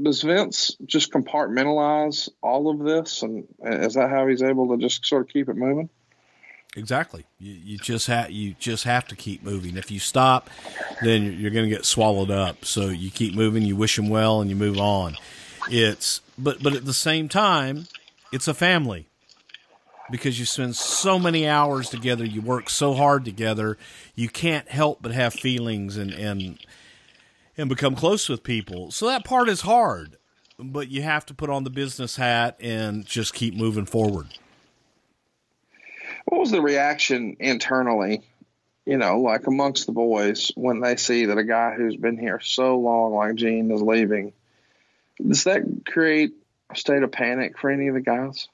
Does 0.00 0.20
Vince 0.20 0.76
just 0.84 1.10
compartmentalize 1.10 2.28
all 2.42 2.70
of 2.70 2.78
this, 2.80 3.22
and 3.22 3.48
is 3.64 3.94
that 3.94 4.10
how 4.10 4.26
he's 4.26 4.42
able 4.42 4.68
to 4.68 4.76
just 4.76 5.06
sort 5.06 5.22
of 5.22 5.28
keep 5.28 5.48
it 5.48 5.56
moving? 5.56 5.88
Exactly. 6.76 7.24
You, 7.38 7.54
you 7.54 7.78
just 7.78 8.06
have 8.06 8.30
you 8.30 8.54
just 8.58 8.84
have 8.84 9.06
to 9.08 9.16
keep 9.16 9.42
moving. 9.42 9.76
If 9.76 9.90
you 9.90 9.98
stop, 9.98 10.50
then 11.02 11.24
you're, 11.24 11.32
you're 11.32 11.50
going 11.50 11.68
to 11.68 11.74
get 11.74 11.84
swallowed 11.84 12.30
up. 12.30 12.64
So 12.64 12.88
you 12.88 13.10
keep 13.10 13.34
moving. 13.34 13.62
You 13.62 13.76
wish 13.76 13.96
them 13.96 14.08
well, 14.08 14.40
and 14.40 14.50
you 14.50 14.56
move 14.56 14.78
on. 14.78 15.16
It's 15.70 16.20
but 16.36 16.62
but 16.62 16.74
at 16.74 16.84
the 16.84 16.94
same 16.94 17.28
time, 17.28 17.86
it's 18.32 18.48
a 18.48 18.54
family 18.54 19.06
because 20.10 20.38
you 20.38 20.44
spend 20.44 20.76
so 20.76 21.18
many 21.18 21.46
hours 21.46 21.90
together. 21.90 22.24
You 22.24 22.40
work 22.40 22.70
so 22.70 22.94
hard 22.94 23.24
together. 23.24 23.76
You 24.14 24.28
can't 24.28 24.68
help 24.68 25.02
but 25.02 25.12
have 25.12 25.34
feelings 25.34 25.96
and 25.96 26.12
and 26.12 26.58
and 27.56 27.68
become 27.68 27.94
close 27.96 28.28
with 28.28 28.42
people. 28.42 28.90
So 28.90 29.06
that 29.06 29.24
part 29.24 29.48
is 29.48 29.62
hard, 29.62 30.16
but 30.58 30.88
you 30.88 31.02
have 31.02 31.26
to 31.26 31.34
put 31.34 31.50
on 31.50 31.64
the 31.64 31.70
business 31.70 32.16
hat 32.16 32.56
and 32.60 33.04
just 33.04 33.34
keep 33.34 33.54
moving 33.54 33.86
forward. 33.86 34.28
What 36.28 36.40
was 36.40 36.50
the 36.50 36.60
reaction 36.60 37.38
internally, 37.40 38.22
you 38.84 38.98
know, 38.98 39.20
like 39.20 39.46
amongst 39.46 39.86
the 39.86 39.92
boys 39.92 40.52
when 40.56 40.80
they 40.80 40.96
see 40.96 41.24
that 41.26 41.38
a 41.38 41.44
guy 41.44 41.72
who's 41.74 41.96
been 41.96 42.18
here 42.18 42.38
so 42.40 42.78
long, 42.78 43.14
like 43.14 43.34
Gene, 43.34 43.70
is 43.70 43.80
leaving? 43.80 44.34
Does 45.26 45.44
that 45.44 45.62
create 45.86 46.32
a 46.70 46.76
state 46.76 47.02
of 47.02 47.12
panic 47.12 47.58
for 47.58 47.70
any 47.70 47.88
of 47.88 47.94
the 47.94 48.02
guys? 48.02 48.46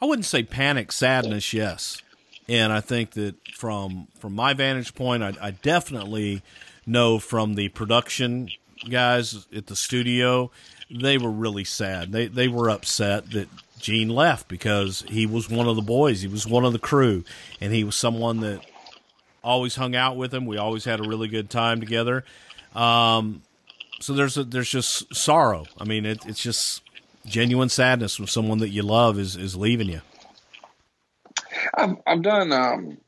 I 0.00 0.06
wouldn't 0.06 0.26
say 0.26 0.42
panic, 0.42 0.90
sadness, 0.90 1.52
yes. 1.52 2.02
And 2.48 2.72
I 2.72 2.80
think 2.80 3.12
that 3.12 3.36
from 3.54 4.08
from 4.18 4.34
my 4.34 4.52
vantage 4.52 4.96
point, 4.96 5.22
I, 5.22 5.34
I 5.40 5.50
definitely 5.52 6.42
know 6.84 7.20
from 7.20 7.54
the 7.54 7.68
production 7.68 8.48
guys 8.90 9.46
at 9.54 9.66
the 9.66 9.76
studio, 9.76 10.50
they 10.90 11.16
were 11.16 11.30
really 11.30 11.64
sad. 11.64 12.10
They 12.10 12.26
they 12.26 12.48
were 12.48 12.70
upset 12.70 13.30
that 13.30 13.48
Gene 13.78 14.08
left 14.08 14.48
because 14.48 15.04
he 15.08 15.26
was 15.26 15.48
one 15.48 15.68
of 15.68 15.76
the 15.76 15.82
boys. 15.82 16.20
He 16.20 16.28
was 16.28 16.46
one 16.46 16.64
of 16.64 16.72
the 16.72 16.78
crew, 16.78 17.24
and 17.60 17.72
he 17.72 17.84
was 17.84 17.96
someone 17.96 18.40
that 18.40 18.64
always 19.42 19.76
hung 19.76 19.94
out 19.94 20.16
with 20.16 20.32
him. 20.32 20.46
We 20.46 20.58
always 20.58 20.84
had 20.84 21.00
a 21.00 21.08
really 21.08 21.28
good 21.28 21.50
time 21.50 21.80
together. 21.80 22.24
Um, 22.74 23.42
so 24.00 24.12
there's 24.12 24.36
a, 24.36 24.44
there's 24.44 24.70
just 24.70 25.14
sorrow. 25.14 25.66
I 25.78 25.84
mean, 25.84 26.06
it, 26.06 26.24
it's 26.26 26.42
just 26.42 26.82
genuine 27.26 27.68
sadness 27.68 28.18
when 28.18 28.28
someone 28.28 28.58
that 28.58 28.70
you 28.70 28.82
love 28.82 29.18
is 29.18 29.36
is 29.36 29.56
leaving 29.56 29.88
you. 29.88 30.00
I've 31.74 31.96
I've 32.06 32.22
done 32.22 32.52
um, 32.52 32.98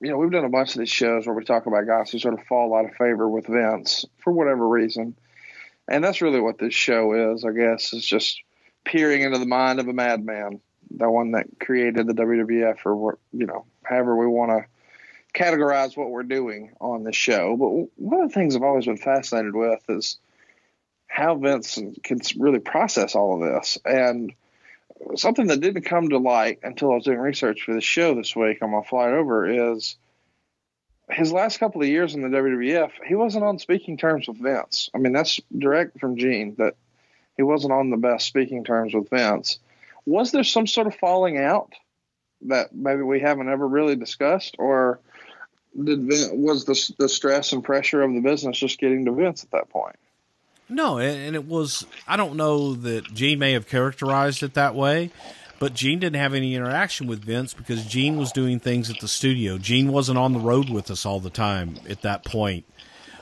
you 0.00 0.10
know, 0.10 0.18
we've 0.18 0.30
done 0.30 0.44
a 0.44 0.50
bunch 0.50 0.74
of 0.74 0.80
these 0.80 0.90
shows 0.90 1.26
where 1.26 1.34
we 1.34 1.44
talk 1.44 1.66
about 1.66 1.86
guys 1.86 2.10
who 2.10 2.18
sort 2.18 2.34
of 2.34 2.46
fall 2.46 2.74
out 2.74 2.84
of 2.84 2.96
favor 2.96 3.28
with 3.28 3.46
Vince 3.46 4.04
for 4.18 4.32
whatever 4.32 4.66
reason, 4.68 5.16
and 5.88 6.04
that's 6.04 6.22
really 6.22 6.40
what 6.40 6.58
this 6.58 6.74
show 6.74 7.32
is. 7.34 7.44
I 7.44 7.52
guess 7.52 7.92
is 7.92 8.04
just 8.04 8.42
peering 8.86 9.22
into 9.22 9.38
the 9.38 9.46
mind 9.46 9.80
of 9.80 9.88
a 9.88 9.92
madman, 9.92 10.60
the 10.90 11.10
one 11.10 11.32
that 11.32 11.46
created 11.60 12.06
the 12.06 12.14
WWF, 12.14 12.78
or 12.86 13.18
you 13.32 13.46
know, 13.46 13.66
however 13.82 14.16
we 14.16 14.26
want 14.26 14.50
to 14.52 14.64
categorize 15.38 15.96
what 15.96 16.10
we're 16.10 16.22
doing 16.22 16.72
on 16.80 17.04
this 17.04 17.16
show. 17.16 17.56
But 17.56 18.00
one 18.00 18.22
of 18.22 18.30
the 18.30 18.34
things 18.34 18.56
I've 18.56 18.62
always 18.62 18.86
been 18.86 18.96
fascinated 18.96 19.54
with 19.54 19.82
is 19.90 20.16
how 21.08 21.34
Vince 21.34 21.78
can 22.02 22.20
really 22.38 22.58
process 22.58 23.14
all 23.14 23.34
of 23.34 23.40
this. 23.40 23.76
And 23.84 24.32
something 25.16 25.48
that 25.48 25.60
didn't 25.60 25.82
come 25.82 26.08
to 26.08 26.18
light 26.18 26.60
until 26.62 26.90
I 26.90 26.94
was 26.94 27.04
doing 27.04 27.18
research 27.18 27.62
for 27.62 27.74
the 27.74 27.80
show 27.82 28.14
this 28.14 28.34
week 28.34 28.62
on 28.62 28.70
my 28.70 28.82
flight 28.82 29.12
over 29.12 29.74
is 29.74 29.96
his 31.10 31.32
last 31.32 31.58
couple 31.58 31.82
of 31.82 31.88
years 31.88 32.14
in 32.14 32.22
the 32.22 32.36
WWF, 32.36 32.90
he 33.06 33.14
wasn't 33.14 33.44
on 33.44 33.58
speaking 33.58 33.96
terms 33.96 34.26
with 34.26 34.38
Vince. 34.38 34.90
I 34.94 34.98
mean, 34.98 35.12
that's 35.12 35.40
direct 35.56 36.00
from 36.00 36.16
Gene 36.16 36.56
that 36.58 36.74
he 37.36 37.42
wasn't 37.42 37.72
on 37.72 37.90
the 37.90 37.96
best 37.96 38.26
speaking 38.26 38.64
terms 38.64 38.94
with 38.94 39.10
Vince. 39.10 39.58
Was 40.04 40.32
there 40.32 40.44
some 40.44 40.66
sort 40.66 40.86
of 40.86 40.94
falling 40.94 41.38
out 41.38 41.72
that 42.42 42.74
maybe 42.74 43.02
we 43.02 43.20
haven't 43.20 43.48
ever 43.48 43.66
really 43.66 43.96
discussed, 43.96 44.56
or 44.58 45.00
did 45.82 46.00
Vince, 46.04 46.30
was 46.32 46.64
the 46.64 46.94
the 46.98 47.08
stress 47.08 47.52
and 47.52 47.64
pressure 47.64 48.02
of 48.02 48.12
the 48.12 48.20
business 48.20 48.58
just 48.58 48.78
getting 48.78 49.04
to 49.06 49.12
Vince 49.12 49.44
at 49.44 49.50
that 49.50 49.68
point? 49.68 49.96
No, 50.68 50.98
and 50.98 51.36
it 51.36 51.46
was. 51.46 51.86
I 52.08 52.16
don't 52.16 52.36
know 52.36 52.74
that 52.74 53.12
Gene 53.14 53.38
may 53.38 53.52
have 53.52 53.68
characterized 53.68 54.42
it 54.42 54.54
that 54.54 54.74
way, 54.74 55.10
but 55.58 55.74
Gene 55.74 56.00
didn't 56.00 56.20
have 56.20 56.34
any 56.34 56.54
interaction 56.54 57.06
with 57.06 57.24
Vince 57.24 57.54
because 57.54 57.84
Gene 57.86 58.16
was 58.16 58.32
doing 58.32 58.58
things 58.58 58.90
at 58.90 59.00
the 59.00 59.08
studio. 59.08 59.58
Gene 59.58 59.92
wasn't 59.92 60.18
on 60.18 60.32
the 60.32 60.40
road 60.40 60.68
with 60.68 60.90
us 60.90 61.06
all 61.06 61.20
the 61.20 61.30
time 61.30 61.76
at 61.88 62.02
that 62.02 62.24
point. 62.24 62.64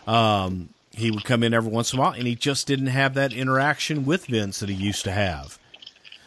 Um, 0.07 0.71
he 0.97 1.11
would 1.11 1.25
come 1.25 1.43
in 1.43 1.53
every 1.55 1.71
once 1.71 1.93
in 1.93 1.99
a 1.99 2.03
while, 2.03 2.13
and 2.13 2.27
he 2.27 2.35
just 2.35 2.67
didn't 2.67 2.87
have 2.87 3.15
that 3.15 3.33
interaction 3.33 4.05
with 4.05 4.27
Vince 4.27 4.61
that 4.61 4.69
he 4.69 4.75
used 4.75 5.05
to 5.05 5.13
have. 5.13 5.59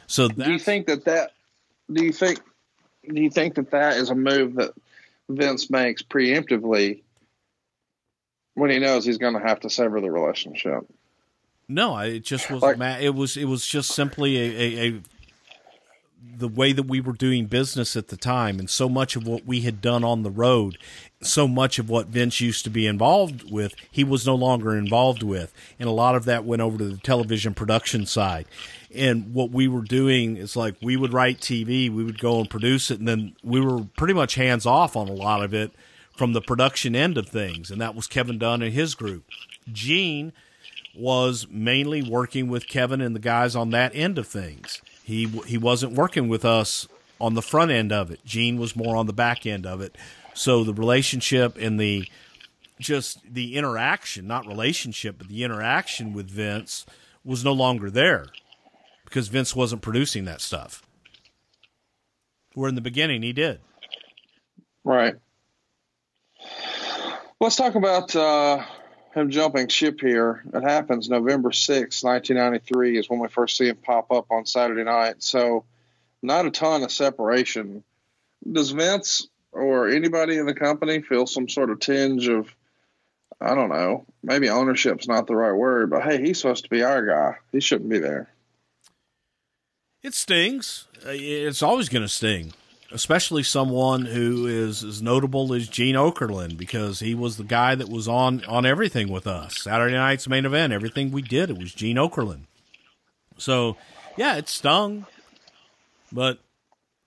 So 0.07 0.27
do 0.30 0.52
you 0.52 0.60
think 0.60 0.88
that 0.88 1.06
that 1.06 1.31
do 1.91 2.03
you 2.03 2.14
think 2.14 2.39
do 3.07 3.22
you 3.22 3.30
think 3.30 3.56
that 3.56 3.72
that 3.72 3.98
is 3.98 4.10
a 4.10 4.15
move 4.15 4.56
that 4.56 4.72
Vince 5.30 5.69
makes 5.69 6.02
preemptively 6.03 7.02
when 8.53 8.69
he 8.69 8.80
knows 8.80 9.06
he's 9.06 9.18
going 9.18 9.34
to 9.34 9.39
have 9.39 9.60
to 9.61 9.69
sever 9.69 10.02
the 10.02 10.11
relationship? 10.11 10.85
No, 11.69 11.98
it 11.98 12.23
just 12.23 12.49
was. 12.49 12.61
Like- 12.61 12.77
ma- 12.77 12.98
it 12.98 13.14
was. 13.14 13.35
It 13.35 13.45
was 13.45 13.65
just 13.65 13.91
simply 13.91 14.38
a, 14.38 14.61
a, 14.61 14.88
a 14.89 15.02
the 16.36 16.48
way 16.48 16.72
that 16.72 16.84
we 16.84 17.02
were 17.02 17.14
doing 17.14 17.45
business 17.45 17.95
at 17.95 18.10
the 18.10 18.18
time, 18.18 18.60
and 18.60 18.70
so 18.70 18.88
much 18.88 19.16
of 19.16 19.28
what 19.28 19.45
we 19.45 19.62
had 19.62 19.82
done 19.82 20.04
on 20.04 20.24
the 20.24 20.32
road, 20.32 20.78
so 21.22 21.48
much 21.48 21.80
of 21.80 21.90
what 21.90 22.08
Vince 22.08 22.41
used 22.41 22.64
to 22.64 22.70
be 22.70 22.86
involved 22.86 23.52
with, 23.52 23.76
he 23.91 24.04
was 24.04 24.26
no 24.26 24.36
longer 24.36 24.76
involved 24.76 25.24
with, 25.24 25.54
and 25.80 25.90
a 25.90 25.91
lot 25.94 26.16
of 26.16 26.26
that 26.26 26.45
went 26.45 26.62
over 26.62 26.78
to 26.78 26.86
the 26.86 26.98
television 26.98 27.54
production 27.54 28.06
side. 28.06 28.45
And 28.94 29.34
what 29.34 29.52
we 29.52 29.68
were 29.68 29.82
doing 29.82 30.38
is 30.38 30.56
like 30.56 30.76
we 30.82 30.95
would 30.95 31.14
write 31.14 31.40
TV, 31.40 31.90
we 31.90 32.04
would 32.04 32.20
go 32.20 32.40
and 32.40 32.49
produce 32.49 32.91
it, 32.91 32.99
and 32.99 33.08
then 33.08 33.36
we 33.44 33.60
were 33.60 33.86
pretty 33.98 34.14
much 34.14 34.36
hands 34.36 34.66
off 34.66 34.95
on 34.95 35.08
a 35.08 35.14
lot 35.14 35.44
of 35.44 35.54
it 35.54 35.72
from 36.16 36.34
the 36.34 36.41
production 36.41 36.95
end 36.95 37.18
of 37.18 37.28
things, 37.28 37.72
and 37.72 37.82
that 37.82 37.95
was 37.95 38.08
Kevin 38.08 38.38
Dunn 38.38 38.62
and 38.62 38.74
his 38.74 38.95
group. 38.95 39.24
Gene 39.72 40.34
was 40.95 41.48
mainly 41.49 42.02
working 42.02 42.48
with 42.48 42.68
Kevin 42.68 43.02
and 43.02 43.16
the 43.16 43.20
guys 43.20 43.56
on 43.56 43.70
that 43.70 43.95
end 43.95 44.18
of 44.18 44.28
things. 44.28 44.82
He 45.07 45.23
he 45.45 45.57
wasn't 45.57 45.93
working 45.93 46.27
with 46.27 46.43
us 46.43 46.85
on 47.21 47.34
the 47.34 47.41
front 47.41 47.71
end 47.71 47.93
of 47.93 48.11
it. 48.11 48.19
Gene 48.25 48.57
was 48.57 48.75
more 48.75 48.97
on 48.97 49.05
the 49.05 49.13
back 49.13 49.45
end 49.45 49.65
of 49.65 49.79
it. 49.79 49.97
So 50.34 50.65
the 50.65 50.73
relationship 50.73 51.57
and 51.57 51.79
the 51.79 52.09
just 52.77 53.21
the 53.23 53.55
interaction, 53.55 54.27
not 54.27 54.45
relationship, 54.45 55.17
but 55.17 55.29
the 55.29 55.45
interaction 55.45 56.11
with 56.11 56.29
Vince 56.29 56.85
was 57.23 57.45
no 57.45 57.53
longer 57.53 57.89
there 57.89 58.25
because 59.05 59.29
Vince 59.29 59.55
wasn't 59.55 59.81
producing 59.81 60.25
that 60.25 60.41
stuff. 60.41 60.84
Where 62.53 62.67
in 62.67 62.75
the 62.75 62.81
beginning 62.81 63.21
he 63.21 63.31
did. 63.31 63.61
Right. 64.84 65.15
Let's 67.39 67.55
talk 67.55 67.75
about 67.75 68.13
uh, 68.13 68.61
him 69.18 69.30
jumping 69.30 69.68
ship 69.68 69.99
here. 69.99 70.44
It 70.53 70.64
happens 70.64 71.10
November 71.10 71.52
6, 71.52 72.03
1993 72.03 72.98
is 72.98 73.10
when 73.10 73.19
we 73.19 73.27
first 73.27 73.57
see 73.57 73.68
him 73.68 73.77
pop 73.77 74.11
up 74.11 74.27
on 74.31 74.45
Saturday 74.45 74.84
night. 74.84 75.23
So 75.23 75.65
not 76.22 76.45
a 76.45 76.52
ton 76.52 76.84
of 76.84 76.91
separation. 76.91 77.84
Does 78.49 78.72
Vince 78.72 79.27
or 79.52 79.89
anybody 79.89 80.38
in 80.38 80.45
the 80.45 80.53
company 80.53 81.02
feel 81.02 81.26
some 81.26 81.49
sort 81.49 81.69
of 81.69 81.80
tinge 81.80 82.27
of 82.27 82.53
I 83.39 83.53
don't 83.53 83.69
know, 83.69 84.06
maybe 84.23 84.49
ownership's 84.49 85.07
not 85.07 85.27
the 85.27 85.35
right 85.35 85.52
word, 85.52 85.91
but 85.91 86.03
hey, 86.03 86.19
he's 86.19 86.39
supposed 86.39 86.64
to 86.64 86.69
be 86.69 86.84
our 86.84 87.06
guy. 87.06 87.38
He 87.52 87.60
shouldn't 87.60 87.89
be 87.89 87.99
there. 87.99 88.30
It 90.02 90.15
stings. 90.15 90.88
Uh, 91.06 91.10
It's 91.11 91.61
always 91.61 91.88
going 91.89 92.02
to 92.02 92.10
sting, 92.10 92.53
especially 92.91 93.43
someone 93.43 94.05
who 94.05 94.47
is 94.47 94.84
as 94.84 95.01
notable 95.01 95.53
as 95.53 95.68
Gene 95.68 95.95
Okerlund 95.95 96.57
because 96.57 96.99
he 96.99 97.14
was 97.14 97.38
the 97.38 97.43
guy 97.43 97.76
that 97.76 97.89
was 97.89 98.07
on 98.07 98.43
on 98.45 98.65
everything 98.65 99.09
with 99.09 99.27
us. 99.27 99.61
Saturday 99.61 99.95
night's 99.95 100.27
main 100.27 100.45
event, 100.45 100.73
everything 100.73 101.11
we 101.11 101.22
did, 101.22 101.49
it 101.49 101.57
was 101.57 101.73
Gene 101.73 101.97
Okerlund. 101.97 102.43
So, 103.38 103.77
yeah, 104.15 104.38
it 104.38 104.49
stung, 104.49 105.05
but 106.11 106.39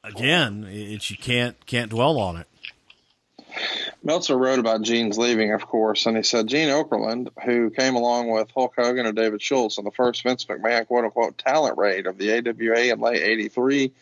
again, 0.05 0.67
it's 0.69 1.11
you 1.11 1.17
can't 1.17 1.65
can't 1.67 1.91
dwell 1.91 2.19
on 2.19 2.37
it. 2.37 2.47
Meltzer 4.03 4.37
wrote 4.37 4.59
about 4.59 4.83
Gene's 4.83 5.19
leaving, 5.19 5.53
of 5.53 5.67
course, 5.67 6.07
and 6.07 6.17
he 6.17 6.23
said 6.23 6.47
Gene 6.47 6.69
Okerlund, 6.69 7.29
who 7.45 7.71
came 7.71 7.97
along 7.97 8.31
with 8.31 8.51
Hulk 8.53 8.75
Hogan 8.77 9.07
and 9.07 9.17
David 9.17 9.43
Schultz 9.43 9.79
on 9.79 9.85
the 9.85 9.91
first 9.91 10.23
Vince 10.23 10.45
McMahon 10.45 10.87
quote 10.87 11.05
unquote 11.05 11.37
talent 11.37 11.77
raid 11.77 12.07
of 12.07 12.17
the 12.17 12.33
AWA 12.33 12.93
in 12.93 13.01
late 13.01 13.23
83, 13.23 13.93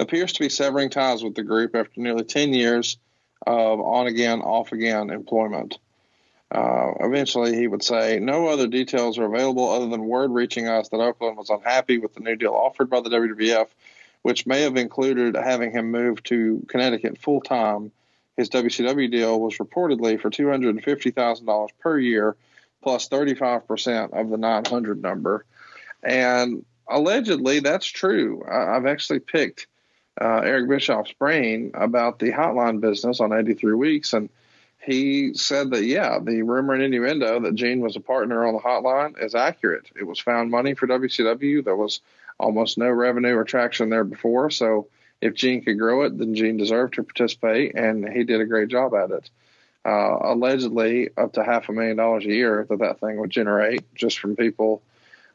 appears 0.00 0.32
to 0.32 0.40
be 0.40 0.48
severing 0.48 0.90
ties 0.90 1.22
with 1.22 1.34
the 1.34 1.42
group 1.42 1.74
after 1.74 2.00
nearly 2.00 2.24
10 2.24 2.52
years 2.54 2.98
of 3.46 3.80
on 3.80 4.06
again, 4.06 4.40
off 4.40 4.72
again 4.72 5.10
employment. 5.10 5.78
Uh, 6.50 6.92
eventually, 7.00 7.54
he 7.54 7.68
would 7.68 7.82
say, 7.82 8.18
No 8.18 8.48
other 8.48 8.66
details 8.66 9.18
are 9.18 9.24
available 9.24 9.70
other 9.70 9.86
than 9.88 10.04
word 10.06 10.32
reaching 10.32 10.66
us 10.66 10.88
that 10.88 10.96
Okerlund 10.96 11.36
was 11.36 11.50
unhappy 11.50 11.98
with 11.98 12.14
the 12.14 12.20
new 12.20 12.34
deal 12.34 12.54
offered 12.54 12.90
by 12.90 13.00
the 13.00 13.10
WWF, 13.10 13.68
which 14.22 14.46
may 14.46 14.62
have 14.62 14.76
included 14.76 15.36
having 15.36 15.70
him 15.70 15.92
move 15.92 16.22
to 16.24 16.64
Connecticut 16.68 17.18
full 17.18 17.40
time 17.40 17.92
his 18.40 18.48
WCW 18.48 19.10
deal 19.10 19.38
was 19.38 19.58
reportedly 19.58 20.18
for 20.18 20.30
$250,000 20.30 21.68
per 21.78 21.98
year 21.98 22.36
plus 22.82 23.08
35% 23.08 24.18
of 24.18 24.30
the 24.30 24.38
900 24.38 25.02
number. 25.02 25.44
And 26.02 26.64
allegedly, 26.88 27.60
that's 27.60 27.86
true. 27.86 28.42
I, 28.50 28.72
have 28.72 28.86
actually 28.86 29.20
picked 29.20 29.66
uh, 30.20 30.40
Eric 30.44 30.68
Bischoff's 30.68 31.12
brain 31.12 31.72
about 31.74 32.18
the 32.18 32.30
hotline 32.30 32.80
business 32.80 33.20
on 33.20 33.32
83 33.32 33.74
Weeks, 33.74 34.12
and 34.12 34.28
he 34.80 35.34
said 35.34 35.70
that, 35.70 35.84
yeah, 35.84 36.18
the 36.18 36.42
rumor 36.42 36.74
and 36.74 36.82
innuendo 36.82 37.40
that 37.40 37.54
Gene 37.54 37.80
was 37.80 37.96
a 37.96 38.00
partner 38.00 38.46
on 38.46 38.54
the 38.54 38.60
hotline 38.60 39.22
is 39.22 39.34
accurate. 39.34 39.90
It 39.94 40.04
was 40.04 40.18
found 40.18 40.50
money 40.50 40.74
for 40.74 40.86
WCW. 40.86 41.62
There 41.62 41.76
was 41.76 42.00
almost 42.38 42.78
no 42.78 42.88
revenue 42.88 43.36
or 43.36 43.44
traction 43.44 43.90
there 43.90 44.04
before. 44.04 44.50
So, 44.50 44.88
if 45.20 45.34
Gene 45.34 45.62
could 45.62 45.78
grow 45.78 46.04
it, 46.04 46.16
then 46.16 46.34
Gene 46.34 46.56
deserved 46.56 46.94
to 46.94 47.02
participate, 47.02 47.74
and 47.74 48.08
he 48.08 48.24
did 48.24 48.40
a 48.40 48.46
great 48.46 48.68
job 48.68 48.94
at 48.94 49.10
it. 49.10 49.30
Uh, 49.84 50.18
allegedly, 50.22 51.10
up 51.16 51.34
to 51.34 51.44
half 51.44 51.68
a 51.68 51.72
million 51.72 51.96
dollars 51.96 52.24
a 52.24 52.32
year 52.32 52.66
that 52.68 52.78
that 52.78 53.00
thing 53.00 53.18
would 53.18 53.30
generate 53.30 53.82
just 53.94 54.18
from 54.18 54.36
people 54.36 54.82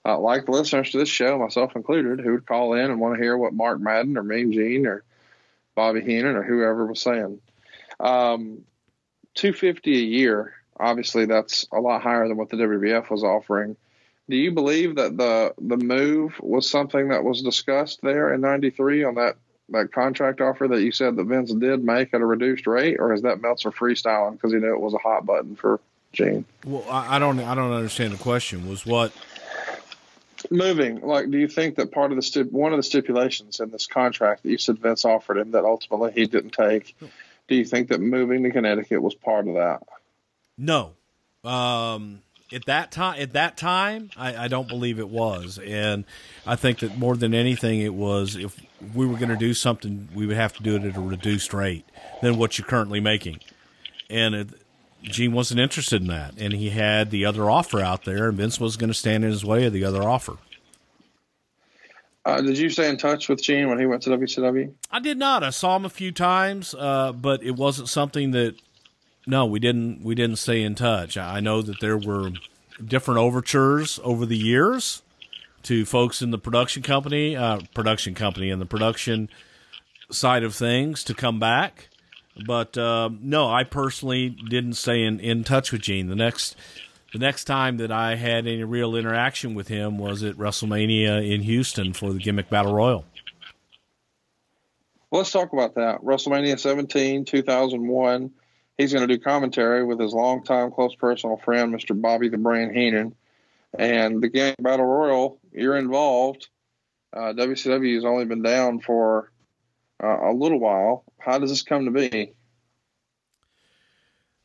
uh, 0.05 0.19
like 0.19 0.45
the 0.45 0.51
listeners 0.51 0.91
to 0.91 0.99
this 0.99 1.09
show, 1.09 1.37
myself 1.39 1.75
included, 1.75 2.19
who 2.19 2.33
would 2.33 2.45
call 2.45 2.73
in 2.73 2.91
and 2.91 2.99
want 2.99 3.15
to 3.15 3.21
hear 3.21 3.37
what 3.37 3.53
Mark 3.53 3.79
Madden 3.79 4.17
or 4.17 4.23
Mean 4.23 4.51
Gene 4.51 4.85
or 4.85 5.03
Bobby 5.73 6.01
Heenan 6.01 6.35
or 6.35 6.43
whoever 6.43 6.85
was 6.85 7.01
saying. 7.01 7.39
Um, 7.99 8.65
Two 9.35 9.51
fifty 9.51 9.97
a 9.97 10.01
year. 10.01 10.53
Obviously, 10.79 11.25
that's 11.25 11.67
a 11.71 11.79
lot 11.79 12.01
higher 12.01 12.27
than 12.27 12.37
what 12.37 12.49
the 12.49 12.57
WWF 12.57 13.09
was 13.09 13.23
offering. 13.23 13.75
Do 14.29 14.37
you 14.37 14.51
believe 14.51 14.95
that 14.95 15.17
the 15.17 15.53
the 15.59 15.77
move 15.77 16.39
was 16.39 16.69
something 16.69 17.09
that 17.09 17.23
was 17.23 17.41
discussed 17.41 18.01
there 18.01 18.33
in 18.33 18.39
'93 18.39 19.03
on 19.03 19.15
that 19.15 19.35
that 19.69 19.91
contract 19.91 20.39
offer 20.39 20.69
that 20.69 20.81
you 20.81 20.91
said 20.91 21.17
that 21.17 21.25
Vince 21.25 21.53
did 21.53 21.83
make 21.83 22.13
at 22.13 22.21
a 22.21 22.25
reduced 22.25 22.65
rate, 22.65 22.97
or 22.97 23.13
is 23.13 23.23
that 23.23 23.41
Meltzer 23.41 23.71
freestyling 23.71 24.33
because 24.33 24.53
he 24.53 24.59
knew 24.59 24.73
it 24.73 24.79
was 24.79 24.93
a 24.93 24.99
hot 24.99 25.25
button 25.25 25.57
for 25.57 25.81
Gene? 26.13 26.45
Well, 26.65 26.85
I, 26.89 27.17
I 27.17 27.19
don't 27.19 27.39
I 27.41 27.55
don't 27.55 27.73
understand 27.73 28.13
the 28.13 28.17
question. 28.17 28.69
Was 28.69 28.85
what 28.85 29.11
moving? 30.51 31.01
Like, 31.01 31.29
do 31.29 31.37
you 31.37 31.47
think 31.47 31.75
that 31.75 31.91
part 31.91 32.11
of 32.11 32.17
the 32.17 32.47
one 32.51 32.73
of 32.73 32.77
the 32.77 32.83
stipulations 32.83 33.59
in 33.59 33.71
this 33.71 33.87
contract 33.87 34.43
that 34.43 34.49
you 34.49 34.57
said 34.57 34.79
Vince 34.79 35.05
offered 35.05 35.37
him 35.37 35.51
that 35.51 35.65
ultimately 35.65 36.11
he 36.11 36.25
didn't 36.25 36.51
take? 36.51 36.95
Do 37.47 37.55
you 37.55 37.65
think 37.65 37.89
that 37.89 38.01
moving 38.01 38.43
to 38.43 38.51
Connecticut 38.51 39.01
was 39.01 39.15
part 39.15 39.47
of 39.47 39.55
that? 39.55 39.83
No. 40.57 40.93
Um, 41.43 42.21
at 42.51 42.65
that 42.65 42.91
time, 42.91 43.21
at 43.21 43.33
that 43.33 43.57
time, 43.57 44.09
I, 44.17 44.45
I, 44.45 44.47
don't 44.47 44.67
believe 44.67 44.99
it 44.99 45.09
was, 45.09 45.59
and 45.59 46.05
I 46.45 46.55
think 46.55 46.79
that 46.79 46.97
more 46.97 47.15
than 47.15 47.33
anything, 47.33 47.81
it 47.81 47.93
was 47.93 48.35
if 48.35 48.59
we 48.95 49.05
were 49.05 49.17
going 49.17 49.29
to 49.29 49.35
do 49.35 49.53
something, 49.53 50.09
we 50.15 50.25
would 50.25 50.37
have 50.37 50.53
to 50.53 50.63
do 50.63 50.75
it 50.75 50.83
at 50.83 50.95
a 50.95 51.01
reduced 51.01 51.53
rate 51.53 51.85
than 52.21 52.37
what 52.37 52.57
you're 52.57 52.67
currently 52.67 52.99
making. 52.99 53.39
And 54.09 54.35
it, 54.35 54.49
Gene 55.05 55.33
wasn't 55.33 55.59
interested 55.59 56.01
in 56.01 56.07
that, 56.07 56.35
and 56.37 56.53
he 56.53 56.69
had 56.69 57.11
the 57.11 57.25
other 57.25 57.49
offer 57.49 57.79
out 57.79 58.05
there, 58.05 58.29
and 58.29 58.37
Vince 58.37 58.59
was 58.59 58.75
going 58.75 58.89
to 58.89 58.93
stand 58.93 59.23
in 59.23 59.31
his 59.31 59.45
way 59.45 59.65
of 59.65 59.73
the 59.73 59.85
other 59.85 60.03
offer. 60.03 60.37
Uh, 62.25 62.41
did 62.41 62.57
you 62.57 62.69
stay 62.69 62.89
in 62.89 62.97
touch 62.97 63.29
with 63.29 63.41
Gene 63.41 63.69
when 63.69 63.79
he 63.79 63.85
went 63.85 64.01
to 64.03 64.09
WCW? 64.09 64.73
I 64.89 64.99
did 64.99 65.19
not. 65.19 65.43
I 65.43 65.51
saw 65.51 65.75
him 65.75 65.85
a 65.85 65.89
few 65.89 66.11
times, 66.11 66.73
uh, 66.73 67.11
but 67.11 67.43
it 67.43 67.55
wasn't 67.55 67.89
something 67.89 68.31
that. 68.31 68.55
No, 69.27 69.45
we 69.45 69.59
didn't. 69.59 70.03
We 70.03 70.15
didn't 70.15 70.37
stay 70.37 70.63
in 70.63 70.73
touch. 70.73 71.17
I 71.17 71.39
know 71.39 71.61
that 71.61 71.79
there 71.79 71.97
were 71.97 72.31
different 72.83 73.19
overtures 73.19 73.99
over 74.03 74.25
the 74.25 74.37
years 74.37 75.03
to 75.63 75.85
folks 75.85 76.21
in 76.21 76.31
the 76.31 76.37
production 76.37 76.83
company, 76.83 77.35
uh, 77.35 77.59
production 77.73 78.15
company, 78.15 78.49
and 78.49 78.61
the 78.61 78.65
production 78.65 79.29
side 80.11 80.43
of 80.43 80.55
things 80.55 81.03
to 81.03 81.13
come 81.13 81.39
back. 81.39 81.89
But 82.45 82.77
uh, 82.77 83.09
no, 83.21 83.49
I 83.49 83.63
personally 83.63 84.29
didn't 84.29 84.73
stay 84.73 85.03
in, 85.03 85.19
in 85.19 85.43
touch 85.43 85.71
with 85.71 85.81
Gene. 85.81 86.07
The 86.07 86.15
next 86.15 86.55
the 87.13 87.19
next 87.19 87.45
time 87.45 87.77
that 87.77 87.91
I 87.91 88.15
had 88.15 88.45
any 88.45 88.63
real 88.65 88.93
interaction 88.93 89.53
with 89.53 89.69
him 89.69 89.97
was 89.97 90.21
at 90.21 90.35
WrestleMania 90.35 91.33
in 91.33 91.41
Houston 91.43 91.93
for 91.93 92.11
the 92.11 92.19
Gimmick 92.19 92.49
Battle 92.49 92.73
Royal. 92.73 93.05
Let's 95.11 95.31
talk 95.31 95.53
about 95.53 95.75
that. 95.75 96.01
WrestleMania 96.01 96.59
17, 96.59 97.23
2001. 97.23 98.31
He's 98.77 98.91
going 98.91 99.07
to 99.07 99.15
do 99.15 99.21
commentary 99.21 99.85
with 99.85 99.97
his 99.97 100.11
longtime 100.11 100.71
close 100.71 100.93
personal 100.95 101.37
friend, 101.37 101.73
Mr. 101.73 101.99
Bobby 101.99 102.27
the 102.27 102.37
Brain 102.37 102.73
Heenan. 102.73 103.15
And 103.79 104.21
the 104.21 104.27
Gimmick 104.27 104.61
Battle 104.61 104.85
Royal, 104.85 105.39
you're 105.53 105.77
involved. 105.77 106.49
Uh, 107.13 107.31
WCW 107.31 107.95
has 107.95 108.03
only 108.03 108.25
been 108.25 108.41
down 108.41 108.81
for 108.81 109.31
uh, 110.03 110.31
a 110.31 110.33
little 110.33 110.59
while. 110.59 111.04
How 111.25 111.39
does 111.39 111.49
this 111.49 111.63
come 111.63 111.85
to 111.85 111.91
be? 111.91 112.33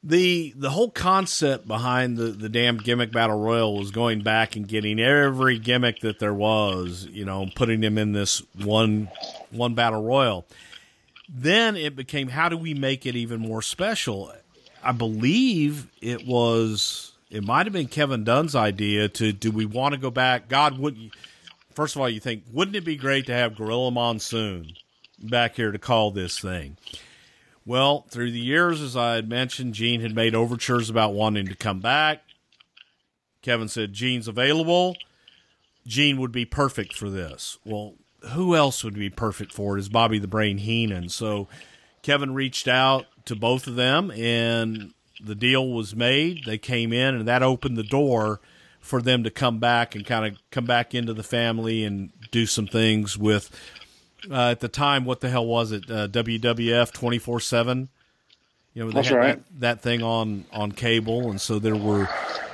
the 0.03 0.55
the 0.57 0.71
whole 0.71 0.91
concept 0.91 1.69
behind 1.69 2.17
the 2.17 2.31
the 2.31 2.49
damn 2.49 2.79
gimmick 2.79 3.13
battle 3.13 3.39
royal 3.39 3.77
was 3.77 3.91
going 3.91 4.23
back 4.23 4.57
and 4.57 4.67
getting 4.67 4.99
every 4.99 5.59
gimmick 5.59 6.01
that 6.01 6.19
there 6.19 6.33
was, 6.33 7.07
you 7.11 7.25
know, 7.25 7.49
putting 7.55 7.81
them 7.81 7.99
in 7.99 8.13
this 8.13 8.43
one 8.55 9.09
one 9.51 9.75
battle 9.75 10.03
royal. 10.03 10.47
Then 11.29 11.77
it 11.77 11.97
became 11.97 12.29
how 12.29 12.49
do 12.49 12.57
we 12.57 12.73
make 12.73 13.05
it 13.05 13.15
even 13.15 13.41
more 13.41 13.63
special? 13.63 14.33
I 14.83 14.93
believe 14.93 15.87
it 16.01 16.27
was 16.27 17.13
it 17.31 17.45
might 17.45 17.67
have 17.67 17.75
been 17.75 17.89
Kevin 17.89 18.25
Dunn's 18.25 18.57
idea 18.57 19.09
to 19.11 19.33
do 19.33 19.51
we 19.51 19.67
want 19.67 19.95
to 19.95 20.01
go 20.01 20.11
back? 20.11 20.49
God 20.49 20.79
would 20.79 21.11
first 21.75 21.95
of 21.95 22.01
all 22.01 22.09
you 22.09 22.21
think 22.21 22.45
wouldn't 22.51 22.77
it 22.77 22.87
be 22.87 22.97
great 22.97 23.27
to 23.27 23.35
have 23.35 23.55
Gorilla 23.55 23.91
Monsoon 23.91 24.73
back 25.21 25.57
here 25.57 25.73
to 25.73 25.79
call 25.79 26.11
this 26.11 26.39
thing? 26.39 26.77
Well, 27.67 28.07
through 28.09 28.33
the 28.33 28.41
years, 28.41 28.81
as 28.81 28.97
I 28.97 29.15
had 29.15 29.29
mentioned, 29.29 29.75
Gene 29.75 30.01
had 30.01 30.15
made 30.15 30.35
overtures 30.35 30.91
about 30.91 31.15
wanting 31.15 31.47
to 31.47 31.55
come 31.55 31.81
back. 31.81 32.23
Kevin 33.43 33.69
said, 33.69 33.93
Gene's 33.93 34.29
available. 34.29 34.97
Gene 35.87 36.19
would 36.21 36.33
be 36.33 36.45
perfect 36.45 36.95
for 36.95 37.09
this. 37.09 37.59
Well, 37.65 37.95
who 38.31 38.55
else 38.55 38.85
would 38.85 38.95
be 38.95 39.11
perfect 39.11 39.53
for 39.53 39.77
it 39.77 39.81
is 39.81 39.89
Bobby 39.89 40.19
the 40.19 40.29
Brain 40.29 40.59
Heenan. 40.59 41.09
So 41.09 41.49
Kevin 42.03 42.35
reached 42.35 42.69
out 42.69 43.07
to 43.27 43.37
both 43.37 43.67
of 43.67 43.77
them, 43.77 44.11
and 44.11 44.93
the 45.23 45.35
deal 45.35 45.69
was 45.69 45.95
made. 45.95 46.45
They 46.45 46.59
came 46.59 46.93
in, 46.93 47.15
and 47.15 47.29
that 47.29 47.43
opened 47.43 47.77
the 47.77 47.83
door 47.83 48.41
for 48.81 49.03
them 49.03 49.23
to 49.25 49.31
come 49.31 49.59
back 49.59 49.95
and 49.95 50.07
kind 50.07 50.27
of 50.27 50.41
come 50.51 50.65
back 50.65 50.95
into 50.95 51.13
the 51.13 51.23
family 51.23 51.85
and 51.85 52.11
do 52.31 52.47
some 52.47 52.67
things 52.67 53.17
with. 53.17 53.51
Uh, 54.29 54.51
at 54.51 54.61
the 54.61 54.69
time, 54.69 55.05
what 55.05 55.21
the 55.21 55.29
hell 55.29 55.47
was 55.47 55.73
it? 55.73 55.91
Uh, 55.91 56.09
WWF 56.09 56.93
twenty 56.93 57.19
four 57.19 57.41
seven. 57.41 57.89
You 58.75 58.85
know, 58.85 58.91
they 58.91 58.95
That's 58.95 59.09
had 59.09 59.17
right. 59.17 59.37
that, 59.37 59.61
that 59.61 59.81
thing 59.83 60.03
on 60.03 60.45
on 60.53 60.73
cable, 60.73 61.31
and 61.31 61.41
so 61.41 61.59
there 61.59 61.77
were 61.77 62.09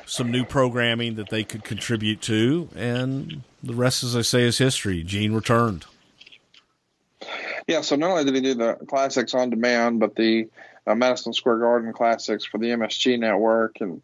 some 0.06 0.30
new 0.30 0.44
programming 0.44 1.16
that 1.16 1.30
they 1.30 1.44
could 1.44 1.64
contribute 1.64 2.20
to, 2.22 2.68
and 2.76 3.42
the 3.62 3.74
rest, 3.74 4.04
as 4.04 4.16
I 4.16 4.22
say, 4.22 4.42
is 4.42 4.58
history. 4.58 5.02
Gene 5.02 5.32
returned. 5.32 5.84
Yeah, 7.66 7.80
so 7.80 7.96
not 7.96 8.10
only 8.10 8.24
did 8.24 8.34
he 8.36 8.40
do 8.40 8.54
the 8.54 8.74
classics 8.86 9.34
on 9.34 9.50
demand, 9.50 9.98
but 9.98 10.14
the 10.14 10.48
uh, 10.86 10.94
Madison 10.94 11.32
Square 11.32 11.58
Garden 11.58 11.92
classics 11.92 12.44
for 12.44 12.58
the 12.58 12.68
MSG 12.68 13.18
network, 13.18 13.78
and 13.80 14.02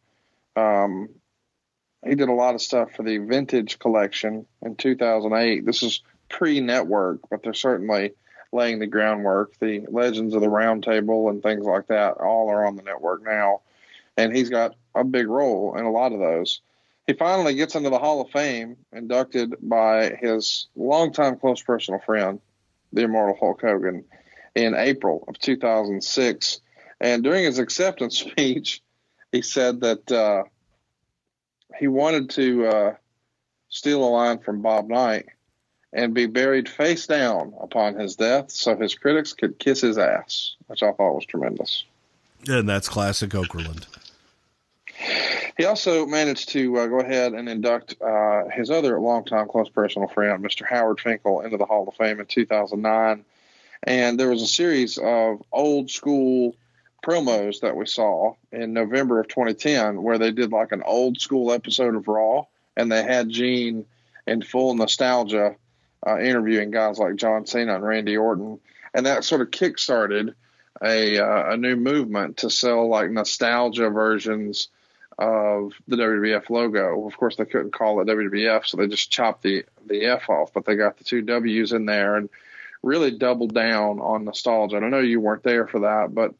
um, 0.56 1.08
he 2.04 2.16
did 2.16 2.28
a 2.28 2.32
lot 2.32 2.56
of 2.56 2.62
stuff 2.62 2.92
for 2.92 3.04
the 3.04 3.18
Vintage 3.18 3.78
collection 3.78 4.46
in 4.62 4.74
2008. 4.74 5.64
This 5.64 5.84
is 5.84 6.02
pre-network, 6.32 7.20
but 7.30 7.42
they're 7.42 7.54
certainly 7.54 8.14
laying 8.52 8.80
the 8.80 8.86
groundwork. 8.86 9.56
The 9.60 9.86
Legends 9.88 10.34
of 10.34 10.40
the 10.40 10.48
Round 10.48 10.82
Table 10.82 11.28
and 11.28 11.42
things 11.42 11.64
like 11.64 11.86
that 11.86 12.16
all 12.16 12.50
are 12.50 12.66
on 12.66 12.74
the 12.74 12.82
network 12.82 13.22
now, 13.24 13.60
and 14.16 14.34
he's 14.34 14.50
got 14.50 14.74
a 14.94 15.04
big 15.04 15.28
role 15.28 15.76
in 15.76 15.84
a 15.84 15.90
lot 15.90 16.12
of 16.12 16.18
those. 16.18 16.60
He 17.06 17.14
finally 17.14 17.54
gets 17.54 17.74
into 17.74 17.90
the 17.90 17.98
Hall 17.98 18.20
of 18.20 18.30
Fame, 18.30 18.76
inducted 18.92 19.54
by 19.60 20.16
his 20.20 20.66
longtime 20.76 21.38
close 21.38 21.62
personal 21.62 22.00
friend, 22.00 22.40
the 22.92 23.02
immortal 23.02 23.36
Hulk 23.38 23.60
Hogan, 23.60 24.04
in 24.54 24.74
April 24.74 25.24
of 25.28 25.38
2006. 25.38 26.60
And 27.00 27.24
during 27.24 27.44
his 27.44 27.58
acceptance 27.58 28.18
speech, 28.30 28.82
he 29.32 29.42
said 29.42 29.80
that 29.80 30.12
uh, 30.12 30.44
he 31.78 31.88
wanted 31.88 32.30
to 32.30 32.66
uh, 32.66 32.94
steal 33.68 34.04
a 34.04 34.10
line 34.10 34.38
from 34.38 34.62
Bob 34.62 34.88
Knight 34.88 35.26
and 35.92 36.14
be 36.14 36.26
buried 36.26 36.68
face 36.68 37.06
down 37.06 37.52
upon 37.60 37.94
his 37.94 38.16
death 38.16 38.50
so 38.50 38.76
his 38.76 38.94
critics 38.94 39.32
could 39.32 39.58
kiss 39.58 39.80
his 39.80 39.98
ass, 39.98 40.56
which 40.66 40.82
I 40.82 40.92
thought 40.92 41.14
was 41.14 41.26
tremendous. 41.26 41.84
And 42.48 42.68
that's 42.68 42.88
classic 42.88 43.30
Okerlund. 43.30 43.86
He 45.56 45.64
also 45.64 46.06
managed 46.06 46.50
to 46.50 46.78
uh, 46.78 46.86
go 46.86 47.00
ahead 47.00 47.34
and 47.34 47.48
induct 47.48 47.96
uh, 48.00 48.44
his 48.48 48.70
other 48.70 48.98
longtime 48.98 49.48
close 49.48 49.68
personal 49.68 50.08
friend, 50.08 50.42
Mr. 50.42 50.66
Howard 50.66 51.00
Finkel, 51.00 51.42
into 51.42 51.56
the 51.56 51.66
Hall 51.66 51.86
of 51.86 51.94
Fame 51.94 52.20
in 52.20 52.26
2009. 52.26 53.24
And 53.84 54.18
there 54.18 54.30
was 54.30 54.42
a 54.42 54.46
series 54.46 54.98
of 54.98 55.42
old 55.52 55.90
school 55.90 56.56
promos 57.04 57.60
that 57.60 57.76
we 57.76 57.84
saw 57.84 58.34
in 58.52 58.72
November 58.72 59.20
of 59.20 59.28
2010 59.28 60.02
where 60.02 60.18
they 60.18 60.30
did 60.30 60.52
like 60.52 60.72
an 60.72 60.82
old 60.84 61.20
school 61.20 61.52
episode 61.52 61.96
of 61.96 62.08
Raw 62.08 62.46
and 62.76 62.90
they 62.90 63.02
had 63.02 63.28
Gene 63.28 63.84
in 64.26 64.40
full 64.40 64.74
nostalgia 64.74 65.56
uh, 66.06 66.18
interviewing 66.18 66.70
guys 66.70 66.98
like 66.98 67.16
John 67.16 67.46
Cena 67.46 67.76
and 67.76 67.84
Randy 67.84 68.16
Orton. 68.16 68.60
And 68.94 69.06
that 69.06 69.24
sort 69.24 69.40
of 69.40 69.50
kick-started 69.50 70.34
a, 70.82 71.18
uh, 71.18 71.52
a 71.52 71.56
new 71.56 71.76
movement 71.76 72.38
to 72.38 72.50
sell 72.50 72.88
like 72.88 73.10
nostalgia 73.10 73.88
versions 73.90 74.68
of 75.18 75.72
the 75.86 75.96
WWF 75.96 76.50
logo. 76.50 77.06
Of 77.06 77.16
course, 77.16 77.36
they 77.36 77.44
couldn't 77.44 77.72
call 77.72 78.00
it 78.00 78.08
WWF, 78.08 78.66
so 78.66 78.76
they 78.76 78.88
just 78.88 79.10
chopped 79.10 79.42
the 79.42 79.64
the 79.86 80.06
F 80.06 80.28
off, 80.28 80.52
but 80.52 80.64
they 80.64 80.76
got 80.76 80.96
the 80.96 81.04
two 81.04 81.22
W's 81.22 81.72
in 81.72 81.86
there 81.86 82.16
and 82.16 82.28
really 82.82 83.10
doubled 83.10 83.54
down 83.54 84.00
on 84.00 84.24
nostalgia. 84.24 84.76
And 84.76 84.84
I 84.84 84.88
know 84.88 85.00
you 85.00 85.20
weren't 85.20 85.42
there 85.42 85.66
for 85.66 85.80
that, 85.80 86.14
but 86.14 86.34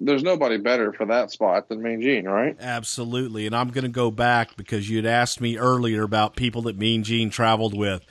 there's 0.00 0.22
nobody 0.22 0.56
better 0.56 0.92
for 0.92 1.06
that 1.06 1.30
spot 1.30 1.68
than 1.68 1.82
Mean 1.82 2.02
Gene, 2.02 2.24
right? 2.24 2.56
Absolutely. 2.58 3.46
And 3.46 3.54
I'm 3.54 3.68
going 3.68 3.84
to 3.84 3.90
go 3.90 4.10
back 4.10 4.56
because 4.56 4.88
you'd 4.88 5.06
asked 5.06 5.40
me 5.40 5.56
earlier 5.56 6.02
about 6.02 6.36
people 6.36 6.62
that 6.62 6.78
Mean 6.78 7.04
Gene 7.04 7.30
traveled 7.30 7.76
with. 7.76 8.04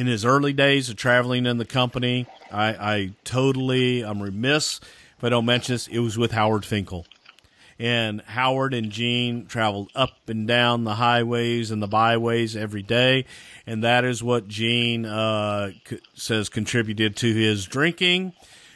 In 0.00 0.06
his 0.06 0.24
early 0.24 0.54
days 0.54 0.88
of 0.88 0.96
traveling 0.96 1.44
in 1.44 1.58
the 1.58 1.66
company, 1.66 2.26
I, 2.50 2.68
I 2.68 3.10
totally, 3.22 4.00
I'm 4.00 4.22
remiss 4.22 4.80
if 5.18 5.24
I 5.24 5.28
don't 5.28 5.44
mention 5.44 5.74
this, 5.74 5.88
it 5.88 5.98
was 5.98 6.16
with 6.16 6.32
Howard 6.32 6.64
Finkel. 6.64 7.04
And 7.78 8.22
Howard 8.22 8.72
and 8.72 8.90
Gene 8.90 9.44
traveled 9.44 9.90
up 9.94 10.26
and 10.26 10.48
down 10.48 10.84
the 10.84 10.94
highways 10.94 11.70
and 11.70 11.82
the 11.82 11.86
byways 11.86 12.56
every 12.56 12.80
day. 12.80 13.26
And 13.66 13.84
that 13.84 14.06
is 14.06 14.22
what 14.22 14.48
Gene 14.48 15.04
uh, 15.04 15.72
says 16.14 16.48
contributed 16.48 17.14
to 17.16 17.34
his 17.34 17.66
drinking 17.66 18.32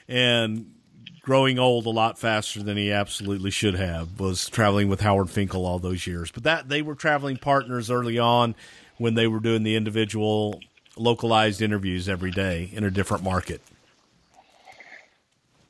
and 0.07 0.75
growing 1.23 1.59
old 1.59 1.87
a 1.87 1.91
lot 1.91 2.19
faster 2.19 2.63
than 2.63 2.77
he 2.77 2.93
absolutely 2.93 3.51
should 3.51 3.77
have 3.77 4.21
was 4.21 4.51
traveling 4.51 4.91
with 4.91 5.01
Howard 5.01 5.31
Finkel 5.31 5.65
all 5.65 5.79
those 5.79 6.07
years. 6.07 6.31
But 6.31 6.43
that 6.43 6.69
they 6.69 6.83
were 6.83 6.95
traveling 6.95 7.39
partners 7.39 7.91
early 7.91 8.19
on 8.19 8.55
when 8.99 9.15
they 9.15 9.27
were 9.27 9.41
doing 9.41 9.63
the 9.63 9.77
individual 9.77 10.61
localized 10.97 11.62
interviews 11.62 12.09
every 12.09 12.31
day 12.31 12.71
in 12.73 12.85
a 12.85 12.91
different 12.91 13.23
market. 13.23 13.61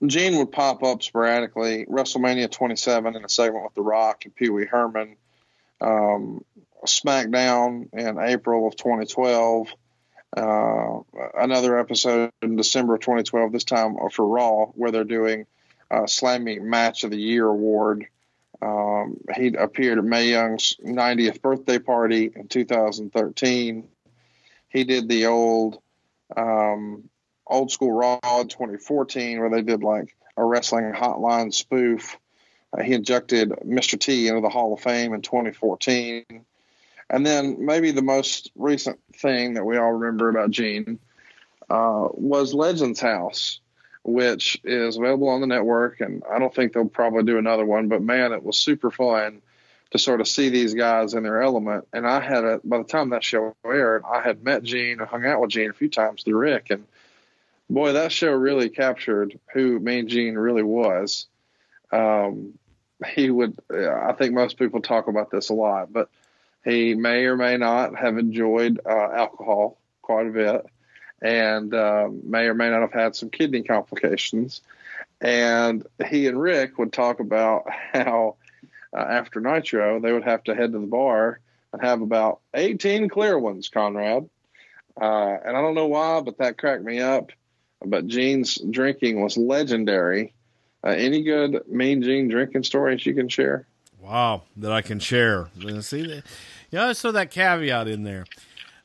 Gene 0.07 0.37
would 0.37 0.53
pop 0.53 0.83
up 0.83 1.03
sporadically. 1.03 1.87
WrestleMania 1.87 2.51
27 2.51 3.17
in 3.17 3.25
a 3.25 3.29
segment 3.29 3.65
with 3.65 3.75
The 3.75 3.83
Rock 3.83 4.25
and 4.25 4.35
Pee 4.35 4.51
Wee 4.51 4.67
Herman. 4.67 5.17
Um, 5.81 6.45
SmackDown 6.87 7.89
in 7.93 8.19
April 8.19 8.67
of 8.67 8.77
2012. 8.77 9.69
Uh, 10.37 11.01
another 11.39 11.79
episode 11.79 12.31
in 12.43 12.57
December 12.57 12.95
of 12.95 13.01
2012, 13.01 13.53
this 13.53 13.65
time 13.65 13.97
for 14.11 14.27
Raw, 14.27 14.67
where 14.67 14.91
they're 14.91 15.05
doing 15.05 15.47
uh, 15.91 16.03
Slammy 16.03 16.61
Match 16.61 17.05
of 17.05 17.11
the 17.11 17.17
Year 17.17 17.47
award. 17.47 18.07
Um, 18.61 19.19
he 19.37 19.55
appeared 19.55 19.99
at 19.99 20.05
Mae 20.05 20.31
Young's 20.31 20.77
90th 20.85 21.41
birthday 21.41 21.79
party 21.79 22.33
in 22.35 22.49
2013. 22.49 23.89
He 24.75 24.83
did 24.83 25.09
the 25.09 25.27
old 25.27 25.79
um, 26.37 27.09
old 27.47 27.71
school 27.71 27.93
Raw 27.93 28.19
2014, 28.21 29.39
where 29.39 29.49
they 29.49 29.63
did 29.63 29.85
like 29.85 30.17
a 30.37 30.45
wrestling 30.45 30.93
hotline 30.93 31.55
spoof. 31.55 32.19
Uh, 32.77 32.83
he 32.83 32.93
injected 32.93 33.51
Mr. 33.65 33.99
T 33.99 34.27
into 34.27 34.41
the 34.41 34.49
Hall 34.49 34.75
of 34.75 34.81
Fame 34.81 35.15
in 35.15 35.23
2014. 35.23 36.25
And 37.09 37.25
then 37.25 37.65
maybe 37.65 37.93
the 37.93 38.03
most 38.03 38.51
recent 38.57 38.99
thing 39.17 39.55
that 39.55 39.65
we 39.65 39.77
all 39.77 39.93
remember 39.93 40.29
about 40.29 40.51
Gene 40.51 40.99
uh, 41.71 42.09
was 42.11 42.53
Legends 42.53 42.99
House, 42.99 43.61
which 44.03 44.61
is 44.65 44.97
available 44.97 45.29
on 45.29 45.41
the 45.41 45.47
network. 45.47 46.01
And 46.01 46.25
I 46.29 46.41
don't 46.41 46.53
think 46.53 46.73
they'll 46.73 46.89
probably 46.89 47.23
do 47.23 47.39
another 47.39 47.65
one, 47.65 47.87
but 47.87 48.03
man, 48.03 48.33
it 48.33 48.43
was 48.43 48.57
super 48.57 48.91
fun 48.91 49.41
to 49.95 49.99
sort 50.01 50.21
of 50.21 50.27
see 50.27 50.49
these 50.49 50.75
guys 50.75 51.15
in 51.15 51.23
their 51.23 51.41
element. 51.41 51.87
And 51.93 52.05
I 52.05 52.19
had 52.19 52.43
a, 52.43 52.61
by 52.65 52.79
the 52.79 52.85
time 52.85 53.11
that 53.11 53.23
show 53.23 53.55
aired, 53.65 54.03
I 54.05 54.23
had 54.23 54.43
met 54.43 54.65
Gene 54.65 54.99
and 54.99 55.09
hung 55.09 55.25
out 55.25 55.41
with 55.41 55.51
Gene 55.51 55.71
a 55.71 55.73
few 55.73 55.89
times 55.89 56.25
through 56.25 56.37
Rick. 56.37 56.71
And 56.71 56.85
boy, 57.71 57.93
that 57.93 58.11
show 58.11 58.33
really 58.33 58.71
captured 58.71 59.39
who 59.53 59.79
Mean 59.79 60.09
Gene 60.09 60.35
really 60.35 60.65
was. 60.65 61.27
Um, 61.93 62.59
he 63.07 63.31
would, 63.31 63.57
I 63.73 64.13
think 64.15 64.35
most 64.35 64.59
people 64.59 64.81
talk 64.81 65.07
about 65.07 65.31
this 65.31 65.51
a 65.51 65.55
lot, 65.55 65.93
but 65.93 66.09
he 66.65 66.97
may 66.97 67.27
or 67.27 67.37
may 67.37 67.57
not 67.57 67.95
have 67.95 68.19
enjoyed 68.19 68.81
uh, 68.85 69.13
alcohol 69.13 69.79
quite 70.03 70.27
a 70.27 70.31
bit 70.31 70.67
and 71.23 71.73
uh, 71.73 72.09
may 72.25 72.47
or 72.47 72.55
may 72.55 72.69
not 72.69 72.81
have 72.81 72.93
had 72.93 73.15
some 73.15 73.31
kidney 73.31 73.63
complications. 73.63 74.61
And 75.21 75.87
he 76.05 76.27
and 76.27 76.43
Rick 76.43 76.79
would 76.79 76.93
talk 76.93 77.21
about 77.21 77.67
how 77.93 78.39
uh, 78.95 79.01
after 79.01 79.41
Nitro, 79.41 80.01
they 80.01 80.13
would 80.13 80.25
have 80.25 80.45
to 80.45 80.55
head 80.55 80.73
to 80.73 80.79
the 80.79 80.87
bar 80.87 81.41
and 81.73 81.83
have 81.83 82.01
about 82.01 82.41
18 82.55 83.09
clear 83.09 83.39
ones, 83.39 83.69
Conrad. 83.69 84.29
Uh, 85.01 85.37
and 85.45 85.57
I 85.57 85.61
don't 85.61 85.75
know 85.75 85.89
why, 85.89 86.21
but 86.21 86.39
that 86.39 86.59
cracked 86.59 86.85
me 86.85 87.01
up. 87.01 87.31
But 87.85 88.07
Gene's 88.07 88.59
drinking 88.71 89.21
was 89.21 89.37
legendary. 89.37 90.33
Uh, 90.85 90.91
any 90.91 91.23
good 91.23 91.63
Mean 91.69 92.03
Gene 92.03 92.29
drinking 92.29 92.63
stories 92.63 93.05
you 93.05 93.15
can 93.15 93.29
share? 93.29 93.67
Wow, 94.01 94.43
that 94.57 94.71
I 94.71 94.83
can 94.83 95.01
share. 95.01 95.49
See, 95.81 96.07
that, 96.07 96.25
yeah, 96.71 96.87
let's 96.87 97.01
throw 97.01 97.13
that 97.13 97.31
caveat 97.31 97.89
in 97.89 98.05
there. 98.05 98.27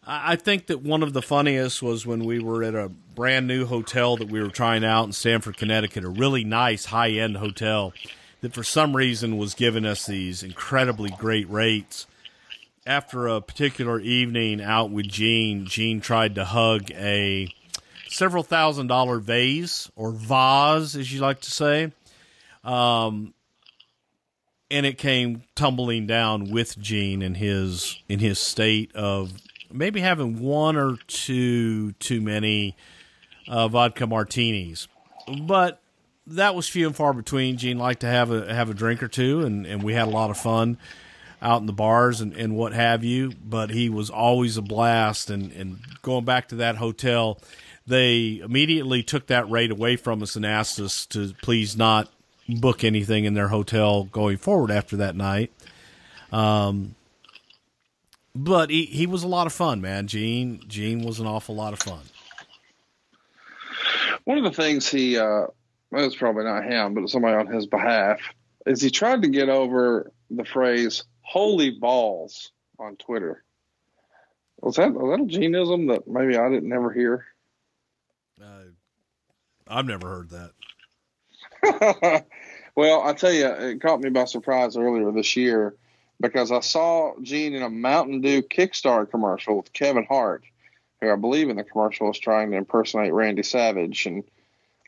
I 0.05 0.33
I 0.33 0.35
think 0.35 0.67
that 0.67 0.81
one 0.81 1.03
of 1.03 1.13
the 1.13 1.21
funniest 1.21 1.83
was 1.83 2.05
when 2.05 2.23
we 2.23 2.39
were 2.39 2.63
at 2.63 2.73
a 2.73 2.89
brand 2.89 3.47
new 3.47 3.65
hotel 3.65 4.17
that 4.17 4.29
we 4.29 4.41
were 4.41 4.49
trying 4.49 4.83
out 4.83 5.05
in 5.05 5.11
Stamford, 5.11 5.57
Connecticut, 5.57 6.03
a 6.03 6.09
really 6.09 6.43
nice 6.43 6.85
high 6.85 7.11
end 7.11 7.37
hotel 7.37 7.93
that 8.41 8.53
for 8.53 8.63
some 8.63 8.95
reason 8.95 9.37
was 9.37 9.53
giving 9.53 9.85
us 9.85 10.05
these 10.05 10.43
incredibly 10.43 11.09
great 11.11 11.49
rates. 11.49 12.07
After 12.87 13.27
a 13.27 13.41
particular 13.41 13.99
evening 13.99 14.61
out 14.61 14.89
with 14.89 15.07
Gene, 15.07 15.65
Gene 15.65 16.01
tried 16.01 16.35
to 16.35 16.45
hug 16.45 16.89
a 16.91 17.53
several 18.07 18.43
thousand 18.43 18.87
dollar 18.87 19.19
vase 19.19 19.91
or 19.95 20.11
vase, 20.11 20.95
as 20.95 21.13
you 21.13 21.19
like 21.19 21.41
to 21.41 21.51
say. 21.51 21.91
Um, 22.63 23.33
and 24.71 24.85
it 24.85 24.97
came 24.97 25.43
tumbling 25.55 26.07
down 26.07 26.51
with 26.51 26.77
Gene 26.79 27.21
in 27.21 27.35
his 27.35 28.01
in 28.07 28.19
his 28.19 28.39
state 28.39 28.95
of 28.95 29.33
maybe 29.71 30.01
having 30.01 30.39
one 30.39 30.75
or 30.75 30.97
two 31.07 31.91
too 31.93 32.21
many 32.21 32.75
uh, 33.47 33.67
vodka 33.67 34.07
martinis, 34.07 34.87
but 35.43 35.81
that 36.29 36.55
was 36.55 36.67
few 36.67 36.87
and 36.87 36.95
far 36.95 37.13
between. 37.13 37.57
Gene 37.57 37.77
liked 37.77 38.01
to 38.01 38.07
have 38.07 38.31
a 38.31 38.53
have 38.53 38.69
a 38.69 38.73
drink 38.73 39.03
or 39.03 39.07
two, 39.07 39.41
and, 39.41 39.65
and 39.65 39.83
we 39.83 39.93
had 39.93 40.07
a 40.07 40.11
lot 40.11 40.29
of 40.29 40.37
fun. 40.37 40.77
out 41.41 41.61
in 41.61 41.67
the 41.67 41.73
bars 41.73 42.21
and, 42.21 42.33
and 42.33 42.55
what 42.55 42.73
have 42.73 43.03
you, 43.03 43.31
but 43.43 43.69
he 43.69 43.89
was 43.89 44.09
always 44.09 44.57
a 44.57 44.61
blast. 44.61 45.29
And, 45.29 45.51
and 45.53 45.79
going 46.01 46.25
back 46.25 46.49
to 46.49 46.55
that 46.55 46.75
hotel, 46.75 47.39
they 47.87 48.41
immediately 48.43 49.03
took 49.03 49.27
that 49.27 49.49
rate 49.49 49.71
away 49.71 49.95
from 49.95 50.21
us 50.21 50.35
and 50.35 50.45
asked 50.45 50.79
us 50.79 51.05
to 51.07 51.33
please 51.41 51.77
not 51.77 52.09
book 52.47 52.83
anything 52.83 53.25
in 53.25 53.33
their 53.35 53.47
hotel 53.47 54.05
going 54.05 54.37
forward 54.37 54.71
after 54.71 54.97
that 54.97 55.15
night. 55.15 55.51
Um, 56.31 56.95
but 58.35 58.69
he, 58.69 58.85
he 58.85 59.07
was 59.07 59.23
a 59.23 59.27
lot 59.27 59.47
of 59.47 59.53
fun, 59.53 59.81
man. 59.81 60.07
Gene 60.07 60.61
Gene 60.67 61.03
was 61.03 61.19
an 61.19 61.25
awful 61.25 61.55
lot 61.55 61.73
of 61.73 61.79
fun. 61.79 62.01
One 64.25 64.37
of 64.37 64.43
the 64.43 64.51
things 64.51 64.87
he, 64.87 65.17
uh, 65.17 65.47
well, 65.91 66.05
it's 66.05 66.15
probably 66.15 66.43
not 66.43 66.65
him, 66.65 66.93
but 66.93 67.09
somebody 67.09 67.35
on 67.35 67.47
his 67.47 67.65
behalf, 67.65 68.19
is 68.65 68.81
he 68.81 68.89
tried 68.89 69.23
to 69.23 69.29
get 69.29 69.49
over 69.49 70.11
the 70.29 70.45
phrase 70.45 71.03
"holy 71.21 71.71
balls" 71.71 72.51
on 72.77 72.95
Twitter. 72.95 73.43
Was 74.61 74.75
that 74.75 74.93
was 74.93 75.17
that 75.17 75.23
a 75.23 75.39
genism 75.39 75.89
that 75.89 76.07
maybe 76.07 76.37
I 76.37 76.49
didn't 76.49 76.73
ever 76.73 76.91
hear? 76.91 77.25
Uh, 78.41 78.65
I've 79.67 79.85
never 79.85 80.07
heard 80.07 80.29
that. 80.31 80.51
well, 82.75 83.01
I 83.01 83.13
tell 83.13 83.33
you, 83.33 83.47
it 83.47 83.81
caught 83.81 84.01
me 84.01 84.09
by 84.09 84.25
surprise 84.25 84.77
earlier 84.77 85.11
this 85.11 85.35
year 85.35 85.75
because 86.19 86.51
I 86.51 86.59
saw 86.59 87.13
Gene 87.21 87.55
in 87.55 87.63
a 87.63 87.69
Mountain 87.69 88.21
Dew 88.21 88.41
Kickstarter 88.41 89.09
commercial 89.09 89.57
with 89.57 89.73
Kevin 89.73 90.05
Hart, 90.05 90.43
who 91.01 91.11
I 91.11 91.15
believe 91.15 91.49
in 91.49 91.55
the 91.55 91.63
commercial 91.63 92.09
is 92.11 92.19
trying 92.19 92.51
to 92.51 92.57
impersonate 92.57 93.13
Randy 93.13 93.43
Savage. 93.43 94.05
And 94.05 94.23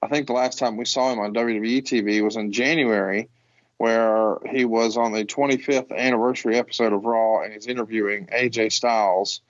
I 0.02 0.08
think 0.08 0.28
the 0.28 0.34
last 0.34 0.58
time 0.58 0.78
we 0.78 0.86
saw 0.86 1.12
him 1.12 1.20
on 1.20 1.34
WWE 1.34 1.84
TV 1.84 2.24
was 2.24 2.36
in 2.36 2.52
January, 2.52 3.30
where 3.78 4.38
he 4.50 4.66
was 4.66 4.98
on 4.98 5.12
the 5.12 5.26
25th 5.26 5.96
anniversary 5.96 6.58
episode 6.58 6.94
of 6.94 7.06
Raw 7.06 7.42
and 7.42 7.54
he's 7.54 7.68
interviewing 7.68 8.28
AJ 8.28 8.72
Styles. 8.72 9.42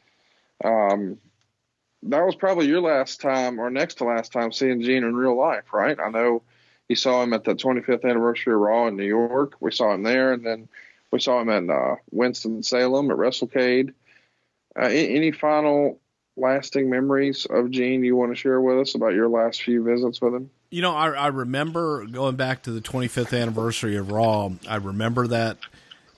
Um, 0.64 1.18
that 2.04 2.26
was 2.26 2.36
probably 2.36 2.68
your 2.68 2.82
last 2.82 3.22
time 3.22 3.60
or 3.60 3.70
next 3.70 3.96
to 3.96 4.06
last 4.06 4.32
time 4.32 4.52
seeing 4.52 4.82
Gene 4.82 5.04
in 5.04 5.16
real 5.16 5.38
life, 5.38 5.74
right? 5.74 5.98
I 6.00 6.10
know 6.10 6.42
you 6.90 6.96
saw 6.98 7.24
him 7.24 7.32
at 7.32 7.46
the 7.46 7.56
25th 7.56 8.04
anniversary 8.04 8.54
of 8.54 8.60
Raw 8.60 8.88
in 8.88 8.98
New 8.98 9.06
York. 9.06 9.54
We 9.62 9.72
saw 9.72 9.94
him 9.94 10.04
there, 10.04 10.34
and 10.34 10.46
then 10.46 10.68
we 11.10 11.22
saw 11.22 11.40
him 11.40 11.48
in 11.48 11.70
uh, 11.70 11.96
Winston 12.12 12.64
Salem 12.64 13.10
at 13.12 13.18
WrestleCade. 13.18 13.94
Uh, 14.76 14.90
any 14.92 15.32
final 15.32 16.01
lasting 16.38 16.90
memories 16.90 17.46
of 17.50 17.72
Gene 17.72 18.04
you 18.04 18.16
want 18.16 18.32
to 18.32 18.36
share 18.36 18.62
with 18.62 18.80
us 18.80 18.96
about 18.96 19.14
your 19.14 19.30
last 19.30 19.62
few 19.64 19.84
visits 19.84 20.22
with 20.22 20.34
him? 20.34 20.50
You 20.70 20.82
know, 20.82 20.94
I, 20.96 21.10
I 21.12 21.28
remember 21.28 22.06
going 22.06 22.36
back 22.36 22.64
to 22.64 22.72
the 22.72 22.82
25th 22.82 23.40
anniversary 23.40 23.98
of 23.98 24.12
Raw. 24.12 24.52
I 24.68 24.78
remember 24.78 25.28
that 25.28 25.58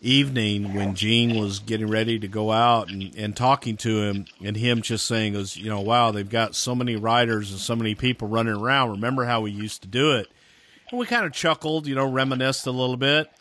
evening 0.03 0.73
when 0.73 0.94
Gene 0.95 1.40
was 1.40 1.60
getting 1.60 1.88
ready 1.88 2.19
to 2.19 2.27
go 2.27 2.52
out 2.52 2.91
and, 2.91 3.15
and 3.15 3.35
talking 3.35 3.77
to 3.77 4.03
him, 4.03 4.26
and 4.44 4.56
him 4.56 4.81
just 4.81 5.07
saying, 5.07 5.34
"Was 5.34 5.57
you 5.57 5.69
know, 5.69 5.81
wow, 5.81 6.11
they've 6.11 6.30
got 6.30 6.56
so 6.56 6.76
many 6.76 6.95
riders 6.95 7.52
and 7.52 7.60
so 7.60 7.76
many 7.76 7.95
people 7.95 8.27
running 8.27 8.56
around. 8.56 8.91
Remember 8.91 9.26
how 9.26 9.41
we 9.41 9.52
used 9.52 9.81
to 9.84 9.88
do 9.88 10.11
it?" 10.11 10.27
And 10.91 10.99
we 10.99 11.06
kind 11.06 11.26
of 11.26 11.31
chuckled, 11.31 11.88
you 11.88 11.95
know, 11.95 12.10
reminisced 12.10 12.68
a 12.68 12.72
little 12.72 12.98
bit. 12.98 13.31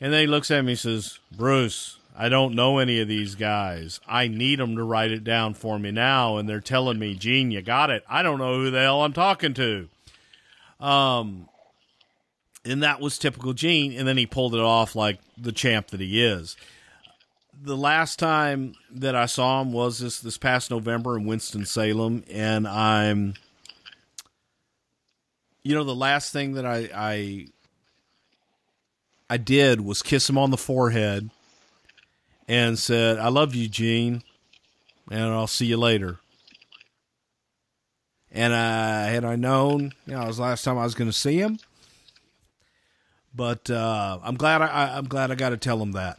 And 0.00 0.12
then 0.12 0.20
he 0.20 0.26
looks 0.26 0.50
at 0.50 0.64
me 0.64 0.72
and 0.72 0.78
says, 0.78 1.18
"Bruce, 1.32 1.98
I 2.20 2.28
don't 2.28 2.54
know 2.54 2.76
any 2.76 3.00
of 3.00 3.08
these 3.08 3.34
guys. 3.34 3.98
I 4.06 4.28
need 4.28 4.58
them 4.58 4.76
to 4.76 4.84
write 4.84 5.10
it 5.10 5.24
down 5.24 5.54
for 5.54 5.78
me 5.78 5.90
now, 5.90 6.36
and 6.36 6.46
they're 6.46 6.60
telling 6.60 6.98
me, 6.98 7.14
Gene, 7.14 7.50
you 7.50 7.62
got 7.62 7.88
it. 7.88 8.04
I 8.10 8.22
don't 8.22 8.38
know 8.38 8.56
who 8.56 8.70
the 8.70 8.80
hell 8.80 9.02
I'm 9.02 9.14
talking 9.14 9.54
to." 9.54 9.88
Um, 10.78 11.48
and 12.62 12.82
that 12.82 13.00
was 13.00 13.16
typical 13.16 13.54
Gene. 13.54 13.94
And 13.94 14.06
then 14.06 14.18
he 14.18 14.26
pulled 14.26 14.54
it 14.54 14.60
off 14.60 14.94
like 14.94 15.18
the 15.38 15.50
champ 15.50 15.86
that 15.88 16.00
he 16.00 16.22
is. 16.22 16.58
The 17.62 17.74
last 17.76 18.18
time 18.18 18.74
that 18.90 19.16
I 19.16 19.24
saw 19.24 19.62
him 19.62 19.72
was 19.72 20.00
this 20.00 20.20
this 20.20 20.36
past 20.36 20.70
November 20.70 21.16
in 21.16 21.24
Winston 21.24 21.64
Salem, 21.64 22.22
and 22.30 22.68
I'm, 22.68 23.32
you 25.62 25.74
know, 25.74 25.84
the 25.84 25.94
last 25.94 26.34
thing 26.34 26.52
that 26.52 26.66
I 26.66 26.90
I 26.94 27.46
I 29.30 29.38
did 29.38 29.80
was 29.80 30.02
kiss 30.02 30.28
him 30.28 30.36
on 30.36 30.50
the 30.50 30.58
forehead 30.58 31.30
and 32.50 32.76
said, 32.76 33.16
"I 33.18 33.28
love 33.28 33.54
you, 33.54 33.68
Gene, 33.68 34.24
and 35.08 35.22
I'll 35.22 35.46
see 35.46 35.66
you 35.66 35.76
later." 35.76 36.18
And 38.32 38.52
uh, 38.52 39.04
had 39.06 39.24
I 39.24 39.36
known, 39.36 39.92
you 40.04 40.14
know, 40.14 40.22
it 40.22 40.26
was 40.26 40.36
the 40.38 40.42
last 40.42 40.64
time 40.64 40.76
I 40.76 40.82
was 40.82 40.96
going 40.96 41.08
to 41.08 41.16
see 41.16 41.38
him, 41.38 41.60
but 43.32 43.70
uh, 43.70 44.18
I'm 44.22 44.34
glad 44.34 44.62
I, 44.62 44.96
I'm 44.96 45.06
glad 45.06 45.30
I 45.30 45.36
got 45.36 45.50
to 45.50 45.56
tell 45.56 45.80
him 45.80 45.92
that. 45.92 46.18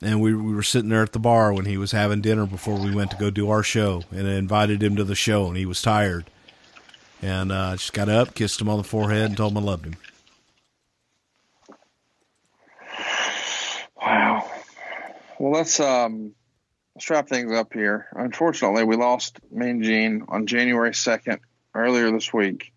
And 0.00 0.20
we 0.20 0.32
we 0.32 0.54
were 0.54 0.62
sitting 0.62 0.90
there 0.90 1.02
at 1.02 1.12
the 1.12 1.18
bar 1.18 1.52
when 1.52 1.64
he 1.64 1.76
was 1.76 1.90
having 1.90 2.20
dinner 2.20 2.46
before 2.46 2.78
we 2.78 2.94
went 2.94 3.10
to 3.10 3.16
go 3.16 3.30
do 3.30 3.50
our 3.50 3.64
show, 3.64 4.04
and 4.12 4.28
I 4.28 4.34
invited 4.34 4.80
him 4.80 4.94
to 4.94 5.02
the 5.02 5.16
show, 5.16 5.48
and 5.48 5.56
he 5.56 5.66
was 5.66 5.82
tired, 5.82 6.30
and 7.20 7.50
uh, 7.50 7.72
just 7.72 7.92
got 7.92 8.08
up, 8.08 8.36
kissed 8.36 8.60
him 8.60 8.68
on 8.68 8.78
the 8.78 8.84
forehead, 8.84 9.26
and 9.26 9.36
told 9.36 9.52
him 9.52 9.58
I 9.58 9.62
loved 9.62 9.86
him. 9.86 9.96
Wow. 14.00 14.48
Well, 15.38 15.52
let's 15.52 15.78
um 15.78 16.34
things 17.26 17.52
up 17.52 17.72
here. 17.72 18.08
Unfortunately, 18.12 18.82
we 18.82 18.96
lost 18.96 19.38
Mean 19.52 19.82
Gene 19.82 20.24
on 20.28 20.46
January 20.46 20.92
second 20.92 21.38
earlier 21.74 22.10
this 22.10 22.32
week. 22.32 22.72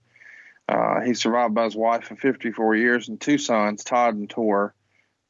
Uh, 0.70 1.02
he's 1.02 1.20
survived 1.20 1.56
by 1.56 1.64
his 1.66 1.76
wife 1.76 2.12
of 2.12 2.20
54 2.20 2.76
years 2.76 3.10
and 3.10 3.20
two 3.20 3.40
sons, 3.40 3.84
Todd 3.84 4.14
and 4.14 4.30
Tor, 4.30 4.76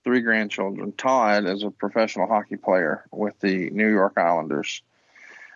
three 0.03 0.19
grandchildren. 0.19 0.91
Todd 0.91 1.45
is 1.45 1.63
a 1.63 1.71
professional 1.71 2.27
hockey 2.27 2.57
player 2.57 3.05
with 3.11 3.39
the 3.39 3.69
New 3.69 3.87
York 3.87 4.17
Islanders. 4.17 4.81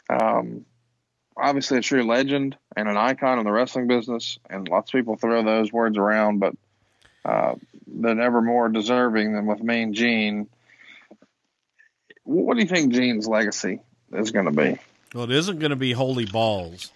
Um, 0.10 0.66
obviously, 1.36 1.80
a 1.80 1.82
true 1.82 2.04
legend 2.04 2.58
and 2.76 2.88
an 2.88 2.98
icon 2.98 3.38
in 3.38 3.44
the 3.46 3.52
wrestling 3.52 3.88
business, 3.88 4.40
and 4.50 4.68
lots 4.68 4.92
of 4.92 4.98
people 4.98 5.18
throw 5.18 5.44
those 5.44 5.74
words 5.74 5.98
around, 5.98 6.40
but 6.40 6.56
uh, 7.26 7.56
they're 7.86 8.16
never 8.16 8.42
more 8.42 8.70
deserving 8.70 9.34
than 9.34 9.46
with 9.46 9.62
Mean 9.62 9.94
Gene. 9.94 10.48
What 12.26 12.56
do 12.56 12.62
you 12.62 12.68
think 12.68 12.94
Gene's 12.94 13.28
legacy 13.28 13.80
is 14.12 14.32
going 14.32 14.46
to 14.46 14.52
be? 14.52 14.80
Well, 15.14 15.24
it 15.24 15.32
isn't 15.32 15.60
going 15.60 15.70
to 15.70 15.76
be 15.76 15.94
holy 15.94 16.26
balls. 16.26 16.92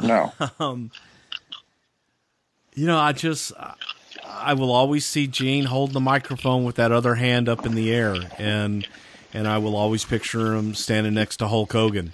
No. 0.00 0.32
um, 0.58 0.90
you 2.74 2.86
know, 2.86 2.98
I 2.98 3.12
just 3.12 3.52
I 4.26 4.54
will 4.54 4.72
always 4.72 5.06
see 5.06 5.26
Gene 5.26 5.64
hold 5.64 5.92
the 5.92 6.00
microphone 6.00 6.64
with 6.64 6.76
that 6.76 6.90
other 6.90 7.14
hand 7.14 7.48
up 7.48 7.64
in 7.64 7.74
the 7.74 7.92
air, 7.92 8.16
and 8.38 8.86
and 9.32 9.46
I 9.46 9.58
will 9.58 9.76
always 9.76 10.04
picture 10.04 10.54
him 10.54 10.74
standing 10.74 11.14
next 11.14 11.36
to 11.38 11.48
Hulk 11.48 11.72
Hogan 11.72 12.12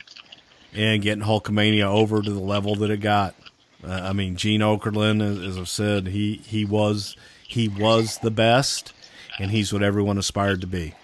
and 0.75 1.03
getting 1.03 1.25
Hulkamania 1.25 1.85
over 1.85 2.23
to 2.23 2.31
the 2.31 2.41
level 2.41 2.77
that 2.77 2.91
it 2.91 2.99
got. 2.99 3.35
Uh, 3.83 3.93
I 3.93 4.13
mean, 4.13 4.37
Gene 4.37 4.61
Okerlund, 4.61 5.23
as, 5.23 5.39
as 5.39 5.59
I've 5.59 5.69
said, 5.69 6.09
he 6.09 6.37
he 6.45 6.65
was 6.65 7.17
he 7.47 7.69
was 7.69 8.19
the 8.19 8.31
best, 8.31 8.93
and 9.39 9.51
he's 9.51 9.73
what 9.73 9.83
everyone 9.83 10.19
aspired 10.19 10.61
to 10.61 10.67
be. 10.67 10.95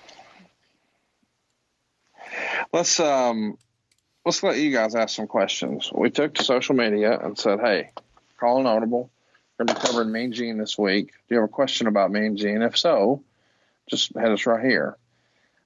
Let's 2.77 3.01
um 3.01 3.57
let's 4.27 4.43
let 4.43 4.59
you 4.59 4.71
guys 4.71 4.95
ask 4.95 5.17
some 5.17 5.27
questions. 5.27 5.91
We 5.95 6.11
took 6.11 6.35
to 6.35 6.45
social 6.45 6.75
media 6.75 7.19
and 7.19 7.39
said, 7.39 7.59
"Hey, 7.59 7.93
call 8.37 8.61
an 8.61 8.67
audible. 8.67 9.09
We're 9.59 9.65
going 9.65 9.75
to 9.75 9.81
be 9.81 9.87
covering 9.87 10.13
Mean 10.13 10.35
Gene 10.35 10.59
this 10.59 10.77
week. 10.77 11.07
Do 11.07 11.35
you 11.35 11.41
have 11.41 11.49
a 11.49 11.51
question 11.51 11.87
about 11.87 12.11
Mean 12.11 12.37
Gene? 12.37 12.61
If 12.61 12.77
so, 12.77 13.23
just 13.89 14.15
head 14.15 14.31
us 14.31 14.45
right 14.45 14.63
here." 14.63 14.99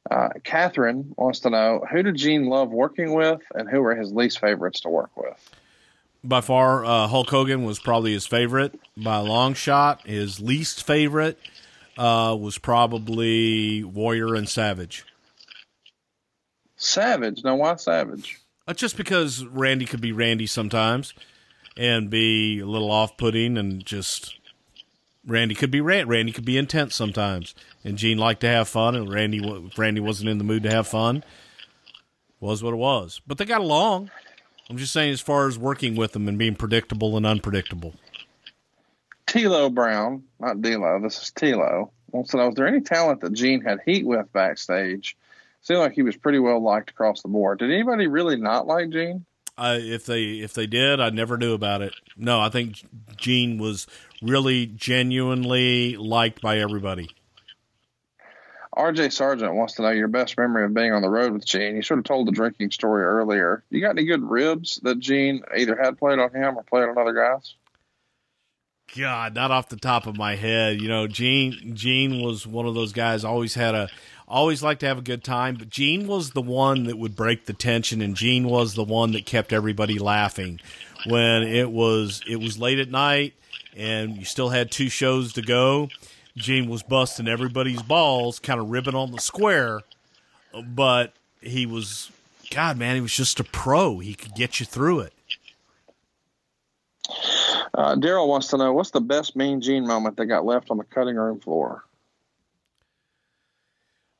Uh, 0.08 0.28
Catherine 0.44 1.12
wants 1.16 1.40
to 1.40 1.50
know 1.50 1.84
who 1.90 2.04
did 2.04 2.14
Gene 2.14 2.46
love 2.46 2.70
working 2.70 3.12
with, 3.12 3.40
and 3.56 3.68
who 3.68 3.80
were 3.80 3.96
his 3.96 4.12
least 4.12 4.38
favorites 4.38 4.82
to 4.82 4.88
work 4.88 5.10
with. 5.16 5.50
By 6.22 6.42
far, 6.42 6.84
uh, 6.84 7.08
Hulk 7.08 7.28
Hogan 7.28 7.64
was 7.64 7.80
probably 7.80 8.12
his 8.12 8.28
favorite 8.28 8.78
by 8.96 9.16
a 9.16 9.24
long 9.24 9.54
shot. 9.54 10.06
His 10.06 10.38
least 10.38 10.86
favorite 10.86 11.40
uh, 11.98 12.36
was 12.38 12.56
probably 12.58 13.82
Warrior 13.82 14.36
and 14.36 14.48
Savage. 14.48 15.04
Savage? 16.80 17.44
Now, 17.44 17.56
why 17.56 17.76
Savage? 17.76 18.40
Uh, 18.66 18.72
just 18.72 18.96
because 18.96 19.44
Randy 19.44 19.84
could 19.84 20.00
be 20.00 20.12
Randy 20.12 20.46
sometimes 20.46 21.12
and 21.76 22.08
be 22.10 22.60
a 22.60 22.66
little 22.66 22.90
off 22.90 23.16
putting 23.16 23.56
and 23.56 23.84
just. 23.84 24.36
Randy 25.26 25.54
could 25.54 25.70
be 25.70 25.82
Randy. 25.82 26.08
Randy 26.08 26.32
could 26.32 26.46
be 26.46 26.56
intense 26.56 26.94
sometimes, 26.96 27.54
and 27.84 27.98
Gene 27.98 28.16
liked 28.16 28.40
to 28.40 28.48
have 28.48 28.68
fun. 28.68 28.96
And 28.96 29.12
Randy, 29.12 29.38
if 29.44 29.78
Randy 29.78 30.00
wasn't 30.00 30.30
in 30.30 30.38
the 30.38 30.44
mood 30.44 30.62
to 30.62 30.70
have 30.70 30.88
fun, 30.88 31.22
was 32.40 32.62
what 32.62 32.72
it 32.72 32.78
was. 32.78 33.20
But 33.26 33.36
they 33.36 33.44
got 33.44 33.60
along. 33.60 34.10
I'm 34.70 34.78
just 34.78 34.94
saying, 34.94 35.12
as 35.12 35.20
far 35.20 35.46
as 35.46 35.58
working 35.58 35.94
with 35.94 36.12
them 36.12 36.26
and 36.26 36.38
being 36.38 36.54
predictable 36.54 37.18
and 37.18 37.26
unpredictable. 37.26 37.94
Tilo 39.26 39.72
Brown, 39.72 40.24
not 40.40 40.62
D'Lo. 40.62 41.00
This 41.02 41.22
is 41.22 41.30
Tilo. 41.30 41.90
To 42.12 42.36
know: 42.36 42.46
Was 42.46 42.54
there 42.54 42.66
any 42.66 42.80
talent 42.80 43.20
that 43.20 43.34
Gene 43.34 43.60
had 43.60 43.80
heat 43.84 44.06
with 44.06 44.32
backstage? 44.32 45.16
Seemed 45.62 45.80
like 45.80 45.92
he 45.92 46.02
was 46.02 46.16
pretty 46.16 46.38
well 46.38 46.62
liked 46.62 46.90
across 46.90 47.22
the 47.22 47.28
board. 47.28 47.58
Did 47.58 47.70
anybody 47.70 48.06
really 48.06 48.36
not 48.36 48.66
like 48.66 48.90
Gene? 48.90 49.26
Uh, 49.58 49.78
if 49.78 50.06
they 50.06 50.22
if 50.22 50.54
they 50.54 50.66
did, 50.66 51.00
I 51.00 51.10
never 51.10 51.36
knew 51.36 51.52
about 51.52 51.82
it. 51.82 51.92
No, 52.16 52.40
I 52.40 52.48
think 52.48 52.82
Gene 53.16 53.58
was 53.58 53.86
really 54.22 54.66
genuinely 54.66 55.96
liked 55.96 56.40
by 56.40 56.58
everybody. 56.58 57.10
RJ 58.74 59.12
Sargent 59.12 59.54
wants 59.54 59.74
to 59.74 59.82
know 59.82 59.90
your 59.90 60.08
best 60.08 60.38
memory 60.38 60.64
of 60.64 60.72
being 60.72 60.92
on 60.92 61.02
the 61.02 61.10
road 61.10 61.32
with 61.32 61.44
Gene. 61.44 61.76
You 61.76 61.82
sort 61.82 61.98
of 61.98 62.04
told 62.04 62.28
the 62.28 62.32
drinking 62.32 62.70
story 62.70 63.04
earlier. 63.04 63.64
You 63.68 63.80
got 63.80 63.90
any 63.90 64.06
good 64.06 64.22
ribs 64.22 64.80
that 64.84 64.98
Gene 64.98 65.42
either 65.54 65.76
had 65.76 65.98
played 65.98 66.18
on 66.18 66.32
him 66.32 66.56
or 66.56 66.62
played 66.62 66.88
on 66.88 66.96
other 66.96 67.12
guys? 67.12 67.54
God, 68.96 69.34
not 69.34 69.50
off 69.50 69.68
the 69.68 69.76
top 69.76 70.06
of 70.06 70.16
my 70.16 70.36
head. 70.36 70.80
You 70.80 70.88
know, 70.88 71.06
Gene 71.06 71.72
Gene 71.74 72.22
was 72.22 72.46
one 72.46 72.66
of 72.66 72.74
those 72.74 72.92
guys 72.92 73.24
always 73.24 73.54
had 73.54 73.74
a 73.74 73.88
always 74.30 74.62
like 74.62 74.78
to 74.78 74.86
have 74.86 74.98
a 74.98 75.02
good 75.02 75.24
time, 75.24 75.56
but 75.56 75.68
Gene 75.68 76.06
was 76.06 76.30
the 76.30 76.40
one 76.40 76.84
that 76.84 76.96
would 76.96 77.16
break 77.16 77.46
the 77.46 77.52
tension 77.52 78.00
and 78.00 78.14
Gene 78.14 78.48
was 78.48 78.74
the 78.74 78.84
one 78.84 79.12
that 79.12 79.26
kept 79.26 79.52
everybody 79.52 79.98
laughing 79.98 80.60
when 81.06 81.42
it 81.42 81.70
was 81.70 82.22
it 82.26 82.36
was 82.36 82.58
late 82.58 82.78
at 82.78 82.90
night 82.90 83.34
and 83.76 84.16
you 84.16 84.24
still 84.24 84.48
had 84.48 84.70
two 84.70 84.88
shows 84.88 85.32
to 85.34 85.42
go. 85.42 85.88
Gene 86.36 86.70
was 86.70 86.82
busting 86.82 87.28
everybody's 87.28 87.82
balls, 87.82 88.38
kind 88.38 88.60
of 88.60 88.70
ribbing 88.70 88.94
on 88.94 89.10
the 89.10 89.20
square, 89.20 89.80
but 90.64 91.12
he 91.40 91.66
was 91.66 92.10
God, 92.50 92.78
man, 92.78 92.94
he 92.94 93.00
was 93.00 93.14
just 93.14 93.40
a 93.40 93.44
pro. 93.44 93.98
He 93.98 94.14
could 94.14 94.34
get 94.34 94.60
you 94.60 94.66
through 94.66 95.00
it. 95.00 95.12
Uh, 97.74 97.94
Daryl 97.96 98.28
wants 98.28 98.48
to 98.48 98.56
know 98.56 98.72
what's 98.72 98.90
the 98.90 99.00
best 99.00 99.36
Mean 99.36 99.60
Gene 99.60 99.86
moment 99.86 100.16
that 100.16 100.26
got 100.26 100.44
left 100.44 100.70
on 100.70 100.78
the 100.78 100.84
cutting 100.84 101.16
room 101.16 101.40
floor. 101.40 101.84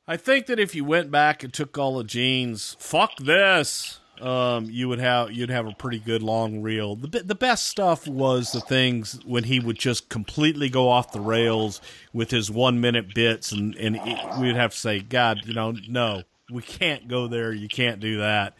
I 0.07 0.17
think 0.17 0.47
that 0.47 0.59
if 0.59 0.75
you 0.75 0.83
went 0.83 1.11
back 1.11 1.43
and 1.43 1.53
took 1.53 1.77
all 1.77 1.97
the 1.97 2.03
Gene's, 2.03 2.75
fuck 2.79 3.17
this, 3.17 3.99
um, 4.19 4.65
you 4.69 4.87
would 4.87 4.99
have 4.99 5.31
you'd 5.31 5.49
have 5.49 5.65
a 5.65 5.73
pretty 5.73 5.99
good 5.99 6.21
long 6.21 6.61
reel. 6.61 6.95
The 6.95 7.23
the 7.23 7.35
best 7.35 7.67
stuff 7.67 8.07
was 8.07 8.51
the 8.51 8.61
things 8.61 9.19
when 9.25 9.45
he 9.45 9.59
would 9.59 9.79
just 9.79 10.09
completely 10.09 10.69
go 10.69 10.89
off 10.89 11.11
the 11.11 11.19
rails 11.19 11.81
with 12.13 12.31
his 12.31 12.51
one 12.51 12.79
minute 12.79 13.13
bits, 13.13 13.51
and 13.51 13.75
and 13.75 13.99
we'd 14.39 14.55
have 14.55 14.73
to 14.73 14.77
say, 14.77 14.99
God, 14.99 15.41
you 15.45 15.53
know, 15.53 15.75
no, 15.87 16.23
we 16.51 16.61
can't 16.61 17.07
go 17.07 17.27
there. 17.27 17.51
You 17.51 17.67
can't 17.67 17.99
do 17.99 18.19
that. 18.19 18.53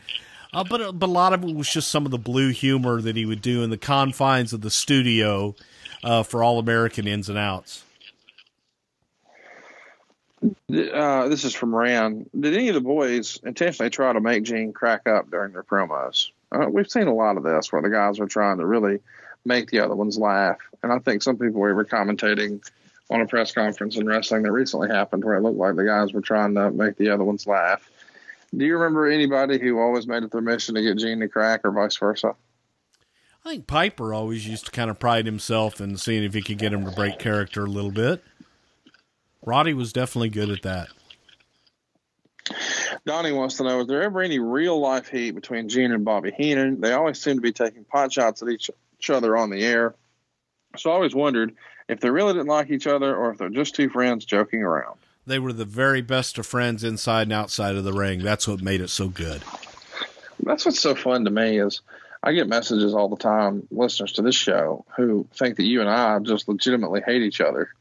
Uh, 0.54 0.64
but 0.64 0.98
but 1.00 1.08
a 1.08 1.12
lot 1.12 1.34
of 1.34 1.44
it 1.44 1.56
was 1.56 1.72
just 1.72 1.90
some 1.90 2.06
of 2.06 2.12
the 2.12 2.18
blue 2.18 2.50
humor 2.50 3.02
that 3.02 3.16
he 3.16 3.26
would 3.26 3.42
do 3.42 3.64
in 3.64 3.70
the 3.70 3.78
confines 3.78 4.54
of 4.54 4.62
the 4.62 4.72
studio 4.72 5.56
uh, 6.04 6.24
for 6.24 6.44
All 6.44 6.60
American 6.60 7.08
ins 7.08 7.30
and 7.30 7.38
outs. 7.38 7.84
Uh, 10.44 11.28
this 11.28 11.44
is 11.44 11.54
from 11.54 11.76
Rand. 11.76 12.30
Did 12.38 12.56
any 12.56 12.70
of 12.70 12.76
the 12.76 12.82
boys 12.82 13.40
intentionally 13.44 13.90
try 13.90 14.12
to 14.12 14.20
make 14.20 14.44
Gene 14.44 14.74
crack 14.74 15.08
up 15.08 15.30
during 15.30 15.54
their 15.54 15.64
promos? 15.64 16.30
Uh, 16.52 16.66
we've 16.70 16.90
seen 16.90 17.08
a 17.08 17.14
lot 17.14 17.38
of 17.38 17.44
this 17.44 17.72
where 17.72 17.82
the 17.82 17.90
guys 17.90 18.20
are 18.20 18.28
trying 18.28 18.58
to 18.58 18.66
really 18.66 19.00
make 19.46 19.70
the 19.70 19.80
other 19.80 19.96
ones 19.96 20.18
laugh. 20.18 20.58
And 20.82 20.92
I 20.92 21.00
think 21.00 21.22
some 21.22 21.38
people 21.38 21.62
were 21.62 21.86
commentating 21.86 22.68
on 23.10 23.22
a 23.22 23.28
press 23.28 23.52
conference 23.52 23.98
in 23.98 24.08
wrestling 24.08 24.44
that 24.44 24.52
recently 24.52 24.88
happened 24.88 25.24
where 25.24 25.36
it 25.36 25.42
looked 25.42 25.58
like 25.58 25.76
the 25.76 25.84
guys 25.84 26.14
were 26.14 26.22
trying 26.22 26.56
to 26.56 26.72
make 26.72 26.98
the 26.98 27.10
other 27.10 27.24
ones 27.24 27.46
laugh. 27.46 27.88
Do 28.56 28.66
you 28.66 28.78
remember 28.78 29.08
anybody 29.08 29.60
who 29.60 29.80
always 29.80 30.08
made 30.08 30.24
it 30.24 30.32
their 30.32 30.42
mission 30.42 30.76
to 30.76 30.82
get 30.82 30.98
Gene 30.98 31.20
to 31.20 31.28
crack 31.28 31.62
or 31.64 31.72
vice 31.72 31.98
versa? 31.98 32.36
I 33.46 33.50
think 33.50 33.68
Piper 33.68 34.14
always 34.14 34.48
used 34.48 34.66
to 34.66 34.72
kind 34.72 34.90
of 34.90 35.00
pride 35.00 35.26
himself 35.26 35.82
in 35.82 35.98
seeing 35.98 36.24
if 36.24 36.34
he 36.34 36.42
could 36.42 36.58
get 36.58 36.74
him 36.74 36.86
to 36.86 36.92
break 36.92 37.18
character 37.18 37.66
a 37.66 37.70
little 37.70 37.92
bit. 37.92 38.24
Roddy 39.44 39.74
was 39.74 39.94
definitely 39.94 40.30
good 40.30 40.50
at 40.50 40.62
that. 40.64 40.90
Donnie 43.06 43.32
wants 43.32 43.58
to 43.58 43.64
know: 43.64 43.82
Is 43.82 43.88
there 43.88 44.04
ever 44.04 44.22
any 44.22 44.40
real 44.40 44.80
life 44.80 45.10
heat 45.10 45.32
between 45.32 45.70
Gene 45.70 45.92
and 45.92 46.06
Bobby 46.06 46.32
Heenan? 46.32 46.82
They 46.82 46.94
always 46.94 47.20
seem 47.20 47.36
to 47.36 47.42
be 47.42 47.52
taking 47.52 47.84
pot 47.84 48.14
shots 48.14 48.42
at 48.42 48.50
each, 48.50 48.70
each 49.00 49.10
other 49.10 49.36
on 49.36 49.50
the 49.50 49.64
air. 49.64 49.96
So 50.78 50.92
I 50.92 50.94
always 50.94 51.16
wondered 51.16 51.56
if 51.88 52.00
they 52.00 52.10
really 52.10 52.34
didn't 52.34 52.48
like 52.48 52.70
each 52.70 52.88
other 52.88 53.16
or 53.16 53.32
if 53.32 53.38
they're 53.38 53.50
just 53.50 53.76
two 53.76 53.90
friends 53.90 54.26
joking 54.26 54.62
around. 54.62 54.98
They 55.26 55.40
were 55.40 55.54
the 55.54 55.66
very 55.66 56.02
best 56.02 56.38
of 56.38 56.46
friends 56.46 56.84
inside 56.84 57.24
and 57.24 57.34
outside 57.34 57.76
of 57.76 57.84
the 57.84 57.94
ring. 57.94 58.20
That's 58.20 58.48
what 58.48 58.62
made 58.62 58.82
it 58.82 58.90
so 58.90 59.08
good. 59.08 59.44
That's 60.44 60.66
what's 60.66 60.80
so 60.80 60.96
fun 60.96 61.26
to 61.26 61.32
me 61.32 61.60
is 61.60 61.82
I 62.24 62.34
get 62.34 62.48
messages 62.48 62.94
all 62.94 63.10
the 63.10 63.18
time, 63.18 63.68
listeners 63.72 64.14
to 64.14 64.22
this 64.22 64.36
show, 64.36 64.86
who 64.96 65.28
think 65.34 65.58
that 65.58 65.66
you 65.66 65.82
and 65.82 65.90
I 65.90 66.20
just 66.20 66.48
legitimately 66.48 67.02
hate 67.06 67.22
each 67.22 67.42
other 67.42 67.72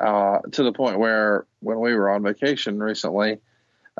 uh, 0.00 0.38
to 0.52 0.62
the 0.62 0.72
point 0.72 0.98
where 0.98 1.46
when 1.60 1.80
we 1.80 1.94
were 1.94 2.10
on 2.10 2.22
vacation 2.22 2.80
recently, 2.80 3.38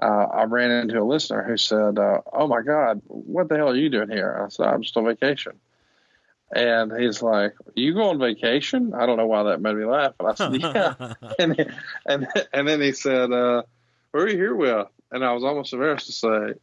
uh, 0.01 0.27
I 0.33 0.45
ran 0.45 0.71
into 0.71 1.01
a 1.01 1.05
listener 1.05 1.43
who 1.43 1.57
said, 1.57 1.99
uh, 1.99 2.21
"Oh 2.33 2.49
my 2.49 2.63
God, 2.63 3.01
what 3.07 3.49
the 3.49 3.57
hell 3.57 3.71
are 3.71 3.77
you 3.77 3.89
doing 3.89 4.11
here?" 4.11 4.43
I 4.45 4.49
said, 4.49 4.67
"I'm 4.67 4.83
just 4.83 4.97
on 4.97 5.05
vacation." 5.05 5.53
And 6.55 6.93
he's 6.93 7.23
like, 7.23 7.55
"You 7.75 7.95
go 7.95 8.11
on 8.11 8.19
vacation?" 8.19 8.93
I 8.95 9.07
don't 9.07 9.17
know 9.17 9.27
why 9.27 9.45
that 9.45 9.61
made 9.61 9.77
me 9.77 9.85
laugh. 9.85 10.15
And 10.19 10.29
I 10.29 10.35
said, 10.35 10.61
"Yeah." 10.61 11.15
and 11.39 11.75
and 12.07 12.27
and 12.53 12.69
then 12.69 12.81
he 12.81 12.93
said, 12.93 13.33
uh, 13.33 13.63
"Who 14.13 14.19
are 14.19 14.29
you 14.29 14.37
here 14.37 14.55
with?" 14.55 14.89
And 15.13 15.25
I 15.25 15.33
was 15.33 15.45
almost 15.45 15.73
embarrassed 15.73 16.07
to 16.07 16.13
say, 16.13 16.55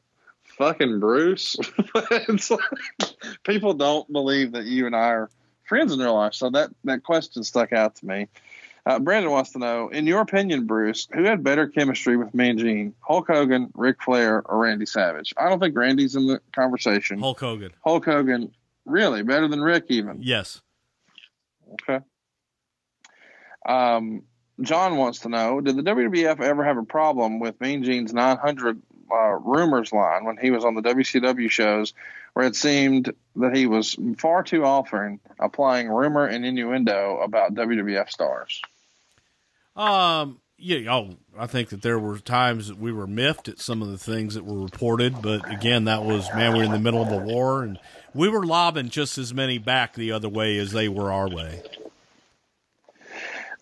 "Fucking 0.58 1.00
Bruce." 1.00 1.56
it's 1.96 2.52
like, 2.52 2.60
people 3.44 3.74
don't 3.74 4.12
believe 4.12 4.52
that 4.54 4.66
you 4.66 4.88
and 4.88 4.96
I 4.96 5.08
are 5.08 5.30
friends 5.64 5.94
in 5.94 6.00
real 6.00 6.16
life, 6.16 6.34
so 6.34 6.50
that 6.50 6.70
that 6.84 7.04
question 7.04 7.46
stuck 7.46 7.72
out 7.72 7.96
to 7.96 8.06
me. 8.06 8.28
Uh, 8.86 9.00
Brandon 9.00 9.32
wants 9.32 9.52
to 9.52 9.60
know, 9.60 9.90
in 9.90 10.08
your 10.08 10.22
opinion, 10.22 10.66
Bruce, 10.66 11.08
who 11.14 11.24
had 11.24 11.44
better 11.44 11.68
chemistry 11.68 12.18
with 12.18 12.34
Mean 12.34 12.58
Gene, 12.58 12.96
Hulk 13.02 13.28
Hogan, 13.28 13.70
Ric 13.76 14.02
Flair, 14.02 14.42
or 14.44 14.60
Randy 14.60 14.88
Savage? 14.88 15.34
I 15.38 15.50
don't 15.50 15.60
think 15.60 15.78
Randy's 15.78 16.16
in 16.16 16.26
the 16.26 16.42
conversation. 16.52 17.20
Hulk 17.20 17.40
Hogan. 17.40 17.72
Hulk 17.86 18.06
Hogan, 18.06 18.52
really 18.86 19.22
better 19.22 19.48
than 19.48 19.62
Rick, 19.62 19.86
even. 19.90 20.18
Yes. 20.22 20.62
Okay. 21.74 22.04
Um, 23.66 24.24
John 24.62 24.98
wants 24.98 25.20
to 25.20 25.30
know, 25.30 25.62
did 25.62 25.76
the 25.76 25.84
WWF 25.84 26.42
ever 26.42 26.64
have 26.64 26.78
a 26.78 26.84
problem 26.84 27.40
with 27.40 27.62
Mean 27.62 27.84
Gene's 27.84 28.14
900 28.14 28.82
uh, 29.12 29.38
rumors 29.44 29.92
line 29.92 30.26
when 30.26 30.38
he 30.38 30.52
was 30.52 30.66
on 30.66 30.74
the 30.74 30.82
WCW 30.82 31.50
shows, 31.50 31.94
where 32.34 32.48
it 32.48 32.56
seemed 32.56 33.14
that 33.36 33.56
he 33.56 33.68
was 33.68 33.96
far 34.18 34.42
too 34.42 34.64
often 34.64 35.20
applying 35.40 35.90
rumor 35.90 36.26
and 36.26 36.46
innuendo 36.46 37.20
about 37.22 37.54
WWF 37.54 38.10
stars? 38.10 38.62
Um, 39.76 40.40
yeah, 40.58 40.94
oh, 40.94 41.18
I 41.38 41.48
think 41.48 41.70
that 41.70 41.82
there 41.82 41.98
were 41.98 42.20
times 42.20 42.68
that 42.68 42.78
we 42.78 42.92
were 42.92 43.08
miffed 43.08 43.48
at 43.48 43.60
some 43.60 43.82
of 43.82 43.90
the 43.90 43.98
things 43.98 44.36
that 44.36 44.46
were 44.46 44.60
reported, 44.60 45.22
but 45.22 45.50
again, 45.52 45.86
that 45.86 46.04
was 46.04 46.30
man, 46.36 46.56
we're 46.56 46.64
in 46.64 46.72
the 46.72 46.80
middle 46.80 47.02
of 47.02 47.12
a 47.12 47.18
war, 47.18 47.64
and 47.64 47.80
we 48.14 48.30
were 48.30 48.46
lobbing 48.46 48.90
just 48.90 49.18
as 49.18 49.34
many 49.34 49.58
back 49.58 49.94
the 49.94 50.12
other 50.12 50.30
way 50.30 50.58
as 50.58 50.72
they 50.72 50.88
were 50.88 51.12
our 51.12 51.30
way. 51.30 51.64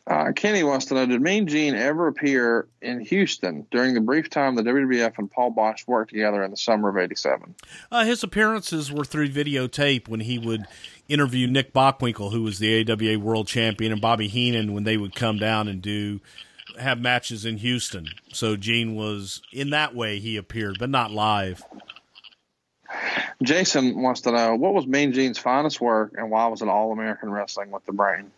Uh, 0.10 0.32
Kenny 0.32 0.64
wants 0.64 0.88
to 0.88 0.96
know: 0.96 1.06
Did 1.06 1.22
Mean 1.22 1.48
Gene 1.48 1.76
ever 1.76 2.08
appear 2.08 2.68
in 2.82 3.00
Houston 3.00 3.68
during 3.70 3.94
the 3.94 4.02
brief 4.02 4.28
time 4.28 4.56
the 4.56 4.64
WWF 4.64 5.20
and 5.20 5.30
Paul 5.30 5.54
Boesch 5.54 5.88
worked 5.88 6.10
together 6.10 6.44
in 6.44 6.50
the 6.50 6.58
summer 6.58 6.90
of 6.90 6.98
'87? 6.98 7.54
Uh, 7.92 8.06
his 8.06 8.24
appearances 8.24 8.92
were 8.92 9.06
through 9.06 9.30
videotape 9.30 10.08
when 10.08 10.22
he 10.22 10.40
would 10.40 10.66
interview 11.10 11.48
Nick 11.48 11.74
Bockwinkel, 11.74 12.32
who 12.32 12.44
was 12.44 12.60
the 12.60 12.90
AWA 12.90 13.20
World 13.20 13.48
Champion, 13.48 13.92
and 13.92 14.00
Bobby 14.00 14.28
Heenan 14.30 14.74
when 14.74 14.86
they 14.86 14.96
would 14.96 15.16
come 15.16 15.38
down 15.38 15.68
and 15.68 15.82
do 15.82 16.22
have 16.80 17.00
matches 17.00 17.46
in 17.46 17.58
Houston. 17.58 18.08
So 18.32 18.56
Gene 18.56 18.96
was 18.96 19.42
in 19.52 19.72
that 19.72 19.96
way 19.96 20.20
he 20.20 20.38
appeared, 20.38 20.78
but 20.80 20.90
not 20.90 21.12
live. 21.12 21.64
Jason 23.42 24.02
wants 24.02 24.22
to 24.22 24.32
know 24.32 24.56
what 24.56 24.74
was 24.74 24.86
Mean 24.88 25.14
Gene's 25.14 25.38
finest 25.38 25.80
work 25.80 26.14
and 26.18 26.30
why 26.30 26.48
was 26.48 26.62
it 26.62 26.68
All 26.68 26.92
American 26.92 27.30
Wrestling 27.32 27.72
with 27.72 27.86
the 27.86 27.94
Brain? 27.94 28.32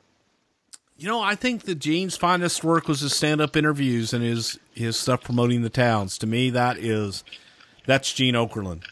You 0.98 1.08
know, 1.08 1.22
I 1.22 1.36
think 1.36 1.64
that 1.64 1.80
Gene's 1.80 2.16
finest 2.16 2.64
work 2.64 2.88
was 2.88 3.00
his 3.00 3.16
stand-up 3.16 3.58
interviews 3.58 4.14
and 4.14 4.24
his 4.24 4.60
his 4.74 4.98
stuff 4.98 5.24
promoting 5.24 5.64
the 5.64 5.70
towns. 5.70 6.18
To 6.20 6.28
me, 6.28 6.52
that 6.52 6.78
is 6.78 7.24
that's 7.88 8.14
Gene 8.14 8.36
Okerlund. 8.36 8.84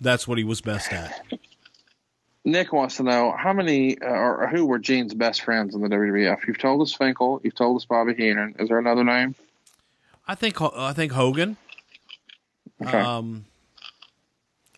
That's 0.00 0.28
what 0.28 0.38
he 0.38 0.44
was 0.44 0.60
best 0.60 0.92
at. 0.92 1.20
Nick 2.46 2.72
wants 2.72 2.96
to 2.98 3.02
know 3.02 3.34
how 3.36 3.52
many 3.52 4.00
uh, 4.00 4.06
or 4.06 4.46
who 4.46 4.66
were 4.66 4.78
Gene's 4.78 5.12
best 5.12 5.42
friends 5.42 5.74
in 5.74 5.80
the 5.80 5.88
WWF. 5.88 6.46
You've 6.46 6.58
told 6.58 6.80
us 6.80 6.94
Finkel. 6.94 7.40
You've 7.42 7.56
told 7.56 7.76
us 7.76 7.84
Bobby 7.84 8.14
Heenan. 8.14 8.54
Is 8.60 8.68
there 8.68 8.78
another 8.78 9.02
name? 9.02 9.34
I 10.28 10.36
think 10.36 10.62
I 10.62 10.92
think 10.92 11.10
Hogan. 11.12 11.56
Okay. 12.80 12.98
Um, 12.98 13.46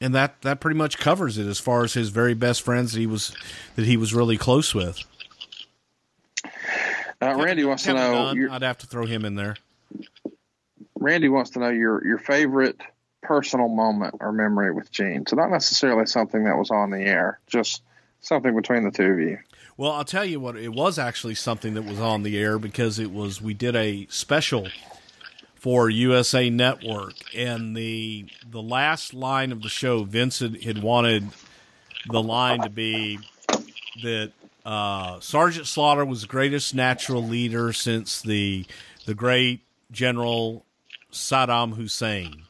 and 0.01 0.15
that 0.15 0.41
that 0.43 0.61
pretty 0.61 0.79
much 0.79 0.97
covers 0.97 1.37
it 1.37 1.47
as 1.47 1.59
far 1.59 1.85
as 1.85 1.93
his 1.93 2.09
very 2.09 2.33
best 2.33 2.63
friends 2.63 2.93
that 2.93 3.01
he 3.01 3.07
was 3.07 3.37
that 3.77 3.85
he 3.85 3.99
was 3.99 4.15
really 4.15 4.39
close 4.39 4.75
with. 4.75 5.05
Uh, 7.21 7.35
Randy 7.35 7.65
wants 7.65 7.85
Kevin 7.85 8.01
to 8.01 8.09
know. 8.09 8.35
Dunn, 8.35 8.51
I'd 8.51 8.63
have 8.63 8.79
to 8.79 8.87
throw 8.87 9.05
him 9.05 9.27
in 9.27 9.35
there. 9.35 9.57
Randy 10.99 11.29
wants 11.29 11.51
to 11.51 11.59
know 11.59 11.69
your 11.69 12.03
your 12.07 12.19
favorite 12.19 12.81
personal 13.29 13.69
moment 13.69 14.15
or 14.21 14.33
memory 14.33 14.73
with 14.73 14.91
Gene. 14.91 15.27
So 15.27 15.37
not 15.37 15.51
necessarily 15.51 16.07
something 16.07 16.45
that 16.45 16.57
was 16.57 16.71
on 16.71 16.91
the 16.91 17.03
air, 17.03 17.39
just 17.47 17.83
something 18.21 18.57
between 18.57 18.85
the 18.85 18.91
two 18.91 19.05
of 19.05 19.21
you. 19.21 19.39
Well, 19.77 19.93
I'll 19.93 20.05
tell 20.05 20.25
you 20.25 20.41
what, 20.41 20.57
it 20.57 20.71
was 20.71 20.99
actually 20.99 21.35
something 21.35 21.75
that 21.75 21.85
was 21.85 22.01
on 22.01 22.23
the 22.23 22.39
air 22.39 22.59
because 22.59 22.99
it 22.99 23.13
was 23.13 23.43
we 23.43 23.53
did 23.53 23.77
a 23.77 24.07
special 24.11 24.67
for 25.55 25.91
USA 25.91 26.49
Network, 26.49 27.15
and 27.37 27.77
the 27.77 28.27
the 28.49 28.63
last 28.63 29.13
line 29.13 29.53
of 29.53 29.63
the 29.63 29.69
show, 29.69 30.05
Vincent 30.05 30.65
had 30.65 30.83
wanted 30.83 31.29
the 32.09 32.23
line 32.23 32.63
to 32.63 32.71
be 32.71 33.19
that 34.03 34.33
uh, 34.65 35.21
Sergeant 35.21 35.67
Slaughter 35.67 36.05
was 36.05 36.23
the 36.23 36.29
greatest 36.29 36.75
natural 36.75 37.23
leader 37.23 37.73
since 37.73 38.23
the 38.23 38.67
the 39.05 39.15
great 39.15 39.61
General 39.93 40.65
Saddam 41.13 41.75
Hussein. 41.75 42.48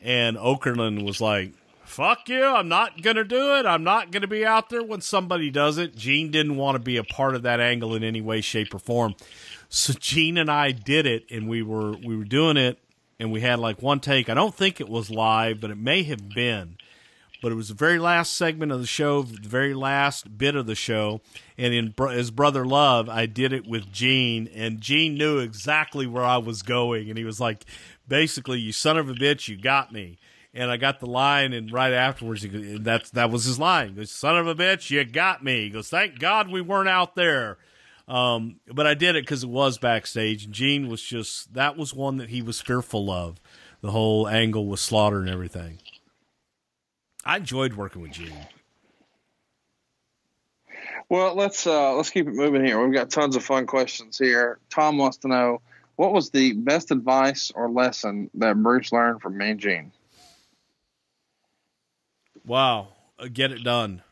And 0.00 0.36
Okerlund 0.36 1.04
was 1.04 1.20
like, 1.20 1.52
fuck 1.88 2.28
you, 2.28 2.44
I'm 2.44 2.68
not 2.68 3.02
to 3.02 3.24
do 3.24 3.56
it. 3.56 3.66
I'm 3.66 3.82
not 3.82 4.12
to 4.12 4.26
be 4.26 4.44
out 4.44 4.70
there 4.70 4.82
when 4.82 5.00
somebody 5.00 5.50
does 5.50 5.78
it. 5.78 5.96
Gene 5.96 6.30
didn't 6.30 6.56
want 6.56 6.76
to 6.76 6.78
be 6.78 6.96
a 6.96 7.04
part 7.04 7.34
of 7.34 7.42
that 7.42 7.60
angle 7.60 7.94
in 7.94 8.04
any 8.04 8.20
way, 8.20 8.40
shape, 8.40 8.74
or 8.74 8.78
form. 8.78 9.14
So 9.68 9.92
Gene 9.94 10.38
and 10.38 10.50
I 10.50 10.72
did 10.72 11.06
it, 11.06 11.24
and 11.30 11.48
we 11.48 11.62
were 11.62 11.92
we 11.92 12.16
were 12.16 12.24
doing 12.24 12.56
it, 12.56 12.78
and 13.18 13.32
we 13.32 13.40
had 13.40 13.58
like 13.58 13.82
one 13.82 14.00
take. 14.00 14.28
I 14.28 14.34
don't 14.34 14.54
think 14.54 14.80
it 14.80 14.88
was 14.88 15.10
live, 15.10 15.60
but 15.60 15.70
it 15.70 15.78
may 15.78 16.02
have 16.04 16.28
been. 16.28 16.76
But 17.40 17.52
it 17.52 17.54
was 17.54 17.68
the 17.68 17.74
very 17.74 18.00
last 18.00 18.34
segment 18.34 18.72
of 18.72 18.80
the 18.80 18.86
show, 18.86 19.22
the 19.22 19.48
very 19.48 19.72
last 19.72 20.38
bit 20.38 20.56
of 20.56 20.66
the 20.66 20.74
show, 20.74 21.20
and 21.56 21.72
in 21.72 21.94
his 22.10 22.32
brother 22.32 22.66
Love, 22.66 23.08
I 23.08 23.26
did 23.26 23.52
it 23.52 23.64
with 23.64 23.92
Gene, 23.92 24.48
and 24.52 24.80
Gene 24.80 25.14
knew 25.14 25.38
exactly 25.38 26.04
where 26.04 26.24
I 26.24 26.38
was 26.38 26.62
going, 26.62 27.08
and 27.08 27.16
he 27.16 27.24
was 27.24 27.38
like, 27.38 27.64
basically, 28.08 28.58
"You 28.60 28.72
son 28.72 28.96
of 28.96 29.08
a 29.08 29.14
bitch, 29.14 29.48
you 29.48 29.56
got 29.56 29.92
me." 29.92 30.18
and 30.54 30.70
I 30.70 30.76
got 30.76 30.98
the 31.00 31.06
line, 31.06 31.52
and 31.52 31.70
right 31.70 31.92
afterwards, 31.92 32.42
he 32.42 32.48
goes, 32.48 32.80
that's 32.80 33.10
that 33.10 33.30
was 33.30 33.44
his 33.44 33.58
line. 33.58 33.90
He 33.90 33.94
goes, 33.94 34.10
"Son 34.10 34.36
of 34.36 34.46
a 34.46 34.54
bitch, 34.54 34.90
you 34.90 35.04
got 35.04 35.44
me." 35.44 35.64
He 35.64 35.70
goes, 35.70 35.88
"Thank 35.88 36.18
God 36.18 36.50
we 36.50 36.60
weren't 36.60 36.88
out 36.88 37.14
there." 37.14 37.58
Um, 38.08 38.60
but 38.66 38.86
I 38.86 38.94
did 38.94 39.16
it 39.16 39.22
because 39.22 39.44
it 39.44 39.50
was 39.50 39.78
backstage, 39.78 40.44
and 40.46 40.54
Gene 40.54 40.88
was 40.88 41.02
just 41.02 41.52
that 41.54 41.76
was 41.76 41.94
one 41.94 42.16
that 42.16 42.30
he 42.30 42.40
was 42.40 42.60
fearful 42.60 43.10
of, 43.10 43.40
the 43.82 43.90
whole 43.90 44.26
angle 44.26 44.66
with 44.66 44.80
Slaughter 44.80 45.20
and 45.20 45.28
everything. 45.28 45.78
I 47.24 47.36
enjoyed 47.36 47.74
working 47.74 48.00
with 48.00 48.12
Gene. 48.12 48.48
Well, 51.10 51.34
let's 51.34 51.66
uh, 51.66 51.94
let's 51.94 52.10
keep 52.10 52.26
it 52.26 52.34
moving 52.34 52.64
here. 52.64 52.82
We've 52.82 52.94
got 52.94 53.10
tons 53.10 53.36
of 53.36 53.44
fun 53.44 53.66
questions 53.66 54.18
here. 54.18 54.58
Tom 54.70 54.96
wants 54.96 55.18
to 55.18 55.28
know 55.28 55.60
what 55.98 56.12
was 56.12 56.30
the 56.30 56.52
best 56.52 56.92
advice 56.92 57.50
or 57.52 57.68
lesson 57.68 58.30
that 58.34 58.54
Bruce 58.62 58.92
learned 58.92 59.20
from 59.20 59.36
Mean 59.36 59.58
Gene. 59.58 59.90
Wow, 62.46 62.90
uh, 63.18 63.26
get 63.32 63.50
it 63.50 63.64
done. 63.64 64.02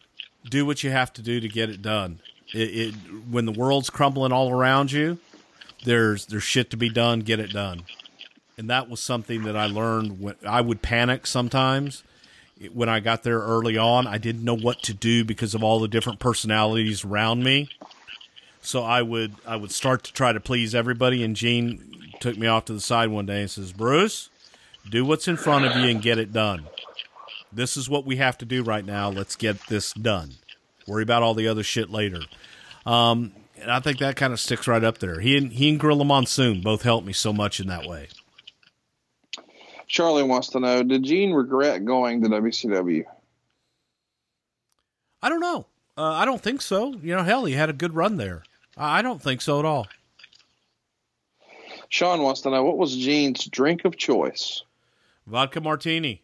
Do 0.50 0.66
what 0.66 0.82
you 0.82 0.90
have 0.90 1.12
to 1.12 1.22
do 1.22 1.38
to 1.38 1.48
get 1.48 1.70
it 1.70 1.82
done. 1.82 2.18
It, 2.52 2.58
it 2.58 2.94
when 3.30 3.46
the 3.46 3.52
world's 3.52 3.88
crumbling 3.88 4.32
all 4.32 4.50
around 4.50 4.90
you, 4.90 5.18
there's 5.84 6.26
there's 6.26 6.42
shit 6.42 6.70
to 6.70 6.76
be 6.76 6.88
done. 6.88 7.20
Get 7.20 7.38
it 7.38 7.52
done. 7.52 7.84
And 8.58 8.68
that 8.68 8.90
was 8.90 8.98
something 8.98 9.44
that 9.44 9.56
I 9.56 9.66
learned 9.66 10.20
when 10.20 10.34
I 10.44 10.62
would 10.62 10.82
panic 10.82 11.24
sometimes 11.24 12.02
when 12.72 12.88
I 12.88 12.98
got 12.98 13.22
there 13.22 13.38
early 13.38 13.78
on. 13.78 14.08
I 14.08 14.18
didn't 14.18 14.42
know 14.42 14.56
what 14.56 14.82
to 14.84 14.94
do 14.94 15.24
because 15.24 15.54
of 15.54 15.62
all 15.62 15.78
the 15.78 15.88
different 15.88 16.18
personalities 16.18 17.04
around 17.04 17.44
me. 17.44 17.68
So 18.66 18.82
I 18.82 19.00
would 19.00 19.36
I 19.46 19.54
would 19.54 19.70
start 19.70 20.02
to 20.04 20.12
try 20.12 20.32
to 20.32 20.40
please 20.40 20.74
everybody. 20.74 21.22
And 21.22 21.36
Gene 21.36 22.10
took 22.18 22.36
me 22.36 22.48
off 22.48 22.64
to 22.64 22.72
the 22.72 22.80
side 22.80 23.10
one 23.10 23.24
day 23.24 23.42
and 23.42 23.48
says, 23.48 23.72
"Bruce, 23.72 24.28
do 24.90 25.04
what's 25.04 25.28
in 25.28 25.36
front 25.36 25.66
of 25.66 25.76
you 25.76 25.88
and 25.88 26.02
get 26.02 26.18
it 26.18 26.32
done. 26.32 26.66
This 27.52 27.76
is 27.76 27.88
what 27.88 28.04
we 28.04 28.16
have 28.16 28.36
to 28.38 28.44
do 28.44 28.64
right 28.64 28.84
now. 28.84 29.08
Let's 29.08 29.36
get 29.36 29.68
this 29.68 29.92
done. 29.92 30.32
Worry 30.84 31.04
about 31.04 31.22
all 31.22 31.32
the 31.32 31.46
other 31.46 31.62
shit 31.62 31.90
later." 31.90 32.22
Um, 32.84 33.34
and 33.56 33.70
I 33.70 33.78
think 33.78 34.00
that 34.00 34.16
kind 34.16 34.32
of 34.32 34.40
sticks 34.40 34.66
right 34.66 34.82
up 34.82 34.98
there. 34.98 35.20
He 35.20 35.36
and 35.36 35.52
he 35.52 35.68
and 35.68 35.78
Gorilla 35.78 36.04
Monsoon 36.04 36.60
both 36.60 36.82
helped 36.82 37.06
me 37.06 37.12
so 37.12 37.32
much 37.32 37.60
in 37.60 37.68
that 37.68 37.86
way. 37.86 38.08
Charlie 39.86 40.24
wants 40.24 40.48
to 40.48 40.58
know: 40.58 40.82
Did 40.82 41.04
Gene 41.04 41.32
regret 41.32 41.84
going 41.84 42.20
to 42.20 42.28
WCW? 42.28 43.04
I 45.22 45.28
don't 45.28 45.40
know. 45.40 45.66
Uh, 45.96 46.12
I 46.14 46.24
don't 46.24 46.42
think 46.42 46.60
so. 46.60 46.94
You 46.94 47.14
know, 47.14 47.22
hell, 47.22 47.44
he 47.44 47.54
had 47.54 47.70
a 47.70 47.72
good 47.72 47.94
run 47.94 48.16
there. 48.16 48.42
I 48.76 49.02
don't 49.02 49.22
think 49.22 49.40
so 49.40 49.58
at 49.58 49.64
all. 49.64 49.86
Sean 51.88 52.22
wants 52.22 52.42
to 52.42 52.50
know 52.50 52.64
what 52.64 52.78
was 52.78 52.96
Gene's 52.96 53.44
drink 53.46 53.84
of 53.84 53.96
choice? 53.96 54.62
Vodka 55.26 55.60
martini. 55.60 56.22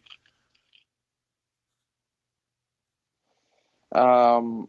Um, 3.91 4.67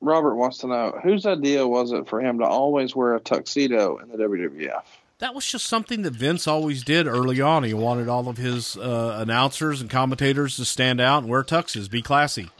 Robert 0.00 0.34
wants 0.34 0.58
to 0.58 0.66
know 0.66 0.98
whose 1.02 1.26
idea 1.26 1.66
was 1.66 1.92
it 1.92 2.08
for 2.08 2.20
him 2.20 2.38
to 2.38 2.44
always 2.44 2.96
wear 2.96 3.14
a 3.14 3.20
tuxedo 3.20 3.98
in 3.98 4.08
the 4.08 4.16
WWF? 4.16 4.82
That 5.18 5.34
was 5.34 5.46
just 5.46 5.66
something 5.66 6.02
that 6.02 6.14
Vince 6.14 6.48
always 6.48 6.82
did 6.82 7.06
early 7.06 7.40
on. 7.40 7.62
He 7.62 7.74
wanted 7.74 8.08
all 8.08 8.28
of 8.28 8.38
his 8.38 8.76
uh, 8.76 9.18
announcers 9.20 9.80
and 9.80 9.88
commentators 9.88 10.56
to 10.56 10.64
stand 10.64 11.00
out 11.00 11.22
and 11.22 11.30
wear 11.30 11.44
tuxes, 11.44 11.88
be 11.88 12.02
classy. 12.02 12.50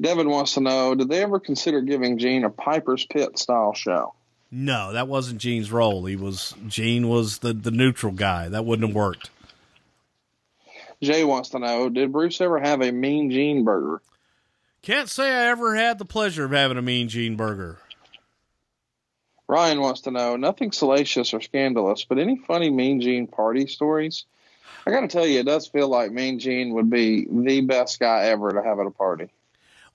Devin 0.00 0.28
wants 0.28 0.54
to 0.54 0.60
know: 0.60 0.94
Did 0.94 1.08
they 1.08 1.22
ever 1.22 1.40
consider 1.40 1.80
giving 1.80 2.18
Gene 2.18 2.44
a 2.44 2.50
Piper's 2.50 3.04
Pit 3.04 3.38
style 3.38 3.74
show? 3.74 4.14
No, 4.50 4.92
that 4.92 5.08
wasn't 5.08 5.40
Gene's 5.40 5.70
role. 5.70 6.04
He 6.06 6.16
was 6.16 6.54
Gene 6.68 7.08
was 7.08 7.38
the 7.38 7.52
the 7.52 7.70
neutral 7.70 8.12
guy. 8.12 8.48
That 8.48 8.64
wouldn't 8.64 8.88
have 8.88 8.96
worked. 8.96 9.30
Jay 11.02 11.24
wants 11.24 11.50
to 11.50 11.58
know: 11.58 11.88
Did 11.88 12.12
Bruce 12.12 12.40
ever 12.40 12.58
have 12.60 12.80
a 12.80 12.92
Mean 12.92 13.30
Gene 13.30 13.64
burger? 13.64 14.00
Can't 14.82 15.08
say 15.08 15.30
I 15.30 15.48
ever 15.48 15.74
had 15.74 15.98
the 15.98 16.04
pleasure 16.04 16.44
of 16.44 16.52
having 16.52 16.78
a 16.78 16.82
Mean 16.82 17.08
Gene 17.08 17.36
burger. 17.36 17.78
Ryan 19.48 19.80
wants 19.80 20.02
to 20.02 20.10
know: 20.10 20.36
Nothing 20.36 20.72
salacious 20.72 21.34
or 21.34 21.40
scandalous, 21.40 22.04
but 22.04 22.18
any 22.18 22.36
funny 22.36 22.70
Mean 22.70 23.00
Gene 23.00 23.26
party 23.26 23.66
stories? 23.66 24.24
I 24.86 24.90
got 24.90 25.00
to 25.00 25.08
tell 25.08 25.26
you, 25.26 25.40
it 25.40 25.46
does 25.46 25.66
feel 25.66 25.88
like 25.88 26.12
Mean 26.12 26.38
Gene 26.38 26.72
would 26.74 26.88
be 26.88 27.26
the 27.30 27.60
best 27.62 27.98
guy 28.00 28.26
ever 28.26 28.52
to 28.52 28.62
have 28.62 28.78
at 28.78 28.86
a 28.86 28.90
party. 28.90 29.28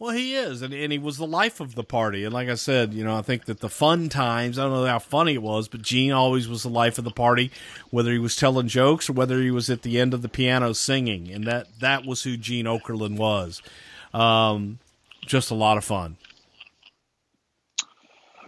Well, 0.04 0.14
he 0.14 0.36
is, 0.36 0.62
and, 0.62 0.74
and 0.74 0.92
he 0.92 1.00
was 1.00 1.16
the 1.16 1.26
life 1.26 1.62
of 1.62 1.76
the 1.76 1.84
party. 1.86 2.26
And 2.26 2.34
like 2.34 2.50
I 2.50 2.56
said, 2.56 2.94
you 2.94 3.06
know, 3.06 3.16
I 3.16 3.22
think 3.22 3.46
that 3.46 3.62
the 3.62 3.70
fun 3.70 4.10
times, 4.10 4.60
I 4.60 4.64
don't 4.64 4.74
know 4.74 4.86
how 4.86 5.00
funny 5.00 5.36
it 5.36 5.42
was, 5.42 5.70
but 5.70 5.82
Gene 5.82 6.12
always 6.12 6.46
was 6.46 6.64
the 6.64 6.70
life 6.70 6.98
of 6.98 7.06
the 7.06 7.10
party, 7.10 7.52
whether 7.90 8.12
he 8.12 8.20
was 8.20 8.36
telling 8.36 8.68
jokes 8.68 9.10
or 9.10 9.14
whether 9.14 9.42
he 9.42 9.50
was 9.50 9.70
at 9.70 9.84
the 9.84 10.02
end 10.02 10.14
of 10.14 10.22
the 10.22 10.28
piano 10.28 10.74
singing. 10.74 11.32
And 11.32 11.48
that, 11.48 11.68
that 11.80 12.06
was 12.06 12.24
who 12.24 12.36
Gene 12.36 12.66
Okerlund 12.66 13.16
was. 13.16 13.62
Um, 14.14 14.80
just 15.26 15.52
a 15.52 15.56
lot 15.56 15.78
of 15.78 15.86
fun. 15.86 16.18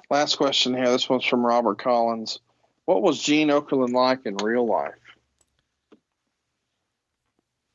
Last 0.09 0.35
question 0.35 0.75
here. 0.75 0.89
This 0.89 1.07
one's 1.07 1.23
from 1.23 1.45
Robert 1.45 1.77
Collins. 1.77 2.39
What 2.83 3.01
was 3.01 3.23
Gene 3.23 3.47
Okerlund 3.47 3.93
like 3.93 4.25
in 4.25 4.35
real 4.43 4.67
life? 4.67 4.91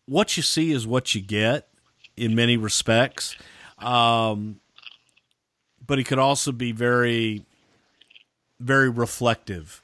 What 0.05 0.37
you 0.37 0.43
see 0.43 0.71
is 0.71 0.87
what 0.87 1.15
you 1.15 1.23
get 1.23 1.69
in 2.15 2.35
many 2.35 2.59
respects. 2.59 3.39
Um, 3.81 4.61
but 5.87 5.99
he 5.99 6.05
could 6.05 6.19
also 6.19 6.53
be 6.53 6.73
very, 6.73 7.45
very 8.61 8.89
reflective. 8.89 9.83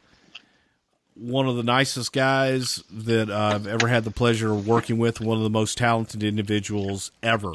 One 1.14 1.48
of 1.48 1.56
the 1.56 1.62
nicest 1.62 2.12
guys 2.12 2.84
that 2.90 3.30
I've 3.30 3.66
ever 3.66 3.88
had 3.88 4.04
the 4.04 4.10
pleasure 4.10 4.52
of 4.52 4.68
working 4.68 4.98
with, 4.98 5.20
one 5.20 5.38
of 5.38 5.42
the 5.42 5.50
most 5.50 5.78
talented 5.78 6.22
individuals 6.22 7.10
ever 7.22 7.54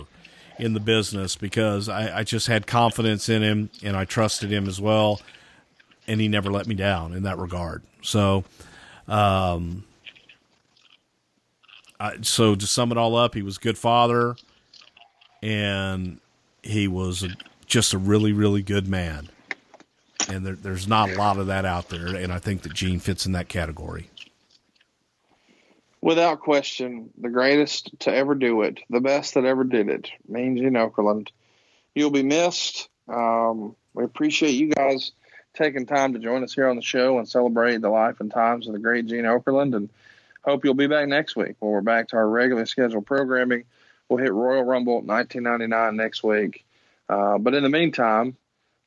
in 0.57 0.73
the 0.73 0.79
business 0.79 1.35
because 1.35 1.87
I, 1.87 2.19
I 2.19 2.23
just 2.23 2.47
had 2.47 2.67
confidence 2.67 3.29
in 3.29 3.41
him 3.41 3.69
and 3.83 3.95
I 3.95 4.05
trusted 4.05 4.51
him 4.51 4.67
as 4.67 4.81
well. 4.81 5.21
And 6.07 6.19
he 6.19 6.27
never 6.27 6.51
let 6.51 6.67
me 6.67 6.75
down 6.75 7.13
in 7.13 7.23
that 7.23 7.37
regard. 7.37 7.83
So, 8.01 8.43
um, 9.07 9.85
I, 11.99 12.17
so 12.21 12.55
to 12.55 12.67
sum 12.67 12.91
it 12.91 12.97
all 12.97 13.15
up, 13.15 13.35
he 13.35 13.43
was 13.43 13.57
a 13.57 13.59
good 13.59 13.77
father 13.77 14.35
and 15.41 16.19
he 16.63 16.87
was 16.87 17.27
just 17.65 17.93
a 17.93 17.97
really, 17.97 18.33
really 18.33 18.61
good 18.61 18.87
man. 18.87 19.29
And 20.29 20.45
there, 20.45 20.55
there's 20.55 20.87
not 20.87 21.09
a 21.09 21.15
lot 21.15 21.37
of 21.37 21.47
that 21.47 21.65
out 21.65 21.89
there, 21.89 22.07
and 22.07 22.31
I 22.31 22.39
think 22.39 22.61
that 22.61 22.73
Gene 22.73 22.99
fits 22.99 23.25
in 23.25 23.31
that 23.31 23.49
category. 23.49 24.09
Without 26.01 26.39
question, 26.39 27.09
the 27.19 27.29
greatest 27.29 27.91
to 28.01 28.13
ever 28.13 28.33
do 28.33 28.61
it, 28.63 28.79
the 28.89 29.01
best 29.01 29.35
that 29.35 29.45
ever 29.45 29.63
did 29.63 29.89
it, 29.89 30.09
Mean 30.27 30.57
Gene 30.57 30.73
Okerlund. 30.73 31.29
You'll 31.93 32.11
be 32.11 32.23
missed. 32.23 32.89
Um, 33.07 33.75
we 33.93 34.03
appreciate 34.03 34.51
you 34.51 34.69
guys 34.69 35.11
taking 35.53 35.85
time 35.85 36.13
to 36.13 36.19
join 36.19 36.43
us 36.43 36.53
here 36.53 36.69
on 36.69 36.75
the 36.75 36.81
show 36.81 37.17
and 37.17 37.27
celebrate 37.27 37.81
the 37.81 37.89
life 37.89 38.19
and 38.19 38.31
times 38.31 38.67
of 38.67 38.73
the 38.73 38.79
great 38.79 39.05
Gene 39.05 39.25
Okerlund. 39.25 39.75
And 39.75 39.89
hope 40.43 40.63
you'll 40.63 40.73
be 40.73 40.87
back 40.87 41.07
next 41.07 41.35
week 41.35 41.55
when 41.59 41.71
we're 41.71 41.81
back 41.81 42.09
to 42.09 42.15
our 42.15 42.27
regularly 42.27 42.65
scheduled 42.67 43.05
programming. 43.05 43.65
We'll 44.11 44.21
hit 44.21 44.33
Royal 44.33 44.65
Rumble 44.65 44.95
1999 44.95 45.95
next 45.95 46.21
week. 46.21 46.65
Uh, 47.07 47.37
but 47.37 47.53
in 47.53 47.63
the 47.63 47.69
meantime, 47.69 48.35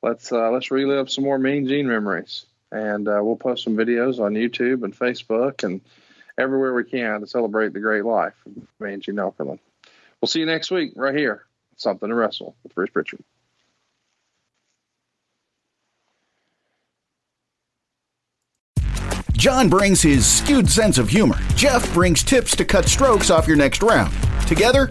let's 0.02 0.30
uh, 0.30 0.50
let's 0.50 0.70
relive 0.70 1.10
some 1.10 1.24
more 1.24 1.38
Mean 1.38 1.66
Gene 1.66 1.88
memories, 1.88 2.44
and 2.70 3.08
uh, 3.08 3.20
we'll 3.22 3.36
post 3.36 3.64
some 3.64 3.74
videos 3.74 4.20
on 4.20 4.34
YouTube 4.34 4.84
and 4.84 4.94
Facebook 4.94 5.64
and 5.64 5.80
everywhere 6.36 6.74
we 6.74 6.84
can 6.84 7.22
to 7.22 7.26
celebrate 7.26 7.72
the 7.72 7.80
great 7.80 8.04
life 8.04 8.34
of 8.44 8.52
Mean 8.78 9.00
Gene 9.00 9.14
Okerlund. 9.14 9.60
We'll 10.20 10.26
see 10.26 10.40
you 10.40 10.46
next 10.46 10.70
week 10.70 10.92
right 10.94 11.16
here. 11.16 11.46
Something 11.76 12.10
to 12.10 12.14
wrestle 12.14 12.54
with 12.62 12.74
Bruce 12.74 12.90
Prichard. 12.90 13.24
John 19.32 19.70
brings 19.70 20.02
his 20.02 20.26
skewed 20.26 20.68
sense 20.68 20.98
of 20.98 21.08
humor. 21.08 21.38
Jeff 21.54 21.90
brings 21.94 22.22
tips 22.22 22.54
to 22.56 22.64
cut 22.66 22.84
strokes 22.84 23.30
off 23.30 23.46
your 23.46 23.56
next 23.56 23.82
round. 23.82 24.12
Together, 24.46 24.90